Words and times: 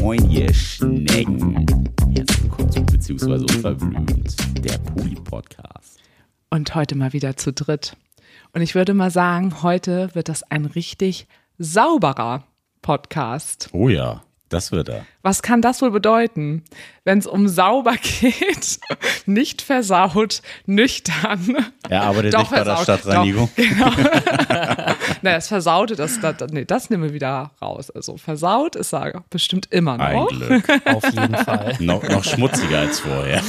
Moin, 0.00 0.28
ihr 0.28 0.52
Schnecken. 0.52 1.64
Herzlich 2.12 2.42
willkommen 2.42 2.72
zu 2.72 2.84
Beziehungsweise 2.86 3.44
Unverblümt, 3.44 4.64
der 4.64 4.78
Poli-Podcast. 4.78 6.00
Und 6.50 6.74
heute 6.74 6.96
mal 6.96 7.12
wieder 7.12 7.36
zu 7.36 7.52
dritt. 7.52 7.96
Und 8.52 8.62
ich 8.62 8.74
würde 8.74 8.94
mal 8.94 9.12
sagen, 9.12 9.62
heute 9.62 10.12
wird 10.14 10.28
das 10.28 10.42
ein 10.42 10.64
richtig 10.64 11.28
sauberer 11.58 12.42
Podcast. 12.80 13.68
Oh 13.72 13.88
ja. 13.88 14.24
Das 14.52 14.70
wird 14.70 14.90
er. 14.90 15.06
Was 15.22 15.40
kann 15.40 15.62
das 15.62 15.80
wohl 15.80 15.90
bedeuten, 15.90 16.62
wenn 17.04 17.18
es 17.18 17.26
um 17.26 17.48
sauber 17.48 17.94
geht, 18.20 18.78
nicht 19.24 19.62
versaut, 19.62 20.42
nüchtern? 20.66 21.56
Er 21.88 22.02
arbeitet 22.02 22.36
nicht 22.36 22.50
bei 22.50 22.62
der 22.62 22.76
Stadtreinigung. 22.76 23.48
Doch, 23.56 23.64
genau. 23.64 23.90
naja, 25.22 25.36
das 25.36 25.48
Versaute, 25.48 25.96
das, 25.96 26.20
das, 26.20 26.34
nee, 26.50 26.66
das 26.66 26.90
nehmen 26.90 27.04
wir 27.04 27.14
wieder 27.14 27.52
raus. 27.62 27.90
Also 27.90 28.18
versaut 28.18 28.76
ist 28.76 28.92
er 28.92 29.24
bestimmt 29.30 29.68
immer 29.70 29.96
noch. 29.96 30.30
Ein 30.30 30.38
Glück. 30.38 30.68
Auf 30.84 31.04
jeden 31.04 31.36
Fall. 31.36 31.76
noch, 31.80 32.02
noch 32.02 32.22
schmutziger 32.22 32.80
als 32.80 33.00
vorher. 33.00 33.42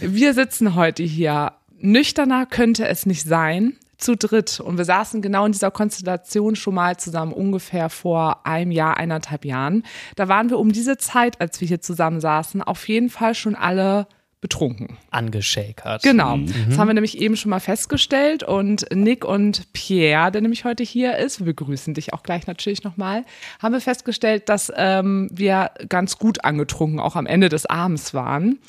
wir 0.00 0.34
sitzen 0.34 0.74
heute 0.74 1.04
hier. 1.04 1.52
Nüchterner 1.80 2.46
könnte 2.46 2.88
es 2.88 3.06
nicht 3.06 3.22
sein 3.22 3.76
zu 3.98 4.16
dritt. 4.16 4.60
Und 4.60 4.78
wir 4.78 4.84
saßen 4.84 5.20
genau 5.20 5.44
in 5.44 5.52
dieser 5.52 5.70
Konstellation 5.70 6.56
schon 6.56 6.74
mal 6.74 6.96
zusammen 6.96 7.32
ungefähr 7.32 7.90
vor 7.90 8.46
einem 8.46 8.70
Jahr, 8.70 8.96
eineinhalb 8.96 9.44
Jahren. 9.44 9.84
Da 10.16 10.28
waren 10.28 10.50
wir 10.50 10.58
um 10.58 10.72
diese 10.72 10.96
Zeit, 10.96 11.40
als 11.40 11.60
wir 11.60 11.68
hier 11.68 11.80
zusammen 11.80 12.20
saßen, 12.20 12.62
auf 12.62 12.88
jeden 12.88 13.10
Fall 13.10 13.34
schon 13.34 13.54
alle 13.54 14.06
betrunken. 14.40 14.96
Angeschäkert. 15.10 16.02
Genau. 16.02 16.36
Mhm. 16.36 16.52
Das 16.68 16.78
haben 16.78 16.86
wir 16.86 16.94
nämlich 16.94 17.20
eben 17.20 17.36
schon 17.36 17.50
mal 17.50 17.60
festgestellt. 17.60 18.44
Und 18.44 18.86
Nick 18.94 19.24
und 19.24 19.72
Pierre, 19.72 20.30
der 20.30 20.42
nämlich 20.42 20.64
heute 20.64 20.84
hier 20.84 21.18
ist, 21.18 21.40
wir 21.40 21.46
begrüßen 21.46 21.94
dich 21.94 22.12
auch 22.14 22.22
gleich 22.22 22.46
natürlich 22.46 22.84
nochmal, 22.84 23.24
haben 23.60 23.72
wir 23.72 23.80
festgestellt, 23.80 24.48
dass 24.48 24.72
ähm, 24.76 25.28
wir 25.32 25.72
ganz 25.88 26.18
gut 26.18 26.44
angetrunken 26.44 27.00
auch 27.00 27.16
am 27.16 27.26
Ende 27.26 27.48
des 27.48 27.66
Abends 27.66 28.14
waren. 28.14 28.60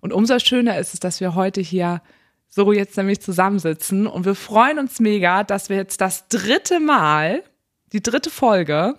Und 0.00 0.12
umso 0.12 0.38
schöner 0.38 0.78
ist 0.78 0.94
es, 0.94 1.00
dass 1.00 1.20
wir 1.20 1.34
heute 1.34 1.60
hier 1.60 2.00
so 2.48 2.72
jetzt 2.72 2.96
nämlich 2.96 3.20
zusammensitzen 3.20 4.06
und 4.06 4.24
wir 4.24 4.34
freuen 4.34 4.78
uns 4.78 5.00
mega, 5.00 5.44
dass 5.44 5.68
wir 5.68 5.76
jetzt 5.76 6.00
das 6.00 6.28
dritte 6.28 6.80
Mal, 6.80 7.42
die 7.92 8.02
dritte 8.02 8.30
Folge, 8.30 8.96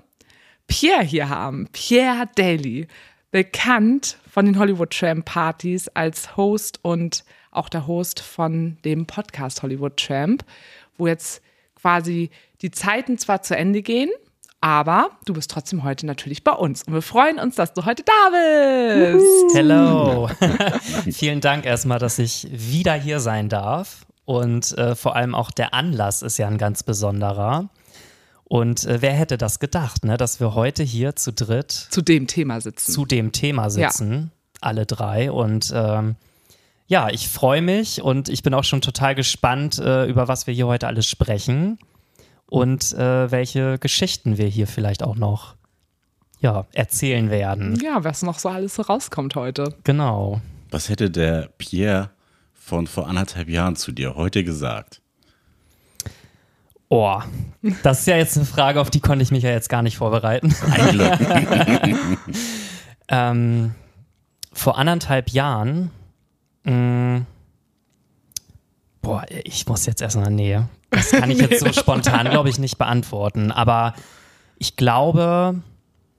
Pierre 0.67 1.03
hier 1.03 1.29
haben. 1.29 1.67
Pierre 1.71 2.29
Daly, 2.35 2.87
bekannt 3.31 4.17
von 4.31 4.45
den 4.45 4.57
Hollywood 4.57 4.91
Tramp 4.91 5.25
Partys 5.25 5.87
als 5.89 6.37
Host 6.37 6.79
und 6.83 7.23
auch 7.51 7.69
der 7.69 7.87
Host 7.87 8.19
von 8.19 8.77
dem 8.85 9.05
Podcast 9.05 9.63
Hollywood 9.63 9.97
Tramp, 9.97 10.45
wo 10.97 11.07
jetzt 11.07 11.41
quasi 11.75 12.29
die 12.61 12.71
Zeiten 12.71 13.17
zwar 13.17 13.41
zu 13.41 13.55
Ende 13.55 13.81
gehen, 13.81 14.09
aber 14.61 15.11
du 15.25 15.33
bist 15.33 15.51
trotzdem 15.51 15.83
heute 15.83 16.05
natürlich 16.05 16.43
bei 16.43 16.51
uns. 16.51 16.83
Und 16.83 16.93
wir 16.93 17.01
freuen 17.01 17.39
uns, 17.39 17.55
dass 17.55 17.73
du 17.73 17.85
heute 17.85 18.03
da 18.03 18.29
bist. 18.29 19.55
Hello. 19.55 20.29
Vielen 21.11 21.41
Dank 21.41 21.65
erstmal, 21.65 21.99
dass 21.99 22.19
ich 22.19 22.47
wieder 22.51 22.93
hier 22.93 23.19
sein 23.19 23.49
darf. 23.49 24.05
Und 24.25 24.77
äh, 24.77 24.95
vor 24.95 25.15
allem 25.15 25.33
auch 25.33 25.51
der 25.51 25.73
Anlass 25.73 26.21
ist 26.21 26.37
ja 26.37 26.47
ein 26.47 26.57
ganz 26.57 26.83
besonderer. 26.83 27.69
Und 28.43 28.85
äh, 28.85 29.01
wer 29.01 29.13
hätte 29.13 29.37
das 29.37 29.59
gedacht, 29.59 30.03
ne, 30.03 30.17
dass 30.17 30.39
wir 30.39 30.55
heute 30.55 30.83
hier 30.83 31.15
zu 31.15 31.31
dritt 31.31 31.71
zu 31.71 32.01
dem 32.01 32.27
Thema 32.27 32.59
sitzen. 32.59 32.91
Zu 32.91 33.05
dem 33.05 33.31
Thema 33.31 33.69
sitzen, 33.69 34.13
ja. 34.13 34.57
alle 34.61 34.85
drei. 34.85 35.31
Und 35.31 35.71
ähm, 35.73 36.15
ja, 36.87 37.09
ich 37.09 37.29
freue 37.29 37.61
mich 37.61 38.01
und 38.01 38.27
ich 38.27 38.43
bin 38.43 38.53
auch 38.53 38.63
schon 38.63 38.81
total 38.81 39.15
gespannt, 39.15 39.79
äh, 39.79 40.05
über 40.05 40.27
was 40.27 40.47
wir 40.47 40.53
hier 40.53 40.67
heute 40.67 40.87
alles 40.87 41.07
sprechen 41.07 41.79
und 42.49 42.93
äh, 42.93 43.31
welche 43.31 43.77
Geschichten 43.79 44.37
wir 44.37 44.47
hier 44.47 44.67
vielleicht 44.67 45.03
auch 45.03 45.15
noch 45.15 45.55
ja, 46.39 46.65
erzählen 46.73 47.29
werden. 47.29 47.79
Ja, 47.83 48.03
was 48.03 48.21
noch 48.21 48.39
so 48.39 48.49
alles 48.49 48.75
so 48.75 48.83
rauskommt 48.83 49.35
heute. 49.35 49.75
Genau. 49.83 50.41
Was 50.71 50.89
hätte 50.89 51.11
der 51.11 51.49
Pierre 51.57 52.11
von 52.53 52.87
vor 52.87 53.07
anderthalb 53.07 53.49
Jahren 53.49 53.75
zu 53.75 53.91
dir 53.91 54.15
heute 54.15 54.43
gesagt? 54.43 55.01
Oh, 56.87 57.19
das 57.83 57.99
ist 57.99 58.07
ja 58.07 58.17
jetzt 58.17 58.35
eine 58.37 58.45
Frage, 58.45 58.81
auf 58.81 58.89
die 58.89 58.99
konnte 58.99 59.21
ich 59.21 59.31
mich 59.31 59.43
ja 59.43 59.51
jetzt 59.51 59.69
gar 59.69 59.83
nicht 59.83 59.97
vorbereiten. 59.97 60.55
Ähm, 63.09 63.73
vor 64.53 64.77
anderthalb 64.77 65.31
Jahren, 65.31 65.91
mh, 66.63 66.71
mm, 66.73 67.25
boah, 69.01 69.25
ich 69.43 69.67
muss 69.67 69.85
jetzt 69.87 70.01
erstmal, 70.01 70.29
nee, 70.29 70.61
das 70.89 71.11
kann 71.11 71.31
ich 71.31 71.39
jetzt 71.39 71.59
so 71.59 71.71
spontan, 71.71 72.29
glaube 72.29 72.49
ich, 72.49 72.59
nicht 72.59 72.77
beantworten. 72.77 73.51
Aber 73.51 73.93
ich 74.57 74.75
glaube, 74.75 75.61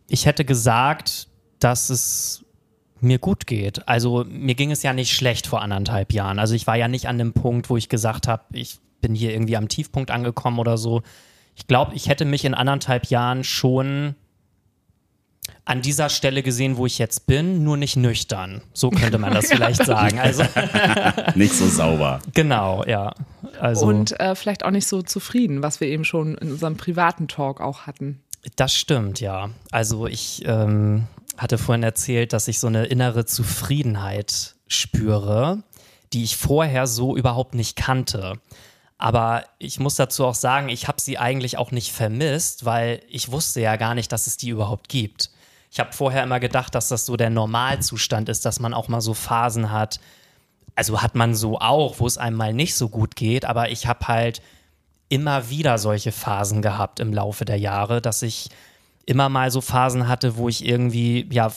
ich 0.09 0.27
hätte 0.27 0.45
gesagt, 0.45 1.29
dass 1.59 1.91
es 1.91 2.45
mir 3.01 3.19
gut 3.19 3.47
geht. 3.47 3.87
Also 3.89 4.25
mir 4.29 4.55
ging 4.55 4.71
es 4.71 4.83
ja 4.83 4.93
nicht 4.93 5.15
schlecht 5.15 5.47
vor 5.47 5.63
anderthalb 5.63 6.13
Jahren. 6.13 6.39
Also 6.39 6.55
ich 6.55 6.67
war 6.67 6.77
ja 6.77 6.89
nicht 6.89 7.09
an 7.09 7.19
dem 7.19 7.33
Punkt, 7.33 7.71
wo 7.71 7.77
ich 7.77 7.89
gesagt 7.89 8.29
habe, 8.29 8.45
ich 8.53 8.79
bin 9.01 9.15
hier 9.15 9.33
irgendwie 9.33 9.57
am 9.57 9.69
Tiefpunkt 9.69 10.11
angekommen 10.11 10.59
oder 10.59 10.77
so. 10.77 11.03
Ich 11.55 11.67
glaube, 11.67 11.95
ich 11.95 12.09
hätte 12.09 12.25
mich 12.25 12.45
in 12.45 12.55
anderthalb 12.55 13.07
Jahren 13.07 13.45
schon 13.45 14.15
an 15.65 15.83
dieser 15.83 16.09
Stelle 16.09 16.43
gesehen, 16.43 16.77
wo 16.77 16.87
ich 16.87 16.99
jetzt 16.99 17.27
bin, 17.27 17.63
nur 17.63 17.77
nicht 17.77 17.97
nüchtern. 17.97 18.63
So 18.73 18.91
könnte 18.91 19.19
man 19.19 19.33
das 19.35 19.49
vielleicht 19.49 19.85
sagen. 19.87 20.19
Also 20.19 20.45
nicht 21.35 21.55
so 21.55 21.67
sauber. 21.69 22.21
Genau, 22.35 22.85
ja. 22.85 23.15
Also, 23.61 23.87
Und 23.87 24.19
äh, 24.19 24.35
vielleicht 24.35 24.65
auch 24.65 24.71
nicht 24.71 24.87
so 24.87 25.03
zufrieden, 25.03 25.63
was 25.63 25.81
wir 25.81 25.89
eben 25.89 26.05
schon 26.05 26.37
in 26.39 26.51
unserem 26.53 26.77
privaten 26.77 27.29
Talk 27.29 27.61
auch 27.61 27.83
hatten. 27.83 28.21
Das 28.57 28.75
stimmt, 28.75 29.21
ja. 29.21 29.51
Also 29.71 30.07
ich 30.07 30.43
ähm, 30.47 31.07
hatte 31.37 31.59
vorhin 31.59 31.83
erzählt, 31.83 32.33
dass 32.33 32.49
ich 32.49 32.59
so 32.59 32.67
eine 32.67 32.87
innere 32.87 33.27
Zufriedenheit 33.27 34.55
spüre, 34.67 35.63
die 36.13 36.25
ich 36.25 36.37
vorher 36.37 36.87
so 36.87 37.17
überhaupt 37.17 37.55
nicht 37.55 37.77
kannte. 37.77 38.41
Aber 38.99 39.45
ich 39.59 39.81
muss 39.81 39.97
dazu 39.97 40.27
auch 40.27 40.35
sagen, 40.35 40.69
ich 40.69 40.87
habe 40.87 41.01
sie 41.01 41.17
eigentlich 41.17 41.57
auch 41.57 41.71
nicht 41.71 41.93
vermisst, 41.93 42.67
weil 42.67 43.03
ich 43.09 43.31
wusste 43.31 43.61
ja 43.61 43.77
gar 43.77 43.95
nicht, 43.95 44.13
dass 44.13 44.27
es 44.27 44.37
die 44.37 44.51
überhaupt 44.51 44.89
gibt. 44.89 45.31
Ich 45.71 45.79
habe 45.79 45.93
vorher 45.93 46.25
immer 46.25 46.41
gedacht, 46.41 46.75
dass 46.75 46.89
das 46.89 47.07
so 47.07 47.17
der 47.17 47.31
Normalzustand 47.31 48.29
ist, 48.29 48.45
dass 48.45 48.59
man 48.59 48.75
auch 48.75 48.89
mal 48.89 49.01
so 49.01 49.15
Phasen 49.15 49.71
hat. 49.71 50.01
Also 50.75 51.01
hat 51.01 51.15
man 51.15 51.35
so 51.35 51.61
auch, 51.61 52.01
wo 52.01 52.07
es 52.07 52.19
einem 52.19 52.37
mal 52.37 52.53
nicht 52.53 52.75
so 52.75 52.89
gut 52.89 53.15
geht, 53.15 53.45
aber 53.45 53.71
ich 53.71 53.87
habe 53.87 54.09
halt 54.09 54.43
immer 55.09 55.49
wieder 55.49 55.79
solche 55.79 56.13
Phasen 56.13 56.63
gehabt 56.63 56.99
im 57.01 57.13
Laufe 57.13 57.45
der 57.45 57.59
Jahre, 57.59 58.01
dass 58.01 58.23
ich 58.23 58.49
immer 59.07 59.29
mal 59.29 59.51
so 59.51 59.61
Phasen 59.61 60.09
hatte, 60.09 60.37
wo 60.37 60.49
ich 60.49 60.65
irgendwie, 60.65 61.29
ja, 61.31 61.53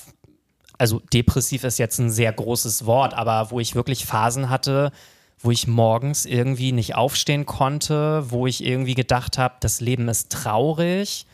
also 0.77 0.99
depressiv 1.13 1.63
ist 1.63 1.77
jetzt 1.77 1.99
ein 1.99 2.09
sehr 2.09 2.33
großes 2.33 2.85
Wort, 2.85 3.13
aber 3.13 3.51
wo 3.51 3.59
ich 3.59 3.75
wirklich 3.75 4.05
Phasen 4.05 4.49
hatte, 4.49 4.91
wo 5.39 5.51
ich 5.51 5.67
morgens 5.67 6.25
irgendwie 6.25 6.71
nicht 6.71 6.95
aufstehen 6.95 7.45
konnte, 7.45 8.29
wo 8.29 8.47
ich 8.47 8.63
irgendwie 8.63 8.95
gedacht 8.95 9.37
habe, 9.37 9.55
das 9.59 9.81
Leben 9.81 10.07
ist 10.07 10.31
traurig 10.31 11.25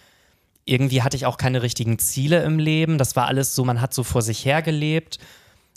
irgendwie 0.70 1.02
hatte 1.02 1.18
ich 1.18 1.26
auch 1.26 1.38
keine 1.38 1.62
richtigen 1.62 2.00
Ziele 2.00 2.44
im 2.44 2.60
Leben. 2.60 2.98
Das 2.98 3.16
war 3.16 3.28
alles 3.28 3.56
so, 3.56 3.66
man 3.66 3.82
hat 3.82 3.94
so 3.94 4.04
vor 4.04 4.22
sich 4.22 4.46
her 4.46 4.62
gelebt. 4.62 5.20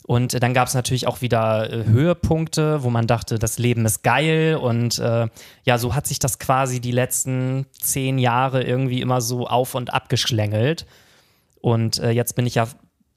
Und 0.04 0.42
dann 0.42 0.52
gab 0.52 0.66
es 0.66 0.74
natürlich 0.74 1.06
auch 1.06 1.20
wieder 1.20 1.72
äh, 1.72 1.84
Höhepunkte, 1.84 2.82
wo 2.82 2.90
man 2.90 3.06
dachte, 3.06 3.38
das 3.38 3.58
Leben 3.58 3.86
ist 3.86 4.02
geil. 4.02 4.56
Und 4.56 4.98
äh, 4.98 5.28
ja, 5.64 5.78
so 5.78 5.94
hat 5.94 6.06
sich 6.06 6.18
das 6.18 6.38
quasi 6.38 6.80
die 6.80 6.90
letzten 6.90 7.66
zehn 7.72 8.18
Jahre 8.18 8.64
irgendwie 8.64 9.00
immer 9.00 9.20
so 9.20 9.46
auf 9.46 9.74
und 9.74 9.94
ab 9.94 10.08
geschlängelt. 10.08 10.86
Und 11.60 12.00
äh, 12.00 12.10
jetzt 12.10 12.34
bin 12.34 12.46
ich 12.46 12.56
ja 12.56 12.66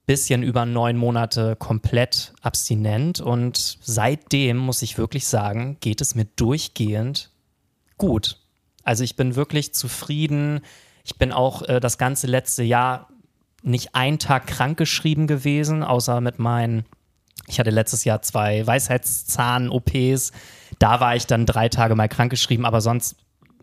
bisschen 0.05 0.43
über 0.43 0.65
neun 0.65 0.97
Monate 0.97 1.55
komplett 1.55 2.33
abstinent. 2.41 3.19
Und 3.19 3.79
seitdem, 3.81 4.57
muss 4.57 4.81
ich 4.81 4.97
wirklich 4.97 5.25
sagen, 5.25 5.77
geht 5.79 6.01
es 6.01 6.15
mir 6.15 6.25
durchgehend 6.35 7.31
gut. 7.97 8.37
Also 8.83 9.03
ich 9.03 9.15
bin 9.15 9.35
wirklich 9.35 9.73
zufrieden 9.73 10.61
ich 11.05 11.17
bin 11.17 11.31
auch 11.31 11.61
äh, 11.61 11.79
das 11.79 11.97
ganze 11.97 12.27
letzte 12.27 12.63
Jahr 12.63 13.07
nicht 13.61 13.95
einen 13.95 14.19
Tag 14.19 14.47
krankgeschrieben 14.47 15.27
gewesen, 15.27 15.83
außer 15.83 16.19
mit 16.19 16.39
meinen, 16.39 16.85
ich 17.47 17.59
hatte 17.59 17.69
letztes 17.69 18.03
Jahr 18.03 18.21
zwei 18.21 18.65
Weisheitszahn-OPs. 18.65 20.31
Da 20.79 20.99
war 20.99 21.15
ich 21.15 21.27
dann 21.27 21.45
drei 21.45 21.69
Tage 21.69 21.95
mal 21.95 22.09
krankgeschrieben, 22.09 22.65
aber 22.65 22.81
sonst, 22.81 23.15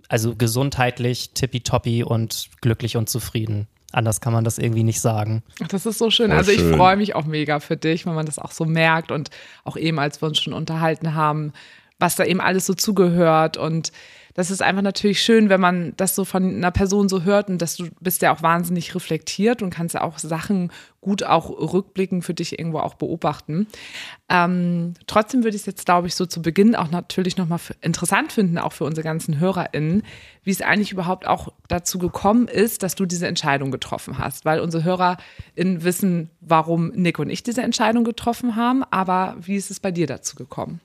also 0.09 0.35
gesundheitlich 0.35 1.31
tippitoppi 1.35 2.05
und 2.05 2.49
glücklich 2.61 2.97
und 2.97 3.09
zufrieden. 3.09 3.69
Anders 3.93 4.21
kann 4.21 4.33
man 4.33 4.45
das 4.45 4.59
irgendwie 4.59 4.85
nicht 4.85 5.01
sagen. 5.01 5.43
Das 5.69 5.85
ist 5.85 5.99
so 5.99 6.11
schön. 6.11 6.31
Voll 6.31 6.39
also 6.39 6.51
ich 6.51 6.63
freue 6.63 6.97
mich 6.97 7.15
auch 7.15 7.27
mega 7.27 7.61
für 7.61 7.77
dich, 7.77 8.07
wenn 8.07 8.15
man 8.15 8.27
das 8.27 8.39
auch 8.39 8.53
so 8.53 8.65
merkt 8.65 9.11
und 9.11 9.31
auch 9.65 9.77
eben, 9.77 9.99
als 9.99 10.23
wir 10.23 10.29
uns 10.29 10.41
schon 10.41 10.55
unterhalten 10.55 11.15
haben, 11.15 11.53
was 11.99 12.17
da 12.17 12.25
eben 12.25 12.41
alles 12.41 12.67
so 12.67 12.75
zugehört 12.75 13.57
und 13.57 13.93
das 14.35 14.51
ist 14.51 14.63
einfach 14.63 14.83
natürlich 14.83 15.23
schön, 15.23 15.49
wenn 15.49 15.61
man 15.61 15.93
das 15.97 16.15
so 16.15 16.25
von 16.25 16.57
einer 16.57 16.71
Person 16.71 17.09
so 17.09 17.23
hört 17.23 17.49
und 17.49 17.61
dass 17.61 17.77
du 17.77 17.89
bist 18.01 18.23
ja 18.23 18.35
auch 18.35 18.43
wahnsinnig 18.43 18.95
reflektiert 18.95 19.63
und 19.63 19.71
kannst 19.71 19.95
ja 19.95 20.03
auch 20.03 20.19
Sachen 20.19 20.71
gut 21.03 21.25
auch 21.25 21.51
rückblicken 21.51 22.23
für 22.23 22.33
dich 22.33 22.59
irgendwo 22.59 22.79
auch 22.79 22.95
beobachten. 22.95 23.67
Ähm, 24.29 24.95
trotzdem 25.07 25.43
würde 25.43 25.57
ich 25.57 25.63
es 25.63 25.67
jetzt, 25.67 25.85
glaube 25.85 26.07
ich, 26.07 26.15
so 26.15 26.27
zu 26.27 26.41
Beginn 26.41 26.77
auch 26.77 26.91
natürlich 26.91 27.37
nochmal 27.37 27.59
interessant 27.81 28.33
finden, 28.33 28.57
auch 28.57 28.73
für 28.73 28.85
unsere 28.85 29.05
ganzen 29.05 29.41
HörerInnen, 29.41 30.05
wie 30.45 30.51
es 30.51 30.63
eigentlich 30.63 30.93
überhaupt 30.93 31.27
auch 31.27 31.49
dazu 31.69 31.99
gekommen 31.99 32.47
ist, 32.47 32.85
dass 32.85 32.95
du 32.95 33.05
diese 33.05 33.27
Entscheidung 33.27 33.73
getroffen 33.73 34.19
hast. 34.19 34.45
Weil 34.45 34.61
unsere 34.61 34.85
HörerInnen 34.85 35.83
wissen, 35.83 36.31
warum 36.41 36.89
Nick 36.91 37.19
und 37.19 37.31
ich 37.31 37.43
diese 37.43 37.63
Entscheidung 37.63 38.05
getroffen 38.05 38.55
haben, 38.55 38.85
aber 38.85 39.37
wie 39.41 39.57
ist 39.57 39.73
es 39.73 39.81
bei 39.81 39.91
dir 39.91 40.07
dazu 40.07 40.37
gekommen? 40.37 40.81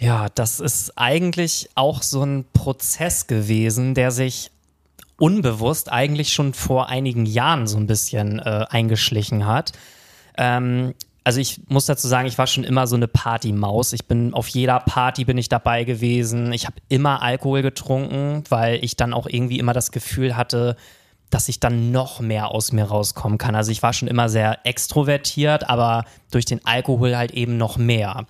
Ja, 0.00 0.28
das 0.34 0.60
ist 0.60 0.96
eigentlich 0.96 1.68
auch 1.74 2.02
so 2.02 2.24
ein 2.24 2.46
Prozess 2.54 3.26
gewesen, 3.26 3.94
der 3.94 4.10
sich 4.10 4.50
unbewusst 5.18 5.92
eigentlich 5.92 6.32
schon 6.32 6.54
vor 6.54 6.88
einigen 6.88 7.26
Jahren 7.26 7.66
so 7.66 7.76
ein 7.76 7.86
bisschen 7.86 8.38
äh, 8.38 8.64
eingeschlichen 8.70 9.46
hat. 9.46 9.72
Ähm, 10.38 10.94
also 11.22 11.38
ich 11.38 11.60
muss 11.68 11.84
dazu 11.84 12.08
sagen, 12.08 12.26
ich 12.26 12.38
war 12.38 12.46
schon 12.46 12.64
immer 12.64 12.86
so 12.86 12.96
eine 12.96 13.08
Partymaus. 13.08 13.92
Ich 13.92 14.06
bin 14.06 14.32
auf 14.32 14.48
jeder 14.48 14.80
Party 14.80 15.26
bin 15.26 15.36
ich 15.36 15.50
dabei 15.50 15.84
gewesen. 15.84 16.50
Ich 16.54 16.64
habe 16.64 16.76
immer 16.88 17.20
Alkohol 17.20 17.60
getrunken, 17.60 18.44
weil 18.48 18.82
ich 18.82 18.96
dann 18.96 19.12
auch 19.12 19.26
irgendwie 19.26 19.58
immer 19.58 19.74
das 19.74 19.92
Gefühl 19.92 20.34
hatte, 20.34 20.76
dass 21.28 21.50
ich 21.50 21.60
dann 21.60 21.92
noch 21.92 22.20
mehr 22.20 22.52
aus 22.52 22.72
mir 22.72 22.84
rauskommen 22.84 23.36
kann. 23.36 23.54
Also 23.54 23.70
ich 23.70 23.82
war 23.82 23.92
schon 23.92 24.08
immer 24.08 24.30
sehr 24.30 24.64
extrovertiert, 24.64 25.68
aber 25.68 26.06
durch 26.30 26.46
den 26.46 26.64
Alkohol 26.64 27.18
halt 27.18 27.32
eben 27.32 27.58
noch 27.58 27.76
mehr. 27.76 28.24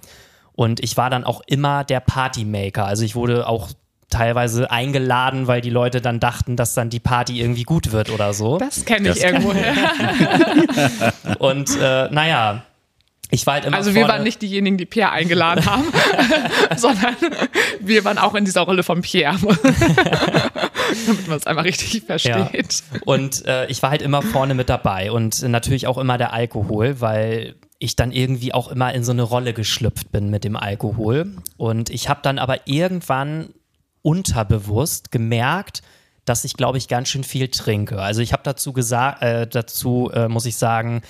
Und 0.61 0.81
ich 0.81 0.99
war 0.99 1.09
dann 1.09 1.25
auch 1.25 1.41
immer 1.47 1.85
der 1.85 2.01
Partymaker. 2.01 2.85
Also 2.85 3.03
ich 3.03 3.15
wurde 3.15 3.47
auch 3.47 3.71
teilweise 4.11 4.71
eingeladen, 4.71 5.47
weil 5.47 5.63
die 5.63 5.71
Leute 5.71 6.03
dann 6.03 6.21
dachten, 6.21 6.55
dass 6.55 6.75
dann 6.75 6.91
die 6.91 7.01
Party 7.01 7.41
irgendwie 7.41 7.63
gut 7.63 7.93
wird 7.93 8.11
oder 8.11 8.35
so. 8.35 8.59
Das 8.59 8.85
kenne 8.85 9.09
ich 9.09 9.25
irgendwo. 9.25 9.55
und 11.39 11.71
äh, 11.81 12.11
naja, 12.11 12.63
ich 13.31 13.47
war 13.47 13.55
halt 13.55 13.65
immer 13.65 13.79
Also 13.79 13.95
wir 13.95 14.07
waren 14.07 14.23
nicht 14.23 14.43
diejenigen, 14.43 14.77
die 14.77 14.85
Pierre 14.85 15.13
eingeladen 15.13 15.65
haben, 15.65 15.85
sondern 16.77 17.17
wir 17.81 18.05
waren 18.05 18.19
auch 18.19 18.35
in 18.35 18.45
dieser 18.45 18.61
Rolle 18.61 18.83
von 18.83 19.01
Pierre. 19.01 19.39
Damit 21.07 21.27
man 21.27 21.39
es 21.39 21.47
einmal 21.47 21.65
richtig 21.65 22.03
versteht. 22.03 22.35
Ja. 22.93 23.01
Und 23.07 23.47
äh, 23.47 23.65
ich 23.69 23.83
war 23.83 23.89
halt 23.89 24.03
immer 24.03 24.21
vorne 24.21 24.53
mit 24.53 24.69
dabei 24.69 25.11
und 25.11 25.41
natürlich 25.41 25.87
auch 25.87 25.97
immer 25.97 26.19
der 26.19 26.35
Alkohol, 26.35 27.01
weil 27.01 27.55
ich 27.81 27.97
dann 27.97 28.13
irgendwie 28.13 28.53
auch 28.53 28.69
immer 28.69 28.93
in 28.95 29.03
so 29.03 29.11
eine 29.11 29.23
Rolle 29.23 29.55
geschlüpft 29.55 30.13
bin 30.13 30.31
mit 30.31 30.45
dem 30.45 30.55
Alkohol. 30.55 31.33
Und 31.57 31.89
ich 31.91 32.09
habe 32.09 32.21
dann 32.23 32.39
aber 32.39 32.69
irgendwann 32.69 33.55
unterbewusst 34.03 35.11
gemerkt, 35.11 35.83
dass 36.27 36.45
ich, 36.45 36.55
glaube 36.55 36.79
ich, 36.79 36.89
ganz 36.89 37.09
schön 37.09 37.25
viel 37.25 37.49
trinke. 37.49 38.01
Also 38.01 38.21
ich 38.21 38.35
habe 38.35 38.43
dazu 38.45 38.75
gesagt, 38.75 39.23
äh, 39.23 39.47
dazu 39.47 40.11
äh, 40.13 40.29
muss 40.29 40.45
ich 40.45 40.57
sagen, 40.57 41.01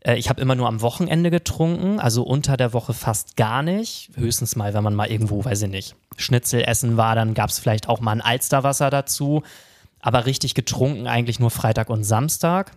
äh, 0.00 0.16
ich 0.16 0.28
habe 0.28 0.40
immer 0.42 0.54
nur 0.54 0.68
am 0.68 0.82
Wochenende 0.82 1.30
getrunken, 1.30 1.98
also 1.98 2.22
unter 2.24 2.58
der 2.58 2.74
Woche 2.74 2.92
fast 2.92 3.36
gar 3.36 3.62
nicht. 3.62 4.10
Höchstens 4.14 4.54
mal, 4.54 4.74
wenn 4.74 4.84
man 4.84 4.94
mal 4.94 5.10
irgendwo, 5.10 5.46
weiß 5.46 5.62
ich 5.62 5.70
nicht, 5.70 5.96
Schnitzel 6.18 6.62
essen 6.62 6.98
war, 6.98 7.14
dann 7.14 7.32
gab 7.32 7.48
es 7.48 7.58
vielleicht 7.58 7.88
auch 7.88 8.00
mal 8.00 8.12
ein 8.12 8.20
Alsterwasser 8.20 8.90
dazu. 8.90 9.42
Aber 10.00 10.26
richtig 10.26 10.54
getrunken 10.54 11.06
eigentlich 11.06 11.40
nur 11.40 11.50
Freitag 11.50 11.88
und 11.88 12.04
Samstag. 12.04 12.72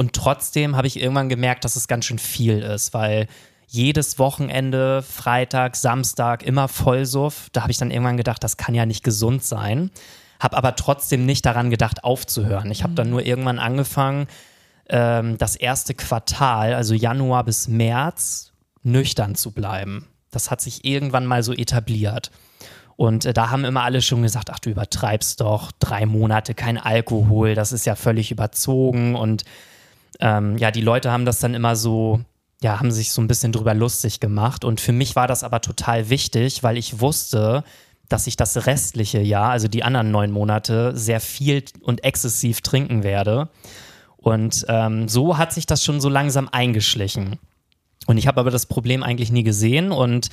Und 0.00 0.14
trotzdem 0.14 0.78
habe 0.78 0.86
ich 0.86 0.98
irgendwann 0.98 1.28
gemerkt, 1.28 1.62
dass 1.62 1.76
es 1.76 1.86
ganz 1.86 2.06
schön 2.06 2.18
viel 2.18 2.60
ist, 2.60 2.94
weil 2.94 3.26
jedes 3.66 4.18
Wochenende, 4.18 5.02
Freitag, 5.02 5.76
Samstag, 5.76 6.42
immer 6.42 6.68
Vollsuff. 6.68 7.50
Da 7.52 7.60
habe 7.60 7.70
ich 7.70 7.76
dann 7.76 7.90
irgendwann 7.90 8.16
gedacht, 8.16 8.42
das 8.42 8.56
kann 8.56 8.74
ja 8.74 8.86
nicht 8.86 9.04
gesund 9.04 9.44
sein. 9.44 9.90
Habe 10.40 10.56
aber 10.56 10.74
trotzdem 10.74 11.26
nicht 11.26 11.44
daran 11.44 11.68
gedacht, 11.68 12.02
aufzuhören. 12.02 12.70
Ich 12.70 12.82
habe 12.82 12.94
dann 12.94 13.08
mhm. 13.08 13.10
nur 13.10 13.26
irgendwann 13.26 13.58
angefangen, 13.58 14.26
ähm, 14.88 15.36
das 15.36 15.54
erste 15.54 15.92
Quartal, 15.92 16.72
also 16.72 16.94
Januar 16.94 17.44
bis 17.44 17.68
März, 17.68 18.54
nüchtern 18.82 19.34
zu 19.34 19.50
bleiben. 19.50 20.06
Das 20.30 20.50
hat 20.50 20.62
sich 20.62 20.86
irgendwann 20.86 21.26
mal 21.26 21.42
so 21.42 21.52
etabliert. 21.52 22.30
Und 22.96 23.26
äh, 23.26 23.34
da 23.34 23.50
haben 23.50 23.66
immer 23.66 23.82
alle 23.82 24.00
schon 24.00 24.22
gesagt, 24.22 24.48
ach 24.50 24.60
du 24.60 24.70
übertreibst 24.70 25.42
doch, 25.42 25.72
drei 25.78 26.06
Monate 26.06 26.54
kein 26.54 26.78
Alkohol, 26.78 27.54
das 27.54 27.72
ist 27.72 27.84
ja 27.84 27.96
völlig 27.96 28.30
überzogen 28.30 29.14
und 29.14 29.44
ähm, 30.20 30.56
ja, 30.58 30.70
die 30.70 30.80
Leute 30.80 31.10
haben 31.10 31.24
das 31.24 31.40
dann 31.40 31.54
immer 31.54 31.76
so, 31.76 32.20
ja, 32.62 32.78
haben 32.78 32.92
sich 32.92 33.12
so 33.12 33.20
ein 33.20 33.28
bisschen 33.28 33.52
drüber 33.52 33.74
lustig 33.74 34.20
gemacht. 34.20 34.64
Und 34.64 34.80
für 34.80 34.92
mich 34.92 35.16
war 35.16 35.26
das 35.26 35.44
aber 35.44 35.60
total 35.60 36.10
wichtig, 36.10 36.62
weil 36.62 36.76
ich 36.76 37.00
wusste, 37.00 37.64
dass 38.08 38.26
ich 38.26 38.36
das 38.36 38.66
restliche 38.66 39.20
Jahr, 39.20 39.50
also 39.50 39.68
die 39.68 39.84
anderen 39.84 40.10
neun 40.10 40.30
Monate, 40.30 40.96
sehr 40.96 41.20
viel 41.20 41.64
und 41.80 42.04
exzessiv 42.04 42.60
trinken 42.60 43.02
werde. 43.02 43.48
Und 44.16 44.66
ähm, 44.68 45.08
so 45.08 45.38
hat 45.38 45.52
sich 45.52 45.64
das 45.64 45.84
schon 45.84 46.00
so 46.00 46.08
langsam 46.08 46.48
eingeschlichen. 46.50 47.38
Und 48.06 48.18
ich 48.18 48.26
habe 48.26 48.40
aber 48.40 48.50
das 48.50 48.66
Problem 48.66 49.02
eigentlich 49.02 49.30
nie 49.30 49.44
gesehen 49.44 49.92
und 49.92 50.30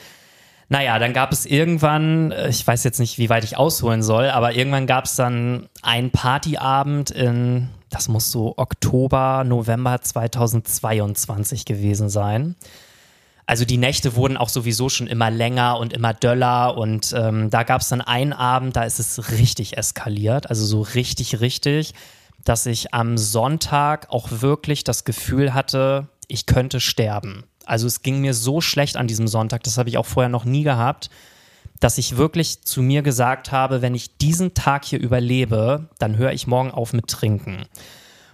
naja, 0.69 0.99
dann 0.99 1.13
gab 1.13 1.31
es 1.31 1.45
irgendwann, 1.45 2.31
äh, 2.31 2.49
ich 2.49 2.65
weiß 2.65 2.83
jetzt 2.83 2.99
nicht, 2.99 3.17
wie 3.17 3.29
weit 3.29 3.43
ich 3.43 3.57
ausholen 3.57 4.03
soll, 4.03 4.29
aber 4.29 4.53
irgendwann 4.53 4.87
gab 4.87 5.05
es 5.05 5.15
dann 5.15 5.69
einen 5.81 6.11
Partyabend 6.11 7.11
in, 7.11 7.69
das 7.89 8.07
muss 8.07 8.31
so 8.31 8.53
Oktober, 8.57 9.43
November 9.45 10.01
2022 10.01 11.65
gewesen 11.65 12.09
sein. 12.09 12.55
Also 13.45 13.63
die 13.63 13.77
Nächte 13.77 14.15
wurden 14.15 14.35
auch 14.35 14.49
sowieso 14.49 14.89
schon 14.89 15.07
immer 15.07 15.31
länger 15.31 15.79
und 15.79 15.93
immer 15.93 16.13
döller 16.13 16.77
und 16.77 17.13
ähm, 17.17 17.49
da 17.49 17.63
gab 17.63 17.79
es 17.79 17.87
dann 17.87 18.01
einen 18.01 18.33
Abend, 18.33 18.75
da 18.75 18.83
ist 18.83 18.99
es 18.99 19.31
richtig 19.31 19.77
eskaliert, 19.77 20.49
also 20.49 20.65
so 20.65 20.81
richtig, 20.81 21.39
richtig, 21.39 21.93
dass 22.43 22.65
ich 22.65 22.93
am 22.93 23.17
Sonntag 23.17 24.07
auch 24.09 24.27
wirklich 24.41 24.83
das 24.83 25.05
Gefühl 25.05 25.53
hatte, 25.53 26.09
ich 26.27 26.45
könnte 26.45 26.81
sterben. 26.81 27.45
Also 27.65 27.87
es 27.87 28.01
ging 28.01 28.19
mir 28.19 28.33
so 28.33 28.59
schlecht 28.59 28.97
an 28.97 29.07
diesem 29.07 29.29
Sonntag, 29.29 29.63
das 29.63 29.77
habe 29.77 29.87
ich 29.87 29.97
auch 29.97 30.05
vorher 30.05 30.29
noch 30.29 30.43
nie 30.43 30.63
gehabt, 30.63 31.09
dass 31.79 31.97
ich 31.97 32.17
wirklich 32.17 32.63
zu 32.63 32.81
mir 32.81 33.01
gesagt 33.01 33.51
habe, 33.51 33.81
wenn 33.81 33.95
ich 33.95 34.17
diesen 34.17 34.53
Tag 34.53 34.85
hier 34.85 34.99
überlebe, 34.99 35.89
dann 35.99 36.17
höre 36.17 36.31
ich 36.31 36.47
morgen 36.47 36.71
auf 36.71 36.93
mit 36.93 37.07
Trinken. 37.07 37.65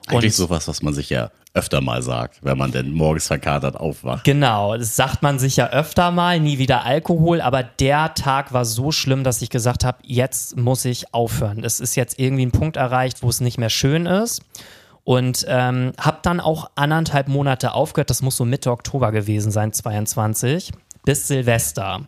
Eigentlich 0.07 0.34
Und 0.34 0.48
sowas, 0.48 0.68
was 0.68 0.81
man 0.81 0.94
sich 0.94 1.10
ja 1.10 1.31
öfter 1.54 1.81
mal 1.81 2.01
sagt, 2.01 2.40
wenn 2.42 2.57
man 2.57 2.72
denn 2.72 2.92
morgens 2.92 3.28
verkatert 3.28 3.75
aufwacht. 3.75 4.24
Genau, 4.24 4.75
das 4.75 4.95
sagt 4.95 5.22
man 5.22 5.38
sich 5.38 5.56
ja 5.56 5.69
öfter 5.69 6.10
mal, 6.10 6.40
nie 6.40 6.57
wieder 6.57 6.84
Alkohol, 6.84 7.42
aber 7.42 7.62
der 7.62 8.16
Tag 8.16 8.54
war 8.54 8.66
so 8.66 8.92
schlimm, 8.92 9.24
dass 9.24 9.42
ich 9.42 9.50
gesagt 9.50 9.86
habe, 9.86 10.00
jetzt 10.04 10.57
muss 10.57 10.84
ich 10.84 11.13
aufhören. 11.13 11.63
Es 11.63 11.80
ist 11.80 11.95
jetzt 11.95 12.19
irgendwie 12.19 12.45
ein 12.45 12.51
Punkt 12.51 12.75
erreicht, 12.75 13.22
wo 13.22 13.30
es 13.30 13.40
nicht 13.40 13.60
mehr 13.60 13.69
schön 13.69 14.07
ist. 14.07 14.42
Und 15.06 15.45
ähm, 15.50 15.92
habe 16.00 16.19
dann 16.24 16.40
auch 16.40 16.72
anderthalb 16.75 17.28
Monate 17.28 17.74
aufgehört, 17.74 18.10
das 18.10 18.22
muss 18.22 18.38
so 18.38 18.45
Mitte 18.45 18.72
Oktober 18.72 19.12
gewesen 19.12 19.51
sein, 19.51 19.74
22, 19.74 20.72
bis 21.04 21.28
Silvester. 21.28 22.07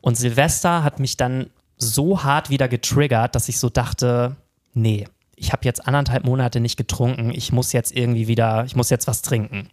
Und 0.00 0.16
Silvester 0.16 0.82
hat 0.82 1.00
mich 1.00 1.16
dann 1.16 1.50
so 1.76 2.22
hart 2.22 2.50
wieder 2.50 2.68
getriggert, 2.68 3.34
dass 3.34 3.48
ich 3.48 3.58
so 3.58 3.68
dachte, 3.68 4.36
nee, 4.74 5.06
ich 5.36 5.52
habe 5.52 5.64
jetzt 5.64 5.86
anderthalb 5.86 6.24
Monate 6.24 6.60
nicht 6.60 6.76
getrunken, 6.76 7.30
ich 7.30 7.52
muss 7.52 7.72
jetzt 7.72 7.96
irgendwie 7.96 8.28
wieder, 8.28 8.64
ich 8.64 8.76
muss 8.76 8.90
jetzt 8.90 9.06
was 9.06 9.22
trinken. 9.22 9.68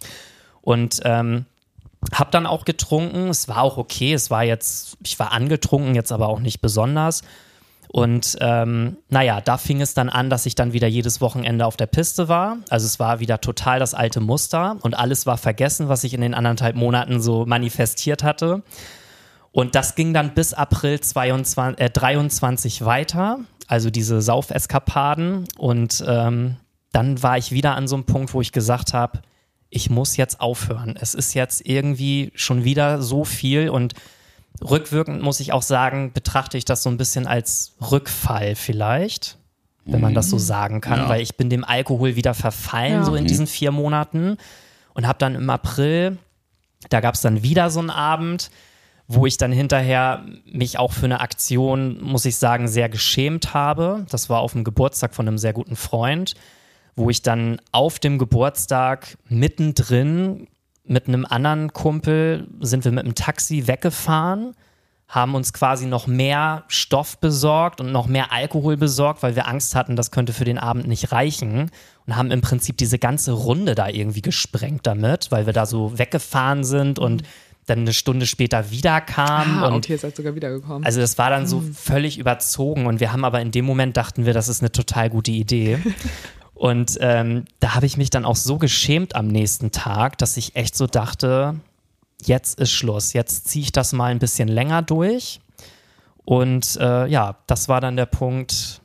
Und 0.62 1.02
ähm, 1.04 1.46
habe 2.14 2.32
dann 2.32 2.46
auch 2.46 2.66
getrunken, 2.66 3.30
es 3.30 3.48
war 3.48 3.62
auch 3.62 3.78
okay, 3.78 4.14
es 4.14 4.32
war 4.32 4.44
jetzt, 4.44 4.98
ich 5.04 5.20
war 5.20 5.32
angetrunken, 5.32 5.96
jetzt 5.96 6.12
aber 6.12 6.30
auch 6.30 6.40
nicht 6.40 6.62
besonders. 6.62 7.22
Und 7.90 8.38
ähm, 8.42 8.98
naja, 9.10 9.40
da 9.42 9.58
fing 9.58 9.82
es 9.82 9.94
dann 9.94 10.10
an, 10.10 10.30
dass 10.30 10.46
ich 10.46 10.56
dann 10.56 10.74
wieder 10.74 10.88
jedes 10.88 11.22
Wochenende 11.22 11.66
auf 11.66 11.78
der 11.78 11.86
Piste 11.88 12.28
war. 12.28 12.58
Also 12.70 12.86
es 12.86 13.00
war 13.00 13.20
wieder 13.20 13.40
total 13.40 13.80
das 13.80 13.94
alte 13.94 14.20
Muster 14.20 14.78
und 14.82 14.98
alles 14.98 15.26
war 15.26 15.38
vergessen, 15.38 15.88
was 15.88 16.04
ich 16.04 16.14
in 16.14 16.22
den 16.22 16.34
anderthalb 16.34 16.76
Monaten 16.76 17.22
so 17.22 17.46
manifestiert 17.46 18.24
hatte. 18.24 18.62
Und 19.52 19.76
das 19.76 19.96
ging 19.96 20.14
dann 20.14 20.34
bis 20.34 20.54
April 20.54 21.00
22, 21.00 21.84
äh, 21.84 21.90
23 21.90 22.86
weiter, 22.86 23.40
also 23.68 23.90
diese 23.90 24.22
Saufeskapaden. 24.22 25.48
Und 25.58 26.04
ähm, 26.08 26.58
dann 26.92 27.22
war 27.24 27.38
ich 27.38 27.52
wieder 27.52 27.76
an 27.76 27.88
so 27.88 27.96
einem 27.96 28.06
Punkt, 28.06 28.34
wo 28.34 28.42
ich 28.42 28.52
gesagt 28.52 28.94
habe, 28.94 29.20
ich 29.70 29.90
muss 29.90 30.18
jetzt 30.18 30.40
aufhören. 30.40 30.96
Es 31.00 31.14
ist 31.14 31.34
jetzt 31.34 31.66
irgendwie 31.66 32.32
schon 32.36 32.64
wieder 32.64 33.02
so 33.02 33.26
viel 33.26 33.70
und 33.70 33.94
Rückwirkend 34.62 35.22
muss 35.22 35.40
ich 35.40 35.54
auch 35.54 35.62
sagen, 35.62 36.14
betrachte 36.14 36.58
ich 36.58 36.66
das 36.66 36.82
so 36.82 36.90
ein 36.90 36.98
bisschen 36.98 37.28
als 37.28 37.76
Rückfall 37.92 38.56
vielleicht, 38.56 39.38
wenn 39.86 40.02
man 40.02 40.16
das 40.16 40.30
so 40.30 40.38
mhm. 40.38 40.42
sagen 40.42 40.82
kann, 40.82 41.02
ja. 41.02 41.10
weil 41.10 41.22
ich 41.22 41.38
bin 41.38 41.50
dem 41.50 41.64
Alkohol 41.64 42.16
wieder 42.16 42.34
verfallen, 42.34 42.94
ja. 42.94 43.04
so 43.04 43.16
in 43.16 43.26
diesen 43.26 43.46
vier 43.46 43.72
Monaten 43.72 44.38
und 44.96 45.08
habe 45.08 45.20
dann 45.20 45.36
im 45.36 45.50
April, 45.50 46.18
da 46.90 47.02
gab 47.02 47.14
es 47.14 47.22
dann 47.22 47.44
wieder 47.44 47.70
so 47.70 47.80
einen 47.80 47.92
Abend, 47.92 48.50
wo 49.08 49.26
ich 49.26 49.38
dann 49.38 49.52
hinterher 49.52 50.26
mich 50.46 50.80
auch 50.80 50.92
für 50.92 51.06
eine 51.06 51.22
Aktion, 51.22 52.02
muss 52.02 52.26
ich 52.26 52.36
sagen, 52.38 52.68
sehr 52.68 52.90
geschämt 52.90 53.54
habe. 53.54 54.06
Das 54.10 54.30
war 54.30 54.42
auf 54.42 54.52
dem 54.52 54.66
Geburtstag 54.66 55.16
von 55.16 55.28
einem 55.28 55.38
sehr 55.38 55.54
guten 55.54 55.78
Freund, 55.78 56.34
wo 56.96 57.10
ich 57.10 57.22
dann 57.22 57.62
auf 57.72 58.00
dem 58.00 58.18
Geburtstag 58.18 59.18
mittendrin 59.30 60.48
mit 60.84 61.08
einem 61.08 61.26
anderen 61.26 61.74
Kumpel 61.74 62.48
sind 62.60 62.86
wir 62.86 62.92
mit 62.92 63.06
dem 63.06 63.16
Taxi 63.16 63.68
weggefahren, 63.68 64.56
haben 65.08 65.36
uns 65.36 65.54
quasi 65.54 65.86
noch 65.86 66.08
mehr 66.08 66.64
Stoff 66.68 67.18
besorgt 67.20 67.80
und 67.80 67.92
noch 67.92 68.08
mehr 68.08 68.32
Alkohol 68.32 68.76
besorgt, 68.76 69.24
weil 69.24 69.36
wir 69.36 69.48
Angst 69.48 69.76
hatten, 69.76 69.96
das 69.96 70.12
könnte 70.12 70.34
für 70.34 70.44
den 70.44 70.58
Abend 70.58 70.88
nicht 70.88 71.12
reichen 71.12 71.72
und 72.06 72.16
haben 72.16 72.32
im 72.32 72.42
Prinzip 72.42 72.78
diese 72.78 73.00
ganze 73.00 73.32
Runde 73.32 73.76
da 73.76 73.88
irgendwie 73.88 74.22
gesprengt 74.22 74.86
damit, 74.86 75.32
weil 75.32 75.46
wir 75.46 75.54
da 75.54 75.66
so 75.66 75.98
weggefahren 75.98 76.64
sind 76.64 77.00
und 77.00 77.24
dann 77.68 77.80
eine 77.80 77.94
Stunde 77.94 78.26
später 78.26 78.72
wieder 78.72 79.02
kam. 79.02 79.64
Ah, 79.64 79.68
und 79.68 79.74
okay, 79.76 79.94
ihr 79.94 80.00
seid 80.00 80.16
sogar 80.16 80.34
wiedergekommen. 80.34 80.86
also 80.86 81.00
das 81.00 81.18
war 81.18 81.30
dann 81.30 81.46
so 81.46 81.62
völlig 81.62 82.18
überzogen 82.18 82.88
und 82.88 83.00
wir 83.00 83.12
haben 83.12 83.26
aber 83.26 83.42
in 83.42 83.52
dem 83.52 83.66
Moment 83.66 83.96
dachten 83.98 84.26
wir, 84.26 84.34
das 84.34 84.48
ist 84.48 84.62
eine 84.62 84.72
total 84.72 85.10
gute 85.10 85.32
Idee. 85.32 85.78
und 86.54 86.98
ähm, 87.02 87.46
da 87.60 87.76
habe 87.76 87.86
ich 87.86 87.98
mich 87.98 88.10
dann 88.10 88.26
auch 88.26 88.38
so 88.38 88.58
geschämt 88.58 89.16
am 89.16 89.28
nächsten 89.28 89.72
Tag, 89.72 90.18
dass 90.18 90.38
ich 90.38 90.56
echt 90.56 90.76
so 90.76 90.88
dachte, 90.88 91.56
jetzt 92.26 92.60
ist 92.60 92.72
Schluss, 92.72 93.14
jetzt 93.14 93.48
ziehe 93.50 93.64
ich 93.64 93.72
das 93.74 93.92
mal 93.94 94.12
ein 94.12 94.20
bisschen 94.20 94.48
länger 94.48 94.82
durch. 94.82 95.42
Und 96.24 96.78
äh, 96.78 97.08
ja, 97.08 97.38
das 97.48 97.70
war 97.70 97.82
dann 97.82 97.98
der 97.98 98.06
Punkt, 98.06 98.82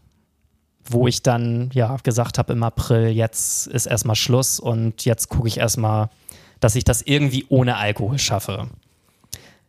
wo 0.84 1.06
ich 1.06 1.22
dann 1.22 1.70
ja 1.72 1.96
gesagt 2.02 2.38
habe 2.38 2.52
im 2.52 2.62
April, 2.64 3.08
jetzt 3.08 3.68
ist 3.68 3.86
erstmal 3.86 4.16
Schluss 4.16 4.58
und 4.58 5.04
jetzt 5.04 5.28
gucke 5.28 5.46
ich 5.46 5.58
erstmal, 5.58 6.08
dass 6.62 6.76
ich 6.76 6.84
das 6.84 7.02
irgendwie 7.02 7.44
ohne 7.48 7.76
Alkohol 7.76 8.18
schaffe. 8.18 8.68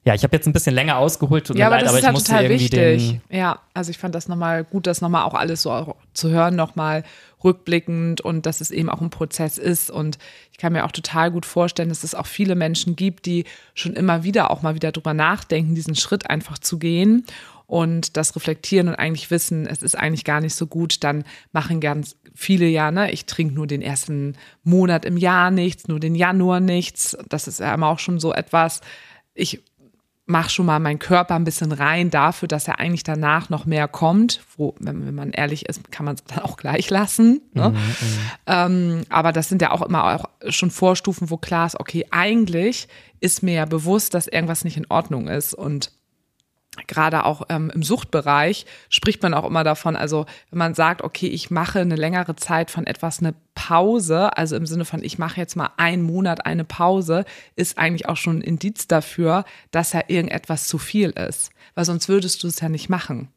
Ja, 0.05 0.13
ich 0.13 0.23
habe 0.23 0.35
jetzt 0.35 0.45
ein 0.47 0.53
bisschen 0.53 0.75
länger 0.75 0.97
ausgeholt, 0.97 1.47
tut 1.47 1.57
ja, 1.57 1.69
mir 1.69 1.75
aber 1.75 1.75
leid, 1.77 1.85
das 1.85 1.89
aber 1.89 1.97
ist 1.97 2.01
ich 2.01 2.05
halt 2.05 2.13
musste 2.13 2.31
total 2.31 2.43
irgendwie 2.43 2.63
wichtig. 2.63 3.21
den. 3.29 3.37
Ja, 3.37 3.59
also 3.73 3.89
ich 3.89 3.97
fand 3.97 4.13
das 4.13 4.27
nochmal 4.27 4.65
gut, 4.65 4.85
das 4.85 4.99
nochmal 4.99 5.23
auch 5.23 5.33
alles 5.33 5.61
so 5.61 5.95
zu 6.13 6.29
hören, 6.29 6.57
nochmal 6.57 7.03
rückblickend 7.41 8.19
und 8.19 8.45
dass 8.45 8.59
es 8.59 8.69
eben 8.69 8.89
auch 8.89 9.01
ein 9.01 9.09
Prozess 9.09 9.57
ist. 9.57 9.89
Und 9.89 10.17
ich 10.51 10.57
kann 10.57 10.73
mir 10.73 10.85
auch 10.85 10.91
total 10.91 11.31
gut 11.31 11.45
vorstellen, 11.45 11.89
dass 11.89 12.03
es 12.03 12.15
auch 12.15 12.25
viele 12.25 12.55
Menschen 12.55 12.97
gibt, 12.97 13.25
die 13.25 13.45
schon 13.75 13.93
immer 13.93 14.23
wieder 14.23 14.51
auch 14.51 14.61
mal 14.61 14.75
wieder 14.75 14.91
drüber 14.91 15.13
nachdenken, 15.13 15.73
diesen 15.73 15.95
Schritt 15.95 16.29
einfach 16.29 16.59
zu 16.59 16.77
gehen 16.77 17.25
und 17.67 18.17
das 18.17 18.35
reflektieren 18.35 18.87
und 18.87 18.95
eigentlich 18.95 19.31
wissen, 19.31 19.65
es 19.65 19.81
ist 19.81 19.97
eigentlich 19.97 20.23
gar 20.23 20.41
nicht 20.41 20.55
so 20.55 20.67
gut, 20.67 21.03
dann 21.03 21.23
machen 21.51 21.79
ganz 21.79 22.15
viele 22.35 22.67
ja, 22.67 22.91
ne, 22.91 23.11
ich 23.11 23.25
trinke 23.25 23.53
nur 23.53 23.67
den 23.67 23.81
ersten 23.81 24.35
Monat 24.63 25.05
im 25.05 25.17
Jahr 25.17 25.51
nichts, 25.51 25.87
nur 25.87 25.99
den 25.99 26.15
Januar 26.15 26.59
nichts. 26.59 27.17
Das 27.29 27.47
ist 27.47 27.59
ja 27.59 27.73
immer 27.73 27.87
auch 27.87 27.99
schon 27.99 28.19
so 28.19 28.33
etwas. 28.33 28.81
Ich 29.33 29.61
mach 30.25 30.49
schon 30.49 30.65
mal 30.65 30.79
meinen 30.79 30.99
Körper 30.99 31.35
ein 31.35 31.43
bisschen 31.43 31.71
rein 31.71 32.09
dafür, 32.09 32.47
dass 32.47 32.67
er 32.67 32.79
eigentlich 32.79 33.03
danach 33.03 33.49
noch 33.49 33.65
mehr 33.65 33.87
kommt. 33.87 34.41
Wo, 34.55 34.73
wenn, 34.79 35.13
man 35.13 35.31
ehrlich 35.31 35.67
ist, 35.67 35.91
kann 35.91 36.05
man 36.05 36.15
es 36.15 36.23
dann 36.27 36.39
auch 36.39 36.57
gleich 36.57 36.89
lassen. 36.89 37.41
Ne? 37.53 37.75
Ähm, 38.47 39.03
aber 39.09 39.31
das 39.31 39.49
sind 39.49 39.61
ja 39.61 39.71
auch 39.71 39.81
immer 39.81 40.15
auch 40.15 40.29
schon 40.49 40.71
Vorstufen, 40.71 41.29
wo 41.29 41.37
klar 41.37 41.67
ist, 41.67 41.79
okay, 41.79 42.05
eigentlich 42.11 42.87
ist 43.19 43.43
mir 43.43 43.53
ja 43.53 43.65
bewusst, 43.65 44.13
dass 44.13 44.27
irgendwas 44.27 44.63
nicht 44.63 44.77
in 44.77 44.87
Ordnung 44.89 45.27
ist 45.27 45.53
und 45.53 45.91
gerade 46.87 47.25
auch 47.25 47.43
ähm, 47.49 47.71
im 47.73 47.83
Suchtbereich 47.83 48.65
spricht 48.89 49.21
man 49.21 49.33
auch 49.33 49.45
immer 49.45 49.63
davon, 49.63 49.95
also 49.95 50.25
wenn 50.49 50.59
man 50.59 50.73
sagt, 50.73 51.01
okay, 51.03 51.27
ich 51.27 51.51
mache 51.51 51.79
eine 51.79 51.95
längere 51.95 52.35
Zeit 52.35 52.71
von 52.71 52.87
etwas 52.87 53.19
eine 53.19 53.35
Pause, 53.55 54.35
also 54.35 54.55
im 54.55 54.65
Sinne 54.65 54.85
von, 54.85 55.03
ich 55.03 55.19
mache 55.19 55.39
jetzt 55.39 55.55
mal 55.55 55.69
einen 55.77 56.03
Monat 56.03 56.45
eine 56.45 56.63
Pause, 56.63 57.25
ist 57.55 57.77
eigentlich 57.77 58.09
auch 58.09 58.17
schon 58.17 58.39
ein 58.39 58.41
Indiz 58.41 58.87
dafür, 58.87 59.45
dass 59.71 59.93
ja 59.93 60.01
irgendetwas 60.07 60.67
zu 60.67 60.77
viel 60.77 61.11
ist. 61.11 61.51
Weil 61.75 61.85
sonst 61.85 62.09
würdest 62.09 62.43
du 62.43 62.47
es 62.47 62.59
ja 62.59 62.69
nicht 62.69 62.89
machen. 62.89 63.29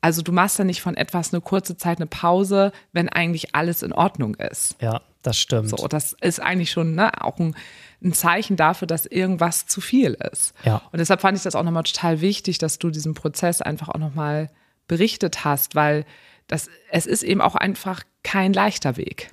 Also 0.00 0.22
du 0.22 0.32
machst 0.32 0.58
ja 0.58 0.64
nicht 0.64 0.80
von 0.80 0.96
etwas 0.96 1.32
eine 1.32 1.42
kurze 1.42 1.76
Zeit 1.76 1.98
eine 1.98 2.06
Pause, 2.06 2.72
wenn 2.92 3.10
eigentlich 3.10 3.54
alles 3.54 3.82
in 3.82 3.92
Ordnung 3.92 4.34
ist. 4.36 4.76
Ja, 4.80 5.02
das 5.22 5.38
stimmt. 5.38 5.68
So, 5.68 5.88
das 5.88 6.16
ist 6.20 6.40
eigentlich 6.40 6.70
schon 6.70 6.94
ne, 6.94 7.22
auch 7.22 7.38
ein, 7.38 7.54
ein 8.02 8.12
Zeichen 8.12 8.56
dafür, 8.56 8.86
dass 8.86 9.06
irgendwas 9.06 9.66
zu 9.66 9.80
viel 9.80 10.16
ist. 10.32 10.54
Ja. 10.64 10.82
Und 10.92 10.98
deshalb 10.98 11.20
fand 11.20 11.36
ich 11.36 11.44
das 11.44 11.54
auch 11.54 11.62
nochmal 11.62 11.84
total 11.84 12.20
wichtig, 12.20 12.58
dass 12.58 12.78
du 12.78 12.90
diesen 12.90 13.14
Prozess 13.14 13.62
einfach 13.62 13.88
auch 13.88 13.98
nochmal 13.98 14.50
berichtet 14.88 15.44
hast, 15.44 15.74
weil 15.74 16.04
das, 16.48 16.68
es 16.90 17.06
ist 17.06 17.22
eben 17.22 17.40
auch 17.40 17.54
einfach 17.54 18.02
kein 18.22 18.52
leichter 18.52 18.96
Weg. 18.96 19.30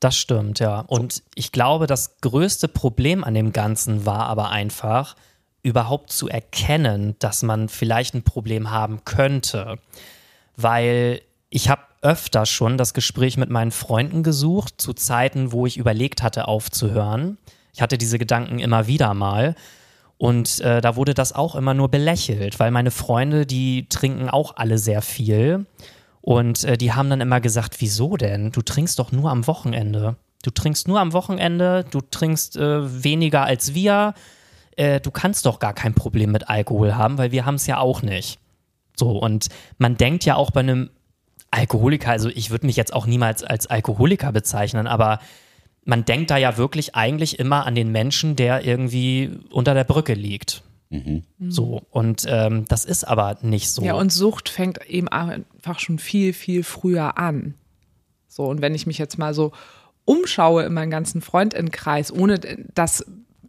Das 0.00 0.16
stimmt, 0.16 0.58
ja. 0.58 0.80
Und 0.80 1.22
ich 1.34 1.52
glaube, 1.52 1.86
das 1.86 2.20
größte 2.20 2.68
Problem 2.68 3.24
an 3.24 3.34
dem 3.34 3.52
Ganzen 3.52 4.04
war 4.06 4.26
aber 4.26 4.50
einfach, 4.50 5.16
überhaupt 5.62 6.12
zu 6.12 6.28
erkennen, 6.28 7.16
dass 7.18 7.42
man 7.42 7.68
vielleicht 7.68 8.14
ein 8.14 8.22
Problem 8.22 8.70
haben 8.70 9.04
könnte. 9.04 9.78
Weil 10.54 11.22
ich 11.50 11.68
habe 11.68 11.82
öfter 12.02 12.46
schon 12.46 12.78
das 12.78 12.94
Gespräch 12.94 13.36
mit 13.36 13.50
meinen 13.50 13.72
Freunden 13.72 14.22
gesucht, 14.22 14.74
zu 14.80 14.92
Zeiten, 14.92 15.50
wo 15.50 15.66
ich 15.66 15.76
überlegt 15.76 16.22
hatte, 16.22 16.46
aufzuhören. 16.46 17.36
Ich 17.76 17.82
hatte 17.82 17.98
diese 17.98 18.18
Gedanken 18.18 18.58
immer 18.58 18.86
wieder 18.86 19.12
mal. 19.12 19.54
Und 20.16 20.60
äh, 20.60 20.80
da 20.80 20.96
wurde 20.96 21.12
das 21.12 21.34
auch 21.34 21.54
immer 21.54 21.74
nur 21.74 21.90
belächelt, 21.90 22.58
weil 22.58 22.70
meine 22.70 22.90
Freunde, 22.90 23.44
die 23.44 23.86
trinken 23.90 24.30
auch 24.30 24.56
alle 24.56 24.78
sehr 24.78 25.02
viel. 25.02 25.66
Und 26.22 26.64
äh, 26.64 26.78
die 26.78 26.94
haben 26.94 27.10
dann 27.10 27.20
immer 27.20 27.42
gesagt, 27.42 27.76
wieso 27.80 28.16
denn? 28.16 28.50
Du 28.50 28.62
trinkst 28.62 28.98
doch 28.98 29.12
nur 29.12 29.30
am 29.30 29.46
Wochenende. 29.46 30.16
Du 30.42 30.50
trinkst 30.50 30.88
nur 30.88 31.00
am 31.00 31.12
Wochenende, 31.12 31.84
du 31.90 32.00
trinkst 32.00 32.56
äh, 32.56 33.04
weniger 33.04 33.44
als 33.44 33.74
wir. 33.74 34.14
Äh, 34.76 35.00
du 35.00 35.10
kannst 35.10 35.44
doch 35.44 35.58
gar 35.58 35.74
kein 35.74 35.92
Problem 35.92 36.32
mit 36.32 36.48
Alkohol 36.48 36.94
haben, 36.94 37.18
weil 37.18 37.30
wir 37.30 37.44
haben 37.44 37.56
es 37.56 37.66
ja 37.66 37.76
auch 37.76 38.00
nicht. 38.00 38.38
So, 38.96 39.18
und 39.18 39.48
man 39.76 39.98
denkt 39.98 40.24
ja 40.24 40.36
auch 40.36 40.50
bei 40.50 40.60
einem 40.60 40.88
Alkoholiker, 41.50 42.10
also 42.10 42.30
ich 42.30 42.50
würde 42.50 42.64
mich 42.64 42.76
jetzt 42.76 42.94
auch 42.94 43.04
niemals 43.04 43.44
als 43.44 43.66
Alkoholiker 43.66 44.32
bezeichnen, 44.32 44.86
aber 44.86 45.18
man 45.86 46.04
denkt 46.04 46.30
da 46.30 46.36
ja 46.36 46.58
wirklich 46.58 46.94
eigentlich 46.94 47.38
immer 47.38 47.64
an 47.64 47.74
den 47.74 47.90
Menschen, 47.90 48.36
der 48.36 48.64
irgendwie 48.64 49.30
unter 49.50 49.72
der 49.72 49.84
Brücke 49.84 50.14
liegt. 50.14 50.62
So, 51.48 51.82
und 51.90 52.24
ähm, 52.28 52.64
das 52.68 52.84
ist 52.84 53.04
aber 53.04 53.38
nicht 53.42 53.70
so. 53.70 53.82
Ja, 53.82 53.94
und 53.94 54.12
Sucht 54.12 54.48
fängt 54.48 54.84
eben 54.88 55.08
einfach 55.08 55.78
schon 55.80 55.98
viel, 55.98 56.32
viel 56.32 56.62
früher 56.62 57.18
an. 57.18 57.54
So, 58.28 58.44
und 58.44 58.60
wenn 58.60 58.74
ich 58.74 58.86
mich 58.86 58.98
jetzt 58.98 59.18
mal 59.18 59.34
so 59.34 59.52
umschaue 60.04 60.64
in 60.64 60.72
meinen 60.72 60.90
ganzen 60.90 61.22
Freundinnenkreis, 61.22 62.12
ohne 62.12 62.38
das 62.74 63.04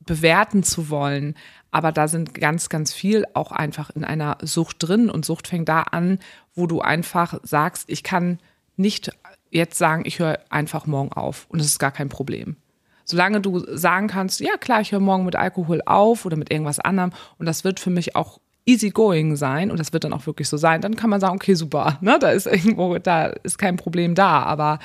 bewerten 0.05 0.63
zu 0.63 0.89
wollen, 0.89 1.35
aber 1.69 1.91
da 1.91 2.07
sind 2.07 2.33
ganz, 2.33 2.69
ganz 2.69 2.93
viel 2.93 3.25
auch 3.33 3.51
einfach 3.51 3.91
in 3.91 4.03
einer 4.03 4.37
Sucht 4.41 4.77
drin 4.79 5.09
und 5.09 5.25
Sucht 5.25 5.47
fängt 5.47 5.69
da 5.69 5.81
an, 5.81 6.19
wo 6.55 6.65
du 6.65 6.81
einfach 6.81 7.39
sagst, 7.43 7.89
ich 7.89 8.03
kann 8.03 8.39
nicht 8.77 9.11
jetzt 9.51 9.77
sagen, 9.77 10.03
ich 10.05 10.19
höre 10.19 10.39
einfach 10.49 10.85
morgen 10.85 11.11
auf 11.11 11.45
und 11.49 11.59
das 11.59 11.67
ist 11.67 11.79
gar 11.79 11.91
kein 11.91 12.09
Problem. 12.09 12.57
Solange 13.05 13.39
du 13.39 13.59
sagen 13.75 14.07
kannst, 14.07 14.41
ja 14.41 14.57
klar, 14.57 14.81
ich 14.81 14.91
höre 14.91 14.99
morgen 14.99 15.25
mit 15.25 15.35
Alkohol 15.35 15.81
auf 15.85 16.25
oder 16.25 16.35
mit 16.35 16.51
irgendwas 16.51 16.79
anderem 16.79 17.11
und 17.37 17.45
das 17.45 17.63
wird 17.63 17.79
für 17.79 17.89
mich 17.89 18.15
auch 18.15 18.39
easy 18.67 18.89
going 18.89 19.37
sein 19.37 19.71
und 19.71 19.79
das 19.79 19.93
wird 19.93 20.03
dann 20.03 20.13
auch 20.13 20.27
wirklich 20.27 20.49
so 20.49 20.57
sein, 20.57 20.81
dann 20.81 20.97
kann 20.97 21.09
man 21.09 21.21
sagen, 21.21 21.35
okay, 21.35 21.53
super, 21.55 21.97
ne, 22.01 22.17
da 22.19 22.29
ist 22.29 22.45
irgendwo, 22.45 22.97
da 22.97 23.27
ist 23.27 23.57
kein 23.57 23.77
Problem 23.77 24.13
da, 24.13 24.43
aber 24.43 24.79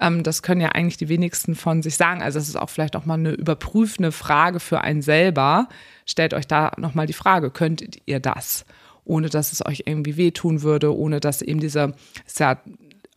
ähm, 0.00 0.22
das 0.22 0.42
können 0.42 0.62
ja 0.62 0.70
eigentlich 0.70 0.96
die 0.96 1.10
wenigsten 1.10 1.54
von 1.54 1.82
sich 1.82 1.96
sagen. 1.96 2.22
Also 2.22 2.38
das 2.38 2.48
ist 2.48 2.56
auch 2.56 2.70
vielleicht 2.70 2.96
auch 2.96 3.04
mal 3.04 3.14
eine 3.14 3.32
überprüfende 3.32 4.10
Frage 4.10 4.58
für 4.58 4.80
einen 4.80 5.02
selber. 5.02 5.68
Stellt 6.06 6.32
euch 6.32 6.46
da 6.46 6.72
nochmal 6.78 7.06
die 7.06 7.12
Frage, 7.12 7.50
könntet 7.50 7.98
ihr 8.06 8.20
das? 8.20 8.64
Ohne 9.04 9.28
dass 9.28 9.52
es 9.52 9.64
euch 9.64 9.84
irgendwie 9.86 10.16
wehtun 10.16 10.62
würde, 10.62 10.96
ohne 10.96 11.20
dass 11.20 11.42
eben 11.42 11.60
diese, 11.60 11.94
ist 12.26 12.40
ja 12.40 12.58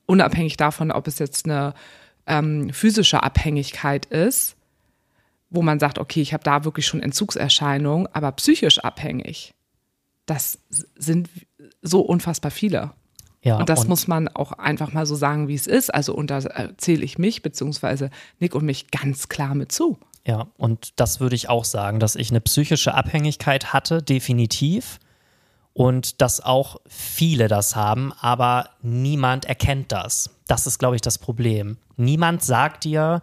unabhängig 0.10 0.58
davon, 0.58 0.92
ob 0.92 1.08
es 1.08 1.20
jetzt 1.20 1.46
eine 1.46 1.74
ähm, 2.26 2.72
physische 2.74 3.22
Abhängigkeit 3.22 4.06
ist, 4.08 4.56
wo 5.50 5.62
man 5.62 5.80
sagt, 5.80 6.00
okay, 6.00 6.22
ich 6.22 6.34
habe 6.34 6.44
da 6.44 6.66
wirklich 6.66 6.88
schon 6.88 7.02
Entzugserscheinungen, 7.02 8.08
aber 8.12 8.32
psychisch 8.34 8.80
abhängig, 8.80 9.54
das 10.26 10.60
sind 10.96 11.30
so 11.82 12.02
unfassbar 12.02 12.52
viele. 12.52 12.92
ja, 13.44 13.58
und 13.58 13.70
das 13.70 13.88
muss 13.88 14.08
man 14.08 14.28
auch 14.28 14.52
einfach 14.54 14.94
mal 14.94 15.06
so 15.06 15.16
sagen, 15.16 15.48
wie 15.48 15.56
es 15.56 15.66
ist. 15.66 15.94
Also 15.94 16.14
und 16.14 16.30
da 16.30 16.42
zähle 16.78 17.06
ich 17.06 17.18
mich 17.18 17.42
beziehungsweise 17.42 18.10
Nick 18.40 18.54
und 18.54 18.66
mich 18.66 18.92
ganz 18.92 19.30
klar 19.30 19.56
mit 19.56 19.72
zu. 19.72 19.98
Ja, 20.26 20.48
und 20.58 21.00
das 21.00 21.20
würde 21.20 21.36
ich 21.36 21.50
auch 21.50 21.66
sagen, 21.66 22.00
dass 22.00 22.16
ich 22.16 22.30
eine 22.30 22.42
psychische 22.42 22.94
Abhängigkeit 22.94 23.74
hatte, 23.74 24.04
definitiv. 24.04 25.00
Und 25.80 26.20
dass 26.20 26.42
auch 26.42 26.82
viele 26.90 27.48
das 27.48 27.78
haben, 27.78 28.12
aber 28.20 28.72
niemand 28.82 29.46
erkennt 29.46 29.94
das. 29.94 30.30
Das 30.46 30.68
ist, 30.68 30.78
glaube 30.78 30.98
ich, 30.98 31.02
das 31.02 31.18
Problem. 31.18 31.78
Niemand 31.96 32.44
sagt 32.44 32.84
dir, 32.84 33.22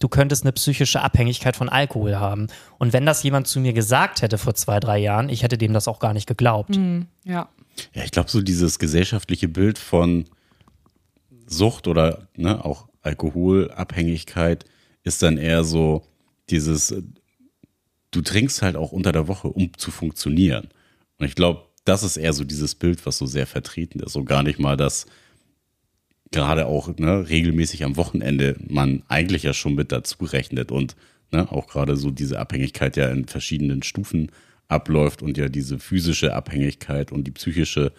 du 0.00 0.08
könntest 0.08 0.44
eine 0.44 0.52
psychische 0.52 1.00
Abhängigkeit 1.00 1.56
von 1.56 1.70
Alkohol 1.70 2.16
haben. 2.16 2.48
Und 2.76 2.92
wenn 2.92 3.06
das 3.06 3.22
jemand 3.22 3.46
zu 3.46 3.58
mir 3.58 3.72
gesagt 3.72 4.20
hätte 4.20 4.36
vor 4.36 4.54
zwei, 4.54 4.80
drei 4.80 4.98
Jahren, 4.98 5.30
ich 5.30 5.42
hätte 5.44 5.56
dem 5.56 5.72
das 5.72 5.88
auch 5.88 5.98
gar 5.98 6.12
nicht 6.12 6.26
geglaubt. 6.26 6.78
Ja. 7.24 7.48
Ja, 7.94 8.04
ich 8.04 8.10
glaube, 8.10 8.30
so 8.30 8.42
dieses 8.42 8.78
gesellschaftliche 8.78 9.48
Bild 9.48 9.78
von 9.78 10.26
Sucht 11.46 11.88
oder 11.88 12.28
ne, 12.36 12.62
auch 12.62 12.86
Alkoholabhängigkeit 13.00 14.66
ist 15.04 15.22
dann 15.22 15.38
eher 15.38 15.64
so 15.64 16.02
dieses, 16.50 16.94
du 18.10 18.20
trinkst 18.20 18.60
halt 18.60 18.76
auch 18.76 18.92
unter 18.92 19.12
der 19.12 19.26
Woche, 19.26 19.48
um 19.48 19.72
zu 19.78 19.90
funktionieren. 19.90 20.68
Und 21.18 21.24
ich 21.24 21.34
glaube, 21.34 21.62
das 21.84 22.02
ist 22.02 22.16
eher 22.16 22.32
so 22.32 22.44
dieses 22.44 22.74
Bild, 22.74 23.04
was 23.06 23.18
so 23.18 23.26
sehr 23.26 23.46
vertreten 23.46 24.00
ist. 24.00 24.12
So 24.12 24.24
gar 24.24 24.42
nicht 24.42 24.58
mal, 24.58 24.76
dass 24.76 25.06
gerade 26.30 26.66
auch 26.66 26.96
ne, 26.96 27.28
regelmäßig 27.28 27.84
am 27.84 27.96
Wochenende 27.96 28.56
man 28.66 29.02
eigentlich 29.08 29.44
ja 29.44 29.52
schon 29.52 29.74
mit 29.74 29.92
dazu 29.92 30.24
rechnet 30.24 30.72
und 30.72 30.96
ne, 31.30 31.50
auch 31.52 31.66
gerade 31.66 31.96
so 31.96 32.10
diese 32.10 32.40
Abhängigkeit 32.40 32.96
ja 32.96 33.08
in 33.08 33.26
verschiedenen 33.26 33.82
Stufen 33.82 34.32
abläuft 34.68 35.22
und 35.22 35.36
ja 35.36 35.48
diese 35.48 35.78
physische 35.78 36.34
Abhängigkeit 36.34 37.12
und 37.12 37.24
die 37.24 37.30
psychische 37.30 37.92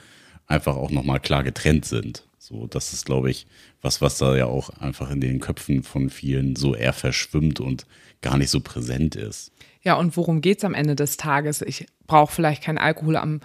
einfach 0.48 0.76
auch 0.76 0.92
nochmal 0.92 1.20
klar 1.20 1.44
getrennt 1.44 1.86
sind. 1.86 2.26
So, 2.38 2.68
das 2.68 2.94
ist, 2.94 3.06
glaube 3.06 3.32
ich, 3.32 3.48
was, 3.82 4.02
was 4.02 4.18
da 4.18 4.36
ja 4.36 4.46
auch 4.46 4.70
einfach 4.70 5.10
in 5.10 5.22
den 5.22 5.40
Köpfen 5.40 5.82
von 5.82 6.10
vielen 6.10 6.56
so 6.56 6.76
eher 6.76 6.94
verschwimmt 6.94 7.60
und 7.60 7.88
gar 8.22 8.38
nicht 8.38 8.52
so 8.52 8.60
präsent 8.60 9.16
ist. 9.16 9.52
Ja, 9.82 9.96
und 9.96 10.16
worum 10.18 10.42
geht 10.42 10.60
es 10.60 10.64
am 10.64 10.74
Ende 10.74 10.96
des 10.96 11.18
Tages? 11.18 11.62
Ich 11.62 11.88
brauche 12.06 12.34
vielleicht 12.34 12.64
keinen 12.64 12.78
Alkohol 12.78 13.16
am 13.16 13.40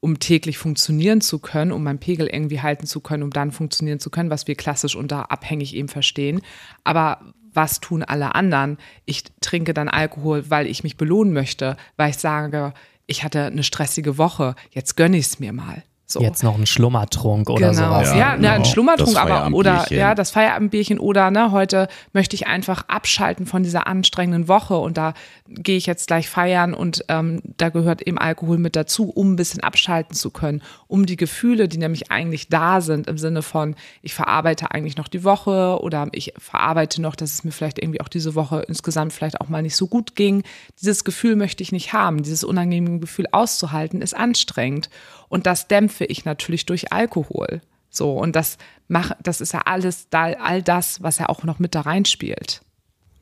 um 0.00 0.18
täglich 0.18 0.58
funktionieren 0.58 1.20
zu 1.20 1.38
können, 1.38 1.72
um 1.72 1.82
meinen 1.82 1.98
Pegel 1.98 2.26
irgendwie 2.26 2.60
halten 2.60 2.86
zu 2.86 3.00
können, 3.00 3.22
um 3.22 3.30
dann 3.30 3.52
funktionieren 3.52 3.98
zu 3.98 4.10
können, 4.10 4.30
was 4.30 4.46
wir 4.46 4.54
klassisch 4.54 4.96
unter 4.96 5.30
abhängig 5.30 5.74
eben 5.74 5.88
verstehen. 5.88 6.42
Aber 6.84 7.32
was 7.52 7.80
tun 7.80 8.02
alle 8.02 8.34
anderen? 8.34 8.76
Ich 9.06 9.24
trinke 9.40 9.74
dann 9.74 9.88
Alkohol, 9.88 10.50
weil 10.50 10.66
ich 10.66 10.84
mich 10.84 10.96
belohnen 10.96 11.32
möchte, 11.32 11.76
weil 11.96 12.10
ich 12.10 12.18
sage, 12.18 12.74
ich 13.06 13.24
hatte 13.24 13.44
eine 13.44 13.62
stressige 13.62 14.18
Woche, 14.18 14.54
jetzt 14.70 14.96
gönne 14.96 15.16
ich 15.16 15.26
es 15.26 15.40
mir 15.40 15.52
mal. 15.52 15.82
So. 16.08 16.20
Jetzt 16.20 16.44
noch 16.44 16.56
ein 16.56 16.66
Schlummertrunk 16.66 17.50
oder 17.50 17.70
genau. 17.70 17.88
sowas. 17.88 18.10
Ja, 18.10 18.16
ja, 18.16 18.36
genau. 18.36 18.48
ein 18.50 18.64
Schlummertrunk, 18.64 19.14
Das 19.14 19.16
aber 19.16 19.56
oder 19.56 19.70
Feierabendbierchen. 19.70 19.98
ja, 19.98 20.14
das 20.14 20.30
Feierabendbierchen 20.30 20.98
oder 21.00 21.32
ne, 21.32 21.50
heute 21.50 21.88
möchte 22.12 22.36
ich 22.36 22.46
einfach 22.46 22.84
abschalten 22.86 23.44
von 23.44 23.64
dieser 23.64 23.88
anstrengenden 23.88 24.46
Woche 24.46 24.76
und 24.76 24.96
da 24.96 25.14
gehe 25.48 25.76
ich 25.76 25.86
jetzt 25.86 26.06
gleich 26.06 26.28
feiern 26.28 26.74
und 26.74 27.04
ähm, 27.08 27.42
da 27.56 27.70
gehört 27.70 28.02
eben 28.02 28.18
Alkohol 28.18 28.58
mit 28.58 28.76
dazu, 28.76 29.10
um 29.10 29.32
ein 29.32 29.36
bisschen 29.36 29.64
abschalten 29.64 30.14
zu 30.14 30.30
können, 30.30 30.62
um 30.86 31.06
die 31.06 31.16
Gefühle, 31.16 31.66
die 31.66 31.78
nämlich 31.78 32.12
eigentlich 32.12 32.48
da 32.48 32.80
sind, 32.80 33.08
im 33.08 33.18
Sinne 33.18 33.42
von, 33.42 33.74
ich 34.00 34.14
verarbeite 34.14 34.70
eigentlich 34.70 34.96
noch 34.96 35.08
die 35.08 35.24
Woche 35.24 35.80
oder 35.80 36.06
ich 36.12 36.34
verarbeite 36.38 37.02
noch, 37.02 37.16
dass 37.16 37.32
es 37.32 37.42
mir 37.42 37.50
vielleicht 37.50 37.80
irgendwie 37.80 38.00
auch 38.00 38.08
diese 38.08 38.36
Woche 38.36 38.62
insgesamt 38.68 39.12
vielleicht 39.12 39.40
auch 39.40 39.48
mal 39.48 39.62
nicht 39.62 39.74
so 39.74 39.88
gut 39.88 40.14
ging. 40.14 40.44
Dieses 40.80 41.02
Gefühl 41.02 41.34
möchte 41.34 41.64
ich 41.64 41.72
nicht 41.72 41.92
haben. 41.92 42.22
Dieses 42.22 42.44
unangenehme 42.44 43.00
Gefühl 43.00 43.26
auszuhalten, 43.32 44.02
ist 44.02 44.16
anstrengend. 44.16 44.88
Und 45.28 45.46
das 45.46 45.68
dämpfe 45.68 46.04
ich 46.04 46.24
natürlich 46.24 46.66
durch 46.66 46.92
Alkohol. 46.92 47.60
So, 47.90 48.12
und 48.12 48.36
das 48.36 48.58
mach, 48.88 49.12
das 49.22 49.40
ist 49.40 49.52
ja 49.52 49.62
alles 49.64 50.08
da, 50.10 50.24
all 50.32 50.62
das, 50.62 51.02
was 51.02 51.18
ja 51.18 51.28
auch 51.28 51.44
noch 51.44 51.58
mit 51.58 51.74
da 51.74 51.82
reinspielt. 51.82 52.60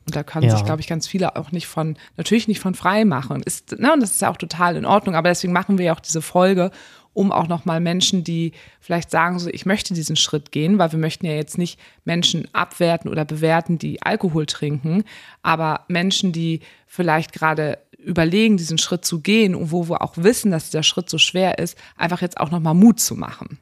Und 0.05 0.15
da 0.15 0.23
können 0.23 0.45
Ja. 0.47 0.55
sich, 0.55 0.65
glaube 0.65 0.81
ich, 0.81 0.87
ganz 0.87 1.07
viele 1.07 1.35
auch 1.35 1.51
nicht 1.51 1.65
von, 1.67 1.97
natürlich 2.17 2.47
nicht 2.47 2.59
von 2.59 2.75
frei 2.75 3.05
machen. 3.05 3.41
Ist, 3.41 3.79
ne, 3.79 3.91
und 3.93 4.01
das 4.01 4.11
ist 4.11 4.21
ja 4.21 4.29
auch 4.29 4.37
total 4.37 4.75
in 4.75 4.85
Ordnung. 4.85 5.15
Aber 5.15 5.29
deswegen 5.29 5.53
machen 5.53 5.77
wir 5.77 5.85
ja 5.85 5.93
auch 5.95 5.99
diese 5.99 6.21
Folge, 6.21 6.69
um 7.13 7.31
auch 7.31 7.47
nochmal 7.47 7.79
Menschen, 7.79 8.23
die 8.25 8.51
vielleicht 8.81 9.09
sagen, 9.09 9.39
so, 9.39 9.49
ich 9.49 9.65
möchte 9.65 9.93
diesen 9.93 10.17
Schritt 10.17 10.51
gehen, 10.51 10.77
weil 10.77 10.91
wir 10.91 10.99
möchten 10.99 11.25
ja 11.25 11.31
jetzt 11.31 11.57
nicht 11.57 11.79
Menschen 12.03 12.47
abwerten 12.53 13.09
oder 13.09 13.23
bewerten, 13.25 13.79
die 13.79 14.01
Alkohol 14.03 14.45
trinken, 14.45 15.05
aber 15.41 15.85
Menschen, 15.87 16.33
die 16.33 16.59
vielleicht 16.85 17.31
gerade 17.31 17.77
überlegen, 18.05 18.57
diesen 18.57 18.77
Schritt 18.77 19.03
zu 19.05 19.19
gehen 19.19 19.55
und 19.55 19.71
wo 19.71 19.89
wir 19.89 20.01
auch 20.01 20.13
wissen, 20.15 20.51
dass 20.51 20.65
dieser 20.65 20.83
Schritt 20.83 21.09
so 21.09 21.17
schwer 21.17 21.59
ist, 21.59 21.77
einfach 21.97 22.21
jetzt 22.21 22.39
auch 22.39 22.51
nochmal 22.51 22.73
Mut 22.73 22.99
zu 22.99 23.15
machen. 23.15 23.59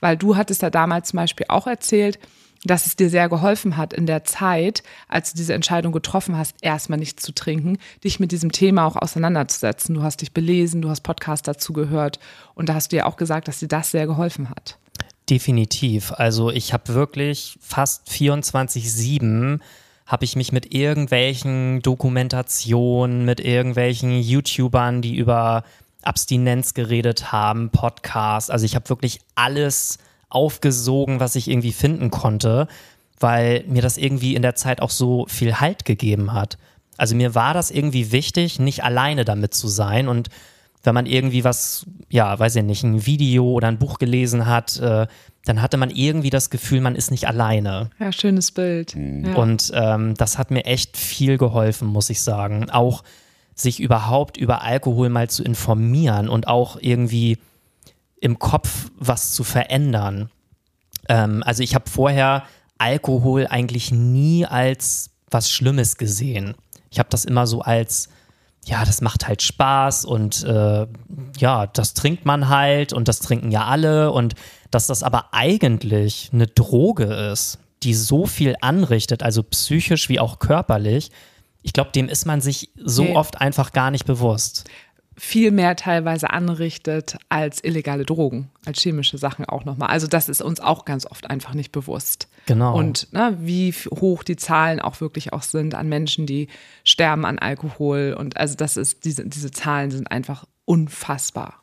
Weil 0.00 0.16
du 0.16 0.36
hattest 0.36 0.62
ja 0.62 0.70
damals 0.70 1.08
zum 1.08 1.16
Beispiel 1.16 1.46
auch 1.48 1.66
erzählt, 1.66 2.18
dass 2.64 2.86
es 2.86 2.96
dir 2.96 3.10
sehr 3.10 3.28
geholfen 3.28 3.76
hat 3.76 3.92
in 3.92 4.06
der 4.06 4.24
Zeit, 4.24 4.82
als 5.08 5.32
du 5.32 5.36
diese 5.36 5.54
Entscheidung 5.54 5.92
getroffen 5.92 6.36
hast, 6.36 6.56
erstmal 6.62 6.98
nichts 6.98 7.22
zu 7.22 7.32
trinken, 7.32 7.78
dich 8.02 8.20
mit 8.20 8.32
diesem 8.32 8.52
Thema 8.52 8.86
auch 8.86 8.96
auseinanderzusetzen. 8.96 9.94
Du 9.94 10.02
hast 10.02 10.22
dich 10.22 10.32
belesen, 10.32 10.82
du 10.82 10.88
hast 10.88 11.02
Podcasts 11.02 11.44
dazu 11.44 11.72
gehört 11.72 12.18
und 12.54 12.68
da 12.68 12.74
hast 12.74 12.92
du 12.92 12.96
ja 12.96 13.06
auch 13.06 13.16
gesagt, 13.16 13.48
dass 13.48 13.60
dir 13.60 13.68
das 13.68 13.90
sehr 13.90 14.06
geholfen 14.06 14.50
hat. 14.50 14.78
Definitiv. 15.28 16.12
Also 16.12 16.50
ich 16.50 16.72
habe 16.72 16.94
wirklich 16.94 17.58
fast 17.60 18.08
24-7 18.08 19.60
habe 20.14 20.24
ich 20.24 20.36
mich 20.36 20.52
mit 20.52 20.72
irgendwelchen 20.72 21.82
Dokumentationen, 21.82 23.24
mit 23.24 23.40
irgendwelchen 23.40 24.12
YouTubern, 24.12 25.02
die 25.02 25.16
über 25.16 25.64
Abstinenz 26.04 26.72
geredet 26.72 27.32
haben, 27.32 27.70
Podcasts. 27.70 28.48
Also 28.48 28.64
ich 28.64 28.76
habe 28.76 28.88
wirklich 28.90 29.18
alles 29.34 29.98
aufgesogen, 30.28 31.18
was 31.18 31.34
ich 31.34 31.50
irgendwie 31.50 31.72
finden 31.72 32.12
konnte, 32.12 32.68
weil 33.18 33.64
mir 33.66 33.82
das 33.82 33.96
irgendwie 33.96 34.36
in 34.36 34.42
der 34.42 34.54
Zeit 34.54 34.80
auch 34.80 34.90
so 34.90 35.26
viel 35.26 35.58
Halt 35.58 35.84
gegeben 35.84 36.32
hat. 36.32 36.58
Also 36.96 37.16
mir 37.16 37.34
war 37.34 37.52
das 37.52 37.72
irgendwie 37.72 38.12
wichtig, 38.12 38.60
nicht 38.60 38.84
alleine 38.84 39.24
damit 39.24 39.52
zu 39.52 39.66
sein 39.66 40.06
und 40.06 40.28
wenn 40.84 40.94
man 40.94 41.06
irgendwie 41.06 41.42
was, 41.42 41.86
ja, 42.08 42.38
weiß 42.38 42.54
ich 42.54 42.62
nicht, 42.62 42.84
ein 42.84 43.04
Video 43.04 43.50
oder 43.50 43.66
ein 43.66 43.80
Buch 43.80 43.98
gelesen 43.98 44.46
hat, 44.46 44.78
äh, 44.78 45.08
dann 45.44 45.60
hatte 45.60 45.76
man 45.76 45.90
irgendwie 45.90 46.30
das 46.30 46.50
Gefühl, 46.50 46.80
man 46.80 46.96
ist 46.96 47.10
nicht 47.10 47.28
alleine. 47.28 47.90
Ja, 47.98 48.12
schönes 48.12 48.50
Bild. 48.50 48.94
Ja. 48.94 49.34
Und 49.34 49.70
ähm, 49.74 50.14
das 50.14 50.38
hat 50.38 50.50
mir 50.50 50.64
echt 50.64 50.96
viel 50.96 51.36
geholfen, 51.38 51.88
muss 51.88 52.10
ich 52.10 52.22
sagen. 52.22 52.70
Auch 52.70 53.04
sich 53.54 53.80
überhaupt 53.80 54.36
über 54.36 54.62
Alkohol 54.62 55.10
mal 55.10 55.28
zu 55.28 55.44
informieren 55.44 56.28
und 56.28 56.48
auch 56.48 56.78
irgendwie 56.80 57.38
im 58.20 58.38
Kopf 58.38 58.90
was 58.96 59.32
zu 59.32 59.44
verändern. 59.44 60.30
Ähm, 61.08 61.42
also 61.44 61.62
ich 61.62 61.74
habe 61.74 61.88
vorher 61.88 62.44
Alkohol 62.78 63.46
eigentlich 63.46 63.92
nie 63.92 64.46
als 64.46 65.10
was 65.30 65.50
Schlimmes 65.50 65.96
gesehen. 65.96 66.54
Ich 66.90 66.98
habe 66.98 67.08
das 67.10 67.24
immer 67.24 67.46
so 67.46 67.60
als, 67.60 68.08
ja, 68.66 68.84
das 68.84 69.00
macht 69.00 69.26
halt 69.28 69.42
Spaß 69.42 70.04
und 70.04 70.42
äh, 70.44 70.86
ja, 71.38 71.66
das 71.66 71.94
trinkt 71.94 72.24
man 72.24 72.48
halt 72.48 72.92
und 72.92 73.08
das 73.08 73.20
trinken 73.20 73.50
ja 73.50 73.64
alle 73.64 74.10
und 74.12 74.34
dass 74.70 74.86
das 74.86 75.02
aber 75.02 75.26
eigentlich 75.32 76.30
eine 76.32 76.46
Droge 76.46 77.04
ist, 77.04 77.58
die 77.82 77.94
so 77.94 78.26
viel 78.26 78.56
anrichtet, 78.60 79.22
also 79.22 79.42
psychisch 79.42 80.08
wie 80.08 80.18
auch 80.18 80.38
körperlich. 80.38 81.10
Ich 81.62 81.72
glaube, 81.72 81.90
dem 81.92 82.08
ist 82.08 82.26
man 82.26 82.40
sich 82.40 82.70
so 82.76 83.04
Nee. 83.04 83.16
oft 83.16 83.40
einfach 83.40 83.72
gar 83.72 83.90
nicht 83.90 84.04
bewusst. 84.04 84.64
Viel 85.16 85.50
mehr 85.50 85.76
teilweise 85.76 86.30
anrichtet 86.30 87.16
als 87.28 87.62
illegale 87.62 88.04
Drogen, 88.04 88.50
als 88.64 88.80
chemische 88.80 89.18
Sachen 89.18 89.44
auch 89.44 89.64
nochmal. 89.64 89.90
Also 89.90 90.06
das 90.06 90.28
ist 90.28 90.42
uns 90.42 90.60
auch 90.60 90.84
ganz 90.84 91.06
oft 91.06 91.30
einfach 91.30 91.54
nicht 91.54 91.72
bewusst. 91.72 92.28
Genau. 92.46 92.76
Und 92.76 93.12
ne, 93.12 93.36
wie 93.40 93.72
hoch 93.72 94.24
die 94.24 94.36
Zahlen 94.36 94.80
auch 94.80 95.00
wirklich 95.00 95.32
auch 95.32 95.42
sind 95.42 95.74
an 95.74 95.88
Menschen, 95.88 96.26
die 96.26 96.48
sterben 96.82 97.24
an 97.24 97.38
Alkohol. 97.38 98.16
Und 98.18 98.36
also 98.36 98.56
das 98.56 98.76
ist, 98.76 99.04
diese, 99.04 99.26
diese 99.26 99.50
Zahlen 99.50 99.90
sind 99.90 100.10
einfach 100.10 100.44
unfassbar. 100.64 101.62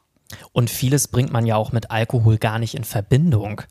Und 0.53 0.69
vieles 0.69 1.09
bringt 1.09 1.33
man 1.33 1.45
ja 1.45 1.57
auch 1.57 1.73
mit 1.73 1.91
Alkohol 1.91 2.37
gar 2.37 2.57
nicht 2.57 2.75
in 2.75 2.85
Verbindung. 2.85 3.61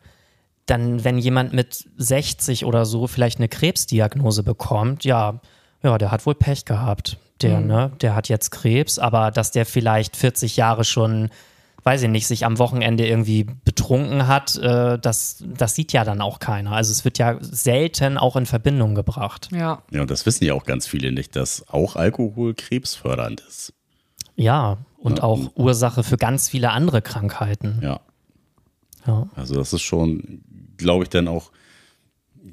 Dann, 0.67 1.05
wenn 1.05 1.19
jemand 1.19 1.55
mit 1.55 1.89
60 1.97 2.67
oder 2.67 2.85
so 2.85 3.07
vielleicht 3.07 3.39
eine 3.39 3.49
Krebsdiagnose 3.49 4.43
bekommt, 4.43 5.05
ja, 5.05 5.41
ja, 5.83 5.97
der 5.97 6.11
hat 6.11 6.27
wohl 6.27 6.35
Pech 6.35 6.67
gehabt. 6.67 7.19
Der, 7.43 7.61
ne, 7.61 7.91
der 8.01 8.15
hat 8.15 8.29
jetzt 8.29 8.51
Krebs, 8.51 8.99
aber 8.99 9.31
dass 9.31 9.51
der 9.51 9.65
vielleicht 9.67 10.17
40 10.17 10.57
Jahre 10.57 10.85
schon, 10.85 11.31
weiß 11.85 12.03
ich 12.03 12.09
nicht, 12.09 12.27
sich 12.27 12.45
am 12.45 12.59
Wochenende 12.59 13.07
irgendwie 13.07 13.45
betrunken 13.65 14.27
hat, 14.27 14.57
äh, 14.57 14.99
das, 14.99 15.43
das 15.47 15.75
sieht 15.75 15.93
ja 15.93 16.05
dann 16.05 16.21
auch 16.21 16.39
keiner. 16.39 16.73
Also 16.73 16.93
es 16.93 17.05
wird 17.05 17.19
ja 17.19 17.39
selten 17.41 18.19
auch 18.19 18.37
in 18.37 18.47
Verbindung 18.47 18.95
gebracht. 18.95 19.49
Ja. 19.53 19.83
Ja, 19.91 20.03
und 20.03 20.11
das 20.11 20.27
wissen 20.27 20.45
ja 20.45 20.53
auch 20.55 20.65
ganz 20.65 20.87
viele 20.87 21.13
nicht, 21.13 21.35
dass 21.37 21.67
auch 21.69 21.97
Alkohol 21.97 22.55
krebsfördernd 22.55 23.41
ist. 23.49 23.73
Ja, 24.37 24.79
und 24.99 25.19
Ja. 25.19 25.25
auch 25.25 25.51
Ursache 25.57 26.03
für 26.03 26.17
ganz 26.19 26.49
viele 26.49 26.71
andere 26.71 27.01
Krankheiten. 27.03 27.79
Ja. 27.83 28.01
Ja. 29.07 29.29
Also 29.35 29.55
das 29.55 29.73
ist 29.73 29.81
schon, 29.83 30.43
glaube 30.77 31.05
ich, 31.05 31.09
dann 31.11 31.27
auch 31.27 31.51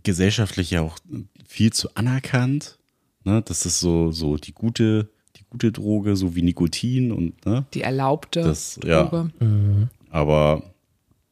gesellschaftlich 0.03 0.71
ja 0.71 0.81
auch 0.81 0.97
viel 1.45 1.73
zu 1.73 1.93
anerkannt. 1.95 2.76
Ne? 3.27 3.41
Das 3.41 3.65
ist 3.65 3.79
so, 3.81 4.11
so 4.11 4.37
die 4.37 4.53
gute, 4.53 5.09
die 5.35 5.43
gute 5.49 5.71
Droge, 5.73 6.15
so 6.15 6.33
wie 6.35 6.41
Nikotin 6.41 7.11
und 7.11 7.45
ne? 7.45 7.65
Die 7.73 7.81
erlaubte 7.81 8.41
Das- 8.41 8.79
ja. 8.85 9.03
Droge. 9.03 9.31
Aber 10.09 10.63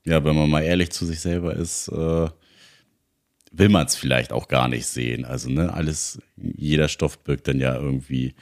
ja, 0.05 0.23
wenn 0.25 0.36
man 0.36 0.49
mal 0.49 0.62
ehrlich 0.62 0.91
zu 0.91 1.05
sich 1.05 1.21
selber 1.21 1.55
ist, 1.55 1.88
äh, 1.88 2.27
will 3.51 3.69
man 3.69 3.86
es 3.86 3.95
vielleicht 3.95 4.34
auch 4.34 4.49
gar 4.49 4.67
nicht 4.67 4.86
sehen. 4.88 5.23
Also, 5.23 5.49
ne, 5.49 5.73
alles, 5.73 6.19
jeder 6.36 6.89
Stoff 6.89 7.17
birgt 7.19 7.47
dann 7.47 7.60
ja 7.62 7.73
irgendwie 7.75 8.36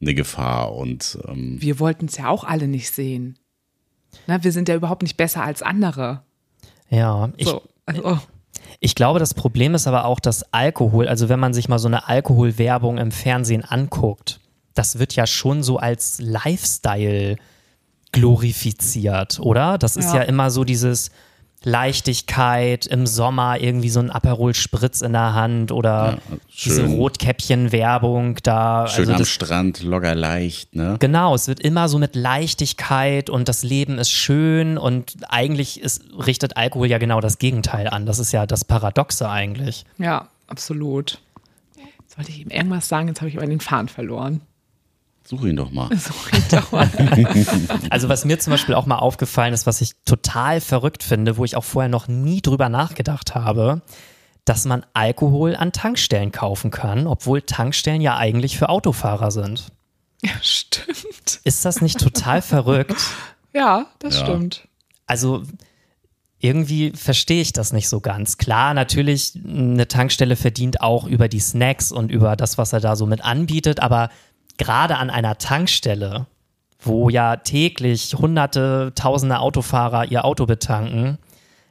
eine 0.00 0.14
Gefahr 0.14 0.72
und 0.76 1.18
ähm, 1.26 1.60
Wir 1.60 1.80
wollten 1.80 2.06
es 2.06 2.16
ja 2.16 2.28
auch 2.28 2.44
alle 2.44 2.68
nicht 2.68 2.90
sehen. 2.92 3.38
Na, 4.28 4.42
wir 4.44 4.52
sind 4.52 4.68
ja 4.68 4.76
überhaupt 4.76 5.02
nicht 5.02 5.16
besser 5.16 5.42
als 5.42 5.62
andere. 5.62 6.22
Ja, 6.88 7.32
ich, 7.36 7.48
So. 7.48 7.62
Also, 7.86 8.20
Ich 8.80 8.94
glaube, 8.94 9.18
das 9.18 9.34
Problem 9.34 9.74
ist 9.74 9.86
aber 9.86 10.04
auch, 10.04 10.20
dass 10.20 10.52
Alkohol, 10.52 11.06
also 11.08 11.28
wenn 11.28 11.38
man 11.40 11.52
sich 11.54 11.68
mal 11.68 11.78
so 11.78 11.88
eine 11.88 12.08
Alkoholwerbung 12.08 12.98
im 12.98 13.10
Fernsehen 13.12 13.64
anguckt, 13.64 14.40
das 14.74 14.98
wird 14.98 15.14
ja 15.14 15.26
schon 15.26 15.62
so 15.62 15.76
als 15.78 16.20
Lifestyle 16.20 17.36
glorifiziert, 18.12 19.40
oder? 19.40 19.78
Das 19.78 19.96
ist 19.96 20.12
ja, 20.14 20.16
Ja. 20.16 20.22
immer 20.22 20.50
so 20.50 20.64
dieses 20.64 21.10
Leichtigkeit 21.62 22.86
im 22.86 23.06
Sommer, 23.06 23.60
irgendwie 23.60 23.90
so 23.90 24.00
ein 24.00 24.10
Aperol 24.10 24.54
Spritz 24.54 25.00
in 25.02 25.12
der 25.12 25.34
Hand 25.34 25.72
oder 25.72 26.18
Ja, 26.30 26.36
diese 26.64 26.82
schön. 26.82 26.94
Rotkäppchen-Werbung 26.94 28.36
da. 28.42 28.86
schön 28.88 29.00
also 29.00 29.12
am 29.12 29.18
das, 29.18 29.28
Strand, 29.28 29.82
locker 29.82 30.14
leicht, 30.14 30.74
ne? 30.74 30.96
Genau, 31.00 31.34
es 31.34 31.48
wird 31.48 31.60
immer 31.60 31.88
so 31.88 31.98
mit 31.98 32.16
Leichtigkeit 32.16 33.28
und 33.28 33.48
das 33.48 33.62
Leben 33.62 33.98
ist 33.98 34.10
schön 34.10 34.78
und 34.78 35.16
eigentlich 35.28 35.80
ist, 35.80 36.02
richtet 36.26 36.56
Alkohol 36.56 36.86
ja 36.86 36.98
genau 36.98 37.20
das 37.20 37.38
Gegenteil 37.38 37.88
an. 37.88 38.06
Das 38.06 38.18
ist 38.18 38.32
ja 38.32 38.46
das 38.46 38.64
Paradoxe 38.64 39.28
eigentlich. 39.28 39.84
ja, 39.98 40.28
absolut. 40.46 41.20
Jetzt 42.02 42.18
wollte 42.18 42.30
ich 42.32 42.40
ihm 42.40 42.48
irgendwas 42.50 42.88
sagen, 42.88 43.06
jetzt 43.08 43.20
habe 43.20 43.28
ich 43.28 43.36
aber 43.36 43.46
den 43.46 43.60
Faden 43.60 43.88
verloren. 43.88 44.40
Such 45.30 45.44
ihn 45.44 45.54
doch 45.56 45.70
mal. 45.70 45.88
Such 45.96 46.32
ihn 46.32 46.44
doch 46.50 46.72
mal. 46.72 46.90
also 47.90 48.08
was 48.08 48.24
mir 48.24 48.38
zum 48.40 48.50
Beispiel 48.50 48.74
auch 48.74 48.84
mal 48.86 48.98
aufgefallen 48.98 49.54
ist, 49.54 49.64
was 49.64 49.80
ich 49.80 49.92
total 50.04 50.60
verrückt 50.60 51.04
finde, 51.04 51.36
wo 51.36 51.44
ich 51.44 51.56
auch 51.56 51.62
vorher 51.64 51.88
noch 51.88 52.08
nie 52.08 52.42
drüber 52.42 52.68
nachgedacht 52.68 53.36
habe, 53.36 53.82
dass 54.44 54.64
man 54.64 54.84
Alkohol 54.92 55.54
an 55.54 55.70
Tankstellen 55.70 56.32
kaufen 56.32 56.72
kann, 56.72 57.06
obwohl 57.06 57.42
Tankstellen 57.42 58.00
ja 58.00 58.16
eigentlich 58.16 58.58
für 58.58 58.68
Autofahrer 58.68 59.30
sind. 59.30 59.68
Ja, 60.22 60.32
stimmt. 60.42 61.40
Ist 61.44 61.64
das 61.64 61.80
nicht 61.80 62.00
total 62.00 62.42
verrückt? 62.42 63.00
Ja, 63.52 63.86
das 64.00 64.18
Ja. 64.18 64.26
stimmt. 64.26 64.66
Also 65.06 65.44
irgendwie 66.42 66.92
verstehe 66.96 67.42
ich 67.42 67.52
das 67.52 67.72
nicht 67.72 67.88
so 67.88 68.00
ganz. 68.00 68.38
Klar, 68.38 68.72
natürlich, 68.74 69.38
eine 69.46 69.86
Tankstelle 69.88 70.36
verdient 70.36 70.80
auch 70.80 71.06
über 71.06 71.28
die 71.28 71.38
Snacks 71.40 71.92
und 71.92 72.10
über 72.10 72.34
das, 72.34 72.58
was 72.58 72.72
er 72.72 72.80
da 72.80 72.96
so 72.96 73.06
mit 73.06 73.22
anbietet, 73.22 73.80
aber 73.80 74.08
gerade 74.60 74.98
an 74.98 75.10
einer 75.10 75.38
Tankstelle, 75.38 76.26
wo 76.78 77.08
ja 77.08 77.36
täglich 77.36 78.14
hunderte, 78.14 78.92
tausende 78.94 79.40
Autofahrer 79.40 80.10
ihr 80.10 80.24
Auto 80.24 80.46
betanken, 80.46 81.18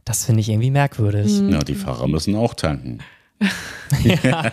das 0.06 0.26
finde 0.26 0.42
ich 0.42 0.50
irgendwie 0.50 0.72
merkwürdig. 0.72 1.40
Ja, 1.50 1.60
die 1.60 1.76
Fahrer 1.76 2.08
müssen 2.08 2.36
auch 2.36 2.56
tanken. 2.56 3.00
Ja. 4.04 4.44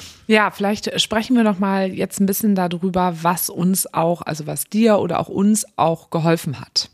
Ja, 0.26 0.50
vielleicht 0.50 1.00
sprechen 1.00 1.36
wir 1.36 1.44
noch 1.44 1.58
mal 1.58 1.92
jetzt 1.92 2.18
ein 2.18 2.26
bisschen 2.26 2.54
darüber, 2.54 3.22
was 3.22 3.50
uns 3.50 3.92
auch, 3.92 4.22
also 4.22 4.46
was 4.46 4.64
dir 4.64 4.98
oder 4.98 5.20
auch 5.20 5.28
uns 5.28 5.66
auch 5.76 6.08
geholfen 6.10 6.60
hat, 6.60 6.88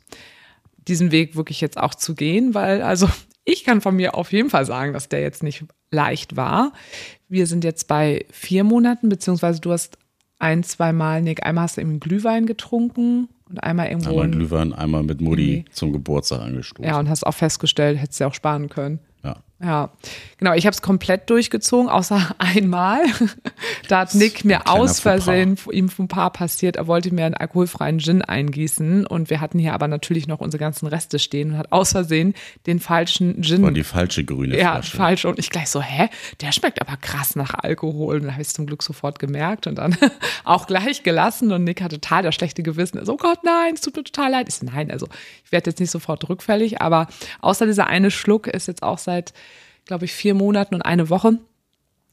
diesen 0.88 1.12
Weg 1.12 1.37
wirklich 1.37 1.61
jetzt 1.61 1.78
auch 1.78 1.94
zu 1.94 2.16
gehen, 2.16 2.54
weil 2.54 2.83
also 2.83 3.09
ich 3.44 3.62
kann 3.64 3.80
von 3.80 3.94
mir 3.94 4.16
auf 4.16 4.33
jeden 4.33 4.50
Fall 4.50 4.66
sagen, 4.66 4.92
dass 4.92 5.09
der 5.09 5.20
jetzt 5.20 5.44
nicht 5.44 5.64
leicht 5.90 6.37
war. 6.37 6.72
Wir 7.29 7.46
sind 7.46 7.64
jetzt 7.64 7.88
bei 7.88 8.24
vier 8.31 8.64
Monaten, 8.64 9.09
beziehungsweise 9.09 9.61
du 9.61 9.72
hast 9.72 9.98
ein, 10.38 10.62
zwei 10.62 10.92
Mal, 10.92 11.22
Nick, 11.22 11.44
einmal 11.44 11.64
hast 11.64 11.76
du 11.76 11.81
eben 11.83 12.00
Glühwein 12.00 12.46
getrunken 12.46 13.29
und 13.48 13.62
einmal 13.62 13.88
irgendwo. 13.88 14.11
Einmal 14.11 14.24
ein- 14.26 14.33
Glühwein, 14.33 14.72
einmal 14.72 15.03
mit 15.03 15.20
Mutti 15.20 15.42
Nee. 15.42 15.64
zum 15.72 15.92
Geburtstag 15.92 16.40
angestoßen. 16.40 16.85
ja, 16.88 16.98
und 16.98 17.09
hast 17.09 17.26
auch 17.26 17.35
festgestellt, 17.35 17.98
hättest 17.98 18.20
du 18.20 18.24
ja 18.24 18.29
auch 18.29 18.35
sparen 18.35 18.68
können. 18.68 19.00
Ja. 19.62 19.70
Ja, 19.70 19.90
genau. 20.38 20.55
Ich 20.55 20.66
habe 20.66 20.75
es 20.75 20.83
komplett 20.83 21.31
durchgezogen, 21.31 21.88
außer 21.88 22.35
einmal. 22.38 23.03
da 23.88 24.01
hat 24.01 24.14
Nick 24.14 24.44
mir 24.44 24.66
aus 24.68 25.01
Versehen, 25.01 25.57
ihm 25.70 25.88
vom 25.88 26.09
Paar 26.09 26.33
passiert, 26.33 26.77
er 26.77 26.87
wollte 26.87 27.14
mir 27.14 27.25
einen 27.25 27.35
alkoholfreien 27.35 28.01
Gin 28.01 28.23
eingießen 28.23 29.07
und 29.07 29.31
wir 29.31 29.40
hatten 29.40 29.59
hier 29.59 29.73
aber 29.75 29.87
natürlich 29.87 30.27
noch 30.27 30.40
unsere 30.40 30.61
ganzen 30.61 30.87
Reste 30.87 31.18
stehen 31.18 31.53
und 31.53 31.59
hat 31.59 31.73
aus 31.73 31.92
Versehen 31.92 32.35
den 32.66 32.81
falschen 32.81 33.42
Gin. 33.42 33.62
War 33.62 33.70
die 33.70 33.85
falsche 33.85 34.25
grüne 34.25 34.59
ja, 34.59 34.73
Flasche. 34.73 34.96
falsch. 34.96 35.25
Und 35.25 35.38
ich 35.38 35.51
gleich 35.51 35.68
so, 35.68 35.81
hä? 35.81 36.09
Der 36.40 36.53
schmeckt 36.53 36.81
aber 36.81 36.96
krass 36.96 37.37
nach 37.37 37.55
Alkohol. 37.55 38.16
Und 38.16 38.25
da 38.25 38.33
habe 38.33 38.42
ich 38.42 38.49
es 38.49 38.55
zum 38.55 38.66
Glück 38.66 38.83
sofort 38.83 39.18
gemerkt 39.18 39.66
und 39.66 39.77
dann 39.77 39.96
auch 40.44 40.66
gleich 40.66 41.03
gelassen. 41.03 41.53
Und 41.53 41.64
Nick 41.64 41.81
hatte 41.81 42.01
total 42.01 42.25
das 42.25 42.35
schlechte 42.35 42.62
Gewissen. 42.62 42.99
Er 42.99 43.07
so, 43.07 43.14
oh 43.14 43.16
Gott, 43.16 43.44
nein, 43.44 43.75
es 43.75 43.83
tut 43.83 43.96
mir 43.96 44.05
total 44.05 44.33
leid. 44.33 44.49
Ich 44.49 44.57
so, 44.57 44.66
nein, 44.66 44.90
also 44.90 45.07
ich 45.44 45.53
werde 45.53 45.70
jetzt 45.70 45.81
nicht 45.81 45.90
sofort 45.90 46.29
rückfällig, 46.29 46.81
aber 46.81 47.07
außer 47.40 47.66
dieser 47.66 47.87
eine 47.87 48.11
Schluck 48.11 48.46
ist 48.46 48.66
jetzt 48.66 48.83
auch 48.83 48.99
seit, 48.99 49.33
glaube 49.90 50.05
ich, 50.05 50.12
vier 50.12 50.35
Monaten 50.35 50.76
und 50.76 50.83
eine 50.83 51.11
Woche 51.11 51.33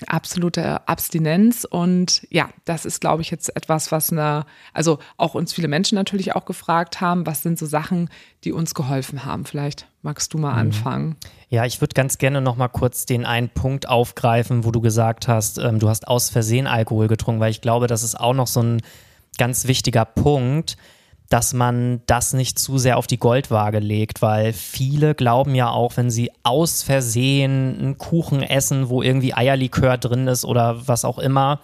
absolute 0.08 0.88
Abstinenz 0.88 1.64
und 1.64 2.26
ja, 2.32 2.50
das 2.66 2.86
ist, 2.86 3.02
glaube 3.02 3.22
ich, 3.22 3.30
jetzt 3.30 3.56
etwas, 3.56 3.92
was 3.92 4.12
eine, 4.12 4.46
also 4.74 4.98
auch 5.16 5.36
uns 5.36 5.54
viele 5.54 5.68
Menschen 5.68 5.94
natürlich 5.96 6.36
auch 6.36 6.46
gefragt 6.46 7.02
haben, 7.02 7.28
was 7.28 7.44
sind 7.44 7.60
so 7.60 7.68
Sachen, 7.68 8.10
die 8.44 8.52
uns 8.52 8.74
geholfen 8.74 9.26
haben. 9.26 9.46
Vielleicht 9.46 9.88
magst 10.02 10.34
du 10.34 10.40
mal 10.40 10.54
anfangen. 10.54 11.18
Ja, 11.50 11.66
ich 11.66 11.80
würde 11.82 11.94
ganz 11.94 12.18
gerne 12.18 12.42
noch 12.42 12.56
mal 12.56 12.68
kurz 12.68 13.06
den 13.06 13.26
einen 13.26 13.50
Punkt 13.50 13.88
aufgreifen, 13.88 14.66
wo 14.66 14.72
du 14.72 14.82
gesagt 14.82 15.28
hast, 15.28 15.60
ähm, 15.60 15.78
du 15.78 15.88
hast 15.88 16.08
aus 16.08 16.32
Versehen 16.32 16.66
Alkohol 16.66 17.08
getrunken, 17.08 17.42
weil 17.42 17.52
ich 17.52 17.62
glaube, 17.62 17.86
das 17.86 18.02
ist 18.02 18.20
auch 18.20 18.34
noch 18.34 18.48
so 18.48 18.62
ein 18.62 18.82
ganz 19.38 19.68
wichtiger 19.68 20.06
Punkt, 20.06 20.78
dass 21.30 21.54
man 21.54 22.02
das 22.06 22.34
nicht 22.34 22.58
zu 22.58 22.78
sehr 22.78 22.98
auf 22.98 23.08
die 23.08 23.20
Goldwaage 23.20 23.80
legt, 23.80 24.22
weil 24.22 24.54
viele 24.54 25.14
glauben 25.14 25.56
ja 25.56 25.70
auch, 25.70 25.98
wenn 25.98 26.10
sie 26.10 26.32
aus 26.44 26.84
Versehen 26.84 27.78
einen 27.80 27.98
Kuchen 27.98 28.42
essen, 28.42 28.90
wo 28.90 29.02
irgendwie 29.02 29.34
Eierlikör 29.34 29.98
drin 29.98 30.28
ist 30.28 30.46
oder 30.46 30.88
was 30.88 31.04
auch 31.04 31.20
immer, 31.20 31.60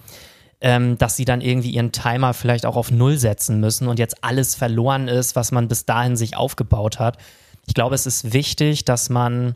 ähm, 0.59 0.97
dass 0.97 1.15
sie 1.15 1.25
dann 1.25 1.41
irgendwie 1.41 1.71
ihren 1.71 1.91
Timer 1.91 2.33
vielleicht 2.33 2.65
auch 2.65 2.75
auf 2.75 2.91
Null 2.91 3.17
setzen 3.17 3.59
müssen 3.59 3.87
und 3.87 3.99
jetzt 3.99 4.23
alles 4.23 4.55
verloren 4.55 5.07
ist, 5.07 5.35
was 5.35 5.51
man 5.51 5.67
bis 5.67 5.85
dahin 5.85 6.17
sich 6.17 6.35
aufgebaut 6.35 6.99
hat. 6.99 7.17
Ich 7.65 7.73
glaube, 7.73 7.95
es 7.95 8.05
ist 8.05 8.33
wichtig, 8.33 8.83
dass 8.83 9.09
man 9.09 9.55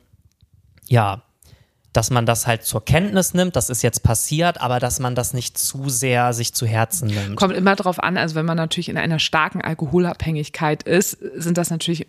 ja, 0.88 1.24
dass 1.98 2.12
man 2.12 2.28
das 2.28 2.46
halt 2.46 2.64
zur 2.64 2.86
Kenntnis 2.86 3.34
nimmt, 3.34 3.56
das 3.56 3.72
ist 3.72 3.82
jetzt 3.82 4.04
passiert, 4.04 4.62
aber 4.62 4.80
dass 4.80 5.00
man 5.00 5.16
das 5.16 5.34
nicht 5.34 5.58
zu 5.58 5.90
sehr 5.90 6.32
sich 6.32 6.54
zu 6.54 6.68
Herzen 6.68 7.08
nimmt. 7.08 7.38
Kommt 7.38 7.56
immer 7.56 7.76
drauf 7.76 8.04
an, 8.04 8.18
also 8.18 8.36
wenn 8.36 8.46
man 8.46 8.56
natürlich 8.56 8.90
in 8.90 9.00
einer 9.00 9.18
starken 9.18 9.62
Alkoholabhängigkeit 9.62 10.84
ist, 10.84 11.18
sind 11.34 11.58
das 11.58 11.72
natürlich, 11.72 12.06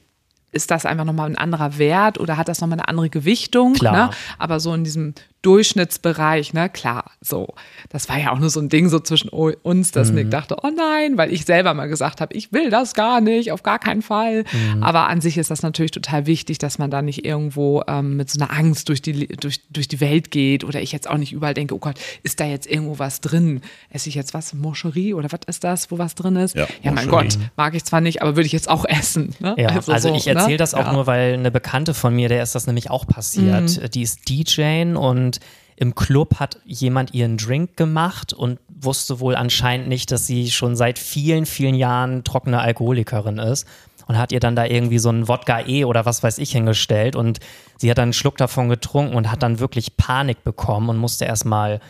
ist 0.53 0.70
das 0.70 0.85
einfach 0.85 1.07
nochmal 1.07 1.31
ein 1.31 1.38
anderer 1.38 1.79
Wert 1.79 2.20
oder 2.20 2.37
hat 2.37 2.48
das 2.48 2.61
nochmal 2.61 2.81
eine 2.81 2.88
andere 2.88 3.09
Gewichtung? 3.09 3.72
Klar. 3.72 4.09
Ne? 4.09 4.11
Aber 4.37 4.61
so 4.61 4.74
in 4.74 4.85
diesem 4.85 5.14
Durchschnittsbereich, 5.42 6.53
ne, 6.53 6.68
klar, 6.68 7.12
so. 7.20 7.48
Das 7.90 8.09
war 8.09 8.18
ja 8.18 8.33
auch 8.33 8.38
nur 8.38 8.51
so 8.51 8.61
ein 8.61 8.68
Ding 8.68 8.88
so 8.88 8.98
zwischen 8.98 9.29
uns, 9.29 9.92
dass 9.92 10.11
Nick 10.11 10.31
dachte, 10.31 10.57
oh 10.62 10.70
nein, 10.77 11.16
weil 11.16 11.33
ich 11.33 11.44
selber 11.44 11.74
mal 11.74 11.87
gesagt 11.87 12.20
habe, 12.20 12.35
ich 12.35 12.53
will 12.53 12.70
das 12.70 12.94
gar 12.94 13.20
nicht, 13.20 13.53
auf 13.53 13.62
gar 13.62 13.79
keinen 13.79 14.03
Fall. 14.03 14.44
Aber 14.81 15.09
an 15.09 15.20
sich 15.20 15.38
ist 15.38 15.51
das 15.51 15.62
natürlich 15.62 15.92
total 15.92 16.27
wichtig, 16.27 16.59
dass 16.59 16.79
man 16.79 16.90
da 16.90 17.03
nicht 17.03 17.24
irgendwo 17.24 17.83
ähm, 17.87 18.16
mit 18.16 18.31
so 18.31 18.40
einer 18.40 18.53
Angst 18.53 18.88
durch 18.88 19.01
die, 19.01 19.29
durch, 19.29 19.61
durch 19.70 19.87
die 19.87 20.01
Welt 20.01 20.31
geht 20.31 20.64
oder 20.64 20.81
ich 20.83 20.90
jetzt 20.92 21.09
auch 21.09 21.18
nicht 21.18 21.33
überall 21.33 21.55
denke, 21.55 21.74
oh 21.74 21.79
Gott, 21.79 21.98
ist 22.22 22.40
da 22.40 22.44
jetzt 22.44 22.66
irgendwo 22.66 22.98
was 22.98 23.20
drin? 23.20 23.61
Esse 23.90 24.09
ich 24.09 24.16
jetzt 24.16 24.35
was? 24.35 24.55
Moscherie 24.55 25.14
oder 25.14 25.31
was 25.31 25.40
ist 25.46 25.62
das, 25.62 25.90
wo 25.90 25.98
was 25.98 26.14
drin 26.14 26.37
ist? 26.37 26.57
Ja, 26.57 26.66
ja 26.83 26.90
mein. 26.90 27.09
Gott, 27.09 27.38
mag 27.57 27.74
ich 27.74 27.85
zwar 27.85 28.01
nicht, 28.01 28.22
aber 28.22 28.35
würde 28.37 28.46
ich 28.46 28.53
jetzt 28.53 28.68
auch 28.68 28.85
essen. 28.88 29.35
Ne? 29.38 29.55
Ja, 29.57 29.68
also, 29.68 30.09
so, 30.09 30.14
ich 30.14 30.27
erzähle 30.27 30.53
ne? 30.53 30.57
das 30.57 30.74
auch 30.74 30.87
Ja. 30.87 30.92
nur, 30.92 31.07
weil 31.07 31.35
eine 31.35 31.51
Bekannte 31.51 31.94
von 31.94 32.14
mir, 32.14 32.29
der 32.29 32.42
ist 32.42 32.55
das 32.55 32.66
nämlich 32.66 32.90
auch 32.90 33.07
passiert. 33.07 33.94
Die 33.94 34.03
ist 34.03 34.29
DJ 34.29 34.94
und 34.94 35.27
im 35.76 35.94
Club 35.94 36.40
hat 36.40 36.58
jemand 36.64 37.14
ihren 37.14 37.36
Drink 37.36 37.76
gemacht 37.76 38.32
und 38.32 38.58
wusste 38.68 39.20
wohl 39.20 39.36
anscheinend 39.36 39.88
nicht, 39.88 40.10
dass 40.10 40.26
sie 40.26 40.50
schon 40.50 40.74
seit 40.74 40.98
vielen, 40.98 41.46
vielen 41.46 41.74
Jahren 41.74 42.24
trockene 42.24 42.60
Alkoholikerin 42.60 43.38
ist 43.38 43.66
und 44.08 44.18
hat 44.18 44.32
ihr 44.32 44.40
dann 44.40 44.56
da 44.56 44.64
irgendwie 44.64 44.98
so 44.98 45.08
einen 45.10 45.28
Wodka 45.28 45.66
E 45.66 45.84
oder 45.84 46.04
was 46.04 46.22
weiß 46.22 46.38
ich 46.38 46.50
hingestellt 46.52 47.14
und 47.14 47.38
sie 47.76 47.90
hat 47.90 47.98
dann 47.98 48.04
einen 48.04 48.12
Schluck 48.12 48.36
davon 48.38 48.68
getrunken 48.68 49.14
und 49.14 49.30
hat 49.30 49.42
dann 49.42 49.60
wirklich 49.60 49.96
Panik 49.96 50.42
bekommen 50.42 50.88
und 50.88 50.96
musste 50.96 51.26
erstmal 51.26 51.80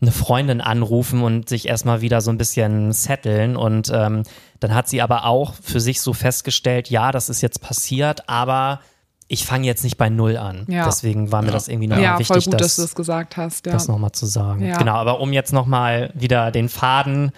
eine 0.00 0.12
Freundin 0.12 0.60
anrufen 0.60 1.22
und 1.22 1.48
sich 1.48 1.68
erstmal 1.68 2.00
wieder 2.00 2.20
so 2.20 2.30
ein 2.30 2.38
bisschen 2.38 2.92
setteln. 2.92 3.56
Und 3.56 3.90
ähm, 3.92 4.24
dann 4.60 4.74
hat 4.74 4.88
sie 4.88 5.00
aber 5.00 5.24
auch 5.24 5.54
für 5.54 5.80
sich 5.80 6.00
so 6.00 6.12
festgestellt, 6.12 6.90
ja, 6.90 7.12
das 7.12 7.28
ist 7.28 7.40
jetzt 7.40 7.60
passiert, 7.62 8.28
aber 8.28 8.80
ich 9.28 9.44
fange 9.44 9.66
jetzt 9.66 9.82
nicht 9.82 9.96
bei 9.96 10.08
Null 10.08 10.36
an. 10.36 10.66
Ja. 10.68 10.84
Deswegen 10.84 11.32
war 11.32 11.42
mir 11.42 11.50
das 11.50 11.68
irgendwie 11.68 11.88
nochmal 11.88 12.04
Ja, 12.04 12.18
wichtig, 12.18 12.44
voll 12.44 12.52
gut, 12.52 12.54
dass 12.54 12.60
das, 12.60 12.76
du 12.76 12.82
das 12.82 12.94
gesagt 12.94 13.36
hast. 13.36 13.66
Ja. 13.66 13.72
das 13.72 13.88
nochmal 13.88 14.12
zu 14.12 14.26
sagen. 14.26 14.64
Ja. 14.64 14.78
Genau, 14.78 14.94
aber 14.94 15.20
um 15.20 15.32
jetzt 15.32 15.52
nochmal 15.52 16.10
wieder 16.14 16.50
den 16.52 16.68
Faden 16.68 17.32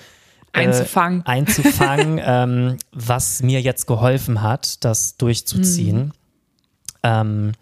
äh, 0.53 0.61
Einzufangen. 0.61 1.24
einzufangen, 1.24 2.20
ähm, 2.24 2.77
was 2.92 3.42
mir 3.42 3.61
jetzt 3.61 3.87
geholfen 3.87 4.42
hat, 4.42 4.85
das 4.85 5.16
durchzuziehen. 5.16 6.12
Ähm, 7.03 7.53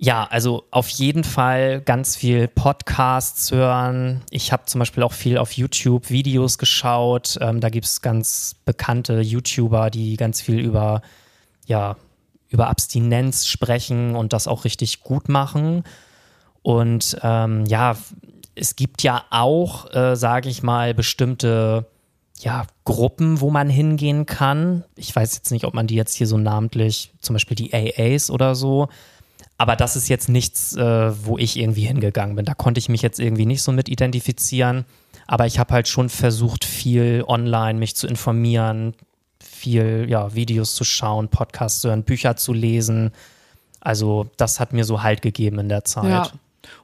ja, 0.00 0.28
also 0.30 0.64
auf 0.70 0.88
jeden 0.90 1.24
Fall 1.24 1.80
ganz 1.80 2.16
viel 2.16 2.46
Podcasts 2.48 3.50
hören. 3.50 4.22
Ich 4.30 4.52
habe 4.52 4.64
zum 4.66 4.78
Beispiel 4.78 5.02
auch 5.02 5.12
viel 5.12 5.38
auf 5.38 5.52
YouTube 5.52 6.10
Videos 6.10 6.58
geschaut. 6.58 7.36
Ähm, 7.40 7.60
da 7.60 7.68
gibt 7.68 7.86
es 7.86 8.00
ganz 8.00 8.56
bekannte 8.64 9.20
YouTuber, 9.20 9.90
die 9.90 10.16
ganz 10.16 10.40
viel 10.40 10.60
über, 10.60 11.02
ja, 11.66 11.96
über 12.48 12.68
Abstinenz 12.68 13.46
sprechen 13.46 14.16
und 14.16 14.32
das 14.32 14.48
auch 14.48 14.64
richtig 14.64 15.00
gut 15.00 15.28
machen. 15.28 15.84
Und 16.62 17.18
ähm, 17.22 17.64
ja, 17.66 17.96
es 18.54 18.76
gibt 18.76 19.02
ja 19.02 19.24
auch, 19.30 19.92
äh, 19.94 20.16
sage 20.16 20.48
ich 20.48 20.62
mal, 20.62 20.94
bestimmte 20.94 21.86
ja, 22.40 22.66
Gruppen, 22.84 23.40
wo 23.40 23.50
man 23.50 23.68
hingehen 23.68 24.26
kann. 24.26 24.84
Ich 24.96 25.14
weiß 25.14 25.34
jetzt 25.34 25.50
nicht, 25.50 25.64
ob 25.64 25.74
man 25.74 25.86
die 25.86 25.96
jetzt 25.96 26.14
hier 26.14 26.26
so 26.26 26.38
namentlich, 26.38 27.12
zum 27.20 27.34
Beispiel 27.34 27.56
die 27.56 27.74
AAs 27.74 28.30
oder 28.30 28.54
so. 28.54 28.88
Aber 29.56 29.74
das 29.74 29.96
ist 29.96 30.08
jetzt 30.08 30.28
nichts, 30.28 30.76
äh, 30.76 31.26
wo 31.26 31.36
ich 31.36 31.58
irgendwie 31.58 31.86
hingegangen 31.86 32.36
bin. 32.36 32.44
Da 32.44 32.54
konnte 32.54 32.78
ich 32.78 32.88
mich 32.88 33.02
jetzt 33.02 33.18
irgendwie 33.18 33.46
nicht 33.46 33.62
so 33.62 33.72
mit 33.72 33.88
identifizieren. 33.88 34.84
Aber 35.26 35.46
ich 35.46 35.58
habe 35.58 35.74
halt 35.74 35.88
schon 35.88 36.08
versucht, 36.08 36.64
viel 36.64 37.24
online 37.26 37.78
mich 37.78 37.96
zu 37.96 38.06
informieren, 38.06 38.94
viel 39.58 40.06
ja, 40.08 40.34
Videos 40.34 40.74
zu 40.74 40.84
schauen, 40.84 41.28
Podcasts 41.28 41.80
zu 41.80 41.88
hören, 41.88 42.04
Bücher 42.04 42.36
zu 42.36 42.52
lesen. 42.52 43.12
Also 43.80 44.26
das 44.36 44.60
hat 44.60 44.72
mir 44.72 44.84
so 44.84 45.02
Halt 45.02 45.22
gegeben 45.22 45.58
in 45.58 45.68
der 45.68 45.84
Zeit. 45.84 46.04
Ja. 46.04 46.30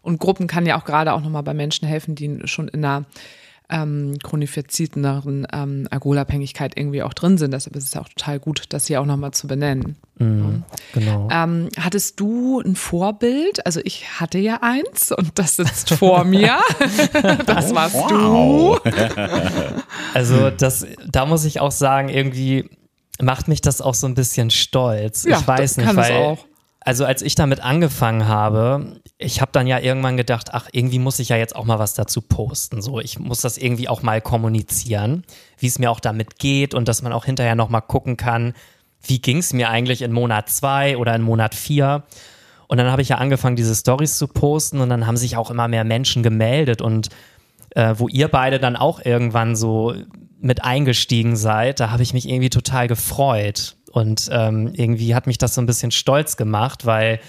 Und 0.03 0.19
Gruppen 0.19 0.47
kann 0.47 0.67
ja 0.67 0.79
auch 0.79 0.85
gerade 0.85 1.13
auch 1.13 1.21
nochmal 1.21 1.43
bei 1.43 1.55
Menschen 1.55 1.87
helfen, 1.87 2.15
die 2.15 2.41
schon 2.45 2.69
in 2.69 2.85
einer 2.85 3.05
ähm, 3.75 4.19
chronifizierteren 4.23 5.47
ähm, 5.53 5.89
Alkoholabhängigkeit 5.91 6.77
irgendwie 6.77 7.03
auch 7.03 7.13
drin 7.13 7.39
sind. 7.39 7.51
Deshalb 7.51 7.75
ist 7.75 7.89
es 7.89 7.97
auch 7.97 8.09
total 8.09 8.39
gut, 8.39 8.65
das 8.69 8.87
hier 8.87 9.01
auch 9.01 9.07
nochmal 9.07 9.33
zu 9.33 9.49
benennen. 9.49 9.97
Mhm, 10.19 10.63
genau. 10.93 11.29
Ähm, 11.33 11.69
hattest 11.79 12.21
du 12.21 12.61
ein 12.61 12.77
Vorbild? 12.77 13.67
Also 13.67 13.81
ich 13.83 14.21
hatte 14.21 14.39
ja 14.39 14.61
eins 14.63 15.11
und 15.11 15.39
das 15.39 15.57
sitzt 15.57 15.91
vor 15.95 16.25
mir. 16.25 16.59
das 17.47 17.75
warst 17.75 17.97
wow. 17.97 18.81
du. 18.81 18.91
also 20.15 20.51
das, 20.51 20.87
da 21.11 21.27
muss 21.27 21.45
ich 21.45 21.61
auch 21.61 21.73
sagen, 21.73 22.09
irgendwie 22.09 22.71
macht 23.21 23.49
mich 23.49 23.61
das 23.61 23.81
auch 23.81 23.95
so 23.95 24.07
ein 24.07 24.15
bisschen 24.15 24.51
stolz. 24.51 25.25
Ja, 25.25 25.41
ich 25.41 25.47
weiß 25.47 25.79
nicht, 25.79 25.97
weil 25.97 26.39
also 26.85 27.07
als 27.07 27.23
ich 27.23 27.35
damit 27.35 27.61
angefangen 27.61 28.29
habe, 28.29 29.01
ich 29.17 29.41
habe 29.41 29.51
dann 29.53 29.67
ja 29.67 29.79
irgendwann 29.79 30.19
gedacht, 30.19 30.51
ach, 30.53 30.69
irgendwie 30.71 30.99
muss 30.99 31.19
ich 31.19 31.31
ja 31.31 31.37
jetzt 31.37 31.57
auch 31.57 31.65
mal 31.65 31.79
was 31.79 31.95
dazu 31.95 32.21
posten. 32.21 32.83
So, 32.83 33.01
ich 33.01 33.19
muss 33.19 33.41
das 33.41 33.57
irgendwie 33.57 33.89
auch 33.89 34.03
mal 34.03 34.21
kommunizieren, 34.21 35.25
wie 35.59 35.67
es 35.67 35.79
mir 35.79 35.91
auch 35.91 36.01
damit 36.01 36.39
geht 36.39 36.75
und 36.75 36.87
dass 36.87 37.01
man 37.01 37.15
auch 37.15 37.25
hinterher 37.25 37.55
noch 37.55 37.71
mal 37.71 37.81
gucken 37.81 38.19
kann, 38.19 38.53
wie 39.03 39.19
ging 39.19 39.39
es 39.39 39.55
mir 39.55 39.71
eigentlich 39.71 40.03
in 40.03 40.13
Monat 40.13 40.51
zwei 40.51 40.99
oder 40.99 41.15
in 41.15 41.23
Monat 41.23 41.55
vier. 41.55 42.05
Und 42.69 42.77
dann 42.77 42.91
habe 42.91 43.01
ich 43.01 43.09
ja 43.09 43.17
angefangen, 43.17 43.57
diese 43.57 43.75
Stories 43.75 44.19
zu 44.19 44.29
posten 44.29 44.81
und 44.81 44.91
dann 44.91 45.07
haben 45.07 45.17
sich 45.17 45.39
auch 45.39 45.51
immer 45.51 45.69
mehr 45.69 45.85
Menschen 45.85 46.23
gemeldet 46.23 46.83
und 46.83 47.09
äh, 47.71 47.95
wo 47.97 48.09
ihr 48.09 48.29
beide 48.29 48.59
dann 48.59 48.77
auch 48.77 49.03
irgendwann 49.03 49.57
so 49.57 49.95
mit 50.39 50.63
eingestiegen 50.63 51.37
seid, 51.37 51.81
da 51.81 51.91
habe 51.91 52.03
ich 52.03 52.13
mich 52.13 52.29
irgendwie 52.29 52.51
total 52.51 52.89
gefreut. 52.89 53.77
Und 53.95 54.29
ähm, 54.33 54.73
irgendwie 54.75 55.15
hat 55.15 55.29
mich 55.29 55.39
das 55.39 55.55
so 55.55 55.63
ein 55.63 55.67
bisschen 55.67 55.93
stolz 55.93 56.37
gemacht, 56.37 56.85
weil 56.85 57.21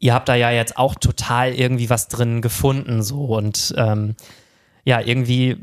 ihr 0.00 0.14
habt 0.14 0.28
da 0.28 0.34
ja 0.34 0.50
jetzt 0.50 0.76
auch 0.76 0.96
total 0.96 1.54
irgendwie 1.54 1.90
was 1.90 2.08
drin 2.08 2.42
gefunden. 2.42 3.04
So 3.04 3.36
und 3.36 3.72
ähm, 3.76 4.16
ja, 4.84 5.00
irgendwie 5.00 5.58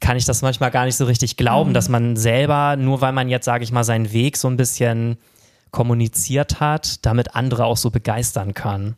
kann 0.00 0.16
ich 0.16 0.24
das 0.24 0.42
manchmal 0.42 0.70
gar 0.70 0.84
nicht 0.84 0.94
so 0.94 1.06
richtig 1.06 1.36
glauben, 1.36 1.70
mhm. 1.70 1.74
dass 1.74 1.88
man 1.88 2.14
selber, 2.14 2.76
nur 2.76 3.00
weil 3.00 3.10
man 3.10 3.28
jetzt, 3.28 3.46
sage 3.46 3.64
ich 3.64 3.72
mal, 3.72 3.82
seinen 3.82 4.12
Weg 4.12 4.36
so 4.36 4.46
ein 4.46 4.56
bisschen 4.56 5.16
kommuniziert 5.72 6.60
hat, 6.60 7.04
damit 7.04 7.34
andere 7.34 7.64
auch 7.64 7.76
so 7.76 7.90
begeistern 7.90 8.54
kann. 8.54 8.94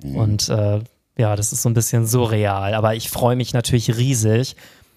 Mhm. 0.00 0.16
Und 0.16 0.48
äh, 0.48 0.78
ja, 1.18 1.34
das 1.34 1.52
ist 1.52 1.62
so 1.62 1.70
ein 1.70 1.74
bisschen 1.74 2.06
surreal. 2.06 2.74
Aber 2.74 2.94
ich 2.94 3.10
freue 3.10 3.34
mich 3.34 3.52
natürlich 3.52 3.96
riesig. 3.96 4.54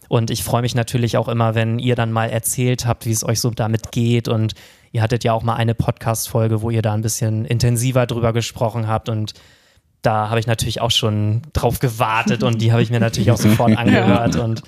Und 0.09 0.29
ich 0.29 0.43
freue 0.43 0.61
mich 0.61 0.75
natürlich 0.75 1.17
auch 1.17 1.27
immer, 1.27 1.55
wenn 1.55 1.79
ihr 1.79 1.95
dann 1.95 2.11
mal 2.11 2.29
erzählt 2.29 2.85
habt, 2.85 3.07
wie 3.07 3.11
es 3.11 3.23
euch 3.23 3.41
so 3.41 3.49
damit 3.49 3.91
geht 3.91 4.27
und 4.27 4.53
Ihr 4.95 5.01
hattet 5.01 5.25
ja 5.25 5.33
auch 5.33 5.43
mal 5.43 5.55
eine 5.55 5.75
Podcast-Folge, 5.75 6.61
wo 6.61 6.69
ihr 6.69 6.81
da 6.81 6.93
ein 6.93 7.01
bisschen 7.01 7.43
intensiver 7.43 8.07
drüber 8.07 8.31
gesprochen 8.31 8.87
habt 8.87 9.09
und 9.09 9.33
da 10.01 10.29
habe 10.29 10.39
ich 10.39 10.47
natürlich 10.47 10.79
auch 10.79 10.91
schon 10.91 11.41
drauf 11.51 11.79
gewartet 11.79 12.43
und 12.43 12.61
die 12.61 12.71
habe 12.71 12.81
ich 12.81 12.91
mir 12.91 13.01
natürlich 13.01 13.29
auch 13.29 13.37
sofort 13.37 13.77
angehört 13.77 14.37
und 14.37 14.63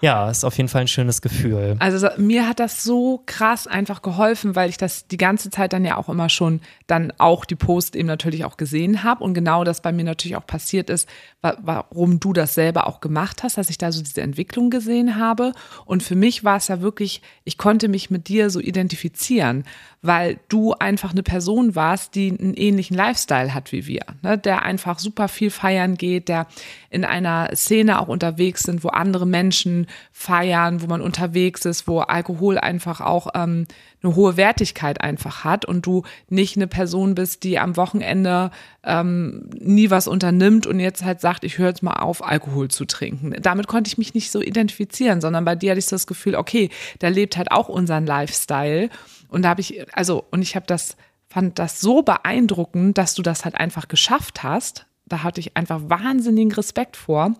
ja, 0.00 0.30
ist 0.30 0.44
auf 0.44 0.56
jeden 0.56 0.68
Fall 0.68 0.82
ein 0.82 0.88
schönes 0.88 1.22
Gefühl. 1.22 1.76
Also 1.80 2.08
mir 2.16 2.48
hat 2.48 2.60
das 2.60 2.84
so 2.84 3.22
krass 3.26 3.66
einfach 3.66 4.02
geholfen, 4.02 4.54
weil 4.54 4.70
ich 4.70 4.76
das 4.76 5.08
die 5.08 5.16
ganze 5.16 5.50
Zeit 5.50 5.72
dann 5.72 5.84
ja 5.84 5.96
auch 5.96 6.08
immer 6.08 6.28
schon 6.28 6.60
dann 6.86 7.12
auch 7.18 7.44
die 7.44 7.56
Post 7.56 7.96
eben 7.96 8.06
natürlich 8.06 8.44
auch 8.44 8.56
gesehen 8.56 9.02
habe 9.02 9.24
und 9.24 9.34
genau 9.34 9.64
das 9.64 9.82
bei 9.82 9.92
mir 9.92 10.04
natürlich 10.04 10.36
auch 10.36 10.46
passiert 10.46 10.88
ist, 10.90 11.08
warum 11.42 12.20
du 12.20 12.32
das 12.32 12.54
selber 12.54 12.86
auch 12.86 13.00
gemacht 13.00 13.42
hast, 13.42 13.58
dass 13.58 13.70
ich 13.70 13.78
da 13.78 13.92
so 13.92 14.02
diese 14.02 14.22
Entwicklung 14.22 14.70
gesehen 14.70 15.16
habe 15.16 15.52
und 15.84 16.02
für 16.02 16.16
mich 16.16 16.44
war 16.44 16.56
es 16.56 16.68
ja 16.68 16.80
wirklich, 16.80 17.22
ich 17.44 17.58
konnte 17.58 17.88
mich 17.88 18.10
mit 18.10 18.28
dir 18.28 18.50
so 18.50 18.60
identifizieren, 18.60 19.64
weil 20.00 20.38
du 20.48 20.74
einfach 20.74 21.10
eine 21.10 21.22
Person 21.22 21.74
warst, 21.74 22.14
die 22.14 22.30
einen 22.30 22.54
ähnlichen 22.54 22.96
Lifestyle 22.96 23.52
hat 23.52 23.72
wie 23.72 23.86
wir, 23.86 24.02
ne? 24.22 24.38
der 24.38 24.62
einfach 24.62 24.98
super 24.98 25.28
viel 25.28 25.50
feiern 25.50 25.96
geht, 25.96 26.28
der 26.28 26.46
in 26.90 27.04
einer 27.04 27.50
Szene 27.54 28.00
auch 28.00 28.08
unterwegs 28.08 28.62
sind, 28.62 28.84
wo 28.84 28.88
andere 28.88 29.26
Menschen 29.26 29.86
feiern, 30.12 30.82
wo 30.82 30.86
man 30.86 31.00
unterwegs 31.00 31.64
ist, 31.64 31.88
wo 31.88 32.00
Alkohol 32.00 32.58
einfach 32.58 33.00
auch 33.00 33.28
ähm, 33.34 33.66
eine 34.02 34.14
hohe 34.14 34.36
Wertigkeit 34.36 35.00
einfach 35.00 35.42
hat 35.42 35.64
und 35.64 35.84
du 35.84 36.04
nicht 36.28 36.56
eine 36.56 36.68
Person 36.68 37.16
bist, 37.16 37.42
die 37.42 37.58
am 37.58 37.76
Wochenende 37.76 38.52
ähm, 38.84 39.50
nie 39.58 39.90
was 39.90 40.06
unternimmt 40.06 40.66
und 40.66 40.78
jetzt 40.78 41.04
halt 41.04 41.20
sagt, 41.20 41.42
ich 41.42 41.58
höre 41.58 41.68
jetzt 41.68 41.82
mal 41.82 41.94
auf, 41.94 42.24
Alkohol 42.24 42.68
zu 42.68 42.84
trinken. 42.84 43.34
Damit 43.42 43.66
konnte 43.66 43.88
ich 43.88 43.98
mich 43.98 44.14
nicht 44.14 44.30
so 44.30 44.40
identifizieren, 44.40 45.20
sondern 45.20 45.44
bei 45.44 45.56
dir 45.56 45.72
hatte 45.72 45.80
ich 45.80 45.86
so 45.86 45.96
das 45.96 46.06
Gefühl, 46.06 46.36
okay, 46.36 46.70
der 47.00 47.10
lebt 47.10 47.36
halt 47.36 47.50
auch 47.50 47.68
unseren 47.68 48.06
Lifestyle 48.06 48.88
und 49.28 49.42
da 49.42 49.50
habe 49.50 49.60
ich, 49.60 49.94
also, 49.96 50.24
und 50.30 50.42
ich 50.42 50.56
habe 50.56 50.66
das, 50.66 50.96
fand 51.28 51.58
das 51.58 51.80
so 51.80 52.02
beeindruckend, 52.02 52.98
dass 52.98 53.14
du 53.14 53.22
das 53.22 53.44
halt 53.44 53.54
einfach 53.54 53.88
geschafft 53.88 54.42
hast. 54.42 54.86
Da 55.06 55.22
hatte 55.22 55.40
ich 55.40 55.56
einfach 55.56 55.80
wahnsinnigen 55.84 56.52
Respekt 56.52 56.96
vor. 56.96 57.34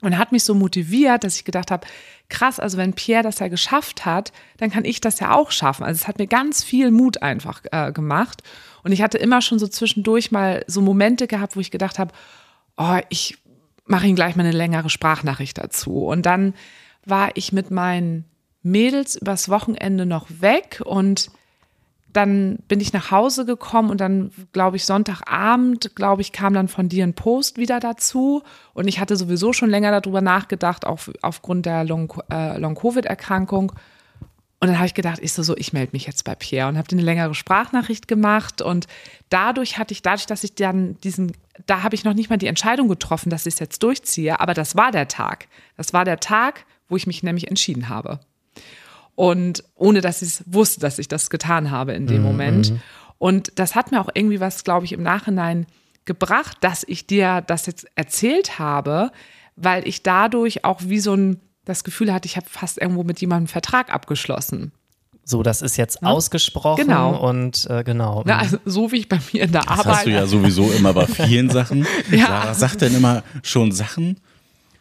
Und 0.00 0.16
hat 0.16 0.30
mich 0.30 0.44
so 0.44 0.54
motiviert, 0.54 1.24
dass 1.24 1.34
ich 1.34 1.44
gedacht 1.44 1.72
habe, 1.72 1.84
krass, 2.28 2.60
also 2.60 2.78
wenn 2.78 2.92
Pierre 2.92 3.24
das 3.24 3.40
ja 3.40 3.48
geschafft 3.48 4.06
hat, 4.06 4.32
dann 4.58 4.70
kann 4.70 4.84
ich 4.84 5.00
das 5.00 5.18
ja 5.18 5.34
auch 5.34 5.50
schaffen. 5.50 5.82
Also 5.82 5.98
es 6.00 6.06
hat 6.06 6.18
mir 6.18 6.28
ganz 6.28 6.62
viel 6.62 6.92
Mut 6.92 7.20
einfach 7.20 7.62
äh, 7.72 7.90
gemacht. 7.90 8.44
Und 8.84 8.92
ich 8.92 9.02
hatte 9.02 9.18
immer 9.18 9.42
schon 9.42 9.58
so 9.58 9.66
zwischendurch 9.66 10.30
mal 10.30 10.62
so 10.68 10.82
Momente 10.82 11.26
gehabt, 11.26 11.56
wo 11.56 11.60
ich 11.60 11.72
gedacht 11.72 11.98
habe, 11.98 12.14
oh, 12.76 12.98
ich 13.08 13.38
mache 13.86 14.06
ihm 14.06 14.14
gleich 14.14 14.36
mal 14.36 14.44
eine 14.44 14.56
längere 14.56 14.88
Sprachnachricht 14.88 15.58
dazu. 15.58 16.06
Und 16.06 16.26
dann 16.26 16.54
war 17.04 17.30
ich 17.34 17.52
mit 17.52 17.72
meinen 17.72 18.24
Mädels 18.62 19.16
übers 19.16 19.48
Wochenende 19.48 20.06
noch 20.06 20.26
weg 20.40 20.82
und 20.84 21.30
dann 22.12 22.58
bin 22.68 22.80
ich 22.80 22.92
nach 22.92 23.10
Hause 23.10 23.44
gekommen 23.44 23.90
und 23.90 24.00
dann, 24.00 24.32
glaube 24.52 24.76
ich, 24.76 24.84
Sonntagabend, 24.84 25.94
glaube 25.94 26.22
ich, 26.22 26.32
kam 26.32 26.54
dann 26.54 26.68
von 26.68 26.88
dir 26.88 27.04
ein 27.04 27.14
Post 27.14 27.58
wieder 27.58 27.80
dazu. 27.80 28.42
Und 28.72 28.88
ich 28.88 28.98
hatte 28.98 29.16
sowieso 29.16 29.52
schon 29.52 29.70
länger 29.70 30.00
darüber 30.00 30.20
nachgedacht, 30.20 30.86
auch 30.86 31.00
aufgrund 31.20 31.66
der 31.66 31.82
äh, 31.82 32.58
Long-Covid-Erkrankung. 32.58 33.72
und 34.60 34.68
dann 34.68 34.78
habe 34.78 34.86
ich 34.86 34.94
gedacht, 34.94 35.18
ich 35.20 35.32
so, 35.32 35.42
so, 35.42 35.56
ich 35.56 35.72
melde 35.72 35.90
mich 35.92 36.06
jetzt 36.06 36.24
bei 36.24 36.34
Pierre 36.34 36.68
und 36.68 36.78
habe 36.78 36.88
eine 36.90 37.02
längere 37.02 37.34
Sprachnachricht 37.34 38.08
gemacht. 38.08 38.62
Und 38.62 38.86
dadurch 39.28 39.78
hatte 39.78 39.92
ich, 39.92 40.00
dadurch, 40.00 40.26
dass 40.26 40.44
ich 40.44 40.54
dann 40.54 40.98
diesen, 41.02 41.32
da 41.66 41.82
habe 41.82 41.94
ich 41.94 42.04
noch 42.04 42.14
nicht 42.14 42.30
mal 42.30 42.38
die 42.38 42.46
Entscheidung 42.46 42.88
getroffen, 42.88 43.28
dass 43.28 43.44
ich 43.44 43.54
es 43.54 43.60
jetzt 43.60 43.82
durchziehe, 43.82 44.40
aber 44.40 44.54
das 44.54 44.76
war 44.76 44.92
der 44.92 45.08
Tag. 45.08 45.46
Das 45.76 45.92
war 45.92 46.06
der 46.06 46.20
Tag, 46.20 46.64
wo 46.88 46.96
ich 46.96 47.06
mich 47.06 47.22
nämlich 47.22 47.48
entschieden 47.48 47.90
habe. 47.90 48.18
Und 49.14 49.64
ohne 49.74 50.00
dass 50.00 50.22
ich 50.22 50.42
wusste, 50.46 50.80
dass 50.80 50.98
ich 50.98 51.08
das 51.08 51.28
getan 51.30 51.70
habe 51.70 51.92
in 51.92 52.06
dem 52.06 52.18
mhm. 52.18 52.22
Moment. 52.22 52.72
Und 53.18 53.52
das 53.56 53.74
hat 53.74 53.90
mir 53.90 54.00
auch 54.00 54.10
irgendwie 54.14 54.40
was, 54.40 54.62
glaube 54.62 54.86
ich, 54.86 54.92
im 54.92 55.02
Nachhinein 55.02 55.66
gebracht, 56.04 56.58
dass 56.60 56.84
ich 56.86 57.06
dir 57.06 57.42
das 57.46 57.66
jetzt 57.66 57.86
erzählt 57.96 58.58
habe, 58.58 59.10
weil 59.56 59.86
ich 59.86 60.02
dadurch 60.02 60.64
auch 60.64 60.80
wie 60.84 61.00
so 61.00 61.14
ein 61.14 61.40
das 61.64 61.84
Gefühl 61.84 62.12
hatte, 62.12 62.26
ich 62.26 62.36
habe 62.36 62.46
fast 62.48 62.78
irgendwo 62.78 63.04
mit 63.04 63.20
jemandem 63.20 63.42
einen 63.42 63.48
Vertrag 63.48 63.92
abgeschlossen. 63.92 64.72
So, 65.22 65.42
das 65.42 65.60
ist 65.60 65.76
jetzt 65.76 65.98
ja? 66.00 66.08
ausgesprochen 66.08 66.86
genau. 66.86 67.14
und 67.28 67.66
äh, 67.68 67.84
genau. 67.84 68.22
Na, 68.24 68.38
also 68.38 68.56
so 68.64 68.90
wie 68.92 68.96
ich 68.96 69.08
bei 69.10 69.18
mir 69.32 69.42
in 69.42 69.52
der 69.52 69.60
das 69.60 69.70
Arbeit. 69.70 69.86
Das 69.86 69.96
hast 69.98 70.06
du 70.06 70.10
ja 70.10 70.26
sowieso 70.26 70.70
immer 70.70 70.94
bei 70.94 71.06
vielen 71.06 71.50
Sachen. 71.50 71.86
ja. 72.10 72.26
Sarah 72.26 72.54
sagt 72.54 72.80
dann 72.80 72.94
immer 72.94 73.22
schon 73.42 73.70
Sachen, 73.70 74.20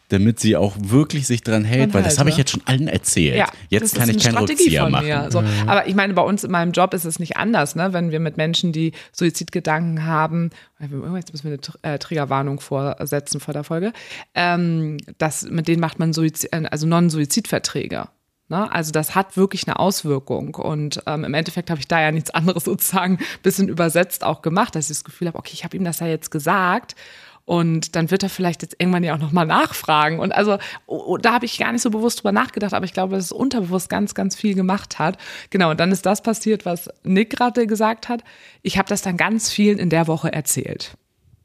damit 0.10 0.40
sie 0.40 0.56
auch 0.56 0.76
wirklich 0.80 1.28
sich 1.28 1.42
dran 1.42 1.66
hält, 1.66 1.94
weil 1.94 2.04
das 2.04 2.18
habe 2.18 2.30
ich 2.30 2.38
jetzt 2.38 2.52
schon 2.52 2.62
allen 2.66 2.88
erzählt. 2.88 3.38
Ja, 3.38 3.48
jetzt 3.70 3.96
kann 3.96 4.10
ich 4.10 4.24
keinen 4.24 4.38
Rückzieher 4.38 4.90
machen. 4.90 5.32
So. 5.32 5.42
Mhm. 5.42 5.48
Aber 5.68 5.88
ich 5.88 5.96
meine, 5.96 6.14
bei 6.14 6.22
uns 6.22 6.44
in 6.44 6.52
meinem 6.52 6.72
Job 6.72 6.94
ist 6.94 7.04
es 7.04 7.20
nicht 7.20 7.36
anders, 7.36 7.76
ne? 7.76 7.92
wenn 7.92 8.12
wir 8.12 8.20
mit 8.20 8.38
Menschen, 8.38 8.72
die 8.72 8.94
Suizidgedanken 9.12 10.06
haben, 10.06 10.52
oh, 10.80 11.16
jetzt 11.16 11.34
müssen 11.34 11.50
wir 11.50 11.60
eine 11.82 11.96
äh, 11.96 12.00
Triggerwarnung 12.00 12.60
vorsetzen 12.60 13.42
vor 13.42 13.54
der 13.54 13.66
Folge, 13.66 13.92
ähm, 14.34 14.98
das, 15.18 15.44
mit 15.44 15.68
denen 15.68 15.82
macht 15.82 16.00
man 16.00 16.14
Suizid, 16.14 16.54
äh, 16.54 16.64
also 16.70 16.88
Non-Suizidverträge. 16.88 18.08
Ne? 18.50 18.72
Also 18.72 18.94
das 18.94 19.14
hat 19.14 19.36
wirklich 19.36 19.68
eine 19.68 19.78
Auswirkung. 19.78 20.56
Und 20.56 21.02
ähm, 21.06 21.26
im 21.26 21.34
Endeffekt 21.34 21.70
habe 21.70 21.82
ich 21.82 21.88
da 21.88 22.00
ja 22.00 22.12
nichts 22.12 22.30
anderes 22.32 22.64
sozusagen 22.66 23.18
ein 23.18 23.26
bisschen 23.44 23.68
übersetzt 23.68 24.24
auch 24.24 24.42
gemacht, 24.42 24.76
dass 24.76 24.86
ich 24.86 24.98
das 24.98 25.04
Gefühl 25.04 25.28
habe, 25.28 25.38
okay, 25.38 25.52
ich 25.54 25.64
habe 25.64 25.76
ihm 25.76 25.84
das 25.84 26.00
ja 26.00 26.08
jetzt 26.08 26.32
gesagt 26.32 26.96
und 27.48 27.96
dann 27.96 28.12
wird 28.12 28.24
er 28.24 28.30
vielleicht 28.30 28.62
jetzt 28.62 28.76
irgendwann 28.78 29.06
ja 29.06 29.16
auch 29.16 29.20
nochmal 29.20 29.46
nachfragen. 29.46 30.20
Und 30.20 30.34
also 30.34 30.58
oh, 30.86 31.16
da 31.18 31.32
habe 31.32 31.46
ich 31.46 31.58
gar 31.58 31.72
nicht 31.72 31.82
so 31.82 31.90
bewusst 31.90 32.20
drüber 32.20 32.34
nachgedacht, 32.34 32.74
aber 32.74 32.84
ich 32.84 32.92
glaube, 32.92 33.16
dass 33.16 33.24
es 33.24 33.32
unterbewusst 33.32 33.88
ganz, 33.88 34.14
ganz 34.14 34.36
viel 34.36 34.54
gemacht 34.54 35.00
hat. 35.00 35.18
Genau, 35.50 35.72
und 35.72 35.80
dann 35.80 35.94
ist 35.94 36.06
das 36.06 36.22
passiert, 36.22 36.66
was 36.66 36.90
Nick 37.04 37.30
gerade 37.30 37.66
gesagt 37.66 38.10
hat. 38.10 38.22
Ich 38.64 38.78
habe 38.78 38.90
das 38.90 39.02
dann 39.02 39.16
ganz 39.16 39.50
vielen 39.50 39.80
in 39.80 39.90
der 39.90 40.08
Woche 40.08 40.34
erzählt. 40.34 40.98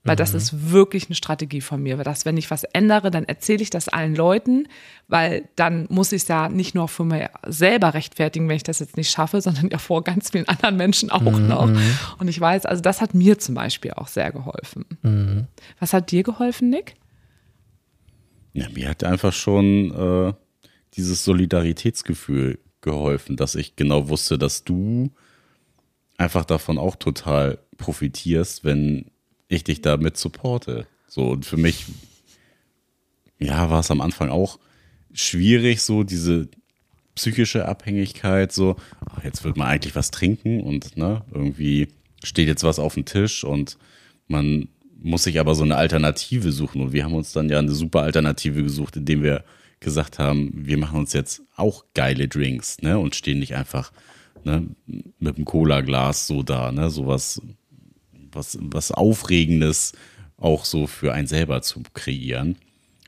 Weil 0.04 0.16
mhm. 0.16 0.18
das 0.18 0.34
ist 0.34 0.72
wirklich 0.72 1.06
eine 1.06 1.14
Strategie 1.14 1.60
von 1.60 1.82
mir. 1.82 1.96
Weil 1.96 2.04
das, 2.04 2.24
wenn 2.24 2.36
ich 2.36 2.50
was 2.50 2.64
ändere, 2.64 3.10
dann 3.10 3.24
erzähle 3.24 3.62
ich 3.62 3.70
das 3.70 3.88
allen 3.88 4.16
Leuten, 4.16 4.66
weil 5.08 5.48
dann 5.54 5.86
muss 5.90 6.12
ich 6.12 6.22
es 6.22 6.28
ja 6.28 6.48
nicht 6.48 6.74
nur 6.74 6.88
für 6.88 7.04
mich 7.04 7.26
selber 7.46 7.94
rechtfertigen, 7.94 8.48
wenn 8.48 8.56
ich 8.56 8.64
das 8.64 8.80
jetzt 8.80 8.96
nicht 8.96 9.10
schaffe, 9.10 9.40
sondern 9.40 9.70
ja 9.70 9.78
vor 9.78 10.02
ganz 10.02 10.30
vielen 10.30 10.48
anderen 10.48 10.76
Menschen 10.76 11.10
auch 11.10 11.20
mhm. 11.20 11.46
noch. 11.46 11.70
Und 12.18 12.28
ich 12.28 12.40
weiß, 12.40 12.66
also 12.66 12.82
das 12.82 13.00
hat 13.00 13.14
mir 13.14 13.38
zum 13.38 13.54
Beispiel 13.54 13.92
auch 13.92 14.08
sehr 14.08 14.32
geholfen. 14.32 14.86
Mhm. 15.02 15.46
Was 15.78 15.92
hat 15.92 16.10
dir 16.10 16.22
geholfen, 16.22 16.70
Nick? 16.70 16.96
Ja, 18.54 18.68
mir 18.70 18.88
hat 18.88 19.04
einfach 19.04 19.32
schon 19.32 19.92
äh, 19.94 20.32
dieses 20.94 21.24
Solidaritätsgefühl 21.24 22.58
geholfen, 22.80 23.36
dass 23.36 23.54
ich 23.54 23.76
genau 23.76 24.08
wusste, 24.08 24.36
dass 24.36 24.64
du 24.64 25.12
einfach 26.18 26.44
davon 26.44 26.76
auch 26.76 26.96
total 26.96 27.58
profitierst, 27.78 28.64
wenn 28.64 29.11
ich 29.54 29.64
dich 29.64 29.82
da 29.82 29.96
mit 29.96 30.16
supporte. 30.16 30.86
So, 31.06 31.30
und 31.30 31.46
für 31.46 31.56
mich, 31.56 31.86
ja, 33.38 33.70
war 33.70 33.80
es 33.80 33.90
am 33.90 34.00
Anfang 34.00 34.30
auch 34.30 34.58
schwierig, 35.12 35.82
so 35.82 36.04
diese 36.04 36.48
psychische 37.14 37.66
Abhängigkeit, 37.66 38.52
so, 38.52 38.76
ach, 39.10 39.22
jetzt 39.24 39.44
wird 39.44 39.56
man 39.56 39.68
eigentlich 39.68 39.94
was 39.94 40.10
trinken 40.10 40.62
und 40.62 40.96
ne, 40.96 41.22
irgendwie 41.32 41.88
steht 42.24 42.48
jetzt 42.48 42.64
was 42.64 42.78
auf 42.78 42.94
dem 42.94 43.04
Tisch 43.04 43.44
und 43.44 43.76
man 44.28 44.68
muss 45.02 45.24
sich 45.24 45.40
aber 45.40 45.54
so 45.54 45.64
eine 45.64 45.76
Alternative 45.76 46.52
suchen. 46.52 46.80
Und 46.80 46.92
wir 46.92 47.04
haben 47.04 47.14
uns 47.14 47.32
dann 47.32 47.48
ja 47.48 47.58
eine 47.58 47.72
super 47.72 48.02
Alternative 48.02 48.62
gesucht, 48.62 48.96
indem 48.96 49.22
wir 49.22 49.44
gesagt 49.80 50.18
haben, 50.18 50.52
wir 50.54 50.78
machen 50.78 51.00
uns 51.00 51.12
jetzt 51.12 51.42
auch 51.56 51.84
geile 51.94 52.28
Drinks, 52.28 52.80
ne? 52.82 52.98
Und 52.98 53.16
stehen 53.16 53.40
nicht 53.40 53.56
einfach 53.56 53.92
ne, 54.44 54.66
mit 55.18 55.36
einem 55.36 55.44
Cola-Glas 55.44 56.28
so 56.28 56.42
da, 56.42 56.70
ne? 56.70 56.88
Sowas, 56.88 57.42
was, 58.34 58.58
was 58.60 58.92
Aufregendes 58.92 59.92
auch 60.38 60.64
so 60.64 60.86
für 60.86 61.12
einen 61.12 61.26
selber 61.26 61.62
zu 61.62 61.82
kreieren. 61.94 62.56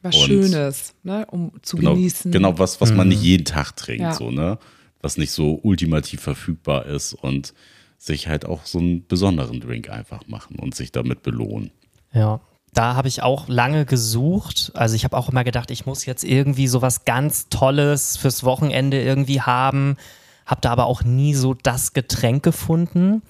Was 0.03 0.15
Und- 0.17 0.23
Schönes, 0.27 0.95
ne? 1.03 1.27
um 1.31 1.53
zu 1.63 1.77
Genau, 1.79 1.95
genießen. 1.95 2.31
genau 2.31 2.59
was, 2.59 2.81
was 2.81 2.93
man 2.93 3.09
nicht 3.09 3.23
jeden 3.23 3.45
Tag 3.45 3.75
trinkt, 3.77 4.03
Ja. 4.03 4.13
so, 4.15 4.31
ne? 4.31 4.59
Was 5.01 5.17
nicht 5.17 5.33
so 5.33 5.59
ultimativ 5.63 6.21
verfügbar 6.21 6.87
ist 6.87 7.15
und 7.15 7.55
sich 7.99 8.29
halt 8.29 8.45
auch 8.45 8.67
so 8.67 8.79
einen 8.79 9.07
besonderen 9.07 9.61
Drink 9.61 9.89
einfach 9.91 10.27
machen 10.27 10.57
und 10.59 10.75
sich 10.75 10.93
damit 10.93 11.23
belohnen. 11.23 11.71
Ja, 12.13 12.41
da 12.75 12.97
habe 12.97 13.09
ich 13.09 13.23
auch 13.23 13.49
lange 13.49 13.87
gesucht. 13.87 14.73
Also 14.75 14.95
ich 14.95 15.05
habe 15.05 15.17
auch 15.17 15.29
immer 15.31 15.43
gedacht, 15.45 15.71
ich 15.71 15.87
muss 15.87 16.05
jetzt 16.05 16.23
irgendwie 16.25 16.69
sowas 16.69 17.05
ganz 17.07 17.49
Tolles 17.49 18.17
fürs 18.19 18.45
Wochenende 18.45 19.03
irgendwie 19.03 19.41
haben. 19.41 19.97
Habe 20.45 20.61
da 20.61 20.71
aber 20.73 20.85
auch 20.87 21.03
nie 21.03 21.35
so 21.35 21.55
das 21.55 21.95
Getränk 21.95 22.43
gefunden. 22.43 23.23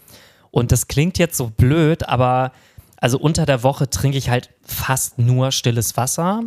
Und 0.55 0.71
das 0.71 0.87
klingt 0.87 1.19
jetzt 1.19 1.37
so 1.37 1.49
blöd, 1.49 2.09
aber 2.09 2.53
also 2.97 3.19
unter 3.19 3.45
der 3.45 3.65
Woche 3.65 3.91
trinke 3.91 4.17
ich 4.17 4.31
halt 4.31 4.51
fast 4.63 5.19
nur 5.19 5.51
stilles 5.51 5.97
Wasser. 5.97 6.45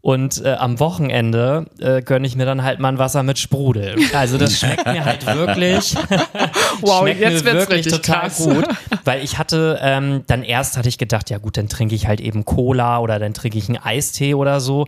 Und 0.00 0.42
äh, 0.42 0.54
am 0.54 0.80
Wochenende 0.80 1.66
äh, 1.78 2.00
gönne 2.00 2.26
ich 2.26 2.36
mir 2.36 2.46
dann 2.46 2.62
halt 2.62 2.80
mal 2.80 2.88
ein 2.88 2.96
Wasser 2.96 3.22
mit 3.22 3.38
Sprudel. 3.38 3.96
Also 4.14 4.38
das 4.38 4.58
schmeckt 4.58 4.86
mir 4.86 5.04
halt 5.04 5.26
wirklich. 5.26 5.94
Wow, 6.80 7.00
schmeckt 7.00 7.20
jetzt 7.20 7.44
mir 7.44 7.52
wird's 7.52 7.68
wirklich 7.68 7.86
richtig 7.86 8.00
total 8.00 8.20
krass. 8.20 8.44
gut. 8.44 8.64
Weil 9.04 9.22
ich 9.22 9.36
hatte, 9.36 9.78
ähm, 9.82 10.22
dann 10.26 10.42
erst 10.42 10.78
hatte 10.78 10.88
ich 10.88 10.96
gedacht, 10.96 11.28
ja 11.28 11.36
gut, 11.36 11.58
dann 11.58 11.68
trinke 11.68 11.94
ich 11.94 12.06
halt 12.06 12.20
eben 12.20 12.46
Cola 12.46 13.00
oder 13.00 13.18
dann 13.18 13.34
trinke 13.34 13.58
ich 13.58 13.68
einen 13.68 13.76
Eistee 13.76 14.32
oder 14.32 14.60
so. 14.60 14.86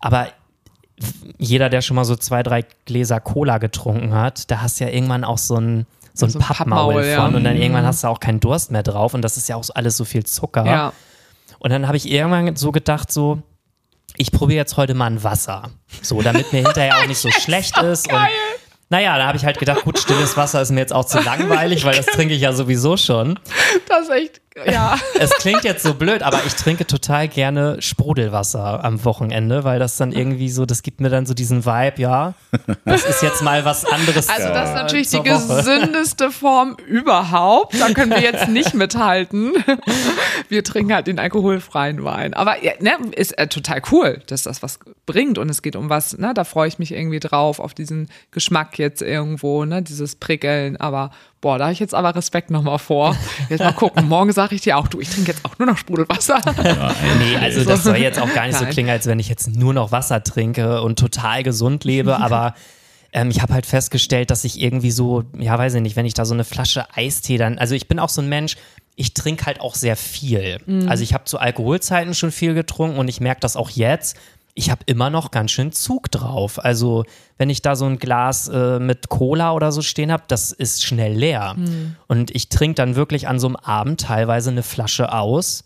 Aber 0.00 0.26
jeder, 1.38 1.68
der 1.68 1.82
schon 1.82 1.94
mal 1.94 2.04
so 2.04 2.16
zwei, 2.16 2.42
drei 2.42 2.64
Gläser 2.84 3.20
Cola 3.20 3.58
getrunken 3.58 4.12
hat, 4.12 4.50
da 4.50 4.60
hast 4.60 4.80
du 4.80 4.84
ja 4.84 4.90
irgendwann 4.90 5.22
auch 5.22 5.38
so 5.38 5.54
ein, 5.56 5.86
so 6.18 6.26
ein 6.26 6.30
So 6.30 6.38
ein 6.38 6.42
Pappmaul, 6.44 6.94
Pappmaul, 6.94 7.04
ja. 7.06 7.24
von 7.24 7.34
und 7.34 7.44
dann 7.44 7.54
Mhm. 7.56 7.62
irgendwann 7.62 7.86
hast 7.86 8.02
du 8.04 8.08
auch 8.08 8.20
keinen 8.20 8.40
Durst 8.40 8.70
mehr 8.70 8.82
drauf 8.82 9.14
und 9.14 9.22
das 9.22 9.36
ist 9.36 9.48
ja 9.48 9.56
auch 9.56 9.64
alles 9.74 9.96
so 9.96 10.04
viel 10.04 10.24
Zucker. 10.24 10.64
Ja. 10.66 10.92
Und 11.58 11.70
dann 11.70 11.86
habe 11.86 11.96
ich 11.96 12.10
irgendwann 12.10 12.56
so 12.56 12.72
gedacht, 12.72 13.12
so, 13.12 13.42
ich 14.16 14.32
probiere 14.32 14.58
jetzt 14.58 14.76
heute 14.76 14.94
mal 14.94 15.06
ein 15.06 15.22
Wasser. 15.22 15.70
So, 16.02 16.22
damit 16.22 16.52
mir 16.52 16.62
hinterher 16.62 16.98
auch 16.98 17.06
nicht 17.06 17.18
so 17.18 17.30
schlecht 17.40 17.76
ist. 17.78 18.10
Und 18.12 18.18
naja, 18.88 19.18
da 19.18 19.26
habe 19.26 19.36
ich 19.36 19.44
halt 19.44 19.58
gedacht, 19.58 19.82
gut, 19.82 19.98
stilles 19.98 20.36
Wasser 20.36 20.62
ist 20.62 20.70
mir 20.70 20.80
jetzt 20.80 20.92
auch 20.92 21.04
zu 21.04 21.20
langweilig, 21.24 21.84
weil 21.84 21.96
das 21.96 22.06
trinke 22.06 22.34
ich 22.34 22.40
ja 22.42 22.52
sowieso 22.52 22.96
schon. 22.96 23.38
Das 23.88 24.02
ist 24.02 24.10
echt, 24.10 24.40
ja. 24.64 24.96
Es 25.18 25.30
klingt 25.30 25.64
jetzt 25.64 25.82
so 25.82 25.94
blöd, 25.94 26.22
aber 26.22 26.40
ich 26.46 26.54
trinke 26.54 26.86
total 26.86 27.28
gerne 27.28 27.80
Sprudelwasser 27.80 28.84
am 28.84 29.04
Wochenende, 29.04 29.64
weil 29.64 29.78
das 29.78 29.96
dann 29.96 30.12
irgendwie 30.12 30.50
so, 30.50 30.66
das 30.66 30.82
gibt 30.82 31.00
mir 31.00 31.08
dann 31.08 31.26
so 31.26 31.34
diesen 31.34 31.64
Vibe, 31.64 32.00
ja, 32.00 32.34
das 32.84 33.04
ist 33.04 33.22
jetzt 33.22 33.42
mal 33.42 33.64
was 33.64 33.84
anderes. 33.84 34.28
Also 34.28 34.48
das 34.48 34.70
ist 34.70 34.74
natürlich 34.74 35.08
die 35.08 35.18
Woche. 35.18 35.56
gesündeste 35.56 36.30
Form 36.30 36.76
überhaupt. 36.86 37.78
Da 37.80 37.90
können 37.90 38.10
wir 38.10 38.20
jetzt 38.20 38.48
nicht 38.48 38.74
mithalten. 38.74 39.52
Wir 40.48 40.62
trinken 40.64 40.94
halt 40.94 41.06
den 41.06 41.18
alkoholfreien 41.18 42.04
Wein. 42.04 42.34
Aber 42.34 42.56
ne, 42.80 42.96
ist 43.14 43.38
äh, 43.38 43.48
total 43.48 43.82
cool, 43.90 44.22
dass 44.26 44.42
das 44.42 44.62
was 44.62 44.78
bringt 45.06 45.38
und 45.38 45.48
es 45.48 45.62
geht 45.62 45.76
um 45.76 45.88
was, 45.88 46.18
ne, 46.18 46.34
da 46.34 46.44
freue 46.44 46.68
ich 46.68 46.78
mich 46.78 46.92
irgendwie 46.92 47.20
drauf, 47.20 47.58
auf 47.58 47.74
diesen 47.74 48.08
Geschmack 48.30 48.78
jetzt 48.78 49.02
irgendwo, 49.02 49.64
ne, 49.64 49.82
dieses 49.82 50.16
Prickeln. 50.16 50.76
Aber 50.76 51.10
boah, 51.46 51.58
da 51.58 51.66
habe 51.66 51.72
ich 51.72 51.78
jetzt 51.78 51.94
aber 51.94 52.12
Respekt 52.12 52.50
nochmal 52.50 52.80
vor. 52.80 53.16
Jetzt 53.48 53.60
mal 53.60 53.70
gucken. 53.70 54.08
Morgen 54.08 54.32
sage 54.32 54.56
ich 54.56 54.62
dir 54.62 54.76
auch, 54.76 54.88
du, 54.88 54.98
ich 54.98 55.08
trinke 55.08 55.30
jetzt 55.30 55.44
auch 55.44 55.56
nur 55.60 55.68
noch 55.68 55.78
Sprudelwasser. 55.78 56.40
Nee, 57.20 57.36
also 57.40 57.62
das 57.62 57.84
soll 57.84 57.98
jetzt 57.98 58.18
auch 58.18 58.34
gar 58.34 58.46
nicht 58.46 58.56
so 58.56 58.64
Nein. 58.64 58.72
klingen, 58.72 58.90
als 58.90 59.06
wenn 59.06 59.20
ich 59.20 59.28
jetzt 59.28 59.54
nur 59.54 59.72
noch 59.72 59.92
Wasser 59.92 60.24
trinke 60.24 60.82
und 60.82 60.98
total 60.98 61.44
gesund 61.44 61.84
lebe, 61.84 62.16
aber 62.20 62.54
ähm, 63.12 63.30
ich 63.30 63.42
habe 63.42 63.54
halt 63.54 63.64
festgestellt, 63.64 64.32
dass 64.32 64.42
ich 64.42 64.60
irgendwie 64.60 64.90
so, 64.90 65.22
ja, 65.38 65.56
weiß 65.56 65.74
ich 65.74 65.82
nicht, 65.82 65.94
wenn 65.94 66.04
ich 66.04 66.14
da 66.14 66.24
so 66.24 66.34
eine 66.34 66.42
Flasche 66.42 66.92
Eistee 66.96 67.38
dann, 67.38 67.58
also 67.58 67.76
ich 67.76 67.86
bin 67.86 68.00
auch 68.00 68.08
so 68.08 68.22
ein 68.22 68.28
Mensch, 68.28 68.56
ich 68.96 69.14
trinke 69.14 69.46
halt 69.46 69.60
auch 69.60 69.76
sehr 69.76 69.94
viel. 69.94 70.58
Also 70.88 71.04
ich 71.04 71.14
habe 71.14 71.24
zu 71.24 71.38
Alkoholzeiten 71.38 72.14
schon 72.14 72.32
viel 72.32 72.54
getrunken 72.54 72.98
und 72.98 73.06
ich 73.06 73.20
merke 73.20 73.40
das 73.40 73.54
auch 73.54 73.70
jetzt. 73.70 74.16
Ich 74.58 74.70
habe 74.70 74.80
immer 74.86 75.10
noch 75.10 75.30
ganz 75.30 75.50
schön 75.50 75.70
Zug 75.70 76.10
drauf. 76.10 76.64
Also 76.64 77.04
wenn 77.36 77.50
ich 77.50 77.60
da 77.60 77.76
so 77.76 77.84
ein 77.84 77.98
Glas 77.98 78.48
äh, 78.48 78.78
mit 78.78 79.10
Cola 79.10 79.52
oder 79.52 79.70
so 79.70 79.82
stehen 79.82 80.10
habe, 80.10 80.22
das 80.28 80.50
ist 80.50 80.82
schnell 80.82 81.12
leer. 81.12 81.54
Und 82.08 82.34
ich 82.34 82.48
trinke 82.48 82.74
dann 82.76 82.96
wirklich 82.96 83.28
an 83.28 83.38
so 83.38 83.48
einem 83.48 83.56
Abend 83.56 84.00
teilweise 84.00 84.50
eine 84.50 84.62
Flasche 84.62 85.12
aus. 85.12 85.62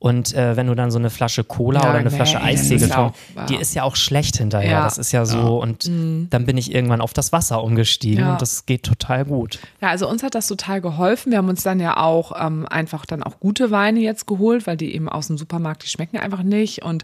Und 0.00 0.32
äh, 0.32 0.56
wenn 0.56 0.68
du 0.68 0.76
dann 0.76 0.92
so 0.92 0.98
eine 1.00 1.10
Flasche 1.10 1.42
Cola 1.42 1.80
Ja, 1.82 1.90
oder 1.90 1.98
eine 1.98 2.10
nee, 2.10 2.14
Flasche 2.14 2.40
Eistee 2.40 2.76
ist 2.76 2.82
ja 2.82 2.86
getrunken, 2.86 3.46
die 3.48 3.54
ja. 3.54 3.60
ist 3.60 3.74
ja 3.74 3.82
auch 3.82 3.96
schlecht 3.96 4.36
hinterher. 4.36 4.70
Ja. 4.70 4.84
Das 4.84 4.96
ist 4.96 5.10
ja 5.10 5.26
so. 5.26 5.60
Und 5.60 5.86
dann 5.86 6.46
bin 6.46 6.56
ich 6.56 6.72
irgendwann 6.72 7.00
auf 7.00 7.12
das 7.12 7.32
Wasser 7.32 7.64
umgestiegen 7.64 8.20
Ja. 8.20 8.32
und 8.34 8.40
das 8.40 8.64
geht 8.64 8.84
total 8.84 9.24
gut. 9.24 9.58
Ja, 9.80 9.88
also 9.88 10.08
uns 10.08 10.22
hat 10.22 10.36
das 10.36 10.46
total 10.46 10.80
geholfen. 10.80 11.32
Wir 11.32 11.38
haben 11.38 11.48
uns 11.48 11.64
dann 11.64 11.80
ja 11.80 11.96
auch 11.96 12.30
ähm, 12.40 12.64
einfach 12.68 13.06
dann 13.06 13.24
auch 13.24 13.40
gute 13.40 13.72
Weine 13.72 13.98
jetzt 13.98 14.28
geholt, 14.28 14.68
weil 14.68 14.76
die 14.76 14.94
eben 14.94 15.08
aus 15.08 15.26
dem 15.26 15.36
Supermarkt, 15.36 15.82
die 15.82 15.88
schmecken 15.88 16.18
einfach 16.18 16.44
nicht. 16.44 16.84
Und 16.84 17.02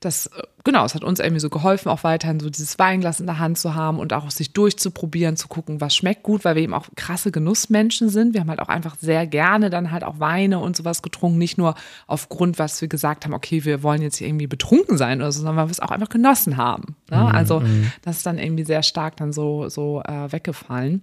das, 0.00 0.26
äh, 0.26 0.42
genau, 0.64 0.84
es 0.84 0.94
hat 0.94 1.04
uns 1.04 1.20
irgendwie 1.20 1.40
so 1.40 1.50
geholfen, 1.50 1.88
auch 1.88 2.04
weiterhin 2.04 2.40
so 2.40 2.48
dieses 2.50 2.78
Weinglas 2.78 3.20
in 3.20 3.26
der 3.26 3.38
Hand 3.38 3.58
zu 3.58 3.74
haben 3.74 3.98
und 3.98 4.12
auch 4.12 4.30
sich 4.30 4.52
durchzuprobieren, 4.52 5.36
zu 5.36 5.48
gucken, 5.48 5.80
was 5.80 5.94
schmeckt 5.96 6.22
gut, 6.22 6.44
weil 6.44 6.54
wir 6.56 6.62
eben 6.62 6.74
auch 6.74 6.86
krasse 6.96 7.30
Genussmenschen 7.32 8.08
sind. 8.08 8.34
Wir 8.34 8.40
haben 8.40 8.50
halt 8.50 8.60
auch 8.60 8.68
einfach 8.68 8.96
sehr 9.00 9.26
gerne 9.26 9.70
dann 9.70 9.90
halt 9.90 10.04
auch 10.04 10.20
Weine 10.20 10.58
und 10.58 10.76
sowas 10.76 11.02
getrunken, 11.02 11.38
nicht 11.38 11.58
nur 11.58 11.74
aufgrund, 12.06 12.58
was 12.58 12.80
wir 12.80 12.88
gesagt 12.88 13.24
haben, 13.24 13.34
okay, 13.34 13.64
wir 13.64 13.82
wollen 13.82 14.02
jetzt 14.02 14.16
hier 14.16 14.26
irgendwie 14.28 14.46
betrunken 14.46 14.96
sein 14.96 15.20
oder 15.20 15.32
so, 15.32 15.38
sondern 15.38 15.56
weil 15.56 15.66
wir 15.66 15.72
es 15.72 15.80
auch 15.80 15.90
einfach 15.90 16.08
genossen 16.08 16.56
haben. 16.56 16.96
Ne? 17.10 17.32
Also 17.34 17.62
das 18.02 18.18
ist 18.18 18.26
dann 18.26 18.38
irgendwie 18.38 18.64
sehr 18.64 18.82
stark 18.82 19.16
dann 19.16 19.32
so, 19.32 19.68
so 19.68 20.02
äh, 20.04 20.32
weggefallen. 20.32 21.02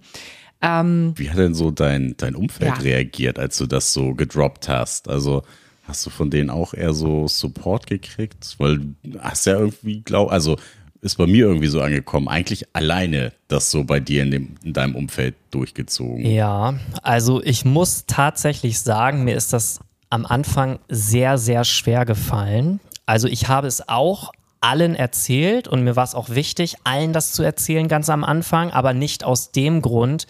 Wie 0.62 1.30
hat 1.30 1.38
denn 1.38 1.54
so 1.54 1.70
dein, 1.70 2.14
dein 2.18 2.34
Umfeld 2.34 2.68
Ja. 2.76 2.82
reagiert, 2.82 3.38
als 3.38 3.56
du 3.56 3.66
das 3.66 3.94
so 3.94 4.14
gedroppt 4.14 4.68
hast? 4.68 5.08
Also 5.08 5.42
hast 5.90 6.06
du 6.06 6.10
von 6.10 6.30
denen 6.30 6.50
auch 6.50 6.72
eher 6.72 6.94
so 6.94 7.28
Support 7.28 7.86
gekriegt? 7.86 8.54
Weil 8.58 8.78
du 8.78 9.20
hast 9.20 9.46
ja 9.46 9.58
irgendwie, 9.58 10.00
glaub, 10.00 10.30
also 10.30 10.56
ist 11.02 11.16
bei 11.16 11.26
mir 11.26 11.46
irgendwie 11.46 11.66
so 11.66 11.80
angekommen, 11.80 12.28
eigentlich 12.28 12.66
alleine 12.74 13.32
das 13.48 13.70
so 13.70 13.84
bei 13.84 14.00
dir 14.00 14.22
in, 14.22 14.30
dem, 14.30 14.54
in 14.62 14.72
deinem 14.72 14.94
Umfeld 14.94 15.34
durchgezogen. 15.50 16.24
Ja, 16.24 16.74
also 17.02 17.42
ich 17.42 17.64
muss 17.64 18.04
tatsächlich 18.06 18.80
sagen, 18.80 19.24
mir 19.24 19.34
ist 19.34 19.52
das 19.52 19.80
am 20.10 20.26
Anfang 20.26 20.78
sehr, 20.88 21.38
sehr 21.38 21.64
schwer 21.64 22.04
gefallen. 22.04 22.80
Also 23.06 23.28
ich 23.28 23.48
habe 23.48 23.66
es 23.66 23.88
auch 23.88 24.32
allen 24.60 24.94
erzählt 24.94 25.68
und 25.68 25.82
mir 25.82 25.96
war 25.96 26.04
es 26.04 26.14
auch 26.14 26.28
wichtig, 26.28 26.76
allen 26.84 27.12
das 27.12 27.32
zu 27.32 27.42
erzählen 27.42 27.88
ganz 27.88 28.10
am 28.10 28.22
Anfang, 28.22 28.70
aber 28.70 28.92
nicht 28.92 29.24
aus 29.24 29.52
dem 29.52 29.80
Grund, 29.80 30.26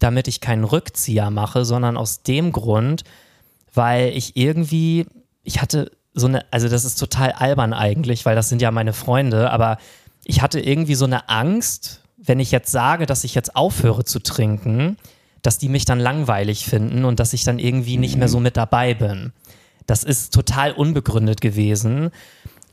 damit 0.00 0.26
ich 0.26 0.40
keinen 0.40 0.64
Rückzieher 0.64 1.30
mache, 1.30 1.64
sondern 1.64 1.96
aus 1.96 2.22
dem 2.22 2.50
Grund, 2.50 3.04
weil 3.74 4.16
ich 4.16 4.36
irgendwie, 4.36 5.06
ich 5.42 5.60
hatte 5.60 5.90
so 6.14 6.26
eine, 6.26 6.44
also 6.52 6.68
das 6.68 6.84
ist 6.84 6.98
total 6.98 7.32
albern 7.32 7.72
eigentlich, 7.72 8.24
weil 8.24 8.36
das 8.36 8.48
sind 8.48 8.62
ja 8.62 8.70
meine 8.70 8.92
Freunde, 8.92 9.50
aber 9.50 9.78
ich 10.24 10.40
hatte 10.40 10.60
irgendwie 10.60 10.94
so 10.94 11.04
eine 11.04 11.28
Angst, 11.28 12.00
wenn 12.16 12.40
ich 12.40 12.50
jetzt 12.50 12.70
sage, 12.70 13.06
dass 13.06 13.24
ich 13.24 13.34
jetzt 13.34 13.56
aufhöre 13.56 14.04
zu 14.04 14.20
trinken, 14.20 14.96
dass 15.42 15.58
die 15.58 15.68
mich 15.68 15.84
dann 15.84 16.00
langweilig 16.00 16.64
finden 16.64 17.04
und 17.04 17.20
dass 17.20 17.34
ich 17.34 17.44
dann 17.44 17.58
irgendwie 17.58 17.98
nicht 17.98 18.16
mehr 18.16 18.28
so 18.28 18.40
mit 18.40 18.56
dabei 18.56 18.94
bin. 18.94 19.32
Das 19.86 20.02
ist 20.02 20.32
total 20.32 20.72
unbegründet 20.72 21.42
gewesen. 21.42 22.10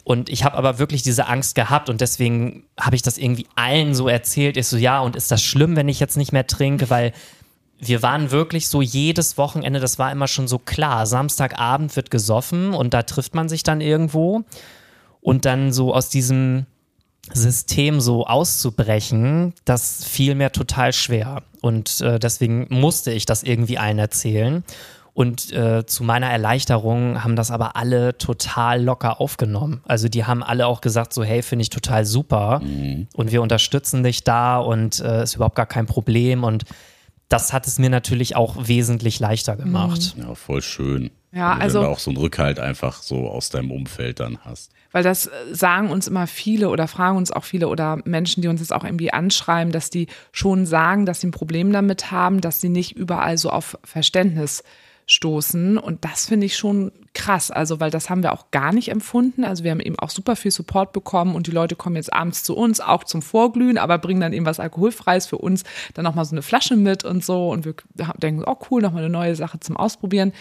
Und 0.03 0.29
ich 0.29 0.45
habe 0.45 0.57
aber 0.57 0.79
wirklich 0.79 1.03
diese 1.03 1.27
Angst 1.27 1.55
gehabt 1.55 1.89
und 1.89 1.99
deswegen 1.99 2.63
habe 2.79 2.95
ich 2.95 3.01
das 3.01 3.17
irgendwie 3.17 3.47
allen 3.55 3.93
so 3.93 4.07
erzählt. 4.07 4.55
Ich 4.55 4.67
so, 4.67 4.77
ja, 4.77 5.01
und 5.01 5.15
ist 5.15 5.31
das 5.31 5.43
schlimm, 5.43 5.75
wenn 5.75 5.89
ich 5.89 5.99
jetzt 5.99 6.17
nicht 6.17 6.31
mehr 6.31 6.47
trinke? 6.47 6.89
Weil 6.89 7.11
wir 7.81 8.03
waren 8.03 8.29
wirklich 8.29 8.67
so 8.67 8.81
jedes 8.81 9.37
Wochenende, 9.37 9.79
das 9.79 9.97
war 9.97 10.11
immer 10.11 10.27
schon 10.27 10.47
so 10.47 10.59
klar. 10.59 11.07
Samstagabend 11.07 11.95
wird 11.95 12.11
gesoffen 12.11 12.73
und 12.73 12.93
da 12.93 13.01
trifft 13.01 13.33
man 13.33 13.49
sich 13.49 13.63
dann 13.63 13.81
irgendwo. 13.81 14.43
Und 15.19 15.45
dann 15.45 15.71
so 15.73 15.93
aus 15.93 16.09
diesem 16.09 16.65
System 17.33 17.99
so 17.99 18.25
auszubrechen, 18.25 19.53
das 19.65 20.03
fiel 20.05 20.35
mir 20.35 20.51
total 20.51 20.93
schwer. 20.93 21.43
Und 21.61 22.01
äh, 22.01 22.19
deswegen 22.19 22.67
musste 22.69 23.11
ich 23.11 23.25
das 23.25 23.43
irgendwie 23.43 23.77
allen 23.77 23.99
erzählen. 23.99 24.63
Und 25.13 25.51
äh, 25.51 25.85
zu 25.85 26.03
meiner 26.03 26.29
Erleichterung 26.29 27.23
haben 27.23 27.35
das 27.35 27.51
aber 27.51 27.75
alle 27.75 28.17
total 28.17 28.81
locker 28.81 29.19
aufgenommen. 29.19 29.81
Also 29.85 30.07
die 30.07 30.25
haben 30.25 30.41
alle 30.41 30.67
auch 30.67 30.81
gesagt, 30.81 31.13
so 31.13 31.23
hey, 31.23 31.41
finde 31.41 31.63
ich 31.63 31.69
total 31.69 32.05
super. 32.05 32.61
Und 33.15 33.31
wir 33.31 33.41
unterstützen 33.41 34.03
dich 34.03 34.23
da 34.23 34.57
und 34.57 34.99
äh, 34.99 35.23
ist 35.23 35.35
überhaupt 35.35 35.55
gar 35.55 35.65
kein 35.65 35.85
Problem. 35.85 36.43
Und 36.43 36.63
das 37.31 37.53
hat 37.53 37.65
es 37.65 37.79
mir 37.79 37.89
natürlich 37.89 38.35
auch 38.35 38.67
wesentlich 38.67 39.19
leichter 39.19 39.55
gemacht. 39.55 40.15
Ja, 40.17 40.35
voll 40.35 40.61
schön. 40.61 41.11
Ja, 41.31 41.51
Wenn 41.51 41.59
du 41.59 41.63
also- 41.63 41.81
dann 41.81 41.89
auch 41.89 41.99
so 41.99 42.11
einen 42.11 42.17
Rückhalt 42.17 42.59
einfach 42.59 43.01
so 43.01 43.29
aus 43.29 43.49
deinem 43.49 43.71
Umfeld 43.71 44.19
dann 44.19 44.39
hast. 44.43 44.71
Weil 44.91 45.03
das 45.03 45.27
äh, 45.27 45.31
sagen 45.51 45.89
uns 45.89 46.09
immer 46.09 46.27
viele 46.27 46.67
oder 46.69 46.89
fragen 46.89 47.15
uns 47.15 47.31
auch 47.31 47.45
viele 47.45 47.69
oder 47.69 47.99
Menschen, 48.03 48.41
die 48.41 48.49
uns 48.49 48.59
jetzt 48.59 48.73
auch 48.73 48.83
irgendwie 48.83 49.13
anschreiben, 49.13 49.71
dass 49.71 49.89
die 49.89 50.07
schon 50.33 50.65
sagen, 50.65 51.05
dass 51.05 51.21
sie 51.21 51.27
ein 51.27 51.31
Problem 51.31 51.71
damit 51.71 52.11
haben, 52.11 52.41
dass 52.41 52.59
sie 52.59 52.67
nicht 52.67 52.97
überall 52.97 53.37
so 53.37 53.49
auf 53.49 53.77
Verständnis 53.85 54.63
stoßen. 55.11 55.77
Und 55.77 56.03
das 56.05 56.27
finde 56.27 56.45
ich 56.45 56.57
schon 56.57 56.91
krass. 57.13 57.51
Also, 57.51 57.79
weil 57.79 57.91
das 57.91 58.09
haben 58.09 58.23
wir 58.23 58.33
auch 58.33 58.51
gar 58.51 58.73
nicht 58.73 58.89
empfunden. 58.89 59.43
Also, 59.43 59.63
wir 59.63 59.71
haben 59.71 59.79
eben 59.79 59.99
auch 59.99 60.09
super 60.09 60.35
viel 60.35 60.51
Support 60.51 60.93
bekommen 60.93 61.35
und 61.35 61.47
die 61.47 61.51
Leute 61.51 61.75
kommen 61.75 61.95
jetzt 61.95 62.13
abends 62.13 62.43
zu 62.43 62.55
uns, 62.55 62.79
auch 62.79 63.03
zum 63.03 63.21
Vorglühen, 63.21 63.77
aber 63.77 63.97
bringen 63.97 64.21
dann 64.21 64.33
eben 64.33 64.45
was 64.45 64.59
Alkoholfreies 64.59 65.27
für 65.27 65.37
uns, 65.37 65.63
dann 65.93 66.05
nochmal 66.05 66.25
so 66.25 66.33
eine 66.33 66.41
Flasche 66.41 66.75
mit 66.75 67.03
und 67.03 67.23
so. 67.23 67.49
Und 67.49 67.65
wir 67.65 67.75
denken, 68.17 68.43
oh 68.45 68.57
cool, 68.69 68.81
nochmal 68.81 69.03
eine 69.03 69.11
neue 69.11 69.35
Sache 69.35 69.59
zum 69.59 69.77
Ausprobieren. 69.77 70.33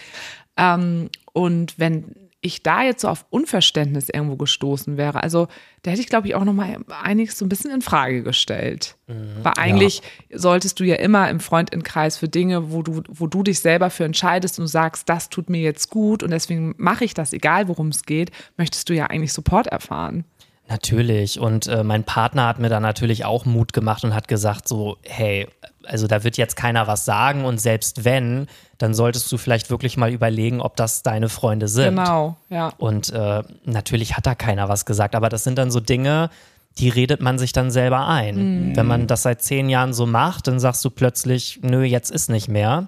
Ähm, 0.57 1.09
und 1.33 1.77
wenn 1.79 2.15
ich 2.41 2.63
da 2.63 2.83
jetzt 2.83 3.01
so 3.01 3.07
auf 3.07 3.25
Unverständnis 3.29 4.09
irgendwo 4.09 4.35
gestoßen 4.35 4.97
wäre, 4.97 5.21
also 5.21 5.47
da 5.83 5.91
hätte 5.91 6.01
ich, 6.01 6.07
glaube 6.07 6.27
ich, 6.27 6.35
auch 6.35 6.43
nochmal 6.43 6.77
einiges 7.03 7.37
so 7.37 7.45
ein 7.45 7.49
bisschen 7.49 7.71
in 7.71 7.81
Frage 7.81 8.23
gestellt. 8.23 8.97
Weil 9.43 9.53
eigentlich 9.57 10.01
solltest 10.33 10.79
du 10.79 10.83
ja 10.83 10.95
immer 10.95 11.29
im 11.29 11.39
Freundinnenkreis 11.39 12.17
für 12.17 12.29
Dinge, 12.29 12.71
wo 12.71 12.81
du, 12.81 13.03
wo 13.09 13.27
du 13.27 13.43
dich 13.43 13.59
selber 13.59 13.89
für 13.89 14.05
entscheidest 14.05 14.59
und 14.59 14.67
sagst, 14.67 15.09
das 15.09 15.29
tut 15.29 15.49
mir 15.49 15.61
jetzt 15.61 15.89
gut 15.89 16.23
und 16.23 16.31
deswegen 16.31 16.73
mache 16.77 17.05
ich 17.05 17.13
das, 17.13 17.33
egal 17.33 17.67
worum 17.67 17.89
es 17.89 18.03
geht, 18.03 18.31
möchtest 18.57 18.89
du 18.89 18.93
ja 18.93 19.07
eigentlich 19.07 19.33
Support 19.33 19.67
erfahren. 19.67 20.23
Natürlich. 20.71 21.37
Und 21.37 21.67
äh, 21.67 21.83
mein 21.83 22.05
Partner 22.05 22.47
hat 22.47 22.59
mir 22.59 22.69
da 22.69 22.79
natürlich 22.79 23.25
auch 23.25 23.45
Mut 23.45 23.73
gemacht 23.73 24.05
und 24.05 24.15
hat 24.15 24.29
gesagt, 24.29 24.69
so, 24.69 24.97
hey, 25.03 25.47
also 25.85 26.07
da 26.07 26.23
wird 26.23 26.37
jetzt 26.37 26.55
keiner 26.55 26.87
was 26.87 27.05
sagen 27.05 27.45
und 27.45 27.59
selbst 27.59 28.05
wenn, 28.05 28.47
dann 28.77 28.93
solltest 28.93 29.31
du 29.31 29.37
vielleicht 29.37 29.69
wirklich 29.69 29.97
mal 29.97 30.11
überlegen, 30.11 30.61
ob 30.61 30.75
das 30.75 31.03
deine 31.03 31.29
Freunde 31.29 31.67
sind. 31.67 31.95
Genau, 31.95 32.35
ja. 32.49 32.71
Und 32.77 33.11
äh, 33.11 33.43
natürlich 33.65 34.15
hat 34.17 34.25
da 34.25 34.35
keiner 34.35 34.69
was 34.69 34.85
gesagt, 34.85 35.15
aber 35.15 35.29
das 35.29 35.43
sind 35.43 35.57
dann 35.57 35.71
so 35.71 35.79
Dinge, 35.79 36.29
die 36.77 36.89
redet 36.89 37.21
man 37.21 37.37
sich 37.37 37.51
dann 37.51 37.69
selber 37.69 38.07
ein. 38.07 38.71
Wenn 38.75 38.87
man 38.87 39.05
das 39.07 39.23
seit 39.23 39.41
zehn 39.41 39.67
Jahren 39.69 39.93
so 39.93 40.05
macht, 40.05 40.47
dann 40.47 40.59
sagst 40.59 40.83
du 40.85 40.89
plötzlich, 40.89 41.59
nö, 41.61 41.83
jetzt 41.83 42.09
ist 42.09 42.29
nicht 42.29 42.47
mehr. 42.47 42.87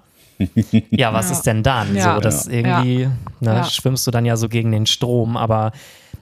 ja, 0.90 1.12
was 1.12 1.26
Ja. 1.30 1.32
ist 1.32 1.42
denn 1.42 1.62
dann? 1.62 1.94
Ja. 1.94 2.14
So, 2.14 2.20
das 2.20 2.46
irgendwie, 2.46 3.08
ne, 3.40 3.64
schwimmst 3.64 4.06
du 4.06 4.10
dann 4.10 4.24
ja 4.24 4.36
so 4.36 4.48
gegen 4.48 4.72
den 4.72 4.86
Strom. 4.86 5.36
Aber 5.36 5.72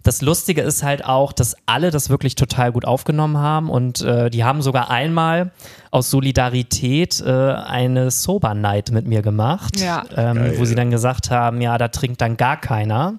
das 0.03 0.21
Lustige 0.23 0.63
ist 0.63 0.83
halt 0.83 1.05
auch, 1.05 1.33
dass 1.33 1.55
alle 1.67 1.91
das 1.91 2.11
wirklich 2.11 2.35
total 2.35 2.73
gut 2.73 2.85
aufgenommen 2.85 3.39
haben 3.39 3.71
und 3.71 4.01
äh, 4.03 4.31
die 4.31 4.43
haben 4.45 4.61
sogar 4.63 4.91
einmal 4.91 5.53
aus 5.91 6.11
Solidarität 6.11 7.21
äh, 7.21 7.31
eine 7.31 8.11
Sober 8.11 8.55
Night 8.55 8.91
mit 8.91 9.07
mir 9.07 9.23
gemacht, 9.23 9.79
Ja. 9.81 10.05
ähm, 10.17 10.55
wo 10.59 10.65
sie 10.65 10.75
dann 10.75 10.91
gesagt 10.91 11.31
haben, 11.31 11.61
ja, 11.61 11.79
da 11.79 11.89
trinkt 11.89 12.21
dann 12.21 12.37
gar 12.37 12.57
keiner. 12.61 13.15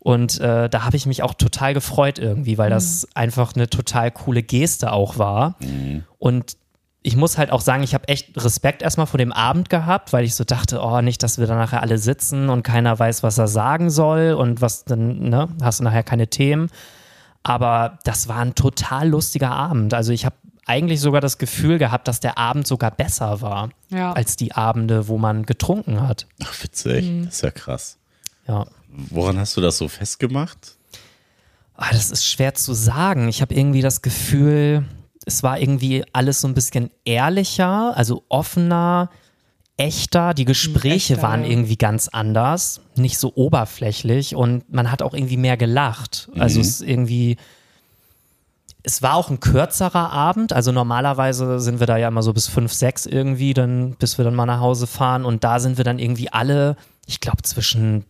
Und 0.00 0.40
äh, 0.40 0.70
da 0.70 0.84
habe 0.84 0.96
ich 0.96 1.06
mich 1.06 1.22
auch 1.22 1.34
total 1.34 1.74
gefreut 1.74 2.18
irgendwie, 2.18 2.56
weil 2.56 2.70
das 2.70 3.06
einfach 3.14 3.54
eine 3.54 3.68
total 3.68 4.10
coole 4.12 4.42
Geste 4.42 4.92
auch 4.92 5.18
war. 5.18 5.56
Und 6.18 6.56
ich 7.08 7.16
muss 7.16 7.38
halt 7.38 7.50
auch 7.50 7.62
sagen, 7.62 7.82
ich 7.82 7.94
habe 7.94 8.06
echt 8.08 8.42
Respekt 8.44 8.82
erstmal 8.82 9.06
vor 9.06 9.16
dem 9.16 9.32
Abend 9.32 9.70
gehabt, 9.70 10.12
weil 10.12 10.24
ich 10.24 10.34
so 10.34 10.44
dachte, 10.44 10.80
oh, 10.82 11.00
nicht, 11.00 11.22
dass 11.22 11.38
wir 11.38 11.46
dann 11.46 11.56
nachher 11.56 11.80
alle 11.82 11.96
sitzen 11.96 12.50
und 12.50 12.62
keiner 12.62 12.98
weiß, 12.98 13.22
was 13.22 13.38
er 13.38 13.48
sagen 13.48 13.88
soll 13.88 14.34
und 14.34 14.60
was 14.60 14.84
dann, 14.84 15.18
ne, 15.30 15.48
hast 15.62 15.80
du 15.80 15.84
nachher 15.84 16.02
keine 16.02 16.28
Themen. 16.28 16.68
Aber 17.42 17.98
das 18.04 18.28
war 18.28 18.36
ein 18.38 18.54
total 18.54 19.08
lustiger 19.08 19.50
Abend. 19.50 19.94
Also 19.94 20.12
ich 20.12 20.26
habe 20.26 20.36
eigentlich 20.66 21.00
sogar 21.00 21.22
das 21.22 21.38
Gefühl 21.38 21.78
gehabt, 21.78 22.08
dass 22.08 22.20
der 22.20 22.36
Abend 22.36 22.66
sogar 22.66 22.90
besser 22.90 23.40
war 23.40 23.70
Ja. 23.88 24.12
als 24.12 24.36
die 24.36 24.52
Abende, 24.52 25.08
wo 25.08 25.16
man 25.16 25.46
getrunken 25.46 26.06
hat. 26.06 26.26
Ach, 26.44 26.62
witzig. 26.62 27.06
Mhm. 27.06 27.24
Das 27.24 27.36
ist 27.36 27.42
ja 27.42 27.50
krass. 27.50 27.96
Ja. 28.46 28.66
Woran 28.90 29.38
hast 29.38 29.56
du 29.56 29.62
das 29.62 29.78
so 29.78 29.88
festgemacht? 29.88 30.76
Ah, 31.74 31.88
das 31.92 32.10
ist 32.10 32.26
schwer 32.26 32.52
zu 32.54 32.74
sagen. 32.74 33.28
Ich 33.28 33.40
habe 33.40 33.54
irgendwie 33.54 33.80
das 33.80 34.02
Gefühl, 34.02 34.84
es 35.28 35.42
war 35.42 35.60
irgendwie 35.60 36.04
alles 36.12 36.40
so 36.40 36.48
ein 36.48 36.54
bisschen 36.54 36.90
ehrlicher, 37.04 37.96
also 37.96 38.24
offener, 38.28 39.10
echter. 39.76 40.34
Die 40.34 40.46
Gespräche 40.46 41.14
echter, 41.14 41.22
waren 41.22 41.44
ja. 41.44 41.50
irgendwie 41.50 41.76
ganz 41.76 42.08
anders, 42.08 42.80
nicht 42.96 43.18
so 43.18 43.32
oberflächlich 43.36 44.34
und 44.34 44.72
man 44.72 44.90
hat 44.90 45.02
auch 45.02 45.14
irgendwie 45.14 45.36
mehr 45.36 45.56
gelacht. 45.56 46.30
Also 46.36 46.60
es 46.60 46.68
ist 46.68 46.82
irgendwie. 46.82 47.36
Es 48.82 49.02
war 49.02 49.16
auch 49.16 49.28
ein 49.28 49.40
kürzerer 49.40 50.12
Abend, 50.12 50.54
also 50.54 50.72
normalerweise 50.72 51.60
sind 51.60 51.78
wir 51.78 51.86
da 51.86 51.98
ja 51.98 52.08
immer 52.08 52.22
so 52.22 52.32
bis 52.32 52.48
fünf, 52.48 52.72
sechs 52.72 53.04
irgendwie, 53.04 53.52
dann, 53.52 53.96
bis 53.98 54.16
wir 54.16 54.24
dann 54.24 54.34
mal 54.34 54.46
nach 54.46 54.60
Hause 54.60 54.86
fahren 54.86 55.26
und 55.26 55.44
da 55.44 55.58
sind 55.58 55.76
wir 55.76 55.84
dann 55.84 55.98
irgendwie 55.98 56.32
alle, 56.32 56.76
ich 57.04 57.20
glaube 57.20 57.42
zwischen 57.42 58.04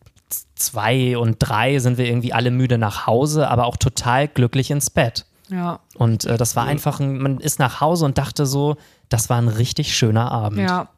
zwei 0.54 1.18
und 1.18 1.36
drei 1.40 1.80
sind 1.80 1.98
wir 1.98 2.06
irgendwie 2.06 2.32
alle 2.32 2.52
müde 2.52 2.78
nach 2.78 3.06
Hause, 3.06 3.48
aber 3.48 3.64
auch 3.64 3.76
total 3.76 4.28
glücklich 4.28 4.70
ins 4.70 4.90
Bett. 4.90 5.24
Ja, 5.50 5.80
Und 5.96 6.24
äh, 6.24 6.36
das 6.36 6.56
war 6.56 6.64
einfach, 6.66 7.00
ein, 7.00 7.18
man 7.18 7.38
ist 7.40 7.58
nach 7.58 7.80
Hause 7.80 8.04
und 8.04 8.18
dachte 8.18 8.44
so, 8.46 8.76
das 9.08 9.30
war 9.30 9.38
ein 9.38 9.48
richtig 9.48 9.96
schöner 9.96 10.30
Abend. 10.30 10.58
ja. 10.60 10.88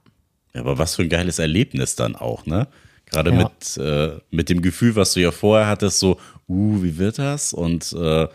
Ja, 0.52 0.62
aber 0.62 0.78
was 0.78 0.96
für 0.96 1.02
ein 1.02 1.08
geiles 1.08 1.38
Erlebnis 1.38 1.94
dann 1.94 2.16
auch, 2.16 2.44
ne? 2.44 2.66
Gerade 3.06 3.30
Ja. 3.30 3.36
mit, 3.36 3.76
äh, 3.76 4.18
mit 4.32 4.48
dem 4.48 4.62
Gefühl, 4.62 4.96
was 4.96 5.12
du 5.12 5.20
ja 5.20 5.30
vorher 5.30 5.68
hattest, 5.68 6.00
so, 6.00 6.16
uh, 6.48 6.82
wie 6.82 6.98
wird 6.98 7.20
das? 7.20 7.52
Und 7.52 7.92
äh, 7.92 8.26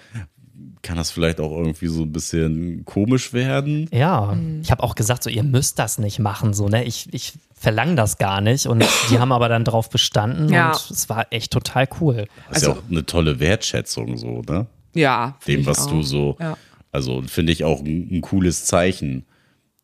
kann 0.82 0.96
das 0.96 1.12
vielleicht 1.12 1.42
auch 1.42 1.52
irgendwie 1.52 1.88
so 1.88 2.04
ein 2.04 2.14
bisschen 2.14 2.86
komisch 2.86 3.34
werden? 3.34 3.90
Ja, 3.92 4.38
ich 4.62 4.72
habe 4.72 4.84
auch 4.84 4.96
gesagt, 4.96 5.24
so 5.24 5.30
ihr 5.30 5.44
müsst 5.44 5.78
das 5.80 5.98
nicht 5.98 6.20
machen, 6.20 6.54
so 6.54 6.70
ne, 6.70 6.86
ich, 6.86 7.14
ich 7.14 7.34
verlange 7.54 7.96
das 7.96 8.18
gar 8.18 8.40
nicht 8.40 8.66
und 8.68 8.86
die 9.10 9.20
haben 9.20 9.34
aber 9.34 9.50
dann 9.50 9.66
drauf 9.66 9.90
bestanden 9.90 10.48
Ja. 10.54 10.72
und 10.72 10.92
es 10.92 11.10
war 11.10 11.28
echt 11.32 11.52
total 11.52 11.88
cool. 12.00 12.28
Das 12.48 12.58
ist 12.60 12.64
ja 12.64 12.70
Also- 12.70 12.80
auch 12.82 12.90
eine 12.90 13.06
tolle 13.06 13.40
Wertschätzung, 13.42 14.16
so, 14.18 14.42
ne? 14.48 14.68
Ja. 14.96 15.38
Dem, 15.48 15.60
ich 15.62 15.66
was 15.68 15.86
auch. 15.86 15.92
du 15.92 16.02
so, 16.02 16.38
Ja. 16.40 16.58
also 16.92 17.22
finde 17.22 17.52
ich 17.52 17.64
auch 17.64 17.82
ein, 17.82 18.08
ein 18.12 18.22
cooles 18.22 18.66
Zeichen, 18.66 19.26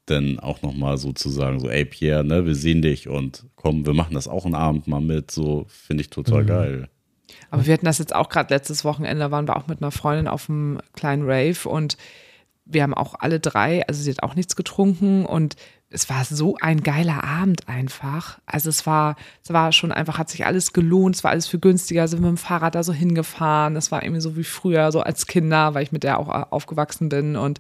denn 0.10 0.40
auch 0.40 0.62
nochmal 0.64 0.98
so 0.98 1.14
zu 1.14 1.30
sagen, 1.30 1.60
so, 1.60 1.70
ey 1.70 1.86
Pierre, 1.86 2.24
ne, 2.24 2.46
wir 2.46 2.56
sehen 2.56 2.82
dich 2.82 3.08
und 3.08 3.46
komm, 3.56 3.86
wir 3.86 3.94
machen 3.94 4.16
das 4.16 4.28
auch 4.28 4.46
einen 4.46 4.56
Abend 4.56 4.88
mal 4.88 5.00
mit, 5.02 5.30
so, 5.32 5.66
finde 5.68 6.02
ich 6.02 6.08
Mhm. 6.10 6.14
total 6.24 6.46
geil. 6.46 6.90
Aber 7.50 7.66
wir 7.66 7.74
hatten 7.74 7.86
das 7.86 7.98
jetzt 8.00 8.16
auch 8.16 8.30
gerade 8.30 8.54
letztes 8.54 8.84
Wochenende, 8.84 9.20
da 9.20 9.32
waren 9.32 9.48
wir 9.48 9.56
auch 9.56 9.68
mit 9.68 9.82
einer 9.82 9.92
Freundin 9.92 10.28
auf 10.28 10.50
einem 10.50 10.80
kleinen 10.94 11.24
Rave 11.30 11.68
und 11.70 11.98
wir 12.66 12.84
haben 12.84 12.94
auch 12.94 13.16
alle 13.20 13.40
drei, 13.40 13.86
also 13.88 14.02
sie 14.02 14.12
hat 14.12 14.24
auch 14.24 14.36
nichts 14.36 14.56
getrunken 14.56 15.26
und 15.26 15.56
es 15.94 16.10
war 16.10 16.24
so 16.24 16.56
ein 16.62 16.84
geiler 16.84 17.24
Abend 17.24 17.68
einfach. 17.68 18.40
Also 18.46 18.70
es 18.70 18.88
war, 18.88 19.18
es 19.44 19.52
war 19.52 19.74
schon 19.74 19.92
einfach, 19.92 20.18
hat 20.18 20.30
sich 20.30 20.46
alles 20.46 20.72
gelohnt, 20.72 21.18
es 21.18 21.24
war 21.24 21.32
alles 21.32 21.48
viel 21.48 21.60
günstiger, 21.60 22.08
sind 22.08 22.22
mit 22.22 22.30
dem 22.30 22.38
Fahrrad 22.38 22.76
da 22.76 22.84
so 22.84 22.94
hingefahren. 22.94 23.76
Es 23.76 23.92
war 23.92 24.02
irgendwie 24.02 24.22
so 24.22 24.38
wie 24.38 24.46
früher, 24.46 24.92
so 24.92 25.02
als 25.02 25.28
Kinder, 25.28 25.74
weil 25.74 25.84
ich 25.84 25.92
mit 25.92 26.04
der 26.04 26.18
auch 26.18 26.30
aufgewachsen 26.52 27.10
bin 27.10 27.36
und 27.36 27.60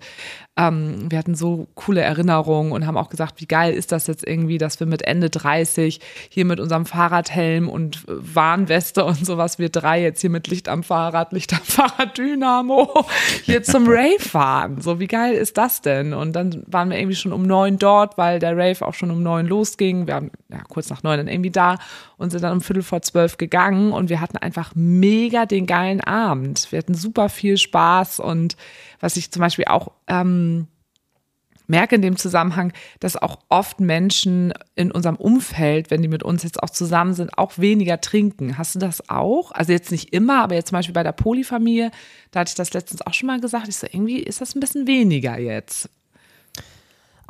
ähm, 0.61 1.09
wir 1.09 1.17
hatten 1.17 1.35
so 1.35 1.67
coole 1.75 2.01
Erinnerungen 2.01 2.71
und 2.71 2.85
haben 2.85 2.97
auch 2.97 3.09
gesagt, 3.09 3.41
wie 3.41 3.45
geil 3.45 3.73
ist 3.73 3.91
das 3.91 4.07
jetzt 4.07 4.27
irgendwie, 4.27 4.57
dass 4.57 4.79
wir 4.79 4.87
mit 4.87 5.01
Ende 5.01 5.29
30 5.29 5.99
hier 6.29 6.45
mit 6.45 6.59
unserem 6.59 6.85
Fahrradhelm 6.85 7.67
und 7.67 7.97
äh, 8.07 8.35
Warnweste 8.35 9.03
und 9.03 9.25
sowas, 9.25 9.57
wir 9.59 9.69
drei 9.69 10.01
jetzt 10.01 10.21
hier 10.21 10.29
mit 10.29 10.47
Licht 10.47 10.69
am 10.69 10.83
Fahrrad, 10.83 11.31
Licht 11.33 11.53
am 11.53 11.63
Fahrrad, 11.63 12.17
Dynamo, 12.17 13.05
hier 13.43 13.63
zum 13.63 13.85
Rave 13.87 14.19
fahren. 14.19 14.81
So, 14.81 14.99
wie 14.99 15.07
geil 15.07 15.33
ist 15.33 15.57
das 15.57 15.81
denn? 15.81 16.13
Und 16.13 16.33
dann 16.33 16.63
waren 16.67 16.89
wir 16.89 16.97
irgendwie 16.97 17.15
schon 17.15 17.33
um 17.33 17.43
neun 17.43 17.79
dort, 17.79 18.17
weil 18.17 18.39
der 18.39 18.55
Rave 18.55 18.85
auch 18.85 18.93
schon 18.93 19.09
um 19.09 19.23
neun 19.23 19.47
losging. 19.47 20.07
Wir 20.07 20.15
haben 20.15 20.31
ja 20.49 20.59
kurz 20.69 20.89
nach 20.89 21.03
neun 21.03 21.17
dann 21.17 21.27
irgendwie 21.27 21.51
da 21.51 21.77
und 22.17 22.31
sind 22.31 22.43
dann 22.43 22.53
um 22.53 22.61
Viertel 22.61 22.83
vor 22.83 23.01
zwölf 23.01 23.37
gegangen 23.37 23.93
und 23.93 24.09
wir 24.09 24.21
hatten 24.21 24.37
einfach 24.37 24.73
mega 24.75 25.45
den 25.45 25.65
geilen 25.65 26.01
Abend. 26.01 26.71
Wir 26.71 26.79
hatten 26.79 26.93
super 26.93 27.29
viel 27.29 27.57
Spaß 27.57 28.19
und 28.19 28.55
was 29.01 29.17
ich 29.17 29.31
zum 29.31 29.41
Beispiel 29.41 29.65
auch 29.65 29.91
ähm, 30.07 30.67
merke 31.71 31.95
in 31.95 32.01
dem 32.01 32.17
Zusammenhang, 32.17 32.71
dass 32.99 33.17
auch 33.17 33.39
oft 33.49 33.79
Menschen 33.79 34.53
in 34.75 34.91
unserem 34.91 35.15
Umfeld, 35.15 35.89
wenn 35.89 36.01
die 36.01 36.07
mit 36.07 36.21
uns 36.21 36.43
jetzt 36.43 36.61
auch 36.61 36.69
zusammen 36.69 37.13
sind, 37.13 37.37
auch 37.37 37.57
weniger 37.57 37.99
trinken. 37.99 38.57
Hast 38.57 38.75
du 38.75 38.79
das 38.79 39.09
auch? 39.09 39.51
Also 39.51 39.71
jetzt 39.71 39.91
nicht 39.91 40.13
immer, 40.13 40.43
aber 40.43 40.55
jetzt 40.55 40.69
zum 40.69 40.77
Beispiel 40.77 40.93
bei 40.93 41.03
der 41.03 41.13
Polyfamilie, 41.13 41.91
da 42.29 42.41
hatte 42.41 42.49
ich 42.49 42.55
das 42.55 42.73
letztens 42.73 43.01
auch 43.01 43.13
schon 43.13 43.27
mal 43.27 43.39
gesagt. 43.39 43.67
Ich 43.67 43.77
so, 43.77 43.87
irgendwie 43.91 44.19
ist 44.19 44.41
das 44.41 44.55
ein 44.55 44.59
bisschen 44.59 44.85
weniger 44.85 45.39
jetzt. 45.39 45.89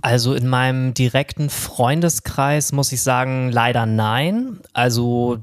Also 0.02 0.34
in 0.34 0.48
meinem 0.48 0.96
direkten 0.96 1.52
Freundeskreis 1.52 2.72
muss 2.72 2.92
ich 2.92 3.04
sagen, 3.04 3.52
leider 3.52 3.86
nein. 3.86 4.60
Also 4.74 5.38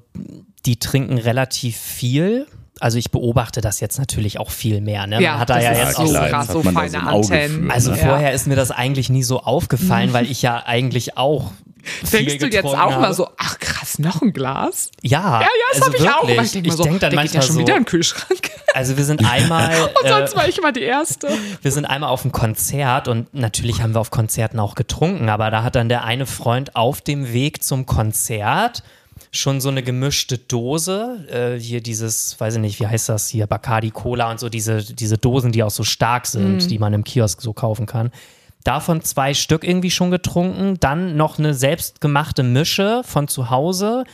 die 0.67 0.81
trinken 0.81 1.19
relativ 1.19 1.77
viel. 1.77 2.47
Also 2.81 2.99
ich 2.99 3.11
beobachte 3.11 3.61
das 3.61 3.81
jetzt 3.81 3.99
natürlich 3.99 4.39
auch 4.39 4.51
viel 4.51 4.81
mehr. 4.81 5.07
Ne? 5.07 5.21
Man 5.21 5.39
hat 5.39 5.51
da 5.51 5.55
das 5.57 5.65
ja 5.65 5.73
ist 5.73 5.79
jetzt 5.79 5.97
so 5.97 6.03
auch 6.03 6.09
klar, 6.09 6.29
krass, 6.29 6.47
so 6.49 6.63
feine 6.63 6.91
so 6.91 6.97
im 6.99 7.09
Antennen. 7.09 7.67
für, 7.67 7.73
Also 7.75 7.91
ne? 7.93 7.97
vorher 7.97 8.33
ist 8.33 8.47
mir 8.47 8.57
das 8.57 8.71
eigentlich 8.71 9.11
nie 9.11 9.23
so 9.23 9.41
aufgefallen, 9.41 10.13
weil 10.13 10.31
ich 10.31 10.43
ja 10.43 10.63
eigentlich 10.65 11.17
auch. 11.17 11.53
Denkst 12.13 12.39
du 12.39 12.47
jetzt 12.49 12.65
auch 12.67 12.75
mal 12.75 13.03
habe. 13.03 13.15
so, 13.15 13.29
ach 13.39 13.59
krass, 13.59 13.99
noch 13.99 14.21
ein 14.21 14.33
Glas? 14.33 14.91
Ja, 15.03 15.41
Ja, 15.41 15.41
ja, 15.41 15.49
das 15.73 15.83
also 15.83 15.87
habe 15.87 15.97
ich 15.97 16.39
auch. 16.39 16.45
ich 16.45 16.53
denke 16.53 16.69
mal 16.69 16.77
so, 16.77 16.83
denk 16.83 17.01
dann 17.01 17.11
der 17.13 17.23
geht 17.23 17.33
ja 17.33 17.39
manchmal 17.39 17.43
schon 17.43 17.55
so, 17.55 17.61
wieder 17.61 17.77
in 17.77 17.83
den 17.83 17.87
Kühlschrank. 17.87 18.51
Also 18.75 18.97
wir 18.99 19.05
sind 19.05 19.25
einmal. 19.31 19.71
Und 20.03 20.09
sonst 20.09 20.37
war 20.37 20.47
ich 20.49 20.59
immer 20.59 20.73
die 20.73 20.83
Erste. 20.83 21.29
Wir 21.63 21.73
sind 21.73 21.87
einmal 21.87 22.11
auf 22.11 22.25
ein 22.25 22.33
Konzert 22.33 23.09
und 23.09 23.33
natürlich 23.33 23.81
haben 23.81 23.95
wir 23.95 24.01
auf 24.01 24.11
Konzerten 24.11 24.61
auch 24.61 24.75
getrunken, 24.75 25.29
aber 25.31 25.51
da 25.51 25.63
hat 25.63 25.77
dann 25.77 25.89
der 25.89 26.05
eine 26.05 26.27
Freund 26.27 26.77
auf 26.77 27.01
dem 27.01 27.33
Weg 27.33 27.63
zum 27.63 27.87
Konzert 27.87 28.83
schon 29.31 29.61
so 29.61 29.69
eine 29.69 29.83
gemischte 29.83 30.39
Dose, 30.39 31.27
äh, 31.31 31.61
hier 31.61 31.81
dieses, 31.83 32.39
weiß 32.41 32.55
ich 32.57 32.61
nicht, 32.61 32.81
wie 32.81 32.87
heißt 32.87 33.09
das 33.09 33.29
hier, 33.29 33.47
Bacardi 33.47 33.91
Cola 33.91 34.31
und 34.31 34.41
so, 34.41 34.49
diese, 34.49 34.83
diese 34.83 35.19
Dosen, 35.19 35.53
die 35.53 35.63
auch 35.63 35.71
so 35.71 35.85
stark 35.85 36.27
sind, 36.27 36.63
Mhm. 36.65 36.69
die 36.69 36.79
man 36.79 36.93
im 36.95 37.05
Kiosk 37.05 37.43
so 37.43 37.53
kaufen 37.53 37.87
kann. 37.87 38.11
Davon 38.65 39.03
zwei 39.03 39.35
Stück 39.35 39.65
irgendwie 39.65 39.91
schon 39.91 40.11
getrunken, 40.11 40.79
dann 40.81 41.17
noch 41.17 41.39
eine 41.39 41.55
selbstgemachte 41.55 42.43
Mische 42.43 43.03
von 43.05 43.29
zu 43.29 43.51
Hause, 43.51 44.05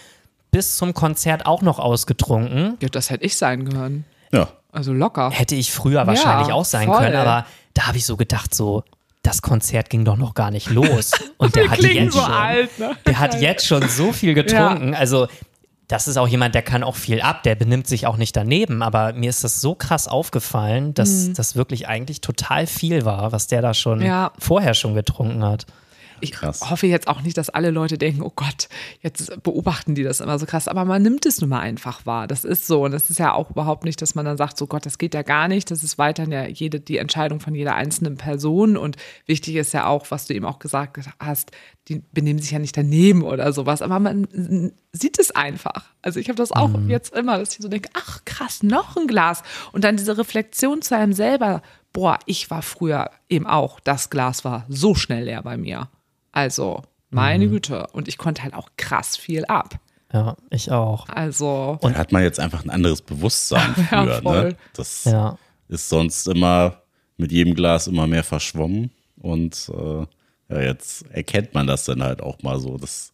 bis 0.51 0.77
zum 0.77 0.95
Konzert 0.95 1.47
auch 1.47 1.62
noch 1.62 1.79
ausgetrunken. 1.79 2.77
Ja, 2.81 2.89
das 2.89 3.11
hätte 3.11 3.25
ich 3.25 3.37
sein 3.37 3.69
können. 3.69 4.05
Ja. 4.33 4.49
Also 4.71 4.93
locker. 4.93 5.31
Hätte 5.31 5.55
ich 5.55 5.73
früher 5.73 6.07
wahrscheinlich 6.07 6.53
auch 6.53 6.65
sein 6.65 6.87
voll. 6.89 6.99
können, 6.99 7.17
aber 7.17 7.47
da 7.75 7.87
habe 7.87 7.97
ich 7.97 8.05
so 8.07 8.17
gedacht, 8.17 8.55
so, 8.55 8.85
das 9.25 9.43
Konzert 9.43 9.91
ging 9.91 10.05
doch 10.05 10.16
noch 10.16 10.35
gar 10.35 10.51
nicht 10.53 10.70
los. 10.70 11.11
Und 11.39 11.57
der 11.57 11.70
hat 11.70 11.83
jetzt 11.83 12.12
so 12.14 12.20
schon, 12.20 12.31
alt, 12.33 12.79
ne? 12.79 12.93
der 13.07 13.18
hat 13.18 13.41
jetzt 13.41 13.66
schon 13.66 13.89
so 13.89 14.12
viel 14.12 14.35
getrunken. 14.35 14.95
Also 14.95 15.27
das 15.89 16.09
ist 16.09 16.16
auch 16.16 16.29
jemand, 16.29 16.55
der 16.55 16.62
kann 16.62 16.83
auch 16.83 16.97
viel 16.97 17.20
ab, 17.20 17.43
der 17.43 17.57
benimmt 17.57 17.87
sich 17.87 18.07
auch 18.07 18.16
nicht 18.16 18.35
daneben. 18.37 18.83
Aber 18.83 19.12
mir 19.12 19.29
ist 19.29 19.45
das 19.45 19.61
so 19.61 19.75
krass 19.75 20.09
aufgefallen, 20.09 20.95
dass 20.95 21.33
das 21.33 21.57
wirklich 21.57 21.89
eigentlich 21.89 22.20
total 22.20 22.66
viel 22.66 23.05
war, 23.05 23.33
was 23.33 23.49
der 23.49 23.61
da 23.61 23.75
schon 23.75 23.99
Mhm. 23.99 24.07
Ja. 24.07 24.33
vorher 24.39 24.75
schon 24.75 24.95
getrunken 24.95 25.45
hat. 25.45 25.66
Ich 26.21 26.33
Krass. 26.33 26.71
hoffe 26.71 26.87
jetzt 26.87 27.09
auch 27.09 27.23
nicht, 27.23 27.37
dass 27.37 27.51
alle 27.51 27.71
Leute 27.71 27.99
denken, 27.99 28.23
oh 28.23 28.33
Gott, 28.35 28.69
jetzt 29.01 29.43
beobachten 29.43 29.95
die 29.95 30.03
das 30.03 30.21
immer 30.21 30.39
so 30.39 30.47
krass. 30.47 30.69
Aber 30.69 30.85
man 30.85 31.03
nimmt 31.03 31.27
es 31.27 31.41
nun 31.41 31.51
mal 31.51 31.61
einfach 31.61 32.07
wahr. 32.07 32.27
Das 32.27 32.45
ist 32.45 32.67
so. 32.67 32.85
Und 32.85 32.93
das 32.93 33.11
ist 33.11 33.19
ja 33.19 33.33
auch 33.33 33.51
überhaupt 33.51 33.85
nicht, 33.85 34.01
dass 34.03 34.15
man 34.15 34.25
dann 34.25 34.37
sagt, 34.37 34.57
so 34.57 34.67
Gott, 34.67 34.87
das 34.87 34.99
geht 34.99 35.15
ja 35.15 35.23
gar 35.23 35.49
nicht. 35.49 35.71
Das 35.71 35.83
ist 35.83 35.99
weiterhin 35.99 36.33
ja 36.33 36.47
jede, 36.47 36.81
die 36.81 36.99
Entscheidung 36.99 37.41
von 37.41 37.55
jeder 37.55 37.75
einzelnen 37.75 38.17
Person. 38.17 38.77
Und 38.77 38.97
wichtig 39.27 39.57
ist 39.57 39.73
ja 39.73 39.87
auch, 39.87 40.11
was 40.11 40.27
du 40.27 40.35
eben 40.35 40.45
auch 40.47 40.59
gesagt 40.59 40.99
hast, 41.19 41.51
die 41.89 42.03
benehmen 42.12 42.41
sich 42.41 42.51
ja 42.51 42.59
nicht 42.59 42.77
daneben 42.77 43.23
oder 43.23 43.53
sowas. 43.53 43.83
Aber 43.83 43.99
man 43.99 44.27
sieht 44.93 45.19
es 45.19 45.31
einfach. 45.33 45.85
Also 46.03 46.21
ich 46.21 46.29
habe 46.29 46.37
das 46.37 46.53
auch 46.53 46.71
jetzt 46.89 47.15
immer, 47.15 47.39
dass 47.39 47.53
ich 47.53 47.62
so 47.62 47.69
denke, 47.69 47.91
ach 47.95 48.25
krass, 48.25 48.62
noch 48.62 48.97
ein 48.97 49.07
Glas. 49.07 49.43
Und 49.73 49.85
dann 49.85 49.97
diese 49.97 50.17
Reflexion 50.17 50.83
zu 50.83 50.97
einem 50.97 51.12
selber, 51.12 51.62
boah, 51.93 52.19
ich 52.27 52.51
war 52.51 52.62
früher 52.62 53.11
eben 53.29 53.47
auch, 53.47 53.81
das 53.81 54.11
Glas 54.11 54.45
war 54.45 54.67
so 54.69 54.95
schnell 54.95 55.25
leer 55.25 55.43
bei 55.43 55.57
mir. 55.57 55.89
Also, 56.35 56.82
meine 57.11 57.49
Güte. 57.49 57.87
Und 57.93 58.09
ich 58.09 58.18
konnte 58.18 58.43
halt 58.43 58.55
auch 58.55 58.68
krass 58.76 59.16
viel 59.16 59.45
ab. 59.47 59.76
Ja, 60.12 60.37
ich 60.51 60.70
auch. 60.70 61.09
Also, 61.09 61.78
Und 61.80 61.97
hat 61.97 62.12
man 62.12 62.22
jetzt 62.22 62.41
einfach 62.41 62.64
ein 62.64 62.70
anderes 62.70 63.03
Bewusstsein 63.03 63.74
Ja, 63.91 64.05
für. 64.07 64.22
voll. 64.22 64.45
ne? 64.51 64.57
Das 64.74 65.05
Ja. 65.05 65.39
ist 65.68 65.89
sonst 65.89 66.26
immer 66.28 66.82
mit 67.16 67.30
jedem 67.32 67.55
Glas 67.55 67.87
immer 67.87 68.07
mehr 68.07 68.24
verschwommen. 68.24 68.91
Und 69.16 69.70
äh, 69.72 70.07
ja, 70.55 70.61
jetzt 70.61 71.09
erkennt 71.11 71.55
man 71.55 71.66
das 71.66 71.85
dann 71.85 72.03
halt 72.03 72.20
auch 72.20 72.43
mal 72.43 72.59
so, 72.61 72.76
dass 72.78 73.12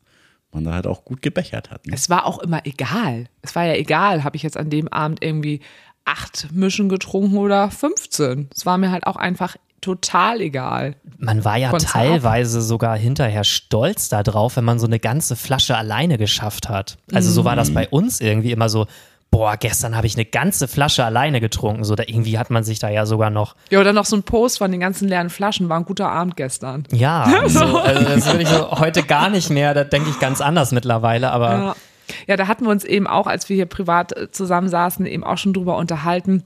man 0.53 0.65
da 0.65 0.73
halt 0.73 0.87
auch 0.87 1.05
gut 1.05 1.23
gebechert 1.23 1.71
hat. 1.71 1.87
Ne? 1.87 1.93
es 1.95 2.11
war 2.11 2.27
auch 2.27 2.39
immer 2.41 2.67
egal. 2.67 3.27
Es 3.43 3.55
war 3.55 3.65
ja 3.67 3.75
egal, 3.75 4.25
habe 4.25 4.37
ich 4.37 4.43
jetzt 4.43 4.57
an 4.57 4.69
dem 4.71 4.89
Abend 4.89 5.23
irgendwie 5.23 5.61
acht 6.05 6.49
Mischen 6.53 6.89
getrunken 6.89 7.37
oder 7.37 7.71
15. 7.71 8.49
Es 8.55 8.67
war 8.67 8.79
mir 8.79 8.91
halt 8.91 9.07
auch 9.07 9.17
einfach 9.17 9.57
total 9.81 10.41
egal. 10.41 10.95
Man 11.19 11.45
war 11.45 11.57
ja 11.57 11.71
Konntest 11.71 11.95
du 11.95 11.99
teilweise 11.99 12.61
sogar 12.61 12.97
hinterher 12.99 13.45
stolz 13.45 14.09
darauf, 14.11 14.57
wenn 14.57 14.65
man 14.65 14.79
so 14.79 14.87
eine 14.87 14.99
ganze 14.99 15.37
Flasche 15.37 15.77
alleine 15.77 16.19
geschafft 16.19 16.69
hat. 16.69 16.99
Also 17.15 17.31
so 17.31 17.45
war 17.45 17.53
Mhm. 17.53 17.59
das 17.59 17.73
bei 17.75 17.89
uns 17.89 18.21
irgendwie 18.21 18.51
immer 18.53 18.69
so, 18.69 18.87
boah, 19.31 19.57
gestern 19.57 19.97
habe 19.97 20.07
ich 20.07 20.17
eine 20.17 20.25
ganze 20.27 20.69
Flasche 20.69 21.05
alleine 21.05 21.41
getrunken. 21.41 21.85
So, 21.85 21.95
da 21.95 22.03
irgendwie 22.07 22.37
hat 22.39 22.51
man 22.51 22.63
sich 22.65 22.79
da 22.81 22.91
ja 22.91 23.07
sogar 23.07 23.31
noch, 23.31 23.55
Ja, 23.71 23.81
oder 23.81 23.93
noch 23.95 24.05
so 24.05 24.17
ein 24.17 24.23
Post 24.25 24.59
von 24.59 24.71
den 24.71 24.81
ganzen 24.81 25.09
leeren 25.09 25.31
Flaschen. 25.31 25.69
War 25.71 25.79
ein 25.79 25.85
guter 25.87 26.11
Abend 26.11 26.37
gestern. 26.37 26.85
ja, 26.93 27.43
so, 27.47 27.79
also 27.79 28.05
das 28.05 28.27
würde 28.27 28.43
ich 28.43 28.49
so 28.49 28.71
heute 28.73 29.03
gar 29.05 29.31
nicht 29.31 29.49
mehr, 29.49 29.73
da 29.73 29.85
denke 29.85 30.11
ich 30.11 30.19
ganz 30.19 30.41
anders 30.43 30.73
mittlerweile, 30.73 31.31
aber 31.31 31.51
Ja. 31.53 31.77
Ja, 32.27 32.37
da 32.37 32.47
hatten 32.49 32.65
wir 32.65 32.71
uns 32.71 32.85
eben 32.85 33.07
auch, 33.07 33.27
als 33.27 33.49
wir 33.49 33.57
hier 33.57 33.67
privat 33.67 34.17
äh, 34.17 34.31
zusammensaßen, 34.31 35.07
eben 35.07 35.25
auch 35.25 35.39
schon 35.39 35.53
drüber 35.53 35.77
unterhalten. 35.77 36.45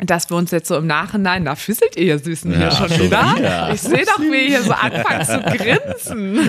Dass 0.00 0.30
wir 0.30 0.36
uns 0.36 0.52
jetzt 0.52 0.68
so 0.68 0.76
im 0.76 0.86
Nachhinein, 0.86 1.44
da 1.44 1.56
füßelt 1.56 1.96
ihr 1.96 2.04
ihr 2.04 2.18
Süßen 2.20 2.52
hier 2.52 2.66
Ja, 2.66 2.70
schon 2.70 2.88
schon 2.88 3.00
wieder. 3.06 3.34
wieder. 3.36 3.70
Ich 3.72 3.80
sehe 3.80 4.04
doch, 4.04 4.20
wie 4.20 4.42
ihr 4.44 4.48
hier 4.48 4.62
so 4.62 4.70
anfangt 4.72 5.26
zu 5.26 5.40
grinsen. 5.56 6.48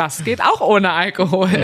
Das 0.00 0.24
geht 0.24 0.42
auch 0.42 0.62
ohne 0.62 0.92
Alkohol. 0.92 1.50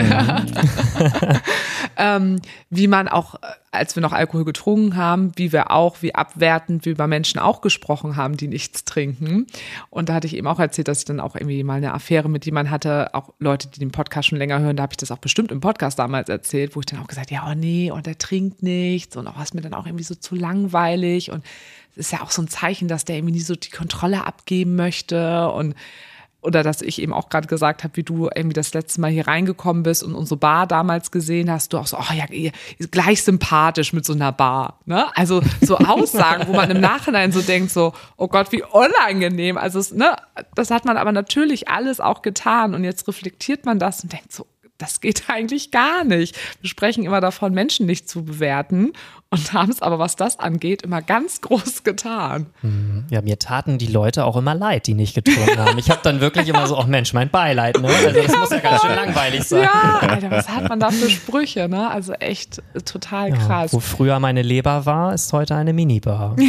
ähm, 1.97 2.39
wie 2.69 2.85
man 2.85 3.07
auch, 3.07 3.33
äh, 3.33 3.47
als 3.71 3.95
wir 3.95 4.01
noch 4.01 4.13
Alkohol 4.13 4.45
getrunken 4.45 4.95
haben, 4.95 5.31
wie 5.37 5.51
wir 5.51 5.71
auch, 5.71 6.03
wie 6.03 6.13
abwertend 6.13 6.85
wir 6.85 6.91
über 6.91 7.07
Menschen 7.07 7.39
auch 7.39 7.61
gesprochen 7.61 8.15
haben, 8.15 8.37
die 8.37 8.47
nichts 8.47 8.85
trinken. 8.85 9.47
Und 9.89 10.09
da 10.09 10.13
hatte 10.13 10.27
ich 10.27 10.35
eben 10.35 10.45
auch 10.45 10.59
erzählt, 10.59 10.87
dass 10.87 10.99
ich 10.99 11.05
dann 11.05 11.19
auch 11.19 11.35
irgendwie 11.35 11.63
mal 11.63 11.77
eine 11.77 11.95
Affäre 11.95 12.29
mit 12.29 12.45
jemandem 12.45 12.69
hatte, 12.71 13.15
auch 13.15 13.33
Leute, 13.39 13.69
die 13.69 13.79
den 13.79 13.89
Podcast 13.89 14.27
schon 14.27 14.37
länger 14.37 14.59
hören, 14.59 14.75
da 14.75 14.83
habe 14.83 14.93
ich 14.93 14.97
das 14.97 15.09
auch 15.09 15.17
bestimmt 15.17 15.51
im 15.51 15.59
Podcast 15.59 15.97
damals 15.97 16.29
erzählt, 16.29 16.75
wo 16.75 16.81
ich 16.81 16.85
dann 16.85 16.99
auch 16.99 17.07
gesagt, 17.07 17.31
ja, 17.31 17.43
oh 17.49 17.55
nee, 17.55 17.89
und 17.89 18.05
er 18.05 18.19
trinkt 18.19 18.61
nichts 18.61 19.17
und 19.17 19.25
auch 19.25 19.39
was 19.39 19.55
mir 19.55 19.61
dann 19.61 19.73
auch 19.73 19.87
irgendwie 19.87 20.03
so 20.03 20.13
zu 20.13 20.35
langweilig 20.35 21.31
und 21.31 21.43
es 21.93 21.97
ist 21.97 22.11
ja 22.11 22.21
auch 22.21 22.29
so 22.29 22.43
ein 22.43 22.47
Zeichen, 22.47 22.87
dass 22.87 23.03
der 23.03 23.15
irgendwie 23.15 23.33
nie 23.33 23.39
so 23.39 23.55
die 23.55 23.71
Kontrolle 23.71 24.27
abgeben 24.27 24.75
möchte 24.75 25.49
und 25.49 25.73
oder 26.47 26.63
dass 26.63 26.81
ich 26.81 27.01
eben 27.01 27.13
auch 27.13 27.29
gerade 27.29 27.47
gesagt 27.47 27.83
habe, 27.83 27.95
wie 27.97 28.03
du 28.03 28.29
irgendwie 28.33 28.53
das 28.53 28.73
letzte 28.73 29.01
Mal 29.01 29.11
hier 29.11 29.27
reingekommen 29.27 29.83
bist 29.83 30.01
und 30.01 30.15
unsere 30.15 30.37
Bar 30.37 30.65
damals 30.65 31.11
gesehen 31.11 31.51
hast, 31.51 31.73
du 31.73 31.77
auch 31.77 31.87
so, 31.87 31.97
oh 31.97 32.13
ja, 32.13 32.25
gleich 32.89 33.21
sympathisch 33.21 33.93
mit 33.93 34.05
so 34.05 34.13
einer 34.13 34.31
Bar. 34.31 34.79
Ne? 34.85 35.05
Also 35.15 35.41
so 35.61 35.77
Aussagen, 35.77 36.47
wo 36.47 36.53
man 36.53 36.71
im 36.71 36.79
Nachhinein 36.79 37.31
so 37.31 37.41
denkt, 37.41 37.71
so, 37.71 37.93
oh 38.15 38.27
Gott, 38.27 38.51
wie 38.51 38.63
unangenehm. 38.63 39.57
Also 39.57 39.79
es, 39.79 39.91
ne, 39.91 40.15
das 40.55 40.71
hat 40.71 40.85
man 40.85 40.97
aber 40.97 41.11
natürlich 41.11 41.67
alles 41.67 41.99
auch 41.99 42.21
getan 42.21 42.73
und 42.73 42.83
jetzt 42.83 43.07
reflektiert 43.07 43.65
man 43.65 43.77
das 43.77 44.01
und 44.03 44.13
denkt 44.13 44.31
so, 44.31 44.47
das 44.77 45.01
geht 45.01 45.23
eigentlich 45.29 45.71
gar 45.71 46.03
nicht. 46.03 46.37
Wir 46.61 46.69
sprechen 46.69 47.05
immer 47.05 47.21
davon, 47.21 47.53
Menschen 47.53 47.85
nicht 47.85 48.09
zu 48.09 48.23
bewerten 48.23 48.93
und 49.29 49.53
haben 49.53 49.71
es 49.71 49.81
aber, 49.81 49.99
was 49.99 50.15
das 50.15 50.39
angeht, 50.39 50.81
immer 50.83 51.01
ganz 51.01 51.41
groß 51.47 51.83
getan. 51.83 52.47
ja, 53.09 53.21
mir 53.21 53.39
taten 53.39 53.77
die 53.77 53.87
Leute 53.87 54.25
auch 54.25 54.35
immer 54.37 54.55
leid, 54.55 54.87
die 54.87 54.93
nicht 54.93 55.15
getrunken 55.15 55.57
haben. 55.57 55.77
Ich 55.77 55.89
habe 55.89 55.99
dann 56.03 56.21
wirklich 56.21 56.47
immer 56.47 56.65
so, 56.67 56.77
oh 56.77 56.83
Mensch, 56.87 57.13
mein 57.13 57.29
Beileid, 57.29 57.79
ne? 57.81 57.87
Also 57.87 58.21
das 58.21 58.37
muss 58.37 58.49
ja 58.51 58.59
ganz 58.59 58.81
schön 58.81 58.95
langweilig 58.95 59.43
sein. 59.43 59.63
Ja, 59.63 59.99
Alter, 59.99 60.31
was 60.31 60.47
hat 60.49 60.69
man 60.69 60.79
da 60.79 60.91
für 60.91 61.09
Sprüche, 61.09 61.67
ne? 61.67 61.89
Also 61.89 62.13
echt 62.13 62.59
äh, 62.73 62.81
total 62.81 63.31
krass. 63.33 63.73
Wo 63.73 63.79
früher 63.79 64.19
meine 64.19 64.41
Leber 64.41 64.85
war, 64.85 65.13
ist 65.13 65.33
heute 65.33 65.55
eine 65.55 65.73
Minibar. 65.73 66.35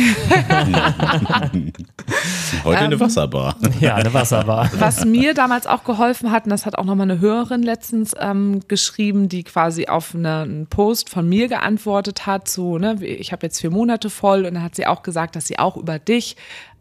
Heute 2.65 2.79
Ähm, 2.79 2.85
eine 2.87 3.01
Wasserbar. 3.01 3.57
Ja, 3.81 3.97
eine 3.97 4.13
Wasserbar. 4.15 4.71
Was 4.79 5.05
mir 5.05 5.35
damals 5.35 5.67
auch 5.67 5.85
geholfen 5.85 6.31
hat, 6.31 6.45
und 6.45 6.51
das 6.51 6.67
hat 6.67 6.79
auch 6.79 6.85
nochmal 6.85 7.11
eine 7.11 7.21
Hörerin 7.21 7.63
letztens 7.63 8.13
ähm, 8.19 8.61
geschrieben, 8.69 9.29
die 9.29 9.45
quasi 9.45 9.87
auf 9.87 10.15
eine, 10.15 10.41
einen 10.41 10.67
Post 10.67 11.11
von 11.11 11.29
mir 11.29 11.49
geantwortet 11.49 12.27
hat, 12.27 12.49
ne, 12.77 13.03
ich 13.03 13.33
habe 13.33 13.47
jetzt 13.47 13.61
vier 13.61 13.71
Monate 13.71 14.11
voll 14.11 14.45
und 14.45 14.55
dann 14.55 14.63
hat 14.63 14.75
sie 14.75 14.87
auch 14.87 15.03
gesagt, 15.03 15.37
dass 15.37 15.47
sie 15.47 15.59
auch 15.59 15.77
über 15.77 15.99
dich 15.99 16.37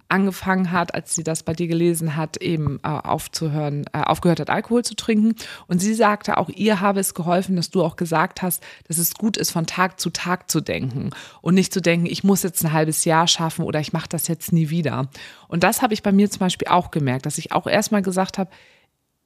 angefangen 0.09 0.71
hat, 0.71 0.93
als 0.95 1.15
sie 1.15 1.23
das 1.23 1.43
bei 1.43 1.53
dir 1.53 1.67
gelesen 1.67 2.15
hat, 2.15 2.37
eben 2.37 2.79
äh, 2.83 2.87
aufzuhören, 2.87 3.85
äh, 3.93 4.01
aufgehört 4.01 4.39
hat, 4.39 4.49
Alkohol 4.49 4.83
zu 4.83 4.95
trinken. 4.95 5.35
Und 5.67 5.79
sie 5.79 5.93
sagte, 5.93 6.37
auch 6.37 6.49
ihr 6.49 6.79
habe 6.79 6.99
es 6.99 7.13
geholfen, 7.13 7.55
dass 7.55 7.69
du 7.69 7.83
auch 7.83 7.95
gesagt 7.95 8.41
hast, 8.41 8.63
dass 8.87 8.97
es 8.97 9.15
gut 9.15 9.37
ist, 9.37 9.51
von 9.51 9.65
Tag 9.65 9.99
zu 9.99 10.09
Tag 10.09 10.49
zu 10.49 10.61
denken 10.61 11.09
und 11.41 11.55
nicht 11.55 11.73
zu 11.73 11.81
denken, 11.81 12.05
ich 12.05 12.23
muss 12.23 12.43
jetzt 12.43 12.63
ein 12.63 12.73
halbes 12.73 13.05
Jahr 13.05 13.27
schaffen 13.27 13.65
oder 13.65 13.79
ich 13.79 13.93
mache 13.93 14.09
das 14.09 14.27
jetzt 14.27 14.53
nie 14.53 14.69
wieder. 14.69 15.09
Und 15.47 15.63
das 15.63 15.81
habe 15.81 15.93
ich 15.93 16.03
bei 16.03 16.11
mir 16.11 16.29
zum 16.29 16.39
Beispiel 16.39 16.69
auch 16.69 16.91
gemerkt, 16.91 17.25
dass 17.25 17.37
ich 17.37 17.51
auch 17.51 17.67
erstmal 17.67 18.01
gesagt 18.01 18.37
habe, 18.37 18.49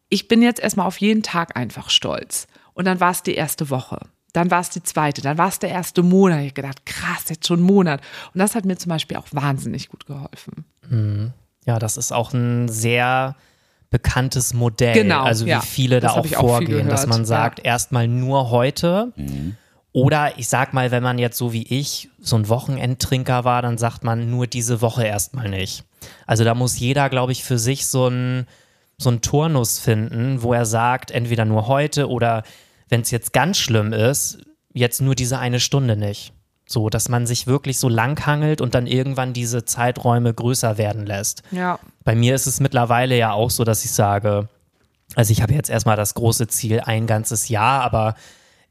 ich 0.10 0.28
bin 0.28 0.42
jetzt 0.42 0.60
erstmal 0.60 0.88
auf 0.88 1.00
jeden 1.00 1.24
Tag 1.24 1.56
einfach 1.56 1.90
stolz. 1.90 2.48
Und 2.74 2.86
dann 2.86 3.00
war 3.00 3.12
es 3.12 3.24
die 3.24 3.36
erste 3.36 3.70
Woche. 3.70 4.00
Dann 4.34 4.50
war 4.50 4.62
es 4.62 4.70
die 4.70 4.84
zweite, 4.84 5.22
dann 5.22 5.38
war 5.38 5.50
es 5.50 5.60
der 5.60 5.70
erste 5.70 6.04
Monat. 6.04 6.40
Ich 6.40 6.52
habe 6.52 6.54
gedacht, 6.54 6.86
krass, 6.86 7.26
jetzt 7.30 7.48
schon 7.48 7.60
ein 7.60 7.64
Monat. 7.64 8.02
Und 8.34 8.40
das 8.40 8.56
hat 8.56 8.66
mir 8.66 8.78
zum 8.78 8.90
Beispiel 8.90 9.18
auch 9.18 9.28
wahnsinnig 9.32 9.90
gut 9.90 10.06
geholfen. 10.06 10.66
Ja, 11.66 11.80
das 11.80 11.98
ist 11.98 12.12
auch 12.12 12.34
ein 12.34 12.70
sehr 12.70 13.36
bekanntes 13.90 14.54
Modell. 14.54 14.94
Genau, 14.94 15.24
also 15.24 15.46
wie 15.46 15.50
ja. 15.50 15.62
viele 15.62 16.00
da 16.00 16.08
Das 16.08 16.18
auch 16.18 16.26
ich 16.26 16.38
auch 16.38 16.48
vorgehen, 16.48 16.88
dass 16.88 17.02
gehört, 17.02 17.18
man 17.18 17.26
sagt, 17.26 17.60
erstmal 17.60 18.08
nur 18.08 18.50
heute. 18.50 19.12
Oder 19.92 20.38
ich 20.40 20.48
sag 20.48 20.74
mal, 20.74 20.92
wenn 20.92 21.04
man 21.04 21.20
jetzt 21.20 21.38
so 21.38 21.52
wie 21.52 21.64
ich 21.64 22.10
so 22.20 22.38
ein 22.38 22.48
Wochenendtrinker 22.48 23.44
war, 23.44 23.62
dann 23.62 23.78
sagt 23.78 24.06
man 24.06 24.30
nur 24.30 24.48
diese 24.48 24.82
Woche 24.82 25.04
erstmal 25.04 25.50
nicht. 25.50 25.84
Also 26.26 26.46
da 26.46 26.56
muss 26.56 26.80
jeder, 26.80 27.10
glaube 27.10 27.34
ich, 27.34 27.44
für 27.44 27.60
sich 27.60 27.88
so 27.88 28.08
ein 28.08 28.48
so 29.02 29.10
einen 29.10 29.22
Turnus 29.22 29.80
finden, 29.80 30.44
wo 30.44 30.54
er 30.54 30.66
sagt, 30.66 31.12
entweder 31.12 31.44
nur 31.44 31.68
heute 31.68 32.08
oder 32.08 32.44
wenn 32.92 33.02
es 33.02 33.10
jetzt 33.10 33.34
ganz 33.34 33.58
schlimm 33.58 33.94
ist, 33.94 34.38
jetzt 34.74 35.02
nur 35.02 35.16
diese 35.16 35.40
eine 35.40 35.60
Stunde 35.60 35.98
nicht. 35.98 36.34
So, 36.68 36.90
dass 36.90 37.10
man 37.10 37.26
sich 37.26 37.48
wirklich 37.48 37.80
so 37.80 37.90
langhangelt 37.90 38.62
und 38.62 38.76
dann 38.76 38.86
irgendwann 38.88 39.34
diese 39.34 39.66
Zeiträume 39.66 40.34
größer 40.34 40.78
werden 40.78 41.06
lässt. 41.06 41.42
Ja. 41.52 41.80
Bei 42.04 42.16
mir 42.16 42.36
ist 42.36 42.46
es 42.46 42.60
mittlerweile 42.60 43.18
ja 43.18 43.34
auch 43.34 43.50
so, 43.50 43.64
dass 43.64 43.84
ich 43.84 43.92
sage, 43.92 44.48
also 45.16 45.32
ich 45.32 45.42
habe 45.42 45.54
jetzt 45.54 45.70
erstmal 45.70 45.98
das 45.98 46.14
große 46.14 46.48
Ziel 46.48 46.80
ein 46.82 47.08
ganzes 47.08 47.50
Jahr, 47.50 47.82
aber 47.82 48.16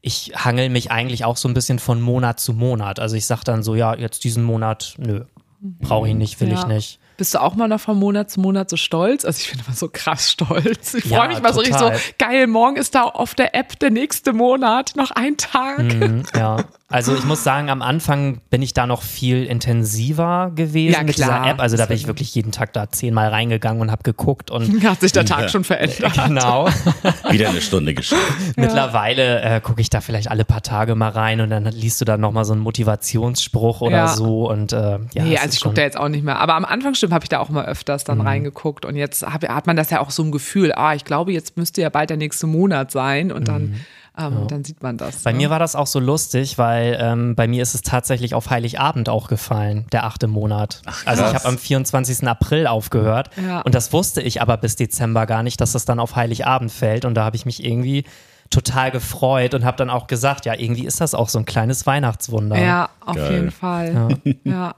ich 0.01 0.31
hangel 0.35 0.69
mich 0.69 0.89
eigentlich 0.89 1.25
auch 1.25 1.37
so 1.37 1.47
ein 1.47 1.53
bisschen 1.53 1.77
von 1.77 2.01
Monat 2.01 2.39
zu 2.39 2.53
Monat. 2.53 2.99
Also 2.99 3.15
ich 3.15 3.27
sage 3.27 3.41
dann 3.43 3.61
so, 3.61 3.75
ja, 3.75 3.93
jetzt 3.95 4.23
diesen 4.23 4.43
Monat, 4.43 4.95
nö, 4.97 5.25
brauche 5.61 6.07
ich 6.07 6.15
nicht, 6.15 6.39
will 6.39 6.49
Ja. 6.49 6.59
ich 6.59 6.65
nicht. 6.65 6.99
Bist 7.21 7.35
du 7.35 7.39
auch 7.39 7.53
mal 7.53 7.67
noch 7.67 7.79
von 7.79 7.99
Monat 7.99 8.31
zu 8.31 8.39
Monat 8.39 8.67
so 8.67 8.77
stolz? 8.77 9.25
Also 9.25 9.41
ich 9.41 9.51
bin 9.51 9.61
immer 9.63 9.75
so 9.75 9.87
krass 9.93 10.31
stolz. 10.31 10.95
Ich 10.95 11.05
Ja, 11.05 11.19
freue 11.19 11.27
mich 11.27 11.39
mal 11.39 11.53
so 11.53 11.59
richtig 11.59 11.77
so, 11.77 11.91
geil, 12.17 12.47
morgen 12.47 12.77
ist 12.77 12.95
da 12.95 13.03
auf 13.03 13.35
der 13.35 13.53
App 13.53 13.77
der 13.77 13.91
nächste 13.91 14.33
Monat, 14.33 14.93
noch 14.95 15.11
ein 15.11 15.37
Tag. 15.37 15.83
Mhm, 15.83 16.23
ja, 16.35 16.57
also 16.91 17.15
ich 17.15 17.23
muss 17.25 17.43
sagen, 17.43 17.69
am 17.69 17.81
Anfang 17.81 18.41
bin 18.49 18.61
ich 18.61 18.73
da 18.73 18.85
noch 18.85 19.01
viel 19.01 19.45
intensiver 19.45 20.51
gewesen 20.55 20.93
Ja, 20.93 21.03
mit 21.03 21.17
dieser. 21.17 21.45
App. 21.45 21.59
Also 21.59 21.77
da 21.77 21.85
bin 21.85 21.95
ich 21.95 22.07
wirklich 22.07 22.33
jeden 22.35 22.51
Tag 22.51 22.73
da 22.73 22.89
zehnmal 22.91 23.29
reingegangen 23.29 23.81
und 23.81 23.91
habe 23.91 24.03
geguckt 24.03 24.51
und 24.51 24.83
Hat 24.89 25.01
sich 25.01 25.11
der 25.11 25.25
Tag 25.25 25.49
schon 25.49 25.63
verändert. 25.63 26.13
genau. 26.27 26.67
Wieder 27.29 27.49
eine 27.49 27.61
Stunde 27.61 27.93
geschafft. 27.93 28.21
Mittlerweile 28.55 29.41
äh, 29.41 29.61
gucke 29.61 29.81
ich 29.81 29.89
da 29.89 30.01
vielleicht 30.01 30.29
alle 30.29 30.45
paar 30.45 30.61
Tage 30.61 30.95
mal 30.95 31.09
rein 31.09 31.41
und 31.41 31.49
dann 31.49 31.65
liest 31.65 32.01
du 32.01 32.05
da 32.05 32.17
nochmal 32.17 32.45
so 32.45 32.53
einen 32.53 32.61
Motivationsspruch 32.61 33.81
oder 33.81 33.97
Ja. 33.97 34.07
so 34.07 34.49
und 34.49 34.73
äh, 34.73 34.99
ja. 35.13 35.23
Nee, 35.23 35.37
also 35.37 35.53
ich 35.53 35.61
gucke 35.61 35.75
da 35.75 35.81
jetzt 35.81 35.97
auch 35.97 36.09
nicht 36.09 36.23
mehr. 36.23 36.39
Aber 36.39 36.55
am 36.55 36.65
Anfang 36.65 36.95
stimmt, 36.95 37.13
habe 37.13 37.23
ich 37.25 37.29
da 37.29 37.39
auch 37.39 37.49
mal 37.49 37.65
öfters 37.65 38.03
Mhm. 38.03 38.07
dann 38.07 38.21
reingeguckt. 38.21 38.85
Und 38.85 38.95
jetzt 38.95 39.23
hab, 39.23 39.47
hat 39.47 39.67
man 39.67 39.75
das 39.75 39.89
ja 39.89 39.99
auch 40.01 40.11
so 40.11 40.23
im 40.23 40.31
Gefühl, 40.31 40.71
ah, 40.73 40.93
ich 40.95 41.05
glaube, 41.05 41.31
jetzt 41.31 41.57
müsste 41.57 41.81
ja 41.81 41.89
bald 41.89 42.09
der 42.09 42.17
nächste 42.17 42.47
Monat 42.47 42.91
sein. 42.91 43.31
Und 43.31 43.47
dann, 43.47 43.75
ähm, 44.17 44.47
dann 44.47 44.63
sieht 44.63 44.83
man 44.83 44.97
das. 44.97 45.23
Bei 45.23 45.31
ne? 45.31 45.37
mir 45.37 45.49
war 45.49 45.59
das 45.59 45.75
auch 45.75 45.87
so 45.87 45.99
lustig, 45.99 46.57
weil 46.57 46.97
ähm, 46.99 47.35
bei 47.35 47.47
mir 47.47 47.61
ist 47.63 47.73
es 47.75 47.81
tatsächlich 47.81 48.33
auf 48.33 48.49
Heiligabend 48.49 49.07
auch 49.09 49.27
gefallen, 49.27 49.85
der 49.91 50.05
achte 50.05 50.27
Monat. 50.27 50.81
also 51.05 51.23
ich 51.23 51.33
habe 51.33 51.45
am 51.45 51.57
24. 51.57 52.27
April 52.27 52.67
aufgehört 52.67 53.29
Ja. 53.41 53.61
und 53.61 53.73
das 53.73 53.93
wusste 53.93 54.21
ich 54.21 54.41
aber 54.41 54.57
bis 54.57 54.75
Dezember 54.75 55.25
gar 55.25 55.43
nicht, 55.43 55.61
dass 55.61 55.71
das 55.71 55.85
dann 55.85 55.99
auf 55.99 56.15
Heiligabend 56.15 56.71
fällt 56.71 57.05
und 57.05 57.15
da 57.15 57.23
habe 57.23 57.35
ich 57.35 57.45
mich 57.45 57.63
irgendwie 57.63 58.03
total 58.49 58.91
gefreut 58.91 59.53
und 59.53 59.63
habe 59.63 59.77
dann 59.77 59.89
auch 59.89 60.07
gesagt, 60.07 60.45
ja, 60.45 60.55
irgendwie 60.55 60.85
ist 60.85 60.99
das 60.99 61.15
auch 61.15 61.29
so 61.29 61.39
ein 61.39 61.45
kleines 61.45 61.85
Weihnachtswunder. 61.87 62.57
Ja, 62.61 62.89
auf 62.99 63.15
Geil. 63.15 63.31
jeden 63.31 63.51
Fall. 63.51 64.17
Ja. 64.43 64.75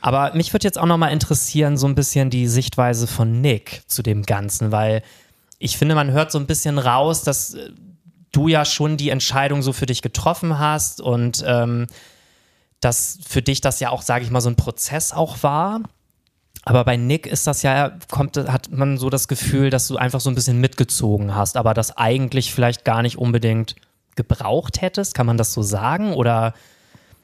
Aber 0.00 0.32
mich 0.34 0.54
würde 0.54 0.64
jetzt 0.66 0.78
auch 0.78 0.86
nochmal 0.86 1.12
interessieren, 1.12 1.76
so 1.76 1.86
ein 1.86 1.94
bisschen 1.94 2.30
die 2.30 2.48
Sichtweise 2.48 3.06
von 3.06 3.42
Nick 3.42 3.82
zu 3.86 4.02
dem 4.02 4.22
Ganzen, 4.22 4.72
weil 4.72 5.02
ich 5.58 5.76
finde, 5.76 5.94
man 5.94 6.10
hört 6.10 6.32
so 6.32 6.38
ein 6.38 6.46
bisschen 6.46 6.78
raus, 6.78 7.22
dass 7.22 7.52
äh, 7.52 7.68
du 8.32 8.48
ja 8.48 8.64
schon 8.64 8.96
die 8.96 9.10
Entscheidung 9.10 9.62
so 9.62 9.72
für 9.72 9.86
dich 9.86 10.02
getroffen 10.02 10.58
hast 10.58 11.00
und 11.00 11.42
ähm, 11.46 11.86
dass 12.80 13.18
für 13.26 13.42
dich 13.42 13.60
das 13.60 13.80
ja 13.80 13.90
auch, 13.90 14.02
sage 14.02 14.24
ich 14.24 14.30
mal, 14.30 14.40
so 14.40 14.48
ein 14.48 14.56
Prozess 14.56 15.12
auch 15.12 15.42
war. 15.42 15.82
Aber 16.64 16.84
bei 16.84 16.96
Nick 16.96 17.26
ist 17.26 17.46
das 17.46 17.62
ja, 17.62 17.96
kommt, 18.10 18.36
hat 18.36 18.70
man 18.70 18.98
so 18.98 19.10
das 19.10 19.28
Gefühl, 19.28 19.70
dass 19.70 19.88
du 19.88 19.96
einfach 19.96 20.20
so 20.20 20.30
ein 20.30 20.34
bisschen 20.34 20.60
mitgezogen 20.60 21.34
hast, 21.34 21.56
aber 21.56 21.74
das 21.74 21.96
eigentlich 21.96 22.52
vielleicht 22.52 22.84
gar 22.84 23.02
nicht 23.02 23.16
unbedingt 23.16 23.76
gebraucht 24.14 24.82
hättest. 24.82 25.14
Kann 25.14 25.26
man 25.26 25.38
das 25.38 25.52
so 25.52 25.62
sagen? 25.62 26.12
Oder 26.12 26.54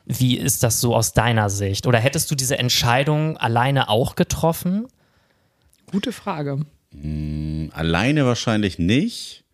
wie 0.07 0.37
ist 0.39 0.63
das 0.63 0.81
so 0.81 0.95
aus 0.95 1.13
deiner 1.13 1.51
Sicht? 1.51 1.87
Oder 1.87 1.99
hättest 1.99 2.31
du 2.31 2.35
diese 2.35 2.59
Entscheidung 2.59 3.37
alleine 3.37 3.89
auch 3.89 4.15
getroffen? 4.15 4.87
Gute 5.91 6.13
Frage. 6.13 6.61
Alleine 7.73 8.25
wahrscheinlich 8.25 8.79
nicht, 8.79 9.45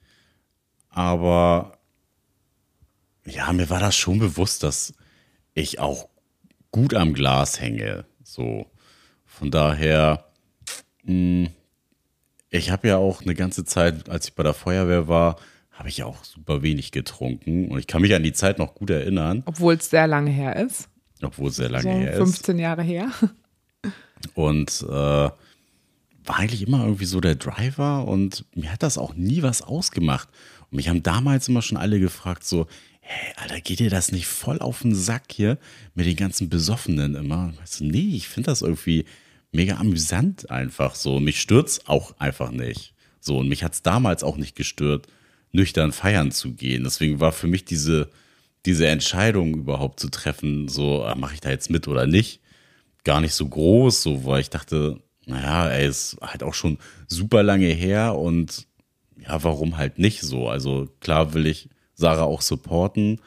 aber 0.92 1.78
ja, 3.24 3.52
mir 3.52 3.68
war 3.70 3.80
das 3.80 3.96
schon 3.96 4.18
bewusst, 4.18 4.62
dass 4.62 4.94
ich 5.54 5.78
auch 5.78 6.08
gut 6.70 6.94
am 6.94 7.12
Glas 7.14 7.60
hänge. 7.60 8.04
So, 8.22 8.66
von 9.24 9.50
daher, 9.50 10.24
mh, 11.04 11.48
ich 12.50 12.70
habe 12.70 12.88
ja 12.88 12.96
auch 12.98 13.22
eine 13.22 13.34
ganze 13.34 13.64
Zeit, 13.64 14.08
als 14.08 14.28
ich 14.28 14.34
bei 14.34 14.42
der 14.42 14.54
Feuerwehr 14.54 15.08
war, 15.08 15.36
habe 15.72 15.88
ich 15.88 15.98
ja 15.98 16.06
auch 16.06 16.22
super 16.24 16.62
wenig 16.62 16.92
getrunken 16.92 17.70
und 17.70 17.78
ich 17.78 17.86
kann 17.86 18.02
mich 18.02 18.14
an 18.14 18.22
die 18.22 18.34
Zeit 18.34 18.58
noch 18.58 18.74
gut 18.74 18.90
erinnern, 18.90 19.42
Obwohl 19.46 19.74
es 19.74 19.88
sehr 19.88 20.06
lange 20.06 20.30
her 20.30 20.56
ist. 20.56 20.88
obwohl 21.22 21.48
es 21.48 21.56
sehr 21.56 21.70
lange 21.70 21.84
So 21.84 21.88
her 21.98 22.12
ist. 22.12 22.18
15 22.18 22.58
Jahre 22.58 22.82
her. 22.82 23.10
und 24.34 24.82
äh, 24.86 24.92
war 26.24 26.38
eigentlich 26.38 26.62
immer 26.66 26.84
irgendwie 26.84 27.06
so 27.06 27.20
der 27.20 27.34
Driver 27.36 28.06
und 28.06 28.44
mir 28.54 28.70
hat 28.70 28.82
das 28.82 28.98
auch 28.98 29.14
nie 29.14 29.42
was 29.42 29.62
ausgemacht. 29.62 30.28
Und 30.72 30.76
mich 30.76 30.88
haben 30.88 31.02
damals 31.02 31.48
immer 31.48 31.60
schon 31.60 31.76
alle 31.76 32.00
gefragt, 32.00 32.44
so, 32.44 32.66
hey, 33.00 33.34
Alter, 33.36 33.60
geht 33.60 33.78
dir 33.78 33.90
das 33.90 34.10
nicht 34.10 34.26
voll 34.26 34.58
auf 34.58 34.80
den 34.80 34.94
Sack 34.94 35.24
hier 35.30 35.58
mit 35.94 36.06
den 36.06 36.16
ganzen 36.16 36.48
Besoffenen 36.48 37.14
immer? 37.14 37.52
Ich 37.62 37.70
so, 37.70 37.84
nee, 37.84 38.16
ich 38.16 38.26
finde 38.26 38.46
das 38.46 38.62
irgendwie 38.62 39.04
mega 39.52 39.76
amüsant 39.76 40.50
einfach 40.50 40.94
so. 40.94 41.20
Mich 41.20 41.42
stört's 41.42 41.86
auch 41.86 42.18
einfach 42.18 42.50
nicht. 42.50 42.94
So, 43.20 43.38
und 43.38 43.48
mich 43.48 43.62
hat's 43.62 43.82
damals 43.82 44.24
auch 44.24 44.38
nicht 44.38 44.56
gestört, 44.56 45.08
nüchtern 45.52 45.92
feiern 45.92 46.32
zu 46.32 46.54
gehen. 46.54 46.84
Deswegen 46.84 47.20
war 47.20 47.32
für 47.32 47.48
mich 47.48 47.66
diese, 47.66 48.08
diese 48.64 48.86
Entscheidung 48.86 49.54
überhaupt 49.54 50.00
zu 50.00 50.08
treffen, 50.08 50.68
so, 50.68 51.06
mache 51.16 51.34
ich 51.34 51.40
da 51.40 51.50
jetzt 51.50 51.68
mit 51.68 51.86
oder 51.86 52.06
nicht, 52.06 52.40
gar 53.04 53.20
nicht 53.20 53.34
so 53.34 53.46
groß, 53.46 54.02
so, 54.02 54.24
weil 54.24 54.40
ich 54.40 54.48
dachte, 54.48 55.00
naja, 55.26 55.68
ey, 55.68 55.86
ist 55.86 56.16
halt 56.22 56.42
auch 56.42 56.54
schon 56.54 56.78
super 57.06 57.42
lange 57.42 57.66
her 57.66 58.16
und 58.16 58.66
ja, 59.26 59.42
warum 59.44 59.76
halt 59.76 59.98
nicht 59.98 60.22
so? 60.22 60.48
Also 60.48 60.88
klar 61.00 61.34
will 61.34 61.46
ich 61.46 61.68
Sarah 61.94 62.24
auch 62.24 62.42
supporten. 62.42 63.20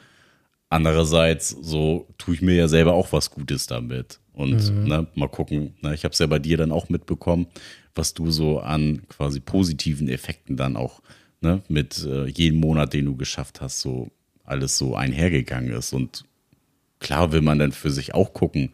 Andererseits, 0.68 1.50
so 1.50 2.08
tue 2.18 2.34
ich 2.34 2.42
mir 2.42 2.54
ja 2.54 2.68
selber 2.68 2.94
auch 2.94 3.12
was 3.12 3.30
Gutes 3.30 3.66
damit. 3.66 4.20
Und 4.32 4.86
ne, 4.86 5.06
mal 5.14 5.28
gucken, 5.28 5.74
ne, 5.80 5.94
ich 5.94 6.04
habe 6.04 6.12
es 6.12 6.18
ja 6.18 6.26
bei 6.26 6.38
dir 6.38 6.58
dann 6.58 6.72
auch 6.72 6.88
mitbekommen, 6.88 7.46
was 7.94 8.12
du 8.12 8.30
so 8.30 8.60
an 8.60 9.02
quasi 9.08 9.40
positiven 9.40 10.08
Effekten 10.08 10.56
dann 10.56 10.76
auch 10.76 11.00
ne, 11.40 11.62
mit 11.68 12.04
äh, 12.04 12.26
jedem 12.26 12.60
Monat, 12.60 12.92
den 12.92 13.06
du 13.06 13.16
geschafft 13.16 13.60
hast, 13.60 13.80
so 13.80 14.10
alles 14.44 14.76
so 14.76 14.94
einhergegangen 14.94 15.72
ist. 15.72 15.92
Und 15.92 16.24
klar 17.00 17.32
will 17.32 17.40
man 17.40 17.58
dann 17.58 17.72
für 17.72 17.90
sich 17.90 18.14
auch 18.14 18.34
gucken, 18.34 18.72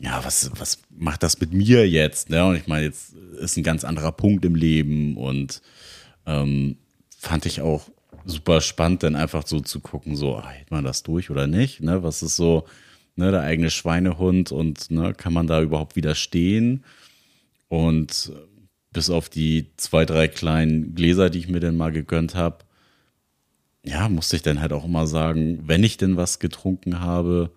ja, 0.00 0.24
was, 0.24 0.50
was 0.58 0.78
macht 0.90 1.22
das 1.22 1.40
mit 1.40 1.52
mir 1.52 1.88
jetzt? 1.88 2.30
Ne? 2.30 2.44
Und 2.44 2.56
ich 2.56 2.66
meine, 2.66 2.86
jetzt 2.86 3.14
ist 3.38 3.56
ein 3.56 3.62
ganz 3.62 3.84
anderer 3.84 4.12
Punkt 4.12 4.44
im 4.44 4.54
Leben 4.54 5.16
und 5.16 5.60
ähm, 6.26 6.76
fand 7.18 7.46
ich 7.46 7.60
auch 7.60 7.88
super 8.24 8.60
spannend, 8.60 9.02
dann 9.02 9.16
einfach 9.16 9.46
so 9.46 9.60
zu 9.60 9.80
gucken, 9.80 10.16
so, 10.16 10.36
ah, 10.36 10.50
hält 10.50 10.70
man 10.70 10.84
das 10.84 11.02
durch 11.02 11.30
oder 11.30 11.46
nicht? 11.46 11.80
Ne? 11.80 12.02
Was 12.02 12.22
ist 12.22 12.36
so 12.36 12.66
ne, 13.16 13.30
der 13.30 13.42
eigene 13.42 13.70
Schweinehund 13.70 14.52
und 14.52 14.90
ne, 14.90 15.14
kann 15.14 15.32
man 15.32 15.46
da 15.46 15.62
überhaupt 15.62 15.96
widerstehen? 15.96 16.84
Und 17.68 18.32
bis 18.92 19.10
auf 19.10 19.28
die 19.28 19.70
zwei, 19.76 20.04
drei 20.04 20.28
kleinen 20.28 20.94
Gläser, 20.94 21.30
die 21.30 21.38
ich 21.38 21.48
mir 21.48 21.60
dann 21.60 21.76
mal 21.76 21.92
gegönnt 21.92 22.34
habe, 22.34 22.64
ja, 23.84 24.08
musste 24.08 24.36
ich 24.36 24.42
dann 24.42 24.60
halt 24.60 24.72
auch 24.72 24.84
immer 24.84 25.06
sagen, 25.06 25.60
wenn 25.66 25.84
ich 25.84 25.96
denn 25.96 26.16
was 26.16 26.38
getrunken 26.38 27.00
habe, 27.00 27.50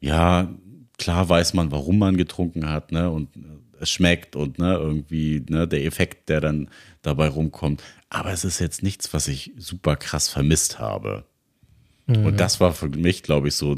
ja, 0.00 0.52
klar 0.98 1.28
weiß 1.28 1.54
man, 1.54 1.70
warum 1.70 1.98
man 1.98 2.16
getrunken 2.16 2.68
hat, 2.68 2.90
ne? 2.90 3.10
Und 3.10 3.28
es 3.78 3.90
schmeckt 3.90 4.36
und 4.36 4.58
ne, 4.58 4.74
irgendwie, 4.74 5.44
ne, 5.48 5.68
der 5.68 5.84
Effekt, 5.84 6.28
der 6.28 6.40
dann 6.40 6.68
dabei 7.02 7.28
rumkommt. 7.28 7.82
Aber 8.08 8.32
es 8.32 8.44
ist 8.44 8.58
jetzt 8.58 8.82
nichts, 8.82 9.12
was 9.12 9.28
ich 9.28 9.52
super 9.56 9.96
krass 9.96 10.28
vermisst 10.28 10.78
habe. 10.78 11.24
Und 12.06 12.40
das 12.40 12.60
war 12.60 12.72
für 12.72 12.88
mich, 12.88 13.22
glaube 13.22 13.48
ich, 13.48 13.54
so 13.54 13.76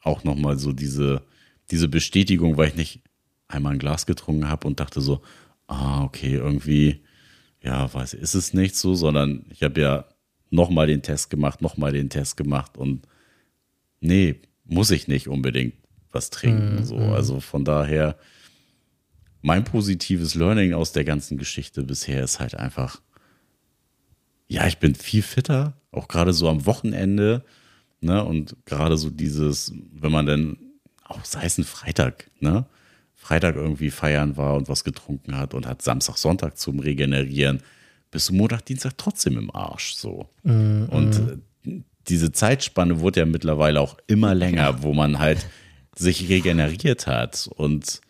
auch 0.00 0.22
nochmal 0.24 0.58
so 0.58 0.72
diese, 0.72 1.22
diese 1.70 1.88
Bestätigung, 1.88 2.56
weil 2.56 2.68
ich 2.68 2.76
nicht 2.76 3.00
einmal 3.48 3.72
ein 3.72 3.78
Glas 3.78 4.06
getrunken 4.06 4.48
habe 4.48 4.66
und 4.66 4.80
dachte 4.80 5.00
so, 5.00 5.22
ah, 5.66 6.04
okay, 6.04 6.34
irgendwie, 6.34 7.02
ja, 7.62 7.92
weiß 7.92 8.14
ich, 8.14 8.20
ist 8.20 8.34
es 8.34 8.52
nicht 8.52 8.76
so, 8.76 8.94
sondern 8.94 9.46
ich 9.50 9.62
habe 9.62 9.80
ja 9.80 10.04
nochmal 10.50 10.86
den 10.86 11.02
Test 11.02 11.30
gemacht, 11.30 11.62
nochmal 11.62 11.92
den 11.92 12.10
Test 12.10 12.36
gemacht 12.36 12.76
und 12.76 13.08
nee, 14.00 14.40
muss 14.64 14.90
ich 14.90 15.08
nicht 15.08 15.28
unbedingt 15.28 15.74
was 16.12 16.30
trinken. 16.30 16.84
So. 16.84 16.96
Also 16.96 17.40
von 17.40 17.64
daher, 17.64 18.16
mein 19.44 19.62
positives 19.62 20.34
Learning 20.34 20.72
aus 20.72 20.92
der 20.92 21.04
ganzen 21.04 21.36
Geschichte 21.36 21.82
bisher 21.82 22.24
ist 22.24 22.40
halt 22.40 22.54
einfach, 22.54 23.02
ja, 24.48 24.66
ich 24.66 24.78
bin 24.78 24.94
viel 24.94 25.20
fitter, 25.20 25.74
auch 25.92 26.08
gerade 26.08 26.32
so 26.32 26.48
am 26.48 26.64
Wochenende. 26.64 27.44
Ne? 28.00 28.24
Und 28.24 28.56
gerade 28.64 28.96
so 28.96 29.10
dieses, 29.10 29.70
wenn 29.92 30.12
man 30.12 30.24
dann, 30.24 30.56
auch 31.04 31.22
sei 31.26 31.44
es 31.44 31.58
ein 31.58 31.64
Freitag, 31.64 32.30
ne? 32.40 32.64
Freitag 33.14 33.56
irgendwie 33.56 33.90
feiern 33.90 34.38
war 34.38 34.54
und 34.54 34.68
was 34.68 34.82
getrunken 34.82 35.36
hat 35.36 35.52
und 35.52 35.66
hat 35.66 35.82
Samstag, 35.82 36.16
Sonntag 36.16 36.56
zum 36.56 36.78
Regenerieren, 36.78 37.62
bist 38.10 38.30
du 38.30 38.34
Montag, 38.34 38.64
Dienstag 38.64 38.96
trotzdem 38.96 39.36
im 39.36 39.54
Arsch 39.54 39.94
so. 39.94 40.26
Und 40.90 41.40
äh, 41.66 41.82
diese 42.08 42.32
Zeitspanne 42.32 43.00
wurde 43.00 43.20
ja 43.20 43.26
mittlerweile 43.26 43.80
auch 43.80 43.98
immer 44.06 44.34
länger, 44.34 44.82
wo 44.82 44.94
man 44.94 45.18
halt 45.18 45.46
sich 45.94 46.28
regeneriert 46.30 47.06
hat. 47.06 47.48
Und 47.54 48.00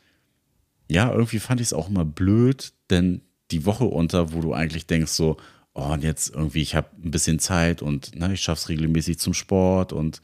ja, 0.88 1.12
irgendwie 1.12 1.38
fand 1.38 1.60
ich 1.60 1.68
es 1.68 1.72
auch 1.72 1.88
immer 1.88 2.04
blöd, 2.04 2.72
denn 2.90 3.22
die 3.50 3.66
Woche 3.66 3.84
unter, 3.84 4.32
wo 4.32 4.40
du 4.40 4.52
eigentlich 4.52 4.86
denkst 4.86 5.12
so, 5.12 5.36
oh, 5.74 5.92
und 5.92 6.02
jetzt 6.02 6.34
irgendwie, 6.34 6.62
ich 6.62 6.74
habe 6.74 6.88
ein 7.02 7.10
bisschen 7.10 7.38
Zeit 7.38 7.82
und 7.82 8.14
ne, 8.14 8.32
ich 8.34 8.40
schaff's 8.40 8.68
regelmäßig 8.68 9.18
zum 9.18 9.34
Sport 9.34 9.92
und 9.92 10.22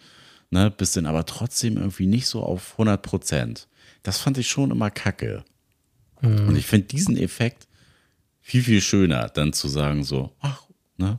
ne, 0.50 0.70
bist 0.70 0.96
dann 0.96 1.06
aber 1.06 1.26
trotzdem 1.26 1.76
irgendwie 1.76 2.06
nicht 2.06 2.26
so 2.26 2.42
auf 2.42 2.72
100 2.72 3.02
Prozent. 3.02 3.68
Das 4.02 4.18
fand 4.18 4.38
ich 4.38 4.48
schon 4.48 4.70
immer 4.70 4.90
kacke. 4.90 5.44
Und 6.22 6.56
ich 6.56 6.66
finde 6.66 6.86
diesen 6.86 7.16
Effekt 7.16 7.66
viel, 8.40 8.62
viel 8.62 8.80
schöner, 8.80 9.28
dann 9.28 9.52
zu 9.52 9.68
sagen 9.68 10.04
so, 10.04 10.34
ach, 10.40 10.64
ne, 10.96 11.18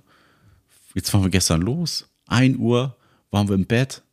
jetzt 0.93 1.13
waren 1.13 1.23
wir 1.23 1.29
gestern 1.29 1.61
los. 1.61 2.09
1 2.27 2.57
Uhr 2.57 2.95
waren 3.31 3.47
wir 3.47 3.55
im 3.55 3.65
Bett, 3.65 4.03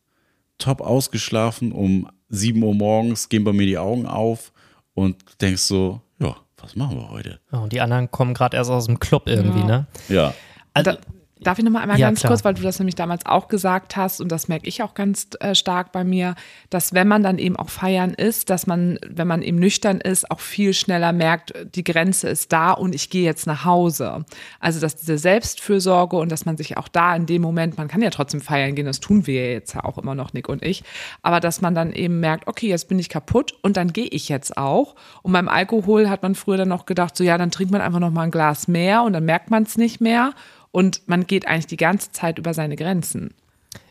top 0.57 0.81
ausgeschlafen. 0.81 1.71
Um 1.71 2.09
7 2.29 2.61
Uhr 2.61 2.73
morgens 2.73 3.29
gehen 3.29 3.43
bei 3.43 3.53
mir 3.53 3.65
die 3.65 3.77
Augen 3.77 4.05
auf 4.05 4.51
und 4.99 5.15
denkst 5.41 5.61
so, 5.63 6.01
ja, 6.19 6.35
was 6.57 6.75
machen 6.75 6.97
wir 6.97 7.09
heute? 7.09 7.39
Ja, 7.51 7.59
und 7.59 7.73
die 7.73 7.81
anderen 7.81 8.11
kommen 8.11 8.33
gerade 8.33 8.57
erst 8.57 8.69
aus 8.69 8.85
dem 8.85 8.99
Club 8.99 9.23
irgendwie, 9.27 9.59
Ja. 9.59 9.65
ne? 9.65 9.87
Ja, 10.09 10.33
Also, 10.73 10.91
Da, 10.91 10.97
darf 11.41 11.57
ich 11.57 11.65
noch 11.65 11.71
mal 11.71 11.81
einmal 11.81 11.99
Ja, 11.99 12.07
ganz 12.07 12.19
klar. 12.19 12.31
kurz, 12.31 12.43
weil 12.43 12.53
du 12.53 12.61
das 12.61 12.79
nämlich 12.79 12.95
damals 12.95 13.25
auch 13.25 13.47
gesagt 13.47 13.95
hast 13.95 14.19
und 14.21 14.31
das 14.31 14.47
merke 14.47 14.67
ich 14.67 14.83
auch 14.83 14.93
ganz 14.93 15.27
äh, 15.39 15.55
stark 15.55 15.91
bei 15.91 16.03
mir, 16.03 16.35
dass 16.69 16.93
wenn 16.93 17.07
man 17.07 17.23
dann 17.23 17.37
eben 17.37 17.55
auch 17.55 17.69
feiern 17.69 18.13
ist, 18.13 18.49
dass 18.49 18.67
man, 18.67 18.99
wenn 19.07 19.27
man 19.27 19.41
eben 19.41 19.57
nüchtern 19.57 20.01
ist, 20.01 20.29
auch 20.31 20.39
viel 20.39 20.73
schneller 20.73 21.13
merkt, 21.13 21.53
die 21.75 21.83
Grenze 21.83 22.29
ist 22.29 22.51
da 22.51 22.71
und 22.71 22.93
ich 22.93 23.09
gehe 23.09 23.23
jetzt 23.23 23.47
nach 23.47 23.65
Hause. 23.65 24.25
Also 24.59 24.79
dass 24.79 24.95
diese 24.95 25.17
Selbstfürsorge 25.17 26.17
und 26.17 26.31
dass 26.31 26.45
man 26.45 26.57
sich 26.57 26.77
auch 26.77 26.87
da 26.87 27.15
in 27.15 27.25
dem 27.25 27.41
Moment, 27.41 27.77
man 27.77 27.87
kann 27.87 28.01
ja 28.01 28.09
trotzdem 28.09 28.41
feiern 28.41 28.75
gehen, 28.75 28.85
das 28.85 28.99
tun 28.99 29.25
wir 29.27 29.45
ja 29.45 29.51
jetzt 29.51 29.73
ja 29.73 29.83
auch 29.83 29.97
immer 29.97 30.15
noch, 30.15 30.33
Nick 30.33 30.49
und 30.49 30.63
ich, 30.63 30.83
aber 31.21 31.39
dass 31.39 31.61
man 31.61 31.75
dann 31.75 31.93
eben 31.93 32.19
merkt, 32.19 32.47
okay, 32.47 32.67
jetzt 32.67 32.89
bin 32.89 32.99
ich 32.99 33.09
kaputt 33.09 33.53
und 33.61 33.77
dann 33.77 33.93
gehe 33.93 34.07
ich 34.07 34.29
jetzt 34.29 34.57
auch. 34.57 34.95
Und 35.21 35.31
beim 35.31 35.47
Alkohol 35.47 36.09
hat 36.09 36.23
man 36.23 36.35
früher 36.35 36.57
dann 36.57 36.67
noch 36.69 36.85
gedacht, 36.85 37.15
so 37.15 37.23
ja, 37.23 37.37
dann 37.37 37.51
trinkt 37.51 37.71
man 37.71 37.81
einfach 37.81 37.99
noch 37.99 38.11
mal 38.11 38.23
ein 38.23 38.31
Glas 38.31 38.67
mehr 38.67 39.03
und 39.03 39.13
dann 39.13 39.25
merkt 39.25 39.49
man 39.49 39.63
es 39.63 39.77
nicht 39.77 40.01
mehr. 40.01 40.33
Und 40.71 41.01
man 41.07 41.25
geht 41.27 41.47
eigentlich 41.47 41.67
die 41.67 41.77
ganze 41.77 42.11
Zeit 42.11 42.37
über 42.37 42.53
seine 42.53 42.75
Grenzen. 42.75 43.33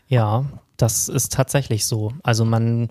Ja, 0.09 0.45
das 0.77 1.09
ist 1.09 1.33
tatsächlich 1.33 1.85
so. 1.87 2.13
Also 2.23 2.45
man 2.45 2.89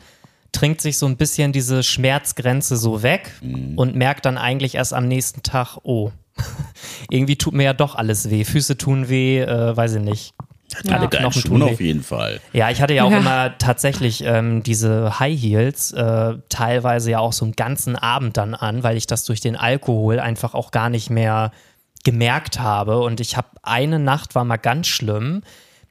trinkt 0.52 0.82
sich 0.82 0.98
so 0.98 1.06
ein 1.06 1.18
bisschen 1.18 1.52
diese 1.52 1.84
Schmerzgrenze 1.84 2.78
so 2.78 3.02
weg 3.04 3.32
und 3.76 3.96
merkt 3.96 4.26
dann 4.26 4.38
eigentlich 4.38 4.76
erst 4.76 4.94
am 4.94 5.08
nächsten 5.08 5.44
Tag, 5.44 5.78
oh, 5.84 6.12
irgendwie 7.10 7.36
tut 7.38 7.54
mir 7.54 7.64
ja 7.64 7.74
doch 7.74 7.96
alles 7.96 8.30
weh. 8.30 8.44
Füße 8.44 8.78
tun 8.78 9.10
weh, 9.10 9.40
äh, 9.42 9.76
weiß 9.76 9.96
ich 9.96 10.02
nicht. 10.02 10.34
alle 10.90 11.08
Knochen 11.08 11.42
tun 11.44 11.62
weh. 11.62 11.72
auf 11.72 11.80
jeden 11.82 12.04
Fall. 12.04 12.40
Ja, 12.54 12.70
ich 12.70 12.82
hatte 12.82 12.94
ja 12.94 13.04
auch 13.06 13.12
Ja. 13.12 13.20
immer 13.20 13.58
tatsächlich 13.58 14.24
ähm, 14.24 14.64
diese 14.64 15.20
High 15.20 15.40
Heels 15.42 15.92
äh, 15.94 16.36
teilweise 16.50 17.12
ja 17.12 17.20
auch 17.20 17.34
so 17.34 17.46
einen 17.46 17.56
ganzen 17.56 17.96
Abend 17.96 18.38
dann 18.38 18.54
an, 18.54 18.84
weil 18.84 18.98
ich 18.98 19.08
das 19.08 19.24
durch 19.24 19.40
den 19.40 19.56
Alkohol 19.56 20.20
einfach 20.20 20.54
auch 20.54 20.72
gar 20.72 20.90
nicht 20.90 21.10
mehr 21.10 21.52
gemerkt 22.08 22.58
habe. 22.62 22.99
Und 22.99 23.20
ich 23.20 23.36
habe 23.36 23.49
eine 23.64 23.99
Nacht 23.99 24.34
war 24.34 24.45
mal 24.45 24.55
ganz 24.55 24.88
schlimm. 24.88 25.41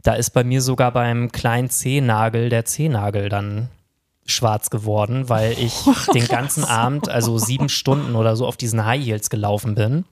Da 0.02 0.14
ist 0.14 0.30
bei 0.30 0.44
mir 0.44 0.62
sogar 0.62 0.90
beim 0.92 1.30
kleinen 1.30 1.68
Zehennagel 1.68 2.48
der 2.48 2.64
Zehennagel 2.64 3.28
dann 3.28 3.68
schwarz 4.24 4.70
geworden, 4.70 5.28
weil 5.28 5.52
ich 5.52 5.74
den 6.14 6.26
ganzen 6.26 6.64
Abend, 6.64 7.10
also 7.10 7.36
sieben 7.36 7.68
Stunden 7.68 8.16
oder 8.16 8.34
so, 8.34 8.46
auf 8.46 8.56
diesen 8.56 8.86
High 8.86 9.04
Heels 9.04 9.28
gelaufen 9.28 9.74
bin. 9.74 10.06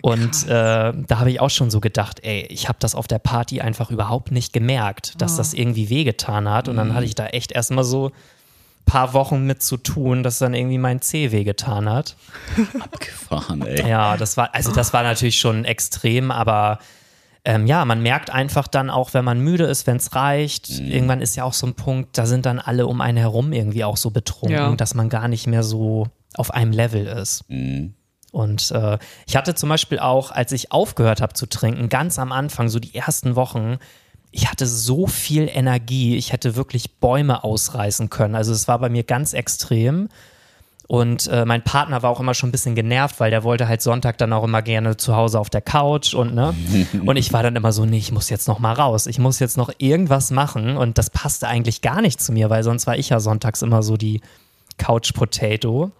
Und 0.00 0.46
äh, 0.46 0.48
da 0.94 1.18
habe 1.18 1.30
ich 1.30 1.40
auch 1.40 1.50
schon 1.50 1.70
so 1.70 1.80
gedacht, 1.80 2.20
ey, 2.22 2.46
ich 2.48 2.66
habe 2.66 2.78
das 2.80 2.94
auf 2.94 3.06
der 3.06 3.18
Party 3.18 3.60
einfach 3.60 3.90
überhaupt 3.90 4.32
nicht 4.32 4.54
gemerkt, 4.54 5.20
dass 5.20 5.36
das 5.36 5.52
irgendwie 5.52 5.90
wehgetan 5.90 6.48
hat. 6.48 6.68
Und 6.68 6.78
dann 6.78 6.94
hatte 6.94 7.04
ich 7.04 7.14
da 7.14 7.26
echt 7.26 7.52
erstmal 7.52 7.84
so 7.84 8.12
paar 8.88 9.12
Wochen 9.12 9.44
mit 9.46 9.62
zu 9.62 9.76
tun, 9.76 10.22
dass 10.22 10.38
dann 10.38 10.54
irgendwie 10.54 10.78
mein 10.78 11.00
Zeh 11.00 11.30
wehgetan 11.30 11.88
hat. 11.88 12.16
Abgefahren, 12.80 13.62
ey. 13.62 13.88
Ja, 13.88 14.16
das 14.16 14.36
war, 14.36 14.54
also 14.54 14.72
das 14.72 14.92
war 14.92 15.02
natürlich 15.02 15.38
schon 15.38 15.64
extrem, 15.64 16.30
aber 16.30 16.78
ähm, 17.44 17.66
ja, 17.66 17.84
man 17.84 18.02
merkt 18.02 18.30
einfach 18.30 18.66
dann 18.68 18.90
auch, 18.90 19.14
wenn 19.14 19.24
man 19.24 19.40
müde 19.40 19.64
ist, 19.64 19.86
wenn 19.86 19.96
es 19.96 20.14
reicht. 20.14 20.68
Irgendwann 20.80 21.20
ist 21.20 21.36
ja 21.36 21.44
auch 21.44 21.52
so 21.52 21.66
ein 21.66 21.74
Punkt, 21.74 22.18
da 22.18 22.26
sind 22.26 22.44
dann 22.46 22.58
alle 22.58 22.86
um 22.86 23.00
einen 23.00 23.16
herum 23.18 23.52
irgendwie 23.52 23.84
auch 23.84 23.96
so 23.96 24.10
betrunken, 24.10 24.56
Ja. 24.58 24.74
dass 24.74 24.94
man 24.94 25.08
gar 25.08 25.28
nicht 25.28 25.46
mehr 25.46 25.62
so 25.62 26.06
auf 26.34 26.52
einem 26.52 26.72
Level 26.72 27.06
ist. 27.06 27.44
Und 28.32 28.70
äh, 28.72 28.98
ich 29.26 29.36
hatte 29.36 29.54
zum 29.54 29.68
Beispiel 29.70 29.98
auch, 29.98 30.30
als 30.30 30.52
ich 30.52 30.72
aufgehört 30.72 31.20
habe 31.22 31.32
zu 31.32 31.46
trinken, 31.46 31.88
ganz 31.88 32.18
am 32.18 32.32
Anfang, 32.32 32.68
so 32.68 32.78
die 32.80 32.94
ersten 32.94 33.34
Wochen, 33.36 33.78
ich 34.38 34.48
hatte 34.48 34.68
so 34.68 35.08
viel 35.08 35.50
Energie, 35.52 36.16
ich 36.16 36.32
hätte 36.32 36.54
wirklich 36.54 36.92
Bäume 37.00 37.42
ausreißen 37.42 38.08
können. 38.08 38.36
Also 38.36 38.52
es 38.52 38.68
war 38.68 38.78
bei 38.78 38.88
mir 38.88 39.02
ganz 39.02 39.32
extrem. 39.32 40.08
Und 40.86 41.26
äh, 41.26 41.44
mein 41.44 41.64
Partner 41.64 42.04
war 42.04 42.10
auch 42.10 42.20
immer 42.20 42.34
schon 42.34 42.50
ein 42.50 42.52
bisschen 42.52 42.76
genervt, 42.76 43.18
weil 43.18 43.32
der 43.32 43.42
wollte 43.42 43.66
halt 43.66 43.82
Sonntag 43.82 44.16
dann 44.18 44.32
auch 44.32 44.44
immer 44.44 44.62
gerne 44.62 44.96
zu 44.96 45.16
Hause 45.16 45.40
auf 45.40 45.50
der 45.50 45.60
Couch 45.60 46.14
und 46.14 46.36
ne. 46.36 46.54
Und 47.04 47.16
ich 47.16 47.32
war 47.32 47.42
dann 47.42 47.56
immer 47.56 47.72
so, 47.72 47.84
nee, 47.84 47.98
ich 47.98 48.12
muss 48.12 48.30
jetzt 48.30 48.46
noch 48.46 48.60
mal 48.60 48.74
raus. 48.74 49.08
Ich 49.08 49.18
muss 49.18 49.40
jetzt 49.40 49.56
noch 49.56 49.72
irgendwas 49.78 50.30
machen. 50.30 50.76
Und 50.76 50.98
das 50.98 51.10
passte 51.10 51.48
eigentlich 51.48 51.82
gar 51.82 52.00
nicht 52.00 52.20
zu 52.20 52.30
mir, 52.30 52.48
weil 52.48 52.62
sonst 52.62 52.86
war 52.86 52.96
ich 52.96 53.08
ja 53.08 53.18
sonntags 53.18 53.62
immer 53.62 53.82
so 53.82 53.96
die 53.96 54.20
Couch 54.76 55.14
Potato. 55.14 55.90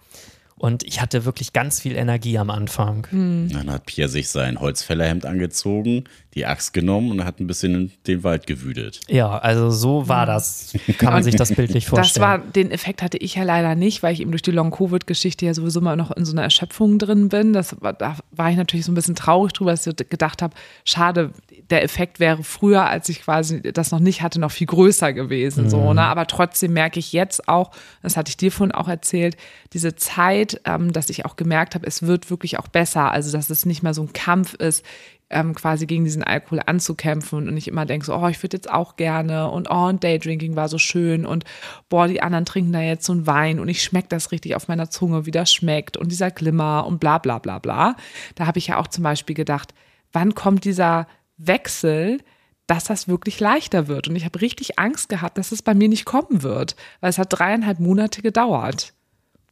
Und 0.58 0.82
ich 0.82 1.00
hatte 1.00 1.24
wirklich 1.24 1.52
ganz 1.52 1.80
viel 1.80 1.94
Energie 1.94 2.36
am 2.36 2.50
Anfang. 2.50 3.06
Dann 3.52 3.70
hat 3.70 3.86
Pierre 3.86 4.08
sich 4.08 4.28
sein 4.28 4.58
Holzfällerhemd 4.60 5.24
angezogen, 5.24 6.04
die 6.38 6.46
Axt 6.46 6.72
genommen 6.72 7.10
und 7.10 7.24
hat 7.24 7.40
ein 7.40 7.46
bisschen 7.46 7.74
in 7.74 7.92
den 8.06 8.24
Wald 8.24 8.46
gewütet. 8.46 9.00
Ja, 9.08 9.38
also 9.38 9.70
so 9.70 10.08
war 10.08 10.24
das. 10.24 10.72
Kann 10.98 11.12
man 11.12 11.22
sich 11.22 11.36
das 11.36 11.52
bildlich 11.54 11.84
Mhm. 11.86 11.88
Das 11.98 12.12
vorstellen. 12.12 12.22
war, 12.26 12.38
den 12.38 12.70
Effekt 12.70 13.02
hatte 13.02 13.18
ich 13.18 13.34
ja 13.34 13.42
leider 13.42 13.74
nicht, 13.74 14.02
weil 14.02 14.12
ich 14.14 14.20
eben 14.20 14.30
durch 14.30 14.42
die 14.42 14.50
Long-Covid-Geschichte 14.52 15.44
ja 15.46 15.54
sowieso 15.54 15.80
mal 15.80 15.96
noch 15.96 16.10
in 16.12 16.24
so 16.24 16.32
einer 16.32 16.42
Erschöpfung 16.42 16.98
drin 16.98 17.28
bin. 17.28 17.52
Das 17.52 17.80
war, 17.80 17.92
da 17.92 18.16
war 18.30 18.50
ich 18.50 18.56
natürlich 18.56 18.86
so 18.86 18.92
ein 18.92 18.94
bisschen 18.94 19.14
traurig 19.16 19.52
drüber, 19.52 19.72
dass 19.72 19.86
ich 19.86 19.96
gedacht 19.96 20.40
habe, 20.42 20.54
schade, 20.84 21.32
der 21.70 21.82
Effekt 21.82 22.20
wäre 22.20 22.42
früher, 22.44 22.86
als 22.86 23.08
ich 23.08 23.22
quasi 23.22 23.60
das 23.62 23.90
noch 23.90 23.98
nicht 24.00 24.22
hatte, 24.22 24.38
noch 24.40 24.50
viel 24.52 24.66
größer 24.66 25.12
gewesen. 25.12 25.68
So, 25.68 25.92
ne? 25.92 26.02
Aber 26.02 26.26
trotzdem 26.26 26.72
merke 26.72 26.98
ich 26.98 27.12
jetzt 27.12 27.48
auch, 27.48 27.72
das 28.02 28.16
hatte 28.16 28.30
ich 28.30 28.36
dir 28.36 28.52
vorhin 28.52 28.72
auch 28.72 28.88
erzählt, 28.88 29.36
diese 29.72 29.96
Zeit, 29.96 30.60
ähm, 30.64 30.92
dass 30.92 31.10
ich 31.10 31.24
auch 31.26 31.36
gemerkt 31.36 31.74
habe, 31.74 31.86
es 31.86 32.02
wird 32.02 32.30
wirklich 32.30 32.58
auch 32.58 32.68
besser. 32.68 33.10
Also, 33.12 33.32
dass 33.32 33.50
es 33.50 33.66
nicht 33.66 33.82
mehr 33.82 33.94
so 33.94 34.02
ein 34.02 34.12
Kampf 34.12 34.54
ist, 34.54 34.84
ähm, 35.30 35.54
quasi 35.54 35.86
gegen 35.86 36.04
diesen 36.04 36.22
Alkohol 36.22 36.60
anzukämpfen 36.64 37.48
und 37.48 37.56
ich 37.56 37.68
immer 37.68 37.84
denke 37.86 38.06
so, 38.06 38.14
oh, 38.14 38.28
ich 38.28 38.42
würde 38.42 38.56
jetzt 38.56 38.70
auch 38.70 38.96
gerne 38.96 39.50
und 39.50 39.70
oh, 39.70 39.86
und 39.86 40.02
Daydrinking 40.02 40.56
war 40.56 40.68
so 40.68 40.78
schön 40.78 41.26
und 41.26 41.44
boah, 41.88 42.08
die 42.08 42.22
anderen 42.22 42.44
trinken 42.44 42.72
da 42.72 42.80
jetzt 42.80 43.04
so 43.04 43.12
einen 43.12 43.26
Wein 43.26 43.60
und 43.60 43.68
ich 43.68 43.82
schmecke 43.82 44.08
das 44.08 44.32
richtig 44.32 44.56
auf 44.56 44.68
meiner 44.68 44.90
Zunge, 44.90 45.26
wie 45.26 45.30
das 45.30 45.52
schmeckt 45.52 45.96
und 45.96 46.10
dieser 46.10 46.30
Glimmer 46.30 46.86
und 46.86 46.98
bla 46.98 47.18
bla 47.18 47.38
bla 47.38 47.58
bla. 47.58 47.96
Da 48.36 48.46
habe 48.46 48.58
ich 48.58 48.68
ja 48.68 48.78
auch 48.78 48.88
zum 48.88 49.04
Beispiel 49.04 49.36
gedacht, 49.36 49.74
wann 50.12 50.34
kommt 50.34 50.64
dieser 50.64 51.06
Wechsel, 51.36 52.18
dass 52.66 52.84
das 52.84 53.08
wirklich 53.08 53.40
leichter 53.40 53.88
wird 53.88 54.08
und 54.08 54.16
ich 54.16 54.24
habe 54.24 54.40
richtig 54.40 54.78
Angst 54.78 55.08
gehabt, 55.08 55.38
dass 55.38 55.52
es 55.52 55.62
bei 55.62 55.74
mir 55.74 55.88
nicht 55.88 56.04
kommen 56.04 56.42
wird, 56.42 56.76
weil 57.00 57.10
es 57.10 57.18
hat 57.18 57.28
dreieinhalb 57.30 57.80
Monate 57.80 58.22
gedauert. 58.22 58.94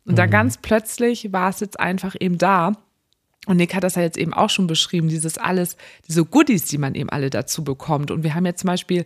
Und 0.07 0.19
dann 0.19 0.31
ganz 0.31 0.59
plötzlich 0.59 1.33
war 1.33 1.51
es 1.51 1.59
jetzt 1.59 1.81
einfach 1.81 2.15
eben 2.21 2.39
da. 2.39 2.73
Und 3.47 3.57
Nick 3.57 3.75
hat 3.75 3.85
das 3.85 3.95
ja 3.95 4.03
jetzt 4.03 4.19
eben 4.19 4.35
auch 4.35 4.51
schon 4.51 4.67
beschrieben, 4.67 5.09
dieses 5.09 5.39
alles, 5.39 5.77
diese 6.07 6.25
Goodies, 6.25 6.65
die 6.67 6.79
man 6.79 6.95
eben 6.95 7.09
alle 7.09 7.31
dazu 7.31 7.65
bekommt. 7.65 8.11
Und 8.11 8.25
wir 8.25 8.35
haben 8.35 8.45
jetzt 8.45 8.61
zum 8.61 8.69
Beispiel, 8.69 9.05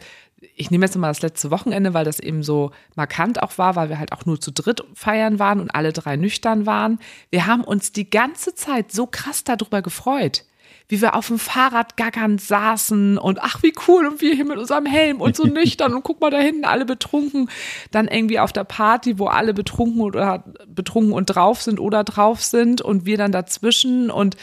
ich 0.57 0.71
nehme 0.71 0.87
jetzt 0.87 0.97
mal 0.97 1.09
das 1.09 1.23
letzte 1.23 1.51
Wochenende, 1.51 1.93
weil 1.93 2.05
das 2.07 2.19
eben 2.19 2.43
so 2.43 2.73
markant 2.97 3.43
auch 3.43 3.59
war, 3.59 3.77
weil 3.77 3.91
wir 3.91 3.99
halt 3.99 4.13
auch 4.13 4.25
nur 4.25 4.41
zu 4.41 4.51
dritt 4.51 4.83
feiern 4.95 5.39
waren 5.39 5.61
und 5.61 5.71
alle 5.71 5.93
drei 5.93 6.17
nüchtern 6.17 6.65
waren. 6.65 6.99
Wir 7.31 7.47
haben 7.47 7.63
uns 7.63 7.93
die 7.93 8.09
ganze 8.09 8.55
Zeit 8.55 8.91
so 8.91 9.07
krass 9.07 9.45
darüber 9.45 9.83
gefreut. 9.83 10.45
Wie 10.91 11.01
wir 11.01 11.15
auf 11.15 11.29
dem 11.29 11.39
Fahrrad 11.39 11.97
gackernd 11.97 12.41
saßen 12.41 13.17
und 13.17 13.41
ach, 13.41 13.63
wie 13.63 13.73
cool 13.89 14.07
und 14.07 14.21
wir 14.21 14.35
hier 14.35 14.45
mit 14.45 14.59
unserem 14.59 14.87
Helm 14.87 15.21
und 15.21 15.37
so 15.37 15.45
nüchtern 15.47 15.95
und 15.95 16.03
guck 16.03 16.21
mal 16.21 16.31
da 16.31 16.39
hinten, 16.39 16.65
alle 16.65 16.85
betrunken. 16.85 17.49
Dann 17.91 18.09
irgendwie 18.09 18.41
auf 18.41 18.53
der 18.53 18.65
Party, 18.65 19.19
wo 19.19 19.27
alle 19.27 19.55
betrunken 19.55 20.03
oder 20.03 20.45
betrunken 20.67 21.13
und 21.13 21.27
drauf 21.27 21.63
sind 21.63 21.81
oder 21.81 22.05
drauf 22.05 22.43
sind 22.43 22.83
und 22.83 23.07
wir 23.07 23.17
dann 23.17 23.33
dazwischen 23.33 24.11
und 24.11 24.37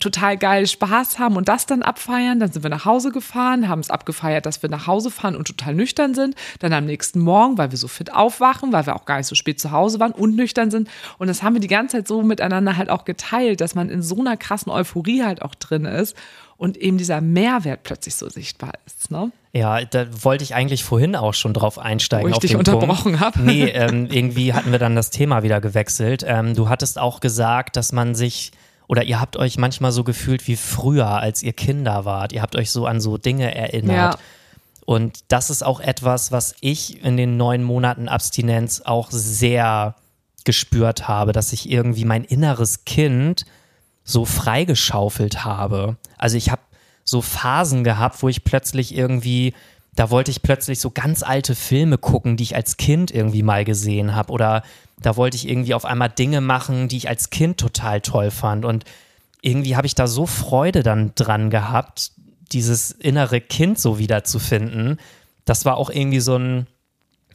total 0.00 0.36
geil 0.36 0.66
Spaß 0.66 1.18
haben 1.18 1.36
und 1.36 1.48
das 1.48 1.66
dann 1.66 1.82
abfeiern. 1.82 2.40
Dann 2.40 2.50
sind 2.50 2.62
wir 2.62 2.70
nach 2.70 2.84
Hause 2.84 3.10
gefahren, 3.10 3.68
haben 3.68 3.80
es 3.80 3.90
abgefeiert, 3.90 4.46
dass 4.46 4.62
wir 4.62 4.70
nach 4.70 4.86
Hause 4.86 5.10
fahren 5.10 5.36
und 5.36 5.46
total 5.46 5.74
nüchtern 5.74 6.14
sind. 6.14 6.34
Dann 6.60 6.72
am 6.72 6.86
nächsten 6.86 7.20
Morgen, 7.20 7.58
weil 7.58 7.70
wir 7.70 7.78
so 7.78 7.88
fit 7.88 8.12
aufwachen, 8.12 8.72
weil 8.72 8.86
wir 8.86 8.96
auch 8.96 9.04
gar 9.04 9.18
nicht 9.18 9.26
so 9.26 9.34
spät 9.34 9.60
zu 9.60 9.70
Hause 9.70 10.00
waren 10.00 10.12
und 10.12 10.36
nüchtern 10.36 10.70
sind. 10.70 10.88
Und 11.18 11.28
das 11.28 11.42
haben 11.42 11.54
wir 11.54 11.60
die 11.60 11.66
ganze 11.68 11.98
Zeit 11.98 12.08
so 12.08 12.22
miteinander 12.22 12.76
halt 12.76 12.90
auch 12.90 13.04
geteilt, 13.04 13.60
dass 13.60 13.74
man 13.74 13.90
in 13.90 14.02
so 14.02 14.20
einer 14.20 14.36
krassen 14.36 14.72
Euphorie 14.72 15.22
halt 15.22 15.42
auch 15.42 15.54
drin 15.54 15.84
ist 15.84 16.16
und 16.56 16.76
eben 16.78 16.96
dieser 16.96 17.20
Mehrwert 17.20 17.82
plötzlich 17.82 18.14
so 18.14 18.28
sichtbar 18.28 18.72
ist. 18.86 19.10
Ne? 19.10 19.30
Ja, 19.52 19.84
da 19.84 20.06
wollte 20.24 20.44
ich 20.44 20.54
eigentlich 20.54 20.84
vorhin 20.84 21.16
auch 21.16 21.34
schon 21.34 21.52
drauf 21.52 21.78
einsteigen. 21.78 22.30
Wo 22.30 22.32
ich 22.32 22.38
dich 22.38 22.56
unterbrochen 22.56 23.12
Punkt. 23.12 23.20
hab. 23.20 23.36
Nee, 23.46 23.64
ähm, 23.66 24.08
irgendwie 24.10 24.54
hatten 24.54 24.72
wir 24.72 24.78
dann 24.78 24.96
das 24.96 25.10
Thema 25.10 25.42
wieder 25.42 25.60
gewechselt. 25.60 26.24
Ähm, 26.26 26.54
du 26.54 26.68
hattest 26.68 26.98
auch 26.98 27.20
gesagt, 27.20 27.76
dass 27.76 27.92
man 27.92 28.14
sich 28.14 28.52
oder 28.88 29.04
ihr 29.04 29.20
habt 29.20 29.36
euch 29.36 29.58
manchmal 29.58 29.92
so 29.92 30.04
gefühlt 30.04 30.46
wie 30.46 30.56
früher, 30.56 31.08
als 31.08 31.42
ihr 31.42 31.52
Kinder 31.52 32.04
wart. 32.04 32.32
Ihr 32.32 32.42
habt 32.42 32.56
euch 32.56 32.70
so 32.70 32.86
an 32.86 33.00
so 33.00 33.18
Dinge 33.18 33.54
erinnert. 33.54 34.14
Ja. 34.14 34.18
Und 34.84 35.24
das 35.28 35.50
ist 35.50 35.64
auch 35.64 35.80
etwas, 35.80 36.30
was 36.30 36.54
ich 36.60 37.02
in 37.02 37.16
den 37.16 37.36
neun 37.36 37.64
Monaten 37.64 38.08
Abstinenz 38.08 38.82
auch 38.84 39.10
sehr 39.10 39.96
gespürt 40.44 41.08
habe, 41.08 41.32
dass 41.32 41.52
ich 41.52 41.68
irgendwie 41.68 42.04
mein 42.04 42.22
inneres 42.22 42.84
Kind 42.84 43.44
so 44.04 44.24
freigeschaufelt 44.24 45.44
habe. 45.44 45.96
Also 46.16 46.36
ich 46.36 46.50
habe 46.50 46.62
so 47.04 47.20
Phasen 47.20 47.82
gehabt, 47.82 48.22
wo 48.22 48.28
ich 48.28 48.44
plötzlich 48.44 48.94
irgendwie, 48.96 49.54
da 49.96 50.10
wollte 50.10 50.30
ich 50.30 50.42
plötzlich 50.42 50.78
so 50.78 50.90
ganz 50.90 51.22
alte 51.22 51.54
Filme 51.54 51.98
gucken, 51.98 52.36
die 52.36 52.44
ich 52.44 52.54
als 52.54 52.76
Kind 52.76 53.10
irgendwie 53.10 53.42
mal 53.42 53.64
gesehen 53.64 54.14
habe. 54.14 54.32
Oder 54.32 54.62
da 55.00 55.16
wollte 55.16 55.36
ich 55.36 55.48
irgendwie 55.48 55.74
auf 55.74 55.84
einmal 55.84 56.10
Dinge 56.10 56.40
machen, 56.40 56.88
die 56.88 56.98
ich 56.98 57.08
als 57.08 57.30
Kind 57.30 57.58
total 57.58 58.02
toll 58.02 58.30
fand. 58.30 58.64
Und 58.64 58.84
irgendwie 59.40 59.74
habe 59.74 59.86
ich 59.86 59.94
da 59.94 60.06
so 60.06 60.26
Freude 60.26 60.82
dann 60.82 61.12
dran 61.14 61.50
gehabt, 61.50 62.12
dieses 62.52 62.92
innere 62.92 63.40
Kind 63.40 63.78
so 63.78 63.98
wiederzufinden, 63.98 64.98
das 65.44 65.64
war 65.64 65.76
auch 65.76 65.90
irgendwie 65.90 66.20
so 66.20 66.36
ein 66.36 66.66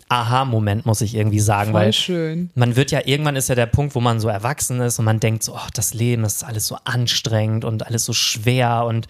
Aha-Moment, 0.10 0.86
muss 0.86 1.02
ich 1.02 1.16
irgendwie 1.16 1.40
sagen, 1.40 1.72
Voll 1.72 1.82
weil 1.82 1.94
schön. 1.94 2.50
man 2.54 2.76
wird 2.76 2.92
ja 2.92 3.02
irgendwann 3.06 3.38
ist 3.38 3.48
ja 3.48 3.56
der 3.56 3.66
Punkt, 3.66 3.96
wo 3.96 4.02
man 4.02 4.20
so 4.20 4.28
erwachsen 4.28 4.82
ist 4.82 5.00
und 5.00 5.06
man 5.06 5.22
denkt 5.22 5.44
so, 5.44 5.56
ach, 5.56 5.72
das 5.72 5.94
Leben 5.94 6.26
ist 6.26 6.44
alles 6.44 6.68
so 6.68 6.78
anstrengend 6.84 7.64
und 7.64 7.88
alles 7.88 8.04
so 8.04 8.12
schwer 8.12 8.84
und 8.86 9.08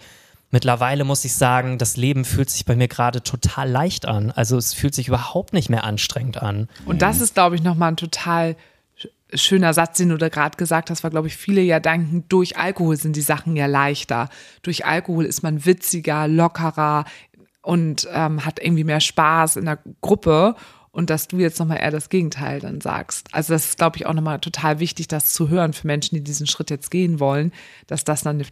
mittlerweile 0.52 1.02
muss 1.04 1.24
ich 1.24 1.34
sagen, 1.34 1.78
das 1.78 1.96
Leben 1.96 2.24
fühlt 2.24 2.48
sich 2.50 2.64
bei 2.64 2.76
mir 2.76 2.86
gerade 2.86 3.22
total 3.24 3.68
leicht 3.68 4.06
an. 4.06 4.30
Also 4.30 4.56
es 4.56 4.72
fühlt 4.74 4.94
sich 4.94 5.08
überhaupt 5.08 5.52
nicht 5.52 5.68
mehr 5.70 5.82
anstrengend 5.82 6.40
an. 6.40 6.68
Und 6.86 7.02
das 7.02 7.20
ist, 7.20 7.34
glaube 7.34 7.56
ich, 7.56 7.62
nochmal 7.64 7.88
ein 7.92 7.96
total 7.96 8.54
sch- 9.00 9.08
schöner 9.36 9.74
Satz, 9.74 9.98
den 9.98 10.10
du 10.10 10.16
da 10.18 10.28
gerade 10.28 10.56
gesagt 10.56 10.90
hast, 10.90 11.02
weil, 11.02 11.10
glaube 11.10 11.26
ich, 11.26 11.36
viele 11.36 11.62
ja 11.62 11.80
denken, 11.80 12.24
durch 12.28 12.56
Alkohol 12.56 12.96
sind 12.96 13.16
die 13.16 13.22
Sachen 13.22 13.56
ja 13.56 13.66
leichter. 13.66 14.28
Durch 14.62 14.86
Alkohol 14.86 15.24
ist 15.24 15.42
man 15.42 15.64
witziger, 15.64 16.28
lockerer 16.28 17.06
und 17.62 18.06
ähm, 18.12 18.44
hat 18.44 18.60
irgendwie 18.62 18.84
mehr 18.84 19.00
Spaß 19.00 19.56
in 19.56 19.64
der 19.64 19.78
Gruppe. 20.00 20.54
Und 20.94 21.08
dass 21.08 21.26
du 21.26 21.38
jetzt 21.38 21.58
nochmal 21.58 21.78
eher 21.78 21.90
das 21.90 22.10
Gegenteil 22.10 22.60
dann 22.60 22.82
sagst. 22.82 23.28
Also 23.32 23.54
das 23.54 23.64
ist, 23.64 23.78
glaube 23.78 23.96
ich, 23.96 24.04
auch 24.04 24.12
nochmal 24.12 24.40
total 24.40 24.78
wichtig, 24.78 25.08
das 25.08 25.32
zu 25.32 25.48
hören 25.48 25.72
für 25.72 25.86
Menschen, 25.86 26.16
die 26.16 26.20
diesen 26.22 26.46
Schritt 26.46 26.68
jetzt 26.68 26.90
gehen 26.90 27.18
wollen, 27.18 27.50
dass 27.86 28.04
das 28.04 28.20
dann 28.22 28.40
äh, 28.40 28.44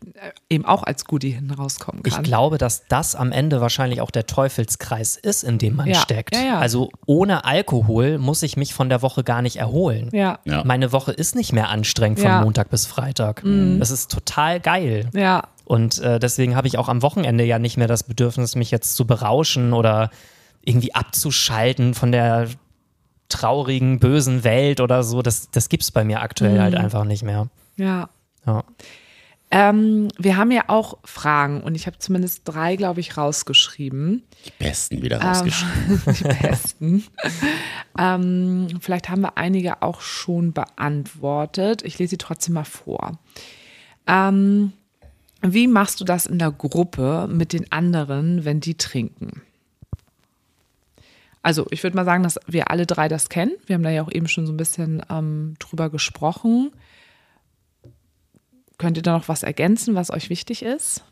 eben 0.49 0.64
auch 0.64 0.82
als 0.82 1.05
Goodie 1.05 1.32
hinten 1.32 1.51
rauskommen 1.51 2.01
Ich 2.07 2.14
kann. 2.14 2.22
glaube, 2.24 2.57
dass 2.57 2.86
das 2.88 3.14
am 3.14 3.30
Ende 3.30 3.61
wahrscheinlich 3.61 4.01
auch 4.01 4.11
der 4.11 4.26
Teufelskreis 4.26 5.16
ist, 5.16 5.45
in 5.45 5.59
dem 5.59 5.76
man 5.76 5.86
Ja, 5.86 5.97
steckt. 5.97 6.34
ja, 6.34 6.43
ja. 6.43 6.59
Also 6.59 6.91
ohne 7.05 7.45
Alkohol 7.45 8.16
muss 8.16 8.43
ich 8.43 8.57
mich 8.57 8.72
von 8.72 8.88
der 8.88 9.03
Woche 9.03 9.22
gar 9.22 9.43
nicht 9.43 9.57
erholen. 9.57 10.09
Ja. 10.14 10.38
Ja. 10.47 10.64
Meine 10.64 10.93
Woche 10.93 11.12
ist 11.12 11.34
nicht 11.36 11.53
mehr 11.53 11.68
anstrengend 11.68 12.20
von 12.20 12.28
Ja. 12.28 12.38
Mhm. 12.38 12.45
Montag 12.45 12.70
bis 12.70 12.86
Freitag. 12.86 13.43
Das 13.45 13.91
ist 13.91 14.11
total 14.11 14.61
geil. 14.61 15.11
Ja, 15.12 15.43
Und 15.66 15.99
äh, 15.99 16.18
deswegen 16.18 16.57
habe 16.57 16.68
ich 16.68 16.78
auch 16.78 16.88
am 16.88 17.03
Wochenende 17.03 17.45
ja 17.45 17.59
nicht 17.59 17.76
mehr 17.76 17.86
das 17.86 18.03
Bedürfnis, 18.03 18.57
mich 18.57 18.70
jetzt 18.70 18.97
zu 18.97 19.07
berauschen 19.07 19.74
oder 19.74 20.09
irgendwie 20.64 20.94
abzuschalten 20.94 21.94
von 21.94 22.12
der 22.12 22.48
traurigen, 23.28 23.98
bösen 24.00 24.42
Welt 24.44 24.80
oder 24.80 25.02
so. 25.02 25.22
Das, 25.22 25.50
das 25.50 25.68
gibt 25.68 25.82
es 25.84 25.90
bei 25.90 26.04
mir 26.04 26.20
aktuell 26.20 26.54
Mhm. 26.56 26.61
halt 26.62 26.74
einfach 26.74 27.04
nicht 27.04 27.22
mehr. 27.22 27.48
ja. 27.76 28.08
Ja. 28.46 28.64
Ähm, 29.52 30.08
wir 30.16 30.36
haben 30.36 30.52
ja 30.52 30.62
auch 30.68 30.98
Fragen 31.04 31.61
und 31.62 31.74
ich 31.74 31.88
habe 31.88 31.98
zumindest 31.98 32.42
drei, 32.44 32.76
glaube 32.76 33.00
ich, 33.00 33.16
rausgeschrieben. 33.16 34.22
Die 34.46 34.52
Besten 34.64 35.02
wieder 35.02 35.20
Ähm, 35.20 35.26
rausgeschrieben. 35.26 36.00
die 36.06 36.22
besten. 36.46 37.04
ähm, 37.98 38.68
vielleicht 38.80 39.08
haben 39.08 39.22
wir 39.22 39.36
einige 39.36 39.82
auch 39.82 40.00
schon 40.00 40.52
beantwortet. 40.52 41.82
Ich 41.82 41.98
lese 41.98 42.11
sie 42.11 42.18
trotzdem 42.18 42.54
mal 42.54 42.64
vor. 42.64 43.18
Ähm, 44.06 44.72
wie 45.42 45.66
machst 45.66 46.00
du 46.00 46.04
das 46.04 46.26
in 46.26 46.38
der 46.38 46.52
Gruppe 46.52 47.28
mit 47.30 47.52
den 47.52 47.70
anderen, 47.72 48.44
wenn 48.44 48.61
die 48.61 48.76
trinken? 48.76 49.42
Also 51.43 51.66
ich 51.70 51.82
würde 51.82 51.97
mal 51.97 52.05
sagen, 52.05 52.22
dass 52.22 52.38
wir 52.47 52.70
alle 52.70 52.86
drei 52.86 53.09
das 53.09 53.28
kennen. 53.28 53.53
Wir 53.66 53.74
haben 53.74 53.82
da 53.82 53.91
ja 53.91 54.03
auch 54.03 54.12
eben 54.12 54.28
schon 54.28 54.47
so 54.47 54.53
ein 54.53 54.59
bisschen 54.59 55.03
ähm, 55.11 55.55
drüber 55.59 55.88
gesprochen. 55.88 56.70
Könnt 58.78 58.97
ihr 58.97 59.03
da 59.03 59.12
noch 59.12 59.28
was 59.28 59.43
ergänzen, 59.43 59.95
was 59.95 60.11
euch 60.11 60.30
wichtig 60.30 60.62
ist? 60.62 61.05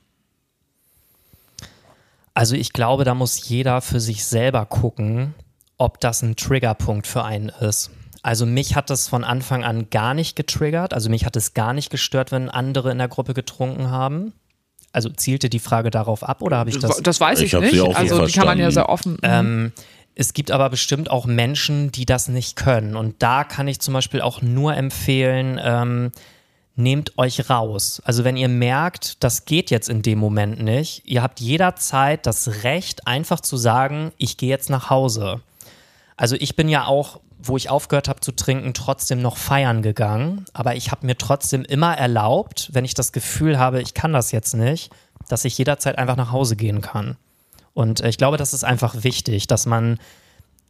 Also 2.34 2.54
ich 2.54 2.72
glaube, 2.72 3.04
da 3.04 3.14
muss 3.14 3.48
jeder 3.48 3.80
für 3.80 4.00
sich 4.00 4.24
selber 4.24 4.64
gucken, 4.66 5.34
ob 5.76 6.00
das 6.00 6.22
ein 6.22 6.36
Triggerpunkt 6.36 7.06
für 7.06 7.24
einen 7.24 7.48
ist. 7.48 7.90
Also 8.22 8.46
mich 8.46 8.74
hat 8.76 8.90
das 8.90 9.08
von 9.08 9.24
Anfang 9.24 9.64
an 9.64 9.90
gar 9.90 10.14
nicht 10.14 10.36
getriggert. 10.36 10.92
Also 10.92 11.08
mich 11.08 11.24
hat 11.24 11.36
es 11.36 11.54
gar 11.54 11.72
nicht 11.72 11.90
gestört, 11.90 12.32
wenn 12.32 12.48
andere 12.48 12.90
in 12.90 12.98
der 12.98 13.08
Gruppe 13.08 13.34
getrunken 13.34 13.90
haben. 13.90 14.32
Also 14.92 15.08
zielte 15.10 15.50
die 15.50 15.58
Frage 15.58 15.90
darauf 15.90 16.22
ab 16.22 16.42
oder 16.42 16.58
habe 16.58 16.70
ich 16.70 16.78
das? 16.78 16.98
Das 16.98 17.20
weiß 17.20 17.40
ich, 17.40 17.52
Ich 17.52 17.60
nicht. 17.60 17.96
also 17.96 18.26
die 18.26 18.32
kann 18.32 18.46
man 18.46 18.58
ja 18.58 18.70
sehr 18.70 18.88
offen. 18.88 19.18
Ähm, 19.22 19.72
es 20.18 20.32
gibt 20.32 20.50
aber 20.50 20.68
bestimmt 20.68 21.12
auch 21.12 21.26
Menschen, 21.26 21.92
die 21.92 22.04
das 22.04 22.26
nicht 22.26 22.56
können. 22.56 22.96
Und 22.96 23.22
da 23.22 23.44
kann 23.44 23.68
ich 23.68 23.78
zum 23.78 23.94
Beispiel 23.94 24.20
auch 24.20 24.42
nur 24.42 24.74
empfehlen, 24.74 25.60
ähm, 25.62 26.10
nehmt 26.74 27.16
euch 27.18 27.48
raus. 27.48 28.02
Also 28.04 28.24
wenn 28.24 28.36
ihr 28.36 28.48
merkt, 28.48 29.22
das 29.22 29.44
geht 29.44 29.70
jetzt 29.70 29.88
in 29.88 30.02
dem 30.02 30.18
Moment 30.18 30.60
nicht, 30.60 31.02
ihr 31.04 31.22
habt 31.22 31.38
jederzeit 31.38 32.26
das 32.26 32.64
Recht, 32.64 33.06
einfach 33.06 33.38
zu 33.38 33.56
sagen, 33.56 34.10
ich 34.18 34.36
gehe 34.36 34.48
jetzt 34.48 34.70
nach 34.70 34.90
Hause. 34.90 35.40
Also 36.16 36.34
ich 36.34 36.56
bin 36.56 36.68
ja 36.68 36.86
auch, 36.86 37.20
wo 37.40 37.56
ich 37.56 37.70
aufgehört 37.70 38.08
habe 38.08 38.18
zu 38.18 38.32
trinken, 38.32 38.74
trotzdem 38.74 39.22
noch 39.22 39.36
feiern 39.36 39.82
gegangen. 39.82 40.46
Aber 40.52 40.74
ich 40.74 40.90
habe 40.90 41.06
mir 41.06 41.16
trotzdem 41.16 41.64
immer 41.64 41.96
erlaubt, 41.96 42.70
wenn 42.72 42.84
ich 42.84 42.94
das 42.94 43.12
Gefühl 43.12 43.60
habe, 43.60 43.80
ich 43.80 43.94
kann 43.94 44.12
das 44.12 44.32
jetzt 44.32 44.54
nicht, 44.54 44.90
dass 45.28 45.44
ich 45.44 45.56
jederzeit 45.56 45.96
einfach 45.96 46.16
nach 46.16 46.32
Hause 46.32 46.56
gehen 46.56 46.80
kann. 46.80 47.16
Und 47.78 48.00
äh, 48.00 48.08
ich 48.08 48.18
glaube, 48.18 48.38
das 48.38 48.52
ist 48.54 48.64
einfach 48.64 49.04
wichtig, 49.04 49.46
dass 49.46 49.64
man 49.64 49.98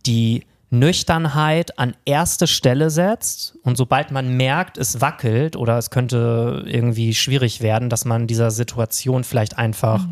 die 0.05 0.45
Nüchternheit 0.69 1.79
an 1.79 1.97
erste 2.05 2.47
Stelle 2.47 2.91
setzt 2.91 3.57
und 3.63 3.79
sobald 3.79 4.11
man 4.11 4.37
merkt, 4.37 4.77
es 4.77 5.01
wackelt 5.01 5.57
oder 5.57 5.79
es 5.79 5.89
könnte 5.89 6.65
irgendwie 6.67 7.15
schwierig 7.15 7.63
werden, 7.63 7.89
dass 7.89 8.05
man 8.05 8.27
dieser 8.27 8.51
Situation 8.51 9.25
vielleicht 9.25 9.57
einfach 9.57 10.07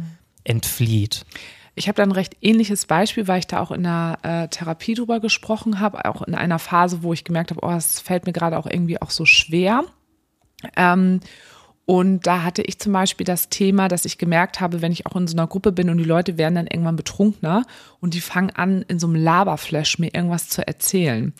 entflieht. 0.44 1.26
Ich 1.74 1.88
habe 1.88 1.96
da 1.96 2.02
ein 2.02 2.12
recht 2.12 2.38
ähnliches 2.40 2.86
Beispiel, 2.86 3.28
weil 3.28 3.40
ich 3.40 3.46
da 3.46 3.60
auch 3.60 3.70
in 3.70 3.82
der 3.82 4.18
äh, 4.22 4.48
Therapie 4.48 4.94
drüber 4.94 5.20
gesprochen 5.20 5.80
habe, 5.80 6.06
auch 6.06 6.22
in 6.22 6.34
einer 6.34 6.58
Phase, 6.58 7.02
wo 7.02 7.12
ich 7.12 7.24
gemerkt 7.24 7.50
habe, 7.50 7.60
oh, 7.62 7.76
es 7.76 8.00
fällt 8.00 8.24
mir 8.24 8.32
gerade 8.32 8.56
auch 8.56 8.66
irgendwie 8.66 9.02
auch 9.02 9.10
so 9.10 9.26
schwer. 9.26 9.84
Ähm, 10.74 11.20
und 11.86 12.26
da 12.26 12.42
hatte 12.42 12.62
ich 12.62 12.80
zum 12.80 12.92
Beispiel 12.92 13.24
das 13.24 13.48
Thema, 13.48 13.86
dass 13.86 14.04
ich 14.04 14.18
gemerkt 14.18 14.60
habe, 14.60 14.82
wenn 14.82 14.90
ich 14.90 15.06
auch 15.06 15.14
in 15.14 15.28
so 15.28 15.36
einer 15.36 15.46
Gruppe 15.46 15.70
bin 15.70 15.88
und 15.88 15.98
die 15.98 16.04
Leute 16.04 16.36
werden 16.36 16.56
dann 16.56 16.66
irgendwann 16.66 16.96
betrunkener 16.96 17.64
und 18.00 18.14
die 18.14 18.20
fangen 18.20 18.50
an, 18.50 18.84
in 18.88 18.98
so 18.98 19.06
einem 19.06 19.14
Laberflash 19.14 20.00
mir 20.00 20.12
irgendwas 20.12 20.48
zu 20.48 20.66
erzählen. 20.66 21.32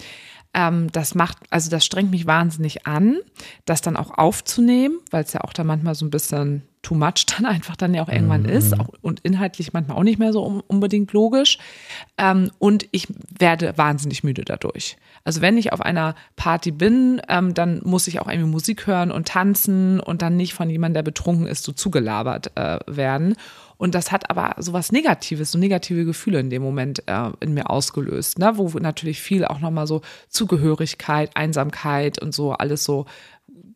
Ähm, 0.59 0.91
das 0.91 1.15
macht, 1.15 1.37
also 1.51 1.69
das 1.71 1.85
strengt 1.85 2.11
mich 2.11 2.27
wahnsinnig 2.27 2.87
an, 2.87 3.19
das 3.67 3.83
dann 3.83 3.95
auch 3.97 4.17
aufzunehmen, 4.17 4.99
weil 5.11 5.23
es 5.23 5.35
ja 5.35 5.43
auch 5.43 5.53
dann 5.53 5.67
manchmal 5.67 5.95
so 5.95 6.07
ein 6.07 6.11
bisschen 6.11 6.63
too 6.81 6.95
much 6.95 7.27
dann 7.37 7.45
einfach 7.55 7.77
dann 7.77 7.93
ja 7.93 8.03
auch 8.03 8.09
irgendwann 8.09 8.47
ist 8.47 8.79
auch, 8.81 8.89
und 9.03 9.21
inhaltlich 9.21 9.73
manchmal 9.75 9.99
auch 9.99 10.03
nicht 10.03 10.19
mehr 10.19 10.33
so 10.33 10.43
un- 10.47 10.63
unbedingt 10.67 11.13
logisch. 11.13 11.59
Ähm, 12.17 12.51
und 12.59 12.87
ich 12.93 13.07
werde 13.39 13.77
wahnsinnig 13.77 14.25
müde 14.25 14.45
dadurch. 14.47 14.97
Also 15.25 15.43
wenn 15.43 15.59
ich 15.59 15.73
auf 15.75 15.83
einer 15.83 16.15
Party 16.37 16.71
bin, 16.71 17.21
ähm, 17.29 17.53
dann 17.53 17.83
muss 17.85 18.07
ich 18.09 18.21
auch 18.21 18.29
irgendwie 18.29 18.49
Musik 18.51 18.87
hören 18.87 19.11
und 19.11 19.29
tanzen 19.29 20.01
und 20.01 20.23
dann 20.23 20.37
nicht 20.37 20.55
von 20.55 20.71
jemandem, 20.71 20.95
der 20.95 21.03
betrunken 21.11 21.47
ist, 21.47 21.65
so 21.65 21.73
zugelabert 21.73 22.53
äh, 22.57 22.79
werden. 22.87 23.35
Und 23.79 23.95
das 23.95 24.13
hat 24.13 24.31
aber 24.31 24.55
sowas 24.59 24.93
Negatives, 24.93 25.53
so 25.53 25.59
negative 25.59 26.05
Gefühle 26.05 26.41
in 26.41 26.51
dem 26.51 26.63
Moment 26.63 27.03
äh, 27.07 27.31
in 27.41 27.55
mir 27.55 27.71
ausgelöst, 27.71 28.39
ne? 28.39 28.53
wo 28.57 28.69
natürlich 28.79 29.21
viel 29.21 29.45
auch 29.45 29.61
nochmal 29.61 29.87
so 29.87 30.03
Zugehörigkeit, 30.29 31.37
Einsamkeit 31.37 32.21
und 32.21 32.35
so 32.35 32.53
alles 32.53 32.85
so 32.85 33.07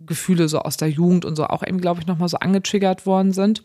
Gefühle 0.01 0.49
so 0.49 0.61
aus 0.61 0.77
der 0.77 0.89
Jugend 0.89 1.25
und 1.25 1.37
so 1.37 1.47
auch 1.47 1.67
eben, 1.67 1.81
glaube 1.81 2.01
ich, 2.01 2.07
nochmal 2.07 2.29
so 2.29 2.39
angetriggert 2.39 3.07
worden 3.07 3.33
sind. 3.33 3.63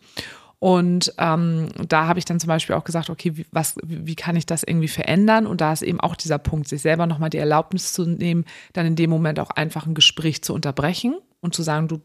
Und 0.58 1.12
ähm, 1.18 1.68
da 1.86 2.06
habe 2.06 2.18
ich 2.18 2.24
dann 2.24 2.40
zum 2.40 2.48
Beispiel 2.48 2.76
auch 2.76 2.84
gesagt, 2.84 3.10
okay, 3.10 3.36
wie, 3.36 3.46
was, 3.52 3.76
wie 3.84 4.14
kann 4.14 4.36
ich 4.36 4.46
das 4.46 4.62
irgendwie 4.62 4.88
verändern? 4.88 5.46
Und 5.46 5.60
da 5.60 5.72
ist 5.72 5.82
eben 5.82 6.00
auch 6.00 6.16
dieser 6.16 6.38
Punkt, 6.38 6.68
sich 6.68 6.80
selber 6.80 7.06
nochmal 7.06 7.30
die 7.30 7.38
Erlaubnis 7.38 7.92
zu 7.92 8.06
nehmen, 8.06 8.44
dann 8.72 8.86
in 8.86 8.96
dem 8.96 9.10
Moment 9.10 9.38
auch 9.38 9.50
einfach 9.50 9.86
ein 9.86 9.94
Gespräch 9.94 10.42
zu 10.42 10.54
unterbrechen 10.54 11.16
und 11.40 11.54
zu 11.54 11.62
sagen, 11.62 11.88
du, 11.88 12.00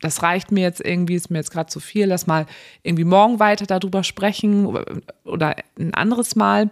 das 0.00 0.22
reicht 0.22 0.52
mir 0.52 0.62
jetzt 0.62 0.84
irgendwie, 0.84 1.14
ist 1.14 1.30
mir 1.30 1.38
jetzt 1.38 1.50
gerade 1.50 1.70
zu 1.70 1.80
viel, 1.80 2.06
lass 2.06 2.26
mal 2.26 2.46
irgendwie 2.82 3.04
morgen 3.04 3.40
weiter 3.40 3.66
darüber 3.66 4.04
sprechen 4.04 4.78
oder, 5.24 5.56
ein 5.78 5.94
anderes 5.94 6.36
Mal. 6.36 6.70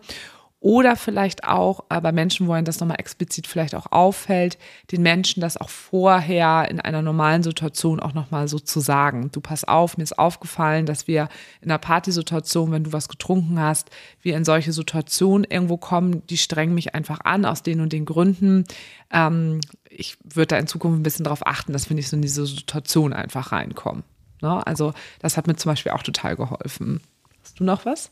Oder 0.60 0.96
vielleicht 0.96 1.44
auch 1.44 1.80
bei 1.90 2.10
Menschen, 2.10 2.46
wo 2.46 2.52
einem 2.52 2.64
das 2.64 2.80
nochmal 2.80 2.98
explizit 2.98 3.46
vielleicht 3.46 3.74
auch 3.74 3.92
auffällt, 3.92 4.56
den 4.92 5.02
Menschen 5.02 5.42
das 5.42 5.58
auch 5.58 5.68
vorher 5.68 6.70
in 6.70 6.80
einer 6.80 7.02
normalen 7.02 7.42
Situation 7.42 8.00
auch 8.00 8.14
nochmal 8.14 8.48
so 8.48 8.58
zu 8.58 8.80
sagen. 8.80 9.28
Du 9.30 9.42
pass 9.42 9.64
auf, 9.64 9.98
mir 9.98 10.04
ist 10.04 10.18
aufgefallen, 10.18 10.86
dass 10.86 11.06
wir 11.06 11.28
in 11.60 11.70
einer 11.70 11.76
Partysituation, 11.76 12.72
wenn 12.72 12.84
du 12.84 12.94
was 12.94 13.10
getrunken 13.10 13.60
hast, 13.60 13.90
wir 14.22 14.38
in 14.38 14.46
solche 14.46 14.72
Situationen 14.72 15.44
irgendwo 15.44 15.76
kommen, 15.76 16.26
die 16.28 16.38
strengen 16.38 16.74
mich 16.74 16.94
einfach 16.94 17.20
an 17.24 17.44
aus 17.44 17.62
den 17.62 17.82
und 17.82 17.92
den 17.92 18.06
Gründen. 18.06 18.64
Ähm, 19.12 19.60
ich 19.96 20.16
würde 20.22 20.48
da 20.48 20.58
in 20.58 20.66
Zukunft 20.66 20.98
ein 20.98 21.02
bisschen 21.02 21.24
darauf 21.24 21.46
achten, 21.46 21.72
dass 21.72 21.88
wir 21.88 21.94
nicht 21.94 22.08
so 22.08 22.16
in 22.16 22.22
diese 22.22 22.46
Situation 22.46 23.12
einfach 23.12 23.52
reinkommen. 23.52 24.02
Ne? 24.42 24.66
Also 24.66 24.92
das 25.20 25.36
hat 25.36 25.46
mir 25.46 25.56
zum 25.56 25.72
Beispiel 25.72 25.92
auch 25.92 26.02
total 26.02 26.36
geholfen. 26.36 27.00
Hast 27.42 27.60
du 27.60 27.64
noch 27.64 27.84
was? 27.84 28.10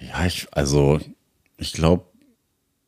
Ja, 0.00 0.26
ich, 0.26 0.46
also 0.52 1.00
ich 1.56 1.72
glaube, 1.72 2.04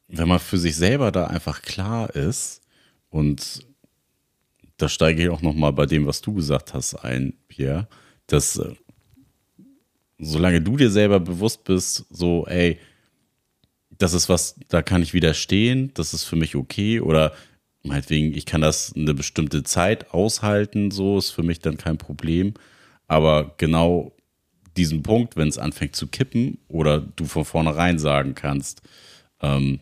wenn 0.08 0.28
man 0.28 0.38
für 0.38 0.58
sich 0.58 0.76
selber 0.76 1.12
da 1.12 1.26
einfach 1.26 1.62
klar 1.62 2.14
ist 2.14 2.62
und 3.10 3.66
da 4.76 4.88
steige 4.88 5.22
ich 5.22 5.28
auch 5.28 5.42
noch 5.42 5.54
mal 5.54 5.72
bei 5.72 5.86
dem, 5.86 6.06
was 6.06 6.20
du 6.20 6.32
gesagt 6.32 6.72
hast, 6.74 6.94
ein, 6.94 7.34
Pierre, 7.48 7.86
dass 8.26 8.56
äh, 8.56 8.74
solange 10.18 10.60
du 10.60 10.76
dir 10.76 10.90
selber 10.90 11.20
bewusst 11.20 11.64
bist, 11.64 12.06
so, 12.10 12.46
ey, 12.46 12.78
das 14.00 14.14
ist 14.14 14.28
was, 14.30 14.56
da 14.68 14.80
kann 14.80 15.02
ich 15.02 15.12
widerstehen, 15.12 15.92
das 15.94 16.14
ist 16.14 16.24
für 16.24 16.36
mich 16.36 16.56
okay 16.56 17.00
oder 17.00 17.32
meinetwegen, 17.82 18.34
ich 18.34 18.46
kann 18.46 18.62
das 18.62 18.94
eine 18.96 19.12
bestimmte 19.12 19.62
Zeit 19.62 20.12
aushalten, 20.12 20.90
so 20.90 21.18
ist 21.18 21.30
für 21.30 21.42
mich 21.42 21.60
dann 21.60 21.76
kein 21.76 21.98
Problem. 21.98 22.54
Aber 23.08 23.54
genau 23.58 24.12
diesen 24.76 25.02
Punkt, 25.02 25.36
wenn 25.36 25.48
es 25.48 25.58
anfängt 25.58 25.96
zu 25.96 26.06
kippen 26.06 26.58
oder 26.68 27.00
du 27.00 27.26
von 27.26 27.44
vornherein 27.44 27.98
sagen 27.98 28.34
kannst, 28.34 28.80
ähm, 29.42 29.80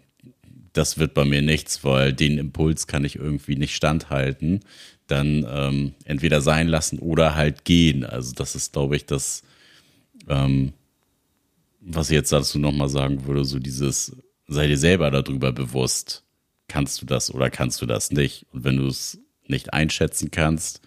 das 0.72 0.98
wird 0.98 1.14
bei 1.14 1.24
mir 1.24 1.42
nichts, 1.42 1.84
weil 1.84 2.12
den 2.12 2.38
Impuls 2.38 2.88
kann 2.88 3.04
ich 3.04 3.16
irgendwie 3.16 3.56
nicht 3.56 3.74
standhalten, 3.74 4.60
dann 5.06 5.46
ähm, 5.48 5.94
entweder 6.04 6.40
sein 6.40 6.66
lassen 6.66 6.98
oder 6.98 7.36
halt 7.36 7.64
gehen. 7.64 8.04
Also 8.04 8.34
das 8.34 8.56
ist, 8.56 8.72
glaube 8.72 8.96
ich, 8.96 9.06
das, 9.06 9.42
ähm, 10.28 10.72
was 11.90 12.10
ich 12.10 12.14
jetzt 12.14 12.32
dazu 12.32 12.58
nochmal 12.58 12.88
sagen 12.88 13.26
würde, 13.26 13.44
so 13.44 13.58
dieses, 13.58 14.16
sei 14.46 14.66
dir 14.66 14.78
selber 14.78 15.10
darüber 15.10 15.52
bewusst, 15.52 16.24
kannst 16.68 17.00
du 17.00 17.06
das 17.06 17.32
oder 17.34 17.50
kannst 17.50 17.80
du 17.80 17.86
das 17.86 18.10
nicht. 18.10 18.46
Und 18.52 18.64
wenn 18.64 18.76
du 18.76 18.86
es 18.86 19.18
nicht 19.46 19.72
einschätzen 19.72 20.30
kannst, 20.30 20.82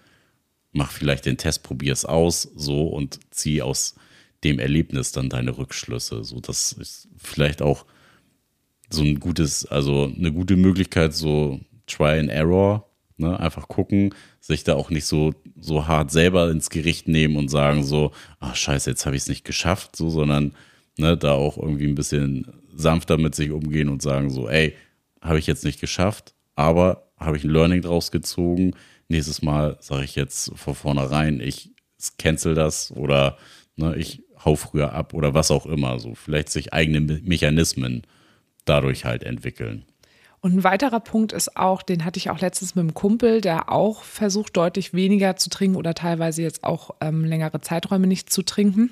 mach 0.71 0.91
vielleicht 0.91 1.25
den 1.25 1.37
Test, 1.37 1.63
probier 1.63 1.93
es 1.93 2.05
aus, 2.05 2.43
so 2.55 2.87
und 2.87 3.19
zieh 3.31 3.61
aus 3.61 3.95
dem 4.43 4.59
Erlebnis 4.59 5.11
dann 5.11 5.29
deine 5.29 5.57
Rückschlüsse. 5.57 6.23
So, 6.23 6.39
das 6.39 6.71
ist 6.73 7.07
vielleicht 7.17 7.61
auch 7.61 7.85
so 8.89 9.03
ein 9.03 9.19
gutes, 9.19 9.65
also 9.65 10.11
eine 10.15 10.31
gute 10.31 10.55
Möglichkeit, 10.55 11.13
so 11.13 11.59
Try 11.87 12.19
and 12.19 12.29
Error, 12.29 12.89
ne? 13.17 13.39
einfach 13.39 13.67
gucken, 13.67 14.13
sich 14.39 14.63
da 14.63 14.75
auch 14.75 14.89
nicht 14.89 15.05
so, 15.05 15.33
so 15.59 15.87
hart 15.87 16.11
selber 16.11 16.49
ins 16.51 16.69
Gericht 16.69 17.07
nehmen 17.07 17.37
und 17.37 17.49
sagen 17.49 17.83
so, 17.83 18.11
ach 18.39 18.55
scheiße, 18.55 18.89
jetzt 18.89 19.05
habe 19.05 19.15
ich 19.15 19.23
es 19.23 19.29
nicht 19.29 19.45
geschafft, 19.45 19.95
so, 19.95 20.09
sondern 20.09 20.53
ne, 20.97 21.17
da 21.17 21.33
auch 21.33 21.57
irgendwie 21.57 21.87
ein 21.87 21.95
bisschen 21.95 22.47
sanfter 22.75 23.17
mit 23.17 23.35
sich 23.35 23.51
umgehen 23.51 23.89
und 23.89 24.01
sagen 24.01 24.29
so, 24.29 24.49
ey, 24.49 24.75
habe 25.21 25.39
ich 25.39 25.47
jetzt 25.47 25.65
nicht 25.65 25.79
geschafft, 25.79 26.33
aber 26.55 27.11
habe 27.17 27.37
ich 27.37 27.43
ein 27.43 27.51
Learning 27.51 27.81
draus 27.81 28.11
gezogen. 28.11 28.73
Nächstes 29.07 29.41
Mal 29.41 29.77
sage 29.79 30.03
ich 30.03 30.15
jetzt 30.15 30.51
von 30.55 30.75
vornherein, 30.75 31.39
ich 31.39 31.71
cancel 32.17 32.55
das 32.55 32.91
oder 32.91 33.37
ne, 33.75 33.95
ich 33.95 34.23
hau 34.43 34.55
früher 34.55 34.93
ab 34.93 35.13
oder 35.13 35.33
was 35.33 35.51
auch 35.51 35.65
immer. 35.65 35.99
So 35.99 36.15
vielleicht 36.15 36.49
sich 36.49 36.73
eigene 36.73 37.01
Mechanismen 37.01 38.03
dadurch 38.65 39.05
halt 39.05 39.23
entwickeln. 39.23 39.85
Und 40.39 40.55
ein 40.55 40.63
weiterer 40.63 40.99
Punkt 40.99 41.33
ist 41.33 41.55
auch, 41.55 41.83
den 41.83 42.03
hatte 42.03 42.17
ich 42.17 42.31
auch 42.31 42.39
letztens 42.39 42.73
mit 42.73 42.81
einem 42.81 42.95
Kumpel, 42.95 43.41
der 43.41 43.71
auch 43.71 44.01
versucht, 44.03 44.57
deutlich 44.57 44.91
weniger 44.91 45.35
zu 45.35 45.51
trinken 45.51 45.77
oder 45.77 45.93
teilweise 45.93 46.41
jetzt 46.41 46.63
auch 46.63 46.95
ähm, 46.99 47.23
längere 47.23 47.61
Zeiträume 47.61 48.07
nicht 48.07 48.31
zu 48.31 48.41
trinken. 48.41 48.91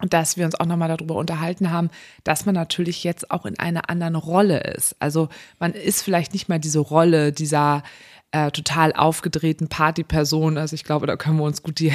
Und 0.00 0.12
dass 0.14 0.36
wir 0.36 0.46
uns 0.46 0.54
auch 0.56 0.66
nochmal 0.66 0.88
darüber 0.88 1.14
unterhalten 1.16 1.70
haben, 1.70 1.90
dass 2.24 2.44
man 2.44 2.54
natürlich 2.54 3.04
jetzt 3.04 3.30
auch 3.30 3.46
in 3.46 3.58
einer 3.58 3.88
anderen 3.88 4.16
Rolle 4.16 4.60
ist. 4.60 4.96
Also 4.98 5.28
man 5.60 5.72
ist 5.72 6.02
vielleicht 6.02 6.32
nicht 6.32 6.48
mehr 6.48 6.58
diese 6.58 6.80
Rolle 6.80 7.32
dieser 7.32 7.82
äh, 8.32 8.50
total 8.50 8.94
aufgedrehten 8.94 9.68
Partyperson. 9.68 10.56
Also 10.56 10.74
ich 10.74 10.84
glaube, 10.84 11.06
da 11.06 11.16
können 11.16 11.36
wir 11.36 11.44
uns 11.44 11.62
gut 11.62 11.78
die, 11.78 11.92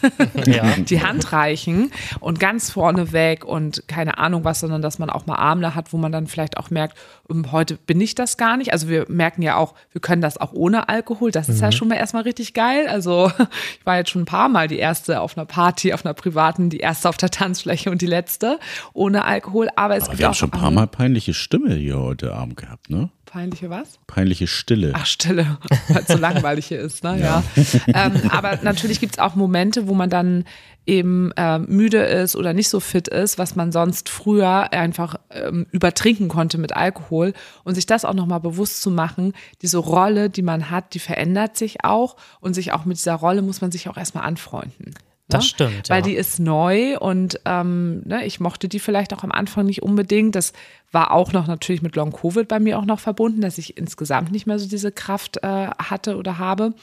ja. 0.46 0.76
die 0.78 1.02
Hand 1.02 1.32
reichen 1.32 1.90
und 2.20 2.38
ganz 2.38 2.70
vorne 2.70 3.12
weg 3.12 3.44
und 3.44 3.82
keine 3.88 4.18
Ahnung 4.18 4.44
was, 4.44 4.60
sondern 4.60 4.82
dass 4.82 5.00
man 5.00 5.10
auch 5.10 5.26
mal 5.26 5.36
Abende 5.36 5.74
hat, 5.74 5.92
wo 5.92 5.96
man 5.96 6.12
dann 6.12 6.28
vielleicht 6.28 6.56
auch 6.56 6.70
merkt, 6.70 6.96
um, 7.28 7.50
heute 7.50 7.76
bin 7.76 8.00
ich 8.00 8.14
das 8.14 8.36
gar 8.36 8.56
nicht. 8.56 8.72
Also 8.72 8.88
wir 8.88 9.06
merken 9.08 9.42
ja 9.42 9.56
auch, 9.56 9.74
wir 9.90 10.00
können 10.00 10.22
das 10.22 10.38
auch 10.38 10.52
ohne 10.52 10.88
Alkohol. 10.88 11.32
Das 11.32 11.48
ist 11.48 11.56
mhm. 11.56 11.64
ja 11.64 11.72
schon 11.72 11.88
mal 11.88 11.96
erstmal 11.96 12.22
richtig 12.22 12.54
geil. 12.54 12.86
Also 12.88 13.32
ich 13.80 13.84
war 13.84 13.96
jetzt 13.96 14.10
schon 14.10 14.22
ein 14.22 14.26
paar 14.26 14.48
Mal 14.48 14.68
die 14.68 14.78
erste 14.78 15.20
auf 15.20 15.36
einer 15.36 15.46
Party, 15.46 15.92
auf 15.92 16.06
einer 16.06 16.14
privaten, 16.14 16.70
die 16.70 16.78
erste 16.78 17.08
auf 17.08 17.16
der 17.16 17.30
Tanzfläche 17.30 17.90
und 17.90 18.00
die 18.00 18.06
letzte 18.06 18.60
ohne 18.92 19.24
Alkohol. 19.24 19.68
Aber 19.74 19.96
es 19.96 20.04
Aber 20.04 20.10
gibt 20.10 20.20
wir 20.20 20.26
haben 20.26 20.34
schon 20.34 20.52
ein 20.52 20.58
paar 20.58 20.70
Mal 20.70 20.86
peinliche 20.86 21.34
Stimme 21.34 21.74
hier 21.74 21.98
heute 21.98 22.32
Abend 22.32 22.56
gehabt, 22.56 22.90
ne? 22.90 23.10
Peinliche 23.30 23.70
was? 23.70 24.00
Peinliche 24.08 24.48
Stille. 24.48 24.90
Ach, 24.92 25.06
Stille, 25.06 25.56
weil 25.88 26.02
es 26.02 26.08
so 26.08 26.18
langweilig 26.18 26.66
hier 26.66 26.80
ist, 26.80 27.04
ne? 27.04 27.20
Ja. 27.20 27.44
ja. 27.86 28.06
Ähm, 28.06 28.28
aber 28.30 28.58
natürlich 28.62 28.98
gibt 28.98 29.14
es 29.14 29.18
auch 29.20 29.36
Momente, 29.36 29.86
wo 29.86 29.94
man 29.94 30.10
dann 30.10 30.44
eben 30.84 31.30
äh, 31.36 31.60
müde 31.60 31.98
ist 31.98 32.34
oder 32.34 32.52
nicht 32.52 32.68
so 32.68 32.80
fit 32.80 33.06
ist, 33.06 33.38
was 33.38 33.54
man 33.54 33.70
sonst 33.70 34.08
früher 34.08 34.72
einfach 34.72 35.14
ähm, 35.30 35.66
übertrinken 35.70 36.26
konnte 36.26 36.58
mit 36.58 36.74
Alkohol 36.74 37.32
und 37.62 37.76
sich 37.76 37.86
das 37.86 38.04
auch 38.04 38.14
nochmal 38.14 38.40
bewusst 38.40 38.82
zu 38.82 38.90
machen, 38.90 39.32
diese 39.62 39.78
Rolle, 39.78 40.28
die 40.28 40.42
man 40.42 40.70
hat, 40.70 40.94
die 40.94 40.98
verändert 40.98 41.56
sich 41.56 41.84
auch 41.84 42.16
und 42.40 42.54
sich 42.54 42.72
auch 42.72 42.84
mit 42.84 42.96
dieser 42.96 43.14
Rolle 43.14 43.42
muss 43.42 43.60
man 43.60 43.70
sich 43.70 43.88
auch 43.88 43.96
erstmal 43.96 44.24
anfreunden. 44.24 44.94
Das 45.34 45.46
stimmt. 45.46 45.88
Weil 45.88 46.00
ja. 46.00 46.06
die 46.06 46.14
ist 46.14 46.38
neu 46.38 46.98
und 46.98 47.40
ähm, 47.44 48.02
ne, 48.04 48.24
ich 48.24 48.40
mochte 48.40 48.68
die 48.68 48.78
vielleicht 48.78 49.14
auch 49.14 49.24
am 49.24 49.32
Anfang 49.32 49.66
nicht 49.66 49.82
unbedingt. 49.82 50.34
Das 50.34 50.52
war 50.92 51.12
auch 51.12 51.32
noch 51.32 51.46
natürlich 51.46 51.82
mit 51.82 51.96
Long 51.96 52.12
Covid 52.12 52.48
bei 52.48 52.60
mir 52.60 52.78
auch 52.78 52.84
noch 52.84 53.00
verbunden, 53.00 53.40
dass 53.40 53.58
ich 53.58 53.76
insgesamt 53.76 54.32
nicht 54.32 54.46
mehr 54.46 54.58
so 54.58 54.68
diese 54.68 54.92
Kraft 54.92 55.38
äh, 55.42 55.68
hatte 55.78 56.16
oder 56.16 56.38
habe. 56.38 56.74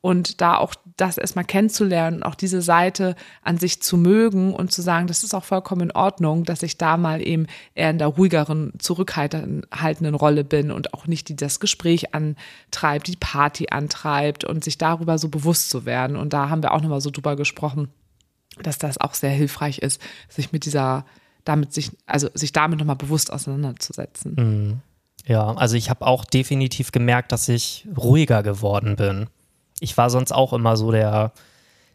Und 0.00 0.42
da 0.42 0.58
auch 0.58 0.74
das 0.96 1.18
erstmal 1.18 1.44
kennenzulernen, 1.44 2.22
auch 2.22 2.36
diese 2.36 2.62
Seite 2.62 3.16
an 3.42 3.58
sich 3.58 3.82
zu 3.82 3.96
mögen 3.96 4.54
und 4.54 4.70
zu 4.70 4.80
sagen, 4.80 5.08
das 5.08 5.24
ist 5.24 5.34
auch 5.34 5.44
vollkommen 5.44 5.82
in 5.82 5.90
Ordnung, 5.90 6.44
dass 6.44 6.62
ich 6.62 6.78
da 6.78 6.96
mal 6.96 7.26
eben 7.26 7.46
eher 7.74 7.90
in 7.90 7.98
der 7.98 8.08
ruhigeren, 8.08 8.72
zurückhaltenden 8.78 10.14
Rolle 10.14 10.44
bin 10.44 10.70
und 10.70 10.94
auch 10.94 11.06
nicht 11.06 11.28
die 11.28 11.36
das 11.36 11.58
Gespräch 11.58 12.14
antreibt, 12.14 13.08
die 13.08 13.16
Party 13.16 13.66
antreibt 13.70 14.44
und 14.44 14.62
sich 14.62 14.78
darüber 14.78 15.18
so 15.18 15.28
bewusst 15.28 15.70
zu 15.70 15.84
werden. 15.84 16.16
Und 16.16 16.32
da 16.32 16.48
haben 16.48 16.62
wir 16.62 16.72
auch 16.72 16.80
nochmal 16.80 17.00
so 17.00 17.10
drüber 17.10 17.34
gesprochen, 17.34 17.88
dass 18.62 18.78
das 18.78 18.98
auch 18.98 19.14
sehr 19.14 19.30
hilfreich 19.30 19.78
ist, 19.78 20.00
sich 20.28 20.52
mit 20.52 20.64
dieser, 20.64 21.04
damit 21.44 21.72
sich, 21.72 21.90
also 22.06 22.28
sich 22.34 22.52
damit 22.52 22.78
nochmal 22.78 22.94
bewusst 22.94 23.32
auseinanderzusetzen. 23.32 24.34
Mhm. 24.38 24.80
Ja, 25.26 25.54
also 25.54 25.74
ich 25.76 25.90
habe 25.90 26.06
auch 26.06 26.24
definitiv 26.24 26.92
gemerkt, 26.92 27.32
dass 27.32 27.48
ich 27.48 27.88
ruhiger 27.96 28.42
geworden 28.42 28.94
bin 28.94 29.26
ich 29.84 29.96
war 29.96 30.10
sonst 30.10 30.32
auch 30.32 30.52
immer 30.52 30.76
so 30.76 30.90
der, 30.90 31.32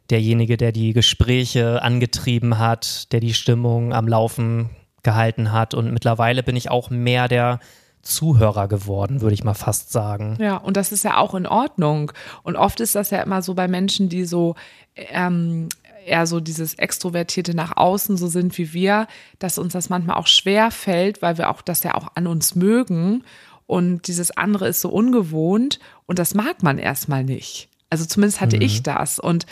derjenige, 0.09 0.55
der 0.57 0.71
die 0.71 0.93
Gespräche 0.93 1.81
angetrieben 1.81 2.57
hat, 2.57 3.11
der 3.11 3.19
die 3.19 3.33
Stimmung 3.33 3.93
am 3.93 4.07
Laufen 4.07 4.69
gehalten 5.03 5.51
hat. 5.51 5.73
Und 5.73 5.91
mittlerweile 5.91 6.43
bin 6.43 6.55
ich 6.55 6.69
auch 6.69 6.89
mehr 6.89 7.27
der 7.27 7.59
Zuhörer 8.01 8.67
geworden, 8.67 9.21
würde 9.21 9.33
ich 9.33 9.43
mal 9.43 9.53
fast 9.53 9.91
sagen. 9.91 10.37
Ja, 10.39 10.57
und 10.57 10.77
das 10.77 10.91
ist 10.91 11.03
ja 11.03 11.17
auch 11.17 11.35
in 11.35 11.47
Ordnung. 11.47 12.11
Und 12.43 12.55
oft 12.55 12.79
ist 12.79 12.95
das 12.95 13.09
ja 13.09 13.21
immer 13.21 13.41
so 13.41 13.55
bei 13.55 13.67
Menschen, 13.67 14.07
die 14.07 14.23
so 14.23 14.55
ähm, 14.95 15.67
eher 16.05 16.25
so 16.27 16.39
dieses 16.39 16.75
Extrovertierte 16.75 17.53
nach 17.53 17.75
außen 17.75 18.17
so 18.17 18.27
sind 18.27 18.57
wie 18.57 18.73
wir, 18.73 19.07
dass 19.39 19.57
uns 19.57 19.73
das 19.73 19.89
manchmal 19.89 20.17
auch 20.17 20.27
schwer 20.27 20.71
fällt, 20.71 21.21
weil 21.21 21.37
wir 21.37 21.49
auch 21.49 21.61
das 21.61 21.83
ja 21.83 21.95
auch 21.95 22.07
an 22.15 22.27
uns 22.27 22.55
mögen. 22.55 23.23
Und 23.67 24.07
dieses 24.07 24.31
andere 24.31 24.67
ist 24.67 24.81
so 24.81 24.89
ungewohnt 24.89 25.79
und 26.07 26.17
das 26.17 26.33
mag 26.33 26.63
man 26.63 26.79
erstmal 26.79 27.23
nicht. 27.23 27.68
Also 27.89 28.05
zumindest 28.05 28.41
hatte 28.41 28.57
mhm. 28.57 28.61
ich 28.63 28.83
das. 28.83 29.19
Und, 29.19 29.45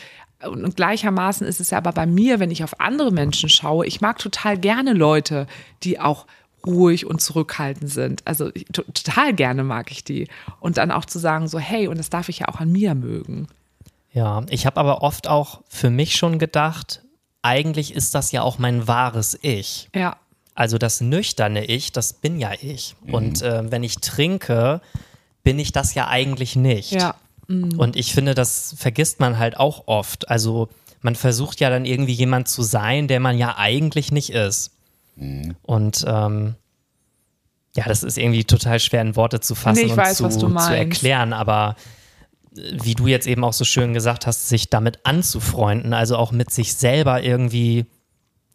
und 0.45 0.75
gleichermaßen 0.75 1.45
ist 1.47 1.59
es 1.59 1.71
ja 1.71 1.77
aber 1.77 1.91
bei 1.91 2.05
mir, 2.05 2.39
wenn 2.39 2.51
ich 2.51 2.63
auf 2.63 2.79
andere 2.79 3.11
Menschen 3.11 3.49
schaue, 3.49 3.85
ich 3.85 4.01
mag 4.01 4.19
total 4.19 4.57
gerne 4.57 4.93
Leute, 4.93 5.47
die 5.83 5.99
auch 5.99 6.25
ruhig 6.65 7.05
und 7.05 7.21
zurückhaltend 7.21 7.89
sind. 7.89 8.21
Also 8.25 8.51
ich, 8.53 8.65
total 8.65 9.33
gerne 9.33 9.63
mag 9.63 9.91
ich 9.91 10.03
die. 10.03 10.27
Und 10.59 10.77
dann 10.77 10.91
auch 10.91 11.05
zu 11.05 11.19
sagen, 11.19 11.47
so, 11.47 11.59
hey, 11.59 11.87
und 11.87 11.97
das 11.97 12.09
darf 12.09 12.29
ich 12.29 12.39
ja 12.39 12.47
auch 12.49 12.59
an 12.59 12.71
mir 12.71 12.93
mögen. 12.95 13.47
Ja, 14.11 14.43
ich 14.49 14.65
habe 14.65 14.79
aber 14.79 15.03
oft 15.03 15.27
auch 15.27 15.61
für 15.67 15.89
mich 15.89 16.15
schon 16.15 16.39
gedacht, 16.39 17.03
eigentlich 17.41 17.93
ist 17.93 18.15
das 18.15 18.31
ja 18.31 18.41
auch 18.41 18.57
mein 18.57 18.87
wahres 18.87 19.37
Ich. 19.41 19.89
Ja. 19.95 20.17
Also 20.55 20.77
das 20.77 21.01
nüchterne 21.01 21.65
Ich, 21.65 21.91
das 21.91 22.13
bin 22.13 22.39
ja 22.39 22.51
ich. 22.59 22.95
Mhm. 23.05 23.13
Und 23.13 23.41
äh, 23.41 23.71
wenn 23.71 23.83
ich 23.83 23.97
trinke, 23.97 24.81
bin 25.43 25.59
ich 25.59 25.71
das 25.71 25.93
ja 25.93 26.07
eigentlich 26.07 26.55
nicht. 26.55 26.91
Ja. 26.91 27.15
Mhm. 27.47 27.79
Und 27.79 27.95
ich 27.95 28.13
finde, 28.13 28.33
das 28.33 28.75
vergisst 28.77 29.19
man 29.19 29.37
halt 29.37 29.57
auch 29.57 29.87
oft. 29.87 30.29
Also 30.29 30.69
man 31.01 31.15
versucht 31.15 31.59
ja 31.59 31.69
dann 31.69 31.85
irgendwie 31.85 32.13
jemand 32.13 32.47
zu 32.47 32.61
sein, 32.63 33.07
der 33.07 33.19
man 33.19 33.37
ja 33.37 33.57
eigentlich 33.57 34.11
nicht 34.11 34.31
ist. 34.31 34.71
Mhm. 35.15 35.55
Und 35.63 36.05
ähm, 36.07 36.55
ja, 37.75 37.85
das 37.85 38.03
ist 38.03 38.17
irgendwie 38.17 38.43
total 38.43 38.79
schwer 38.79 39.01
in 39.01 39.15
Worte 39.15 39.39
zu 39.39 39.55
fassen 39.55 39.85
nee, 39.85 39.91
und 39.91 39.97
weiß, 39.97 40.17
zu, 40.17 40.29
zu, 40.29 40.73
erklären, 40.73 41.31
aber 41.31 41.75
äh, 42.55 42.77
wie 42.83 42.95
du 42.95 43.07
jetzt 43.07 43.27
eben 43.27 43.43
auch 43.43 43.53
so 43.53 43.65
schön 43.65 43.93
gesagt 43.93 44.25
hast, 44.25 44.49
sich 44.49 44.69
damit 44.69 45.05
anzufreunden, 45.05 45.93
also 45.93 46.17
auch 46.17 46.31
mit 46.31 46.49
sich 46.49 46.73
selber 46.75 47.23
irgendwie 47.23 47.85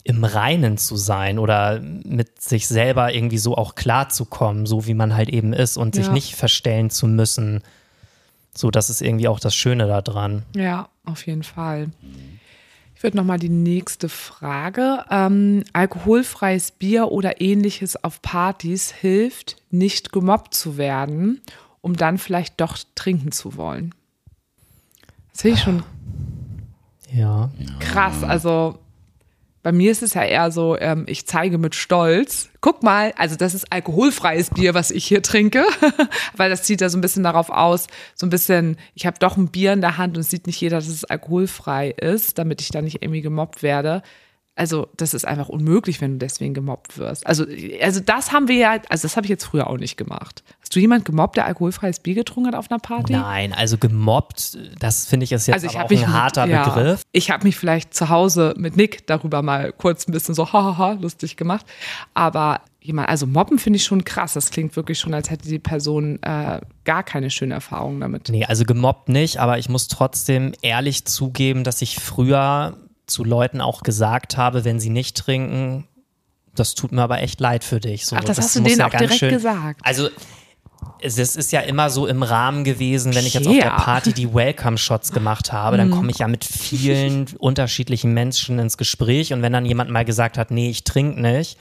im 0.04 0.24
Reinen 0.24 0.78
zu 0.78 0.96
sein 0.96 1.38
oder 1.38 1.80
mit 1.80 2.42
sich 2.42 2.66
selber 2.66 3.14
irgendwie 3.14 3.38
so 3.38 3.56
auch 3.56 3.76
klarzukommen, 3.76 4.66
so 4.66 4.86
wie 4.86 4.94
man 4.94 5.14
halt 5.14 5.28
eben 5.28 5.52
ist 5.52 5.76
und 5.76 5.96
ja. 5.96 6.02
sich 6.02 6.12
nicht 6.12 6.34
verstellen 6.34 6.90
zu 6.90 7.06
müssen 7.06 7.62
so, 8.54 8.70
das 8.70 8.90
ist 8.90 9.00
irgendwie 9.00 9.28
auch 9.28 9.40
das 9.40 9.54
Schöne 9.54 9.86
daran. 9.86 10.42
Ja, 10.54 10.88
auf 11.04 11.26
jeden 11.26 11.42
Fall. 11.42 11.90
Ich 12.94 13.02
würde 13.02 13.16
nochmal 13.16 13.38
die 13.38 13.48
nächste 13.48 14.08
Frage. 14.08 15.04
Ähm, 15.10 15.64
alkoholfreies 15.72 16.70
Bier 16.72 17.10
oder 17.10 17.40
ähnliches 17.40 18.02
auf 18.04 18.22
Partys 18.22 18.92
hilft, 18.92 19.56
nicht 19.70 20.12
gemobbt 20.12 20.54
zu 20.54 20.76
werden, 20.76 21.40
um 21.80 21.96
dann 21.96 22.18
vielleicht 22.18 22.60
doch 22.60 22.78
trinken 22.94 23.32
zu 23.32 23.56
wollen. 23.56 23.94
Das 25.32 25.42
finde 25.42 25.56
ich 25.56 25.64
schon 25.64 25.82
ja. 27.10 27.50
krass. 27.80 28.22
Also 28.22 28.78
Bei 29.62 29.70
mir 29.70 29.92
ist 29.92 30.02
es 30.02 30.14
ja 30.14 30.24
eher 30.24 30.50
so, 30.50 30.76
ähm, 30.78 31.04
ich 31.06 31.26
zeige 31.26 31.56
mit 31.56 31.74
Stolz. 31.74 32.48
Guck 32.60 32.82
mal, 32.82 33.12
also 33.16 33.36
das 33.36 33.54
ist 33.54 33.72
alkoholfreies 33.72 34.50
Bier, 34.50 34.74
was 34.74 34.90
ich 34.90 35.04
hier 35.06 35.22
trinke, 35.22 35.64
weil 36.36 36.50
das 36.50 36.64
zieht 36.64 36.80
ja 36.80 36.88
so 36.88 36.98
ein 36.98 37.00
bisschen 37.00 37.22
darauf 37.22 37.48
aus, 37.48 37.86
so 38.14 38.26
ein 38.26 38.30
bisschen, 38.30 38.76
ich 38.94 39.06
habe 39.06 39.18
doch 39.20 39.36
ein 39.36 39.48
Bier 39.48 39.72
in 39.72 39.80
der 39.80 39.98
Hand 39.98 40.16
und 40.16 40.22
es 40.22 40.30
sieht 40.30 40.46
nicht 40.46 40.60
jeder, 40.60 40.76
dass 40.76 40.88
es 40.88 41.04
alkoholfrei 41.04 41.90
ist, 41.90 42.38
damit 42.38 42.60
ich 42.60 42.70
da 42.70 42.82
nicht 42.82 43.02
irgendwie 43.02 43.22
gemobbt 43.22 43.62
werde 43.62 44.02
also 44.54 44.88
das 44.96 45.14
ist 45.14 45.26
einfach 45.26 45.48
unmöglich, 45.48 46.00
wenn 46.00 46.12
du 46.12 46.18
deswegen 46.18 46.52
gemobbt 46.52 46.98
wirst. 46.98 47.26
Also, 47.26 47.46
also 47.80 48.00
das 48.00 48.32
haben 48.32 48.48
wir 48.48 48.56
ja, 48.56 48.72
also 48.88 49.02
das 49.02 49.16
habe 49.16 49.24
ich 49.24 49.30
jetzt 49.30 49.44
früher 49.44 49.68
auch 49.68 49.78
nicht 49.78 49.96
gemacht. 49.96 50.44
Hast 50.60 50.76
du 50.76 50.80
jemand 50.80 51.06
gemobbt, 51.06 51.36
der 51.36 51.46
alkoholfreies 51.46 52.00
Bier 52.00 52.14
getrunken 52.14 52.48
hat 52.48 52.54
auf 52.54 52.70
einer 52.70 52.78
Party? 52.78 53.14
Nein, 53.14 53.54
also 53.54 53.78
gemobbt, 53.78 54.58
das 54.78 55.06
finde 55.06 55.24
ich 55.24 55.32
ist 55.32 55.46
jetzt 55.46 55.54
also 55.54 55.66
ich 55.66 55.78
auch 55.78 55.88
mich, 55.88 56.04
ein 56.04 56.12
harter 56.12 56.46
ja, 56.46 56.68
Begriff. 56.68 57.02
Ich 57.12 57.30
habe 57.30 57.44
mich 57.44 57.56
vielleicht 57.56 57.94
zu 57.94 58.10
Hause 58.10 58.54
mit 58.58 58.76
Nick 58.76 59.06
darüber 59.06 59.40
mal 59.40 59.72
kurz 59.72 60.06
ein 60.06 60.12
bisschen 60.12 60.34
so 60.34 60.46
hahaha 60.52 60.92
lustig 60.92 61.36
gemacht, 61.36 61.64
aber 62.12 62.60
jemand, 62.82 63.08
also 63.08 63.26
mobben 63.26 63.58
finde 63.58 63.78
ich 63.78 63.84
schon 63.84 64.04
krass. 64.04 64.34
Das 64.34 64.50
klingt 64.50 64.76
wirklich 64.76 64.98
schon, 64.98 65.14
als 65.14 65.30
hätte 65.30 65.48
die 65.48 65.58
Person 65.58 66.22
äh, 66.22 66.60
gar 66.84 67.02
keine 67.02 67.30
schöne 67.30 67.54
Erfahrung 67.54 68.00
damit. 68.00 68.28
Nee, 68.28 68.44
also 68.44 68.64
gemobbt 68.64 69.08
nicht, 69.08 69.38
aber 69.38 69.58
ich 69.58 69.68
muss 69.68 69.88
trotzdem 69.88 70.52
ehrlich 70.62 71.04
zugeben, 71.04 71.64
dass 71.64 71.80
ich 71.80 71.96
früher 71.96 72.76
zu 73.06 73.24
Leuten 73.24 73.60
auch 73.60 73.82
gesagt 73.82 74.36
habe, 74.36 74.64
wenn 74.64 74.80
sie 74.80 74.90
nicht 74.90 75.16
trinken, 75.16 75.86
das 76.54 76.74
tut 76.74 76.92
mir 76.92 77.02
aber 77.02 77.20
echt 77.20 77.40
leid 77.40 77.64
für 77.64 77.80
dich. 77.80 78.06
So, 78.06 78.16
Ach, 78.16 78.24
das, 78.24 78.36
das 78.36 78.46
hast 78.46 78.56
du 78.56 78.60
denen 78.60 78.78
ja 78.78 78.86
auch 78.86 78.90
direkt 78.90 79.14
schön, 79.14 79.32
gesagt. 79.32 79.80
Also 79.84 80.08
es 81.00 81.18
ist 81.18 81.52
ja 81.52 81.60
immer 81.60 81.90
so 81.90 82.06
im 82.06 82.22
Rahmen 82.22 82.64
gewesen, 82.64 83.14
wenn 83.14 83.26
ich 83.26 83.34
jetzt 83.34 83.46
auf 83.46 83.54
der. 83.54 83.70
Party 83.70 84.12
die 84.12 84.32
Welcome-Shots 84.32 85.12
gemacht 85.12 85.52
habe, 85.52 85.76
dann 85.76 85.90
komme 85.90 86.10
ich 86.10 86.18
ja 86.18 86.28
mit 86.28 86.44
vielen 86.44 87.26
unterschiedlichen 87.38 88.12
Menschen 88.12 88.58
ins 88.58 88.76
Gespräch 88.76 89.32
und 89.32 89.42
wenn 89.42 89.52
dann 89.52 89.66
jemand 89.66 89.90
mal 89.90 90.04
gesagt 90.04 90.38
hat, 90.38 90.50
nee, 90.50 90.70
ich 90.70 90.84
trinke 90.84 91.20
nicht, 91.20 91.58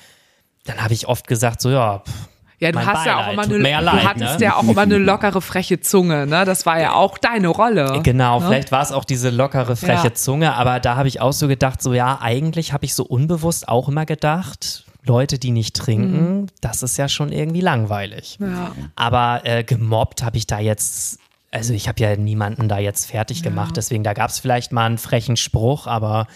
dann 0.66 0.84
habe 0.84 0.94
ich 0.94 1.08
oft 1.08 1.28
gesagt, 1.28 1.62
so 1.62 1.70
ja, 1.70 2.00
pff, 2.00 2.14
Ja, 2.62 2.72
du 2.72 2.78
Mein 2.78 2.86
hast 2.88 3.05
ja 3.07 3.14
auch 3.16 3.26
Beileid, 3.26 3.34
immer 3.34 3.43
eine, 3.43 3.57
mir 3.57 3.70
ja 3.70 3.80
du 3.80 3.86
leid, 3.86 4.07
hattest 4.07 4.39
ne? 4.39 4.45
ja 4.45 4.55
auch 4.55 4.64
immer 4.64 4.82
eine 4.84 4.97
lockere, 4.99 5.41
freche 5.41 5.80
Zunge, 5.80 6.28
ne? 6.28 6.45
Das 6.45 6.68
war 6.68 6.80
ja 6.80 6.93
auch 6.93 7.18
deine 7.18 7.47
Rolle. 7.47 8.01
Genau, 8.03 8.39
ne? 8.39 8.45
vielleicht 8.45 8.72
war 8.72 8.84
es 8.84 8.91
auch 8.91 9.03
diese 9.03 9.32
lockere, 9.32 9.76
freche 9.76 10.09
Ja. 10.09 10.14
Zunge, 10.14 10.53
aber 10.53 10.80
da 10.80 10.95
habe 10.95 11.07
ich 11.07 11.22
auch 11.22 11.34
so 11.34 11.47
gedacht, 11.47 11.82
so 11.82 11.95
ja, 11.95 12.20
eigentlich 12.22 12.72
habe 12.72 12.86
ich 12.86 12.93
so 12.93 13.03
unbewusst 13.03 13.68
auch 13.68 13.89
immer 13.89 14.05
gedacht, 14.05 14.86
Leute, 15.03 15.39
die 15.39 15.49
nicht 15.49 15.76
trinken, 15.76 16.51
das 16.62 16.84
ist 16.84 16.97
ja 16.97 17.09
schon 17.09 17.32
irgendwie 17.32 17.62
langweilig. 17.62 18.38
Mhm. 18.39 18.53
Ja. 18.53 18.72
Aber 18.95 19.41
äh, 19.43 19.64
gemobbt 19.64 20.22
habe 20.22 20.38
ich 20.38 20.45
da 20.45 20.59
jetzt, 20.59 21.18
also 21.49 21.74
ich 21.74 21.88
habe 21.88 21.99
ja 21.99 22.16
niemanden 22.16 22.70
da 22.70 22.78
jetzt 22.78 23.09
fertig 23.09 23.41
gemacht, 23.41 23.76
deswegen 23.76 24.03
da 24.03 24.14
gab 24.14 24.30
es 24.30 24.38
vielleicht 24.38 24.72
mal 24.72 24.86
einen 24.86 24.99
frechen 24.99 25.36
Spruch, 25.36 25.88
aber 25.88 26.28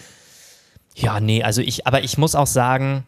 ja, 0.96 1.20
nee, 1.20 1.44
also 1.44 1.60
ich, 1.60 1.86
aber 1.86 2.02
ich 2.02 2.18
muss 2.18 2.34
auch 2.34 2.48
sagen, 2.48 3.04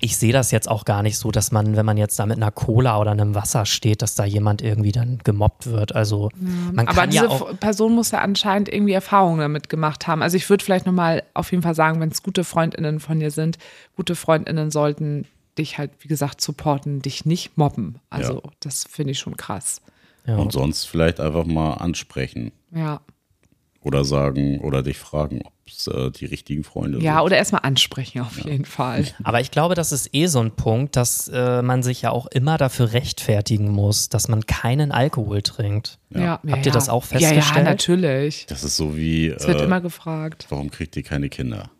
ich 0.00 0.16
sehe 0.16 0.32
das 0.32 0.50
jetzt 0.50 0.68
auch 0.70 0.84
gar 0.84 1.02
nicht 1.02 1.18
so, 1.18 1.30
dass 1.30 1.50
man, 1.50 1.76
wenn 1.76 1.84
man 1.86 1.96
jetzt 1.96 2.18
da 2.18 2.26
mit 2.26 2.36
einer 2.36 2.50
Cola 2.52 2.98
oder 3.00 3.10
einem 3.10 3.34
Wasser 3.34 3.66
steht, 3.66 4.00
dass 4.02 4.14
da 4.14 4.24
jemand 4.24 4.62
irgendwie 4.62 4.92
dann 4.92 5.18
gemobbt 5.24 5.66
wird. 5.66 5.94
Also 5.94 6.30
man 6.72 6.86
Aber 6.86 7.00
kann 7.02 7.10
diese 7.10 7.24
ja 7.24 7.30
auch. 7.30 7.58
Person 7.58 7.94
muss 7.94 8.10
ja 8.12 8.20
anscheinend 8.20 8.68
irgendwie 8.72 8.92
Erfahrungen 8.92 9.40
damit 9.40 9.68
gemacht 9.68 10.06
haben. 10.06 10.22
Also 10.22 10.36
ich 10.36 10.48
würde 10.48 10.64
vielleicht 10.64 10.86
nochmal 10.86 11.24
auf 11.34 11.50
jeden 11.50 11.62
Fall 11.62 11.74
sagen, 11.74 12.00
wenn 12.00 12.10
es 12.10 12.22
gute 12.22 12.44
FreundInnen 12.44 13.00
von 13.00 13.18
dir 13.18 13.30
sind, 13.30 13.58
gute 13.96 14.14
FreundInnen 14.14 14.70
sollten 14.70 15.26
dich 15.58 15.78
halt, 15.78 15.90
wie 16.00 16.08
gesagt, 16.08 16.40
supporten, 16.40 17.02
dich 17.02 17.24
nicht 17.26 17.58
mobben. 17.58 17.96
Also 18.10 18.34
Ja. 18.34 18.50
das 18.60 18.84
finde 18.88 19.10
ich 19.12 19.18
schon 19.18 19.36
krass. 19.36 19.80
Ja. 20.26 20.36
Und 20.36 20.52
sonst 20.52 20.84
vielleicht 20.84 21.18
einfach 21.20 21.46
mal 21.46 21.74
ansprechen 21.74 22.52
Ja. 22.70 23.00
Oder 23.88 24.04
sagen 24.04 24.60
oder 24.60 24.82
dich 24.84 24.98
fragen, 24.98 25.40
ob 25.44 25.52
es 25.66 25.86
äh, 25.88 26.10
die 26.12 26.26
richtigen 26.26 26.62
Freunde 26.62 27.00
Ja, 27.00 27.16
sind. 27.16 27.22
oder 27.24 27.36
erstmal 27.38 27.62
ansprechen 27.64 28.20
auf 28.20 28.38
jeden 28.44 28.64
Fall. 28.64 29.04
Aber 29.24 29.40
ich 29.40 29.50
glaube, 29.50 29.74
das 29.74 29.90
ist 29.90 30.14
eh 30.14 30.26
so 30.26 30.38
ein 30.40 30.52
Punkt, 30.52 30.94
dass 30.94 31.26
äh, 31.28 31.62
man 31.62 31.82
sich 31.82 32.02
ja 32.02 32.10
auch 32.10 32.26
immer 32.26 32.56
dafür 32.58 32.92
rechtfertigen 32.92 33.70
muss, 33.70 34.08
dass 34.08 34.28
man 34.28 34.46
keinen 34.46 34.92
Alkohol 34.92 35.42
trinkt. 35.42 35.98
Ja. 36.10 36.40
Habt 36.48 36.66
ihr 36.66 36.72
das 36.72 36.88
auch 36.88 37.04
Ja, 37.10 37.18
ja, 37.18 37.28
festgestellt? 37.30 37.64
natürlich. 37.64 38.46
Das 38.46 38.62
ist 38.62 38.76
so 38.76 38.96
wie, 38.96 39.28
Es 39.28 39.46
wird 39.48 39.60
äh, 39.60 39.64
immer 39.64 39.80
gefragt. 39.80 40.46
warum 40.50 40.70
kriegt 40.70 40.96
ihr 40.96 41.02
keine 41.02 41.28
Kinder? 41.28 41.70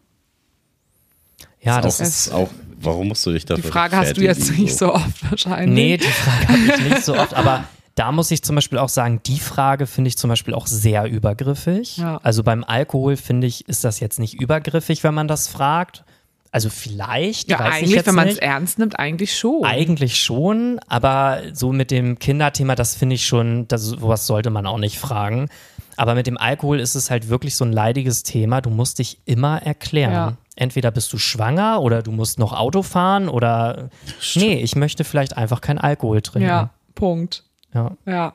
Ja, 1.61 1.81
das 1.81 1.99
das 1.99 2.09
ist 2.09 2.27
ist. 2.29 2.33
auch, 2.33 2.49
warum 2.81 3.09
musst 3.09 3.27
du 3.27 3.33
dich 3.33 3.45
Die 3.45 3.49
dafür 3.55 3.71
Frage 3.71 3.97
hast 3.97 4.17
du 4.17 4.23
jetzt 4.23 4.57
nicht 4.57 4.77
so 4.77 4.95
oft 4.95 5.31
wahrscheinlich. 5.31 5.75
Nee, 5.75 5.97
die 5.97 6.05
Frage 6.05 6.49
habe 6.49 6.59
ich 6.83 6.89
nicht 6.91 7.05
so 7.05 7.15
oft, 7.17 7.35
aber 7.35 7.65
da 7.99 8.13
muss 8.13 8.31
ich 8.31 8.43
zum 8.43 8.55
Beispiel 8.55 8.79
auch 8.79 8.89
sagen, 8.89 9.21
die 9.27 9.41
Frage 9.41 9.87
finde 9.87 10.09
ich 10.09 10.17
zum 10.17 10.29
Beispiel 10.29 10.55
auch 10.55 10.69
sehr 10.69 11.07
übergriffig. 11.07 11.97
Ja. 11.97 12.21
Also 12.23 12.45
beim 12.45 12.63
Alkohol 12.63 13.17
finde 13.17 13.49
ich, 13.49 13.69
ist 13.69 13.83
das 13.83 13.99
jetzt 13.99 14.21
nicht 14.21 14.41
übergriffig, 14.41 15.03
wenn 15.03 15.15
man 15.15 15.27
das 15.27 15.49
fragt. 15.49 16.05
Also 16.51 16.71
vielleicht, 16.71 17.51
Ja, 17.51 17.59
eigentlich, 17.59 18.07
wenn 18.07 18.15
man 18.15 18.29
es 18.29 18.39
ernst 18.39 18.79
nimmt, 18.79 18.99
eigentlich 18.99 19.37
schon. 19.37 19.65
Eigentlich 19.65 20.19
schon, 20.19 20.81
aber 20.87 21.43
so 21.53 21.73
mit 21.73 21.91
dem 21.91 22.19
Kinderthema, 22.19 22.75
das 22.75 22.95
finde 22.95 23.17
ich 23.17 23.27
schon, 23.27 23.69
das, 23.69 23.83
sowas 23.83 24.27
sollte 24.27 24.51
man 24.51 24.67
auch 24.67 24.79
nicht 24.79 24.99
fragen. 24.99 25.49
Aber 25.97 26.15
mit 26.15 26.27
dem 26.27 26.39
Alkohol 26.39 26.79
ist 26.79 26.95
es 26.95 27.11
halt 27.11 27.29
wirklich 27.29 27.57
so 27.57 27.65
ein 27.65 27.73
leidiges 27.73 28.23
Thema. 28.23 28.61
Du 28.61 28.71
musst 28.71 29.01
dich 29.01 29.19
immer 29.25 29.61
erklären. 29.63 30.13
Ja. 30.13 30.37
Entweder 30.55 30.91
bist 30.93 31.13
du 31.13 31.19
schwanger 31.19 31.83
oder 31.83 32.03
du 32.03 32.13
musst 32.13 32.39
noch 32.39 32.53
Auto 32.53 32.83
fahren 32.83 33.29
oder 33.29 33.91
nee, 34.37 34.55
ich 34.55 34.77
möchte 34.77 35.05
vielleicht 35.05 35.37
einfach 35.37 35.61
kein 35.61 35.79
Alkohol 35.79 36.23
trinken. 36.23 36.49
ja, 36.49 36.71
Punkt. 36.95 37.45
Ja. 37.75 37.97
Ja. 38.07 38.35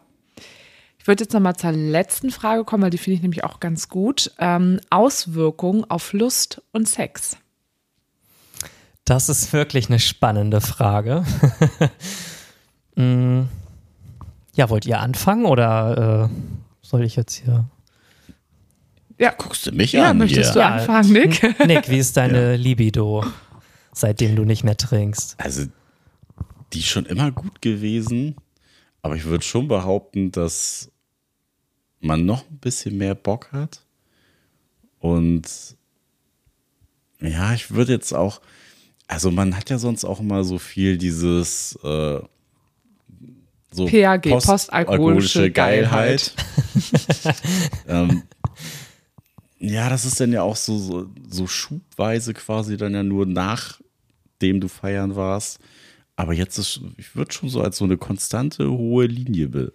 Ich 1.00 1.08
würde 1.08 1.24
jetzt 1.24 1.34
nochmal 1.34 1.56
zur 1.56 1.72
letzten 1.74 2.30
Frage 2.32 2.64
kommen, 2.64 2.84
weil 2.84 2.90
die 2.90 2.98
finde 2.98 3.16
ich 3.16 3.22
nämlich 3.22 3.44
auch 3.44 3.60
ganz 3.60 3.90
gut. 3.90 4.32
Ähm, 4.40 4.80
Auswirkungen 4.90 5.84
auf 5.90 6.14
Lust 6.14 6.62
und 6.72 6.88
Sex. 6.88 7.38
Das 9.06 9.28
ist 9.28 9.52
wirklich 9.52 9.90
eine 9.90 10.00
spannende 10.00 10.62
Frage. 10.62 11.26
Mm, 12.96 13.46
ja, 14.54 14.70
wollt 14.70 14.86
ihr 14.86 15.00
anfangen 15.00 15.46
oder 15.46 16.30
äh, 16.30 16.86
soll 16.86 17.04
ich 17.04 17.16
jetzt 17.16 17.34
hier? 17.34 17.66
Ja, 19.18 19.34
Guckst 19.36 19.66
du 19.66 19.72
mich 19.72 19.94
ja 19.94 20.12
an 20.12 20.20
möchtest 20.20 20.54
hier? 20.54 20.62
du 20.62 20.66
anfangen, 20.68 21.12
Nick? 21.12 21.42
Nick, 21.66 21.90
wie 21.90 21.98
ist 21.98 22.18
deine 22.18 22.56
Libido, 22.58 23.26
seitdem 23.94 24.36
du 24.36 24.44
nicht 24.46 24.64
mehr 24.64 24.78
trinkst? 24.78 25.36
Also, 25.40 25.64
die 26.72 26.82
ist 26.82 26.88
schon 26.88 27.08
immer 27.08 27.32
gut 27.32 27.64
gewesen, 27.64 28.36
aber 29.04 29.16
ich 29.16 29.26
würde 29.26 29.44
schon 29.44 29.68
behaupten, 29.68 30.32
dass 30.32 30.90
man 32.00 32.26
noch 32.26 32.50
ein 32.50 32.58
bisschen 32.58 32.98
mehr 32.98 33.16
Bock 33.16 33.52
hat. 33.52 33.82
Und 35.00 35.76
ja, 37.20 37.54
ich 37.54 37.72
würde 37.72 37.92
jetzt 37.92 38.14
auch, 38.14 38.42
also 39.08 39.30
man 39.30 39.56
hat 39.56 39.70
ja 39.70 39.78
sonst 39.78 40.06
auch 40.06 40.22
immer 40.22 40.44
so 40.46 40.58
viel 40.58 40.98
dieses 40.98 41.78
äh, 41.84 42.20
so 43.72 43.88
PAG, 43.88 44.30
postalkoholische 44.40 45.52
Geilheit. 45.52 46.34
ähm, 47.88 48.24
ja, 49.60 49.90
das 49.90 50.06
ist 50.06 50.20
dann 50.20 50.32
ja 50.32 50.44
auch 50.44 50.56
so, 50.56 50.78
so, 50.78 51.10
so 51.30 51.48
schubweise 51.48 52.34
quasi 52.34 52.78
dann 52.78 52.94
ja 52.94 53.04
nur 53.04 53.26
nachdem 53.26 54.62
du 54.62 54.70
feiern 54.70 55.18
warst. 55.18 55.60
Aber 56.16 56.34
jetzt 56.34 56.58
ist, 56.58 56.82
ich 56.98 57.16
würde 57.16 57.34
schon 57.34 57.50
so 57.50 57.62
als 57.62 57.78
so 57.78 57.86
eine 57.86 57.98
konstante 57.98 58.70
hohe 58.70 59.06
Linie 59.06 59.48
be 59.48 59.74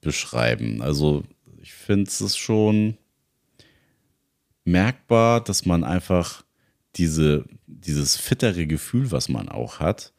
beschreiben. 0.00 0.80
Also 0.80 1.24
ich 1.60 1.74
finde 1.74 2.10
es 2.10 2.36
schon 2.36 2.96
merkbar, 4.64 5.42
dass 5.42 5.66
man 5.66 5.84
einfach 5.84 6.42
diese, 6.96 7.44
dieses 7.66 8.16
fittere 8.16 8.66
Gefühl, 8.66 9.10
was 9.10 9.28
man 9.28 9.48
auch 9.48 9.78
hat, 9.78 10.12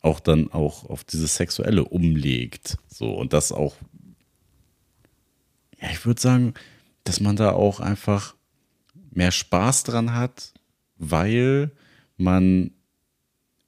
auch 0.00 0.20
dann 0.20 0.50
auch 0.52 0.84
auf 0.84 1.04
dieses 1.04 1.36
Sexuelle 1.36 1.84
umlegt. 1.84 2.78
So, 2.88 3.12
und 3.12 3.32
das 3.32 3.52
auch, 3.52 3.76
ja, 5.80 5.90
ich 5.90 6.04
würde 6.04 6.20
sagen, 6.20 6.54
dass 7.04 7.20
man 7.20 7.36
da 7.36 7.52
auch 7.52 7.80
einfach 7.80 8.34
mehr 9.10 9.30
Spaß 9.30 9.84
dran 9.84 10.14
hat, 10.14 10.52
weil 10.96 11.72
man 12.16 12.72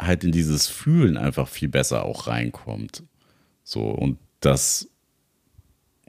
halt 0.07 0.25
in 0.25 0.33
dieses 0.33 0.67
Fühlen 0.67 1.17
einfach 1.17 1.49
viel 1.49 1.69
besser 1.69 2.05
auch 2.05 2.27
reinkommt. 2.27 3.03
So, 3.65 3.83
und 3.91 4.19
das, 4.41 4.89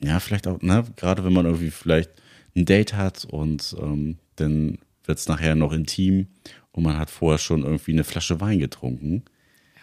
ja, 0.01 0.19
vielleicht 0.19 0.47
auch, 0.47 0.61
ne, 0.61 0.83
gerade 0.95 1.23
wenn 1.23 1.33
man 1.33 1.45
irgendwie 1.45 1.71
vielleicht 1.71 2.11
ein 2.55 2.65
Date 2.65 2.93
hat 2.93 3.25
und 3.25 3.75
ähm, 3.79 4.17
dann 4.35 4.77
wird 5.05 5.17
es 5.19 5.27
nachher 5.27 5.55
noch 5.55 5.71
intim 5.73 6.27
und 6.71 6.83
man 6.83 6.97
hat 6.97 7.09
vorher 7.09 7.37
schon 7.37 7.63
irgendwie 7.63 7.91
eine 7.93 8.03
Flasche 8.03 8.39
Wein 8.41 8.59
getrunken, 8.59 9.23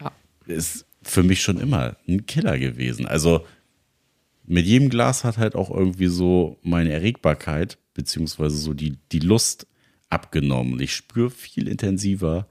Ja. 0.01 0.13
ist 0.47 0.87
für 1.03 1.23
mich 1.23 1.43
schon 1.43 1.59
immer 1.61 1.97
ein 2.09 2.27
Killer 2.27 2.59
gewesen. 2.59 3.07
Also 3.07 3.47
mit 4.45 4.67
jedem 4.67 4.89
Glas 4.91 5.25
hat 5.25 5.39
halt 5.39 5.55
auch 5.55 5.71
irgendwie 5.71 6.09
so 6.09 6.59
meine 6.63 6.91
Erregbarkeit, 6.93 7.79
beziehungsweise 7.95 8.57
so 8.57 8.75
die, 8.75 8.99
die 9.13 9.21
Lust 9.21 9.67
abgenommen. 10.09 10.81
Ich 10.81 10.95
spüre 10.95 11.31
viel 11.31 11.69
intensiver 11.69 12.47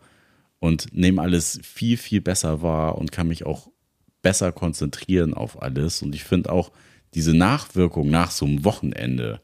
und 0.59 0.93
nehme 0.93 1.21
alles 1.21 1.59
viel, 1.63 1.97
viel 1.97 2.21
besser 2.21 2.61
wahr 2.61 2.97
und 2.97 3.11
kann 3.11 3.27
mich 3.27 3.45
auch 3.45 3.69
besser 4.21 4.51
konzentrieren 4.51 5.33
auf 5.33 5.61
alles. 5.61 6.01
Und 6.01 6.13
ich 6.13 6.23
finde 6.23 6.51
auch 6.51 6.71
diese 7.13 7.33
Nachwirkung 7.33 8.09
nach 8.09 8.31
so 8.31 8.45
einem 8.45 8.63
Wochenende, 8.63 9.41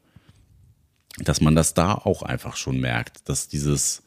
dass 1.18 1.40
man 1.40 1.54
das 1.54 1.74
da 1.74 1.94
auch 1.94 2.22
einfach 2.22 2.56
schon 2.56 2.78
merkt, 2.78 3.28
dass 3.28 3.48
dieses, 3.48 4.02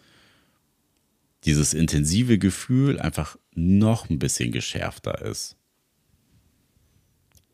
dieses 1.46 1.74
intensive 1.74 2.38
Gefühl 2.38 3.00
einfach 3.00 3.38
noch 3.54 4.10
ein 4.10 4.20
bisschen 4.20 4.52
geschärfter 4.52 5.22
ist. 5.22 5.56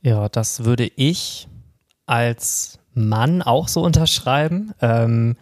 Ja, 0.02 0.30
das 0.30 0.66
würde 0.66 0.92
ich 0.96 1.48
als 2.06 2.80
Mann 2.94 3.42
auch 3.42 3.68
so 3.68 3.82
unterschreiben. 3.82 4.74
Ähm, 4.82 5.36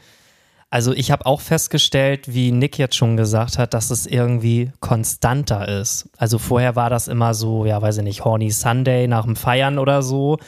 also 0.73 0.91
ich 0.91 1.11
habe 1.11 1.27
auch 1.27 1.39
festgestellt, 1.39 2.33
wie 2.33 2.51
Nick 2.51 2.79
jetzt 2.79 2.95
schon 2.95 3.15
gesagt 3.15 3.59
hat, 3.59 3.75
dass 3.75 3.91
es 3.91 4.07
irgendwie 4.07 4.71
konstanter 4.79 5.67
ist. 5.67 6.09
Also 6.17 6.39
vorher 6.39 6.75
war 6.75 6.89
das 6.89 7.07
immer 7.07 7.35
so, 7.35 7.67
ja, 7.67 7.79
weiß 7.79 7.97
ich 7.97 8.03
nicht, 8.03 8.25
Horny 8.25 8.49
Sunday 8.49 9.07
nach 9.07 9.25
dem 9.25 9.35
Feiern 9.35 9.77
oder 9.77 10.01
so. 10.01 10.39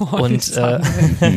Horny 0.00 0.34
und 0.34 0.56
äh, 0.56 0.80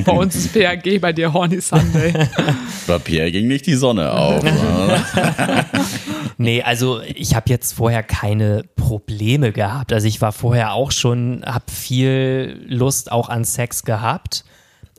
bei 0.04 0.12
uns 0.12 0.36
ist 0.36 0.54
PAG, 0.54 1.00
bei 1.00 1.14
dir 1.14 1.32
Horny 1.32 1.62
Sunday. 1.62 2.14
bei 2.88 2.98
Pierre 2.98 3.32
ging 3.32 3.48
nicht 3.48 3.68
die 3.68 3.76
Sonne 3.76 4.12
auf. 4.12 4.44
nee, 6.40 6.64
also 6.64 7.00
ich 7.00 7.36
habe 7.36 7.48
jetzt 7.48 7.74
vorher 7.74 8.02
keine 8.02 8.64
Probleme 8.76 9.52
gehabt. 9.52 9.94
Also 9.94 10.08
ich 10.08 10.20
war 10.20 10.32
vorher 10.32 10.74
auch 10.74 10.92
schon, 10.92 11.44
habe 11.46 11.72
viel 11.72 12.60
Lust 12.66 13.12
auch 13.12 13.30
an 13.30 13.46
Sex 13.46 13.84
gehabt. 13.84 14.46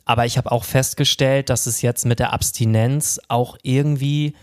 Aber 0.04 0.26
ich 0.26 0.36
habe 0.36 0.50
auch 0.50 0.64
festgestellt, 0.64 1.48
dass 1.50 1.66
es 1.66 1.82
jetzt 1.82 2.06
mit 2.06 2.18
der 2.18 2.32
Abstinenz 2.32 3.20
auch 3.28 3.56
irgendwie 3.62 4.34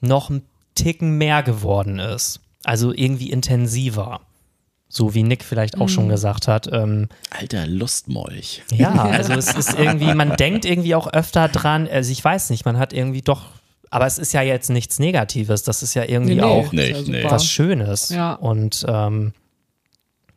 noch 0.00 0.30
ein 0.30 0.42
Ticken 0.74 1.18
mehr 1.18 1.42
geworden 1.42 1.98
ist. 1.98 2.40
Also 2.64 2.92
irgendwie 2.92 3.30
intensiver. 3.30 4.20
So 4.88 5.14
wie 5.14 5.22
Nick 5.22 5.44
vielleicht 5.44 5.76
auch 5.76 5.88
mhm. 5.88 5.92
schon 5.92 6.08
gesagt 6.08 6.48
hat. 6.48 6.68
Ähm, 6.72 7.08
Alter 7.30 7.66
Lustmolch. 7.66 8.62
Ja, 8.72 8.92
also 9.10 9.32
es 9.34 9.54
ist 9.54 9.78
irgendwie, 9.78 10.14
man 10.14 10.36
denkt 10.36 10.64
irgendwie 10.64 10.94
auch 10.94 11.12
öfter 11.12 11.48
dran, 11.48 11.88
also 11.88 12.10
ich 12.12 12.24
weiß 12.24 12.50
nicht, 12.50 12.64
man 12.64 12.78
hat 12.78 12.92
irgendwie 12.92 13.22
doch, 13.22 13.42
aber 13.90 14.06
es 14.06 14.18
ist 14.18 14.32
ja 14.32 14.42
jetzt 14.42 14.70
nichts 14.70 14.98
Negatives, 14.98 15.62
das 15.64 15.82
ist 15.82 15.94
ja 15.94 16.04
irgendwie 16.04 16.36
nee, 16.36 16.42
auch 16.42 16.72
nicht, 16.72 17.08
nee. 17.08 17.24
was 17.24 17.44
Schönes. 17.44 18.10
Ja. 18.10 18.34
Und 18.34 18.84
ähm, 18.88 19.32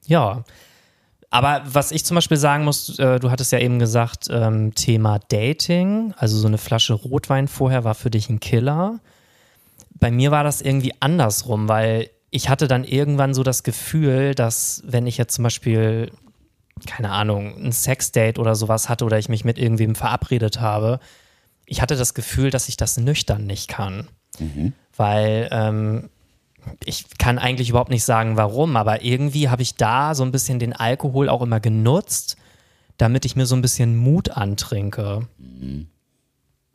ja. 0.05 0.43
Aber 1.29 1.61
was 1.65 1.91
ich 1.91 2.05
zum 2.05 2.15
Beispiel 2.15 2.37
sagen 2.37 2.63
muss, 2.63 2.99
äh, 2.99 3.19
du 3.19 3.31
hattest 3.31 3.51
ja 3.51 3.59
eben 3.59 3.79
gesagt, 3.79 4.27
ähm, 4.29 4.73
Thema 4.75 5.19
Dating, 5.27 6.13
also 6.17 6.37
so 6.37 6.47
eine 6.47 6.57
Flasche 6.57 6.93
Rotwein 6.93 7.47
vorher 7.47 7.83
war 7.83 7.95
für 7.95 8.09
dich 8.09 8.29
ein 8.29 8.39
Killer. 8.39 8.99
Bei 9.95 10.09
mir 10.09 10.31
war 10.31 10.43
das 10.43 10.61
irgendwie 10.61 10.93
andersrum, 10.99 11.67
weil 11.67 12.09
ich 12.29 12.49
hatte 12.49 12.67
dann 12.67 12.83
irgendwann 12.83 13.33
so 13.33 13.43
das 13.43 13.63
Gefühl, 13.63 14.35
dass 14.35 14.81
wenn 14.85 15.07
ich 15.07 15.17
jetzt 15.17 15.35
zum 15.35 15.43
Beispiel, 15.43 16.11
keine 16.85 17.11
Ahnung, 17.11 17.57
ein 17.57 17.71
Sexdate 17.71 18.39
oder 18.39 18.55
sowas 18.55 18.89
hatte 18.89 19.05
oder 19.05 19.17
ich 19.17 19.27
mich 19.27 19.43
mit 19.43 19.57
irgendwem 19.57 19.95
verabredet 19.95 20.61
habe, 20.61 20.99
ich 21.65 21.81
hatte 21.81 21.97
das 21.97 22.13
Gefühl, 22.13 22.51
dass 22.51 22.69
ich 22.69 22.77
das 22.77 22.97
nüchtern 22.97 23.45
nicht 23.45 23.67
kann. 23.67 24.07
Mhm. 24.39 24.73
Weil 24.95 25.49
ähm, 25.51 26.09
ich 26.85 27.18
kann 27.18 27.39
eigentlich 27.39 27.69
überhaupt 27.69 27.89
nicht 27.89 28.03
sagen, 28.03 28.38
warum, 28.38 28.76
aber 28.76 29.03
irgendwie 29.03 29.49
habe 29.49 29.61
ich 29.61 29.76
da 29.76 30.15
so 30.15 30.23
ein 30.23 30.31
bisschen 30.31 30.60
den 30.60 30.73
Alkohol 30.73 31.30
auch 31.30 31.41
immer 31.41 31.60
genutzt, 31.60 32.38
damit 32.98 33.26
ich 33.26 33.35
mir 33.35 33.45
so 33.45 33.56
ein 33.56 33.61
bisschen 33.61 33.95
Mut 33.98 34.31
antrinke. 34.31 35.27
Mhm. 35.38 35.88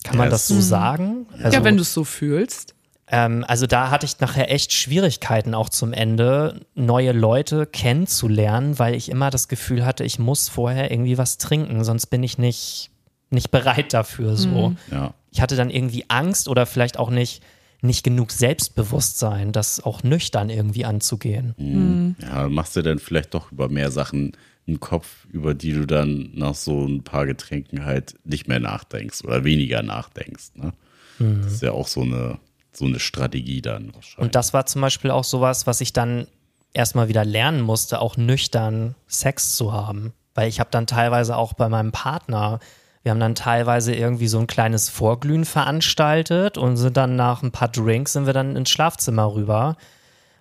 Kann 0.04 0.18
man 0.18 0.30
das 0.30 0.48
so 0.48 0.60
sagen? 0.60 1.26
Also, 1.42 1.58
ja, 1.58 1.64
wenn 1.64 1.76
du 1.76 1.82
es 1.82 1.94
so 1.94 2.04
fühlst. 2.04 2.74
Ähm, 3.08 3.44
also 3.46 3.66
da 3.66 3.90
hatte 3.90 4.06
ich 4.06 4.20
nachher 4.20 4.50
echt 4.50 4.72
Schwierigkeiten 4.72 5.54
auch 5.54 5.68
zum 5.68 5.92
Ende, 5.92 6.60
neue 6.74 7.12
Leute 7.12 7.66
kennenzulernen, 7.66 8.78
weil 8.78 8.94
ich 8.94 9.10
immer 9.10 9.30
das 9.30 9.48
Gefühl 9.48 9.84
hatte, 9.84 10.02
ich 10.04 10.18
muss 10.18 10.48
vorher 10.48 10.90
irgendwie 10.90 11.18
was 11.18 11.38
trinken, 11.38 11.84
sonst 11.84 12.06
bin 12.06 12.22
ich 12.22 12.38
nicht, 12.38 12.90
nicht 13.30 13.50
bereit 13.50 13.92
dafür 13.92 14.36
so. 14.36 14.70
Mhm. 14.70 14.76
Ja. 14.90 15.14
Ich 15.30 15.40
hatte 15.40 15.56
dann 15.56 15.70
irgendwie 15.70 16.06
Angst 16.08 16.48
oder 16.48 16.66
vielleicht 16.66 16.98
auch 16.98 17.10
nicht, 17.10 17.42
nicht 17.82 18.04
genug 18.04 18.30
Selbstbewusstsein, 18.30 19.52
das 19.52 19.82
auch 19.82 20.02
nüchtern 20.02 20.50
irgendwie 20.50 20.84
anzugehen. 20.84 21.54
Mhm. 21.58 21.66
mhm. 21.66 22.16
Ja, 22.20 22.48
machst 22.48 22.76
du 22.76 22.82
dann 22.82 22.98
vielleicht 22.98 23.34
doch 23.34 23.52
über 23.52 23.68
mehr 23.68 23.90
Sachen 23.90 24.32
einen 24.66 24.80
Kopf, 24.80 25.26
über 25.30 25.54
die 25.54 25.72
du 25.72 25.86
dann 25.86 26.30
nach 26.34 26.54
so 26.54 26.86
ein 26.86 27.02
paar 27.02 27.26
Getränken 27.26 27.84
halt 27.84 28.14
nicht 28.24 28.46
mehr 28.46 28.60
nachdenkst 28.60 29.24
oder 29.24 29.44
weniger 29.44 29.82
nachdenkst. 29.82 30.54
Ne? 30.54 30.72
Mhm. 31.18 31.42
Das 31.42 31.54
ist 31.54 31.62
ja 31.62 31.72
auch 31.72 31.88
so 31.88 32.02
eine 32.02 32.38
so 32.74 32.86
eine 32.86 33.00
Strategie 33.00 33.60
dann 33.60 33.94
wahrscheinlich. 33.94 34.18
Und 34.18 34.34
das 34.34 34.54
war 34.54 34.66
zum 34.66 34.80
Beispiel 34.80 35.10
auch 35.10 35.24
sowas, 35.24 35.66
was 35.66 35.80
ich 35.80 35.92
dann 35.92 36.26
erstmal 36.72 37.08
wieder 37.08 37.24
lernen 37.24 37.60
musste, 37.60 38.00
auch 38.00 38.16
nüchtern 38.16 38.94
Sex 39.06 39.56
zu 39.56 39.72
haben. 39.72 40.12
Weil 40.34 40.48
ich 40.48 40.60
habe 40.60 40.70
dann 40.70 40.86
teilweise 40.86 41.36
auch 41.36 41.52
bei 41.52 41.68
meinem 41.68 41.92
Partner, 41.92 42.60
wir 43.02 43.10
haben 43.10 43.20
dann 43.20 43.34
teilweise 43.34 43.94
irgendwie 43.94 44.28
so 44.28 44.38
ein 44.38 44.46
kleines 44.46 44.88
Vorglühen 44.88 45.44
veranstaltet 45.44 46.56
und 46.56 46.76
sind 46.76 46.96
dann 46.96 47.16
nach 47.16 47.42
ein 47.42 47.50
paar 47.50 47.68
Drinks 47.68 48.12
sind 48.12 48.26
wir 48.26 48.32
dann 48.32 48.54
ins 48.54 48.70
Schlafzimmer 48.70 49.34
rüber, 49.34 49.76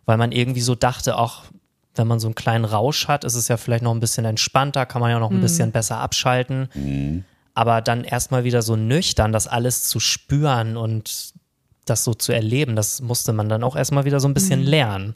weil 0.06 0.18
man 0.18 0.32
irgendwie 0.32 0.62
so 0.62 0.76
dachte, 0.76 1.18
auch 1.18 1.44
wenn 1.96 2.08
man 2.08 2.20
so 2.20 2.28
einen 2.28 2.36
kleinen 2.36 2.66
Rausch 2.66 3.08
hat, 3.08 3.24
ist 3.24 3.36
es 3.36 3.48
ja 3.48 3.58
vielleicht 3.58 3.84
noch 3.84 3.94
ein 3.94 4.00
bisschen 4.00 4.26
entspannter, 4.26 4.86
kann 4.86 5.02
man 5.02 5.12
ja 5.12 5.20
noch 5.20 5.32
ein 5.32 5.38
mhm. 5.38 5.42
bisschen 5.42 5.72
besser 5.72 5.98
abschalten. 5.98 6.70
Mhm. 6.74 7.26
Aber 7.54 7.82
dann 7.82 8.04
erstmal 8.04 8.44
wieder 8.44 8.62
so 8.62 8.76
nüchtern, 8.76 9.32
das 9.34 9.48
alles 9.48 9.90
zu 9.90 10.00
spüren 10.00 10.78
und 10.78 11.34
das 11.86 12.04
so 12.04 12.14
zu 12.14 12.32
erleben, 12.32 12.76
das 12.76 13.02
musste 13.02 13.34
man 13.34 13.50
dann 13.50 13.64
auch 13.64 13.76
erstmal 13.76 14.06
wieder 14.06 14.20
so 14.20 14.28
ein 14.28 14.34
bisschen 14.34 14.62
mhm. 14.62 14.68
lernen. 14.68 15.16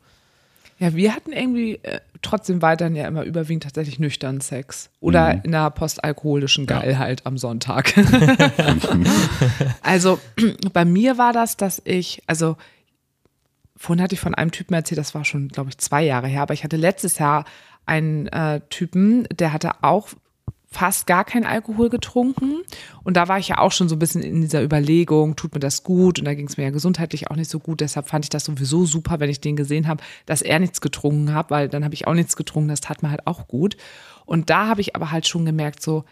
Ja, 0.77 0.93
wir 0.93 1.15
hatten 1.15 1.31
irgendwie 1.31 1.75
äh, 1.83 2.01
trotzdem 2.21 2.61
weiterhin 2.61 2.95
ja 2.95 3.07
immer 3.07 3.23
überwiegend 3.23 3.63
tatsächlich 3.63 3.97
nüchtern 3.97 4.41
Sex. 4.41 4.89
Oder 4.99 5.35
mhm. 5.35 5.41
in 5.43 5.55
einer 5.55 5.69
postalkoholischen 5.71 6.65
Geilheit 6.65 7.21
ja. 7.21 7.25
am 7.27 7.37
Sonntag. 7.37 7.93
also 9.81 10.19
bei 10.73 10.83
mir 10.83 11.17
war 11.17 11.31
das, 11.31 11.55
dass 11.55 11.81
ich, 11.85 12.23
also 12.27 12.57
vorhin 13.77 14.03
hatte 14.03 14.15
ich 14.15 14.19
von 14.19 14.35
einem 14.35 14.51
Typen 14.51 14.73
erzählt, 14.73 14.99
das 14.99 15.15
war 15.15 15.23
schon, 15.23 15.47
glaube 15.47 15.69
ich, 15.69 15.77
zwei 15.77 16.03
Jahre 16.03 16.27
her, 16.27 16.41
aber 16.41 16.53
ich 16.53 16.63
hatte 16.63 16.77
letztes 16.77 17.19
Jahr 17.19 17.45
einen 17.85 18.27
äh, 18.27 18.61
Typen, 18.69 19.27
der 19.31 19.53
hatte 19.53 19.83
auch 19.83 20.09
fast 20.75 21.07
gar 21.07 21.23
kein 21.23 21.45
Alkohol 21.45 21.89
getrunken. 21.89 22.61
Und 23.03 23.15
da 23.15 23.29
war 23.29 23.39
ich 23.39 23.47
ja 23.47 23.59
auch 23.59 23.71
schon 23.71 23.87
so 23.87 23.95
ein 23.95 23.99
bisschen 23.99 24.21
in 24.21 24.41
dieser 24.41 24.61
Überlegung, 24.61 25.37
tut 25.37 25.53
mir 25.53 25.61
das 25.61 25.83
gut? 25.83 26.19
Und 26.19 26.25
da 26.25 26.33
ging 26.33 26.47
es 26.47 26.57
mir 26.57 26.65
ja 26.65 26.69
gesundheitlich 26.69 27.31
auch 27.31 27.37
nicht 27.37 27.49
so 27.49 27.59
gut. 27.59 27.79
Deshalb 27.79 28.09
fand 28.09 28.25
ich 28.25 28.29
das 28.29 28.43
sowieso 28.43 28.85
super, 28.85 29.21
wenn 29.21 29.29
ich 29.29 29.39
den 29.39 29.55
gesehen 29.55 29.87
habe, 29.87 30.03
dass 30.25 30.41
er 30.41 30.59
nichts 30.59 30.81
getrunken 30.81 31.33
hat, 31.33 31.49
weil 31.49 31.69
dann 31.69 31.85
habe 31.85 31.93
ich 31.93 32.07
auch 32.07 32.13
nichts 32.13 32.35
getrunken. 32.35 32.67
Das 32.67 32.81
tat 32.81 33.03
mir 33.03 33.09
halt 33.09 33.25
auch 33.25 33.47
gut. 33.47 33.77
Und 34.25 34.49
da 34.49 34.67
habe 34.67 34.81
ich 34.81 34.95
aber 34.97 35.11
halt 35.11 35.27
schon 35.27 35.45
gemerkt, 35.45 35.81
so, 35.81 36.03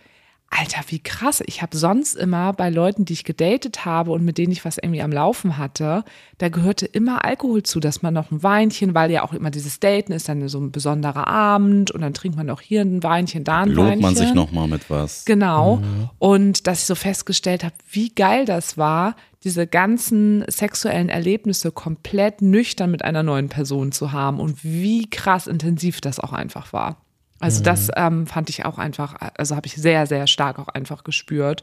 Alter, 0.58 0.82
wie 0.88 1.00
krass. 1.00 1.42
Ich 1.46 1.62
habe 1.62 1.76
sonst 1.76 2.16
immer 2.16 2.54
bei 2.54 2.70
Leuten, 2.70 3.06
die 3.06 3.14
ich 3.14 3.24
gedatet 3.24 3.86
habe 3.86 4.12
und 4.12 4.24
mit 4.24 4.38
denen 4.38 4.52
ich 4.52 4.66
was 4.66 4.78
irgendwie 4.78 5.02
am 5.02 5.12
Laufen 5.12 5.58
hatte, 5.58 6.04
da 6.38 6.50
gehörte 6.50 6.86
immer 6.86 7.26
Alkohol 7.26 7.64
zu, 7.64 7.80
dass 7.80 8.02
man 8.02 8.14
noch 8.14 8.32
ein 8.32 8.44
Weinchen, 8.44 8.94
weil 8.94 9.12
ja 9.12 9.24
auch 9.24 9.34
immer 9.34 9.50
dieses 9.50 9.80
Daten 9.80 10.12
ist 10.12 10.30
dann 10.30 10.48
so 10.48 10.60
ein 10.60 10.72
besonderer 10.72 11.28
Abend 11.28 11.92
und 11.92 12.02
dann 12.02 12.14
trinkt 12.14 12.38
man 12.38 12.50
auch 12.50 12.62
hier 12.62 12.82
ein 12.82 13.02
Weinchen, 13.04 13.44
da 13.44 13.62
ein 13.62 13.70
Lohnt 13.70 13.90
Weinchen. 13.90 14.02
man 14.02 14.16
sich 14.16 14.34
nochmal 14.34 14.68
mit 14.68 14.90
was. 14.90 15.26
Genau. 15.26 15.78
Mhm. 15.78 16.10
Und 16.20 16.68
dass 16.68 16.80
ich 16.80 16.86
so 16.86 16.96
festgestellt 16.96 17.64
habe, 17.64 17.76
wie 17.90 18.10
geil 18.10 18.46
das 18.46 18.78
war, 18.78 19.16
diese 19.44 19.68
ganzen 19.68 20.46
sexuellen 20.48 21.10
Erlebnisse 21.10 21.72
komplett 21.72 22.42
nüchtern 22.42 22.92
mit 22.92 23.04
einer 23.04 23.24
neuen 23.24 23.50
Person 23.50 23.92
zu 23.92 24.12
haben 24.12 24.40
und 24.40 24.64
wie 24.64 25.10
krass 25.10 25.48
intensiv 25.48 26.00
das 26.00 26.20
auch 26.20 26.32
einfach 26.32 26.74
war. 26.74 26.98
Also 27.44 27.60
mhm. 27.60 27.64
das 27.66 27.90
ähm, 27.98 28.26
fand 28.26 28.50
ich 28.50 28.64
auch 28.64 28.78
einfach, 28.78 29.16
also 29.38 29.58
habe 29.58 29.68
ich 29.68 29.76
sehr, 29.76 30.08
sehr 30.08 30.28
stark 30.28 30.60
auch 30.60 30.70
einfach 30.70 31.04
gespürt. 31.04 31.62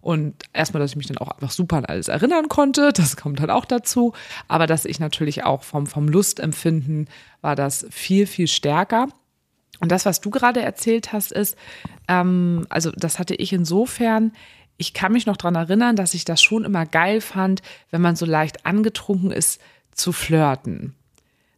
Und 0.00 0.34
erstmal, 0.52 0.80
dass 0.80 0.90
ich 0.90 0.96
mich 0.96 1.06
dann 1.06 1.18
auch 1.18 1.30
einfach 1.30 1.52
super 1.52 1.76
an 1.76 1.84
alles 1.84 2.08
erinnern 2.08 2.48
konnte, 2.48 2.92
das 2.92 3.16
kommt 3.16 3.38
halt 3.38 3.50
auch 3.50 3.64
dazu. 3.64 4.12
Aber 4.48 4.66
dass 4.66 4.84
ich 4.84 4.98
natürlich 4.98 5.44
auch 5.44 5.62
vom, 5.62 5.86
vom 5.86 6.08
Lustempfinden 6.08 7.08
war 7.42 7.54
das 7.54 7.86
viel, 7.90 8.26
viel 8.26 8.48
stärker. 8.48 9.06
Und 9.78 9.92
das, 9.92 10.04
was 10.04 10.20
du 10.20 10.30
gerade 10.30 10.62
erzählt 10.62 11.12
hast, 11.12 11.30
ist, 11.30 11.56
ähm, 12.08 12.66
also 12.68 12.90
das 12.90 13.20
hatte 13.20 13.36
ich 13.36 13.52
insofern, 13.52 14.32
ich 14.78 14.94
kann 14.94 15.12
mich 15.12 15.26
noch 15.26 15.36
daran 15.36 15.54
erinnern, 15.54 15.94
dass 15.94 16.14
ich 16.14 16.24
das 16.24 16.42
schon 16.42 16.64
immer 16.64 16.86
geil 16.86 17.20
fand, 17.20 17.62
wenn 17.92 18.02
man 18.02 18.16
so 18.16 18.26
leicht 18.26 18.66
angetrunken 18.66 19.30
ist, 19.30 19.60
zu 19.92 20.10
flirten. 20.12 20.96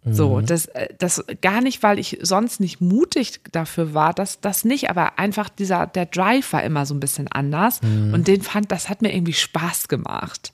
So, 0.05 0.41
mhm. 0.41 0.47
das, 0.47 0.67
äh, 0.67 0.89
das 0.99 1.25
gar 1.41 1.61
nicht, 1.61 1.83
weil 1.85 1.99
ich 1.99 2.19
sonst 2.23 2.59
nicht 2.59 2.81
mutig 2.81 3.41
dafür 3.53 3.95
war, 3.95 4.13
das, 4.13 4.41
das 4.41 4.65
nicht, 4.65 4.91
aber 4.91 5.19
einfach 5.19 5.49
dieser, 5.49 5.87
der 5.87 6.07
Drive 6.07 6.53
war 6.53 6.65
immer 6.65 6.87
so 6.87 6.95
ein 6.95 7.01
bisschen 7.01 7.29
anders 7.29 7.81
mhm. 7.83 8.13
und 8.13 8.27
den 8.27 8.43
fand, 8.43 8.73
das 8.73 8.89
hat 8.89 9.01
mir 9.03 9.15
irgendwie 9.15 9.33
Spaß 9.33 9.87
gemacht. 9.87 10.53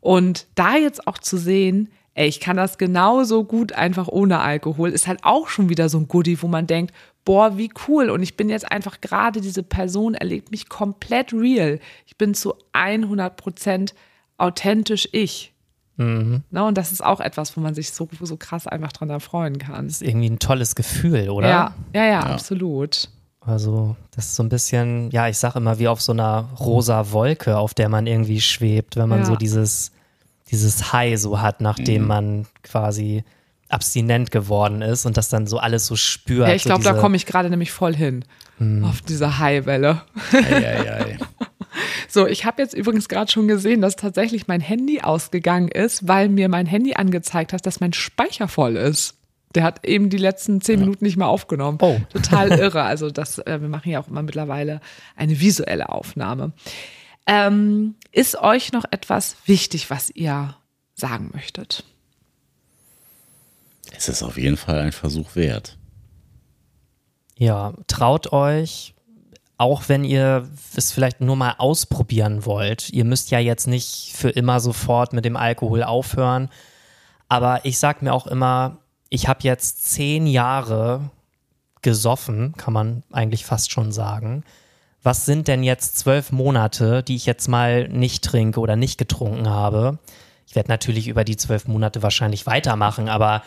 Und 0.00 0.46
da 0.54 0.76
jetzt 0.76 1.06
auch 1.06 1.18
zu 1.18 1.36
sehen, 1.36 1.90
ey, 2.14 2.26
ich 2.26 2.40
kann 2.40 2.56
das 2.56 2.78
genauso 2.78 3.44
gut 3.44 3.72
einfach 3.72 4.08
ohne 4.08 4.40
Alkohol, 4.40 4.90
ist 4.90 5.06
halt 5.06 5.20
auch 5.24 5.48
schon 5.48 5.68
wieder 5.68 5.90
so 5.90 5.98
ein 5.98 6.08
Goodie, 6.08 6.40
wo 6.40 6.48
man 6.48 6.66
denkt, 6.66 6.94
boah, 7.26 7.58
wie 7.58 7.70
cool. 7.86 8.08
Und 8.08 8.22
ich 8.22 8.36
bin 8.36 8.48
jetzt 8.48 8.70
einfach 8.70 9.02
gerade, 9.02 9.42
diese 9.42 9.62
Person 9.62 10.14
erlebt 10.14 10.50
mich 10.50 10.70
komplett 10.70 11.34
real. 11.34 11.80
Ich 12.06 12.16
bin 12.16 12.32
zu 12.32 12.54
100 12.72 13.36
Prozent 13.36 13.94
authentisch 14.38 15.08
ich. 15.12 15.52
Mhm. 15.96 16.42
Ne, 16.50 16.64
und 16.64 16.76
das 16.76 16.92
ist 16.92 17.02
auch 17.04 17.20
etwas, 17.20 17.56
wo 17.56 17.60
man 17.60 17.74
sich 17.74 17.90
so, 17.90 18.08
so 18.20 18.36
krass 18.36 18.66
einfach 18.66 18.92
dran 18.92 19.10
erfreuen 19.10 19.58
kann. 19.58 19.86
Das 19.86 19.96
ist 20.00 20.02
irgendwie 20.02 20.28
ein 20.30 20.38
tolles 20.38 20.74
Gefühl, 20.74 21.30
oder? 21.30 21.48
Ja, 21.48 21.74
ja, 21.94 22.04
ja, 22.04 22.10
ja. 22.10 22.20
absolut. 22.20 23.08
Also, 23.40 23.96
das 24.14 24.26
ist 24.26 24.34
so 24.36 24.42
ein 24.42 24.48
bisschen, 24.48 25.10
ja, 25.12 25.28
ich 25.28 25.38
sage 25.38 25.58
immer 25.58 25.78
wie 25.78 25.88
auf 25.88 26.02
so 26.02 26.12
einer 26.12 26.48
rosa 26.58 27.12
Wolke, 27.12 27.56
auf 27.58 27.74
der 27.74 27.88
man 27.88 28.06
irgendwie 28.06 28.40
schwebt, 28.40 28.96
wenn 28.96 29.08
man 29.08 29.20
ja. 29.20 29.24
so 29.24 29.36
dieses, 29.36 29.92
dieses 30.50 30.92
High 30.92 31.18
so 31.18 31.40
hat, 31.40 31.60
nachdem 31.60 32.02
Mhm. 32.02 32.08
man 32.08 32.46
quasi 32.62 33.24
abstinent 33.68 34.30
geworden 34.30 34.82
ist 34.82 35.06
und 35.06 35.16
das 35.16 35.28
dann 35.28 35.46
so 35.46 35.58
alles 35.58 35.86
so 35.86 35.96
spürt. 35.96 36.48
Ja, 36.48 36.54
ich 36.54 36.62
so 36.64 36.68
glaube, 36.70 36.84
da 36.84 36.90
diese- 36.90 37.00
komme 37.00 37.16
ich 37.16 37.26
gerade 37.26 37.48
nämlich 37.50 37.72
voll 37.72 37.94
hin. 37.94 38.24
Auf 38.82 39.02
diese 39.02 39.38
High-Welle. 39.38 40.02
Eieiei. 40.32 41.18
So, 42.08 42.26
ich 42.26 42.46
habe 42.46 42.62
jetzt 42.62 42.72
übrigens 42.72 43.08
gerade 43.08 43.30
schon 43.30 43.48
gesehen, 43.48 43.82
dass 43.82 43.96
tatsächlich 43.96 44.46
mein 44.46 44.62
Handy 44.62 45.02
ausgegangen 45.02 45.68
ist, 45.68 46.08
weil 46.08 46.30
mir 46.30 46.48
mein 46.48 46.64
Handy 46.64 46.94
angezeigt 46.94 47.52
hat, 47.52 47.66
dass 47.66 47.80
mein 47.80 47.92
Speicher 47.92 48.48
voll 48.48 48.76
ist. 48.76 49.14
Der 49.54 49.62
hat 49.62 49.86
eben 49.86 50.08
die 50.08 50.16
letzten 50.16 50.60
zehn 50.60 50.80
Minuten 50.80 51.04
nicht 51.04 51.16
mehr 51.16 51.28
aufgenommen. 51.28 51.78
Oh. 51.82 52.00
Total 52.10 52.50
irre. 52.58 52.84
Also 52.84 53.10
das, 53.10 53.38
äh, 53.38 53.60
wir 53.60 53.68
machen 53.68 53.90
ja 53.90 54.00
auch 54.00 54.08
immer 54.08 54.22
mittlerweile 54.22 54.80
eine 55.16 55.40
visuelle 55.40 55.90
Aufnahme. 55.90 56.52
Ähm, 57.26 57.96
ist 58.12 58.36
euch 58.36 58.72
noch 58.72 58.84
etwas 58.90 59.36
wichtig, 59.46 59.90
was 59.90 60.10
ihr 60.10 60.56
sagen 60.94 61.30
möchtet? 61.34 61.84
Es 63.96 64.08
ist 64.08 64.22
auf 64.22 64.38
jeden 64.38 64.56
Fall 64.56 64.78
ein 64.78 64.92
Versuch 64.92 65.36
wert. 65.36 65.75
Ja, 67.38 67.74
traut 67.86 68.32
euch, 68.32 68.94
auch 69.58 69.88
wenn 69.88 70.04
ihr 70.04 70.48
es 70.74 70.92
vielleicht 70.92 71.20
nur 71.20 71.36
mal 71.36 71.54
ausprobieren 71.58 72.44
wollt. 72.44 72.90
Ihr 72.90 73.04
müsst 73.04 73.30
ja 73.30 73.38
jetzt 73.38 73.66
nicht 73.66 74.12
für 74.14 74.30
immer 74.30 74.60
sofort 74.60 75.12
mit 75.12 75.24
dem 75.24 75.36
Alkohol 75.36 75.82
aufhören. 75.82 76.48
Aber 77.28 77.64
ich 77.64 77.78
sag 77.78 78.02
mir 78.02 78.12
auch 78.12 78.26
immer, 78.26 78.78
ich 79.08 79.28
habe 79.28 79.40
jetzt 79.42 79.84
zehn 79.90 80.26
Jahre 80.26 81.10
gesoffen, 81.82 82.54
kann 82.56 82.72
man 82.72 83.02
eigentlich 83.12 83.44
fast 83.44 83.70
schon 83.70 83.92
sagen. 83.92 84.44
Was 85.02 85.24
sind 85.24 85.46
denn 85.46 85.62
jetzt 85.62 85.98
zwölf 85.98 86.32
Monate, 86.32 87.02
die 87.02 87.16
ich 87.16 87.26
jetzt 87.26 87.48
mal 87.48 87.88
nicht 87.88 88.24
trinke 88.24 88.60
oder 88.60 88.76
nicht 88.76 88.98
getrunken 88.98 89.48
habe? 89.48 89.98
Ich 90.46 90.56
werde 90.56 90.68
natürlich 90.68 91.06
über 91.06 91.24
die 91.24 91.36
zwölf 91.36 91.68
Monate 91.68 92.02
wahrscheinlich 92.02 92.46
weitermachen, 92.46 93.08
aber 93.08 93.42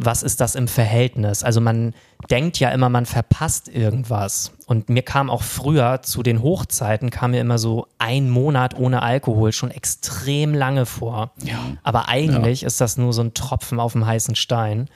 was 0.00 0.22
ist 0.22 0.40
das 0.40 0.54
im 0.54 0.68
Verhältnis? 0.68 1.42
Also 1.42 1.60
man 1.60 1.94
denkt 2.30 2.58
ja 2.60 2.70
immer, 2.70 2.88
man 2.88 3.04
verpasst 3.06 3.68
irgendwas. 3.68 4.52
Und 4.66 4.88
mir 4.88 5.02
kam 5.02 5.28
auch 5.30 5.42
früher 5.42 6.02
zu 6.02 6.22
den 6.22 6.42
Hochzeiten, 6.42 7.10
kam 7.10 7.32
mir 7.32 7.40
immer 7.40 7.58
so 7.58 7.86
ein 7.98 8.30
Monat 8.30 8.78
ohne 8.78 9.02
Alkohol 9.02 9.52
schon 9.52 9.70
extrem 9.70 10.54
lange 10.54 10.86
vor. 10.86 11.32
Ja. 11.42 11.58
Aber 11.82 12.08
eigentlich 12.08 12.62
ist 12.62 12.80
das 12.80 12.96
nur 12.96 13.12
so 13.12 13.22
ein 13.22 13.34
Tropfen 13.34 13.80
auf 13.80 13.92
dem 13.92 14.06
heißen 14.06 14.34
Stein. 14.34 14.88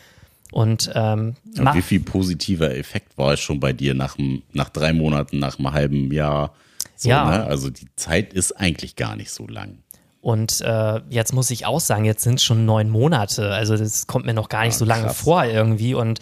Und 0.52 0.90
ähm, 0.94 1.34
ma- 1.56 1.74
wie 1.74 1.82
viel 1.82 2.00
positiver 2.00 2.76
Effekt 2.76 3.16
war 3.16 3.32
es 3.32 3.40
schon 3.40 3.58
bei 3.58 3.72
dir 3.72 3.94
nach, 3.94 4.16
dem- 4.16 4.42
nach 4.52 4.68
drei 4.68 4.92
Monaten, 4.92 5.38
nach 5.38 5.58
einem 5.58 5.72
halben 5.72 6.12
Jahr? 6.12 6.52
So, 6.96 7.08
Ja. 7.08 7.38
Ne? 7.38 7.44
Also 7.44 7.70
die 7.70 7.88
Zeit 7.96 8.32
ist 8.34 8.52
eigentlich 8.52 8.96
gar 8.96 9.16
nicht 9.16 9.30
so 9.30 9.46
lang. 9.46 9.78
Und 10.22 10.60
äh, 10.60 11.00
jetzt 11.10 11.34
muss 11.34 11.50
ich 11.50 11.66
auch 11.66 11.80
sagen, 11.80 12.04
jetzt 12.06 12.22
sind 12.22 12.36
es 12.36 12.42
schon 12.44 12.64
neun 12.64 12.88
Monate. 12.88 13.50
Also 13.52 13.76
das 13.76 14.06
kommt 14.06 14.24
mir 14.24 14.34
noch 14.34 14.48
gar 14.48 14.62
nicht 14.64 14.76
Ah, 14.76 14.78
so 14.78 14.84
lange 14.84 15.06
krass. 15.06 15.20
vor 15.20 15.44
irgendwie. 15.44 15.94
Und 15.94 16.20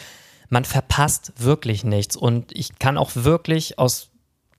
man 0.48 0.64
verpasst 0.64 1.34
wirklich 1.36 1.84
nichts. 1.84 2.16
Und 2.16 2.50
ich 2.56 2.78
kann 2.78 2.96
auch 2.98 3.10
wirklich 3.14 3.78
aus 3.78 4.08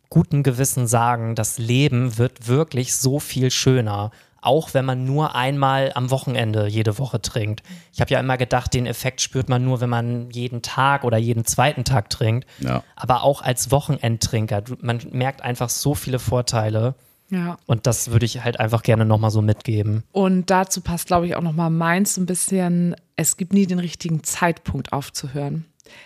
gutem 0.09 0.43
Gewissen 0.43 0.85
sagen, 0.87 1.33
das 1.35 1.57
Leben 1.57 2.17
wird 2.19 2.47
wirklich 2.47 2.95
so 2.95 3.19
viel 3.19 3.49
schöner. 3.49 4.11
Auch 4.43 4.73
wenn 4.73 4.85
man 4.85 5.05
nur 5.05 5.35
einmal 5.35 5.91
am 5.95 6.11
Wochenende 6.11 6.67
jede 6.67 6.97
Woche 6.99 7.21
trinkt. 7.21 7.61
Ich 7.93 8.01
habe 8.01 8.11
ja 8.11 8.19
immer 8.19 8.37
gedacht, 8.37 8.73
den 8.73 8.85
Effekt 8.85 9.21
spürt 9.21 9.49
man 9.49 9.63
nur, 9.65 9.81
wenn 9.81 9.89
man 9.89 10.29
jeden 10.31 10.61
Tag 10.61 11.03
oder 11.03 11.17
jeden 11.17 11.45
zweiten 11.45 11.83
Tag 11.83 12.09
trinkt. 12.11 12.47
Ja. 12.59 12.83
Aber 12.95 13.23
auch 13.23 13.41
als 13.41 13.71
Wochenendtrinker, 13.71 14.63
man 14.81 14.99
merkt 15.11 15.41
einfach 15.41 15.69
so 15.69 15.93
viele 15.95 16.19
Vorteile. 16.19 16.93
Ja. 17.31 17.57
Und 17.65 17.87
das 17.87 18.11
würde 18.11 18.25
ich 18.25 18.43
halt 18.43 18.59
einfach 18.59 18.83
gerne 18.83 19.05
nochmal 19.05 19.31
so 19.31 19.41
mitgeben. 19.41 20.03
Und 20.11 20.49
dazu 20.49 20.81
passt, 20.81 21.07
glaube 21.07 21.25
ich, 21.25 21.35
auch 21.35 21.41
nochmal 21.41 21.69
meins 21.69 22.15
so 22.15 22.21
ein 22.21 22.25
bisschen, 22.25 22.95
es 23.15 23.37
gibt 23.37 23.53
nie 23.53 23.65
den 23.65 23.79
richtigen 23.79 24.23
Zeitpunkt 24.23 24.91
aufzuhören. 24.91 25.65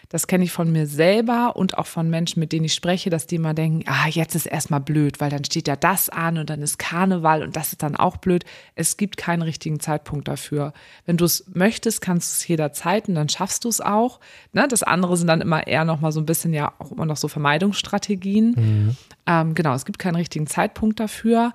Das 0.10 0.28
kenne 0.28 0.44
ich 0.44 0.52
von 0.52 0.72
mir 0.72 0.88
selber 0.88 1.56
und 1.56 1.78
auch 1.78 1.86
von 1.86 2.10
Menschen, 2.10 2.40
mit 2.40 2.52
denen 2.52 2.66
ich 2.66 2.74
spreche, 2.74 3.10
dass 3.10 3.28
die 3.28 3.36
immer 3.36 3.54
denken, 3.54 3.84
ah, 3.88 4.08
jetzt 4.08 4.36
ist 4.36 4.46
erstmal 4.46 4.80
blöd, 4.80 5.20
weil 5.20 5.30
dann 5.30 5.44
steht 5.44 5.68
ja 5.68 5.76
das 5.76 6.10
an 6.10 6.38
und 6.38 6.50
dann 6.50 6.62
ist 6.62 6.78
Karneval 6.80 7.44
und 7.44 7.56
das 7.56 7.74
ist 7.74 7.84
dann 7.84 7.96
auch 7.96 8.18
blöd. 8.18 8.46
Es 8.76 8.98
gibt 8.98 9.18
keinen 9.18 9.42
richtigen 9.42 9.80
Zeitpunkt 9.80 10.28
dafür. 10.28 10.74
Wenn 11.06 11.18
du 11.18 11.26
es 11.26 11.46
möchtest, 11.54 12.02
kannst 12.02 12.32
du 12.32 12.36
es 12.36 12.48
jederzeit 12.48 13.08
und 13.08 13.16
dann 13.16 13.30
schaffst 13.30 13.66
du 13.66 13.70
es 13.70 13.82
auch. 13.82 14.20
Ne? 14.54 14.68
Das 14.68 14.84
andere 14.84 15.18
sind 15.18 15.28
dann 15.28 15.42
immer 15.42 15.66
eher 15.68 15.86
nochmal 15.86 16.12
so 16.12 16.20
ein 16.20 16.26
bisschen 16.26 16.54
ja 16.54 16.74
auch 16.80 16.92
immer 16.92 17.06
noch 17.06 17.18
so 17.18 17.28
Vermeidungsstrategien. 17.28 18.96
Ähm, 19.28 19.56
genau, 19.56 19.74
es 19.74 19.86
gibt 19.86 20.00
keinen 20.00 20.16
richtigen 20.16 20.48
Zeitpunkt 20.48 21.00
dafür. 21.00 21.54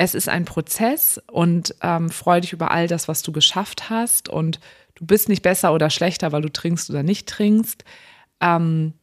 Es 0.00 0.14
ist 0.14 0.28
ein 0.28 0.44
Prozess 0.44 1.20
und 1.26 1.74
ähm, 1.82 2.08
freu 2.10 2.40
dich 2.40 2.52
über 2.52 2.70
all 2.70 2.86
das, 2.86 3.08
was 3.08 3.22
du 3.22 3.32
geschafft 3.32 3.90
hast. 3.90 4.28
Und 4.28 4.60
du 4.98 5.06
bist 5.06 5.28
nicht 5.28 5.42
besser 5.42 5.72
oder 5.72 5.90
schlechter, 5.90 6.32
weil 6.32 6.42
du 6.42 6.50
trinkst 6.50 6.90
oder 6.90 7.02
nicht 7.02 7.28
trinkst. 7.28 7.84
Ähm, 8.40 8.94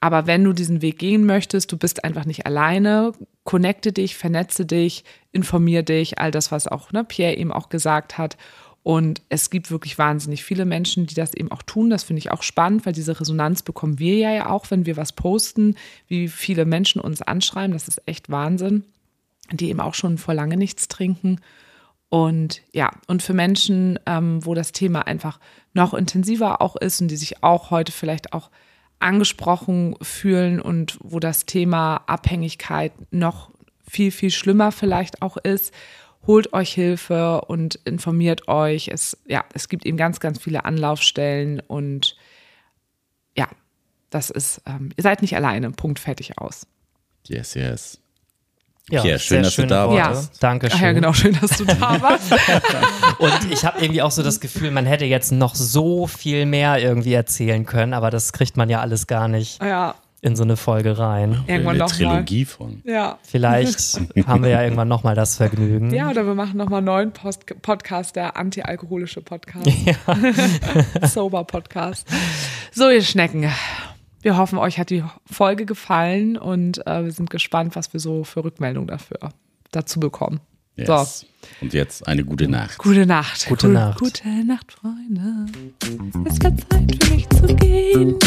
aber 0.00 0.26
wenn 0.26 0.44
du 0.44 0.52
diesen 0.52 0.80
Weg 0.80 0.98
gehen 0.98 1.26
möchtest, 1.26 1.70
du 1.72 1.76
bist 1.76 2.04
einfach 2.04 2.24
nicht 2.24 2.46
alleine, 2.46 3.12
connecte 3.44 3.92
dich, 3.92 4.16
vernetze 4.16 4.64
dich, 4.64 5.04
informier 5.32 5.82
dich, 5.82 6.18
all 6.18 6.30
das, 6.30 6.50
was 6.50 6.66
auch 6.66 6.92
ne, 6.92 7.04
Pierre 7.04 7.36
eben 7.36 7.52
auch 7.52 7.68
gesagt 7.68 8.16
hat. 8.16 8.38
Und 8.82 9.20
es 9.28 9.50
gibt 9.50 9.70
wirklich 9.70 9.98
wahnsinnig 9.98 10.42
viele 10.42 10.64
Menschen, 10.64 11.06
die 11.06 11.14
das 11.14 11.34
eben 11.34 11.52
auch 11.52 11.62
tun. 11.62 11.90
Das 11.90 12.02
finde 12.02 12.20
ich 12.20 12.30
auch 12.30 12.42
spannend, 12.42 12.86
weil 12.86 12.94
diese 12.94 13.20
Resonanz 13.20 13.62
bekommen 13.62 13.98
wir 13.98 14.18
ja 14.18 14.48
auch, 14.48 14.70
wenn 14.70 14.86
wir 14.86 14.96
was 14.96 15.12
posten, 15.12 15.74
wie 16.08 16.28
viele 16.28 16.64
Menschen 16.64 17.02
uns 17.02 17.20
anschreiben. 17.20 17.72
Das 17.72 17.88
ist 17.88 18.00
echt 18.06 18.30
Wahnsinn, 18.30 18.84
die 19.52 19.68
eben 19.68 19.80
auch 19.80 19.92
schon 19.92 20.16
vor 20.16 20.32
lange 20.32 20.56
nichts 20.56 20.88
trinken. 20.88 21.40
Und 22.10 22.62
ja, 22.72 22.90
und 23.06 23.22
für 23.22 23.34
Menschen, 23.34 23.98
ähm, 24.04 24.44
wo 24.44 24.54
das 24.54 24.72
Thema 24.72 25.06
einfach 25.06 25.38
noch 25.72 25.94
intensiver 25.94 26.60
auch 26.60 26.76
ist 26.76 27.00
und 27.00 27.08
die 27.08 27.16
sich 27.16 27.42
auch 27.44 27.70
heute 27.70 27.92
vielleicht 27.92 28.32
auch 28.32 28.50
angesprochen 28.98 29.96
fühlen 30.02 30.60
und 30.60 30.98
wo 31.02 31.20
das 31.20 31.46
Thema 31.46 32.02
Abhängigkeit 32.06 32.92
noch 33.12 33.50
viel, 33.88 34.10
viel 34.10 34.30
schlimmer 34.30 34.72
vielleicht 34.72 35.22
auch 35.22 35.36
ist, 35.36 35.72
holt 36.26 36.52
euch 36.52 36.72
Hilfe 36.74 37.42
und 37.42 37.76
informiert 37.84 38.48
euch. 38.48 38.88
Es, 38.88 39.16
ja, 39.26 39.44
es 39.54 39.68
gibt 39.68 39.86
eben 39.86 39.96
ganz, 39.96 40.20
ganz 40.20 40.40
viele 40.40 40.64
Anlaufstellen 40.64 41.60
und 41.60 42.16
ja, 43.36 43.48
das 44.10 44.30
ist, 44.30 44.62
ähm, 44.66 44.90
ihr 44.96 45.02
seid 45.02 45.22
nicht 45.22 45.36
alleine. 45.36 45.70
Punkt, 45.70 46.00
fertig 46.00 46.38
aus. 46.38 46.66
Yes, 47.26 47.54
yes. 47.54 48.00
Ja, 48.90 49.02
Pierre, 49.02 49.18
schön, 49.18 49.42
dass 49.42 49.56
du 49.56 49.66
da 49.66 49.88
Worte. 49.88 50.02
warst. 50.02 50.42
Dankeschön. 50.42 50.78
Ach 50.78 50.82
ja, 50.82 50.92
genau, 50.92 51.12
schön, 51.12 51.36
dass 51.40 51.56
du 51.56 51.64
da 51.64 51.80
warst. 52.02 52.32
Und 53.18 53.52
ich 53.52 53.64
habe 53.64 53.80
irgendwie 53.80 54.02
auch 54.02 54.10
so 54.10 54.22
das 54.22 54.40
Gefühl, 54.40 54.70
man 54.70 54.86
hätte 54.86 55.04
jetzt 55.04 55.32
noch 55.32 55.54
so 55.54 56.06
viel 56.06 56.46
mehr 56.46 56.78
irgendwie 56.78 57.12
erzählen 57.14 57.64
können, 57.66 57.94
aber 57.94 58.10
das 58.10 58.32
kriegt 58.32 58.56
man 58.56 58.68
ja 58.68 58.80
alles 58.80 59.06
gar 59.06 59.28
nicht 59.28 59.62
ja, 59.62 59.94
in 60.22 60.36
so 60.36 60.42
eine 60.42 60.56
Folge 60.56 60.98
rein. 60.98 61.44
irgendwann 61.46 61.76
Eine 61.76 61.78
noch 61.78 61.88
mal. 61.88 61.94
Trilogie 61.96 62.44
von. 62.44 62.82
Ja. 62.84 63.18
Vielleicht 63.22 64.00
haben 64.26 64.42
wir 64.42 64.50
ja 64.50 64.62
irgendwann 64.62 64.88
nochmal 64.88 65.14
das 65.14 65.36
Vergnügen. 65.36 65.94
Ja, 65.94 66.10
oder 66.10 66.26
wir 66.26 66.34
machen 66.34 66.56
nochmal 66.58 66.78
einen 66.78 66.86
neuen 66.86 67.12
Post 67.12 67.46
Podcast, 67.62 68.16
der 68.16 68.36
antialkoholische 68.36 69.22
Podcast. 69.22 69.66
Sober 71.12 71.44
Podcast. 71.44 72.06
So, 72.72 72.90
ihr 72.90 73.02
Schnecken. 73.02 73.50
Wir 74.22 74.36
hoffen, 74.36 74.58
euch 74.58 74.78
hat 74.78 74.90
die 74.90 75.02
Folge 75.24 75.64
gefallen 75.64 76.36
und 76.36 76.86
äh, 76.86 77.04
wir 77.04 77.12
sind 77.12 77.30
gespannt, 77.30 77.74
was 77.76 77.92
wir 77.92 78.00
so 78.00 78.24
für 78.24 78.44
Rückmeldungen 78.44 78.86
dafür 78.88 79.18
dazu 79.72 79.98
bekommen. 79.98 80.40
Yes. 80.76 81.20
So, 81.20 81.26
Und 81.62 81.72
jetzt 81.72 82.06
eine 82.06 82.24
gute 82.24 82.48
Nacht. 82.48 82.78
gute 82.78 83.06
Nacht. 83.06 83.46
Gute 83.48 83.66
Gu- 83.68 83.72
Nacht. 83.72 83.98
Gute 83.98 84.28
Nacht, 84.44 84.72
Freunde. 84.72 85.46
Es 86.26 86.40
wird 86.42 86.60
Zeit 86.70 87.04
für 87.04 87.14
mich 87.14 87.28
zu 87.30 87.46
gehen. 87.56 88.18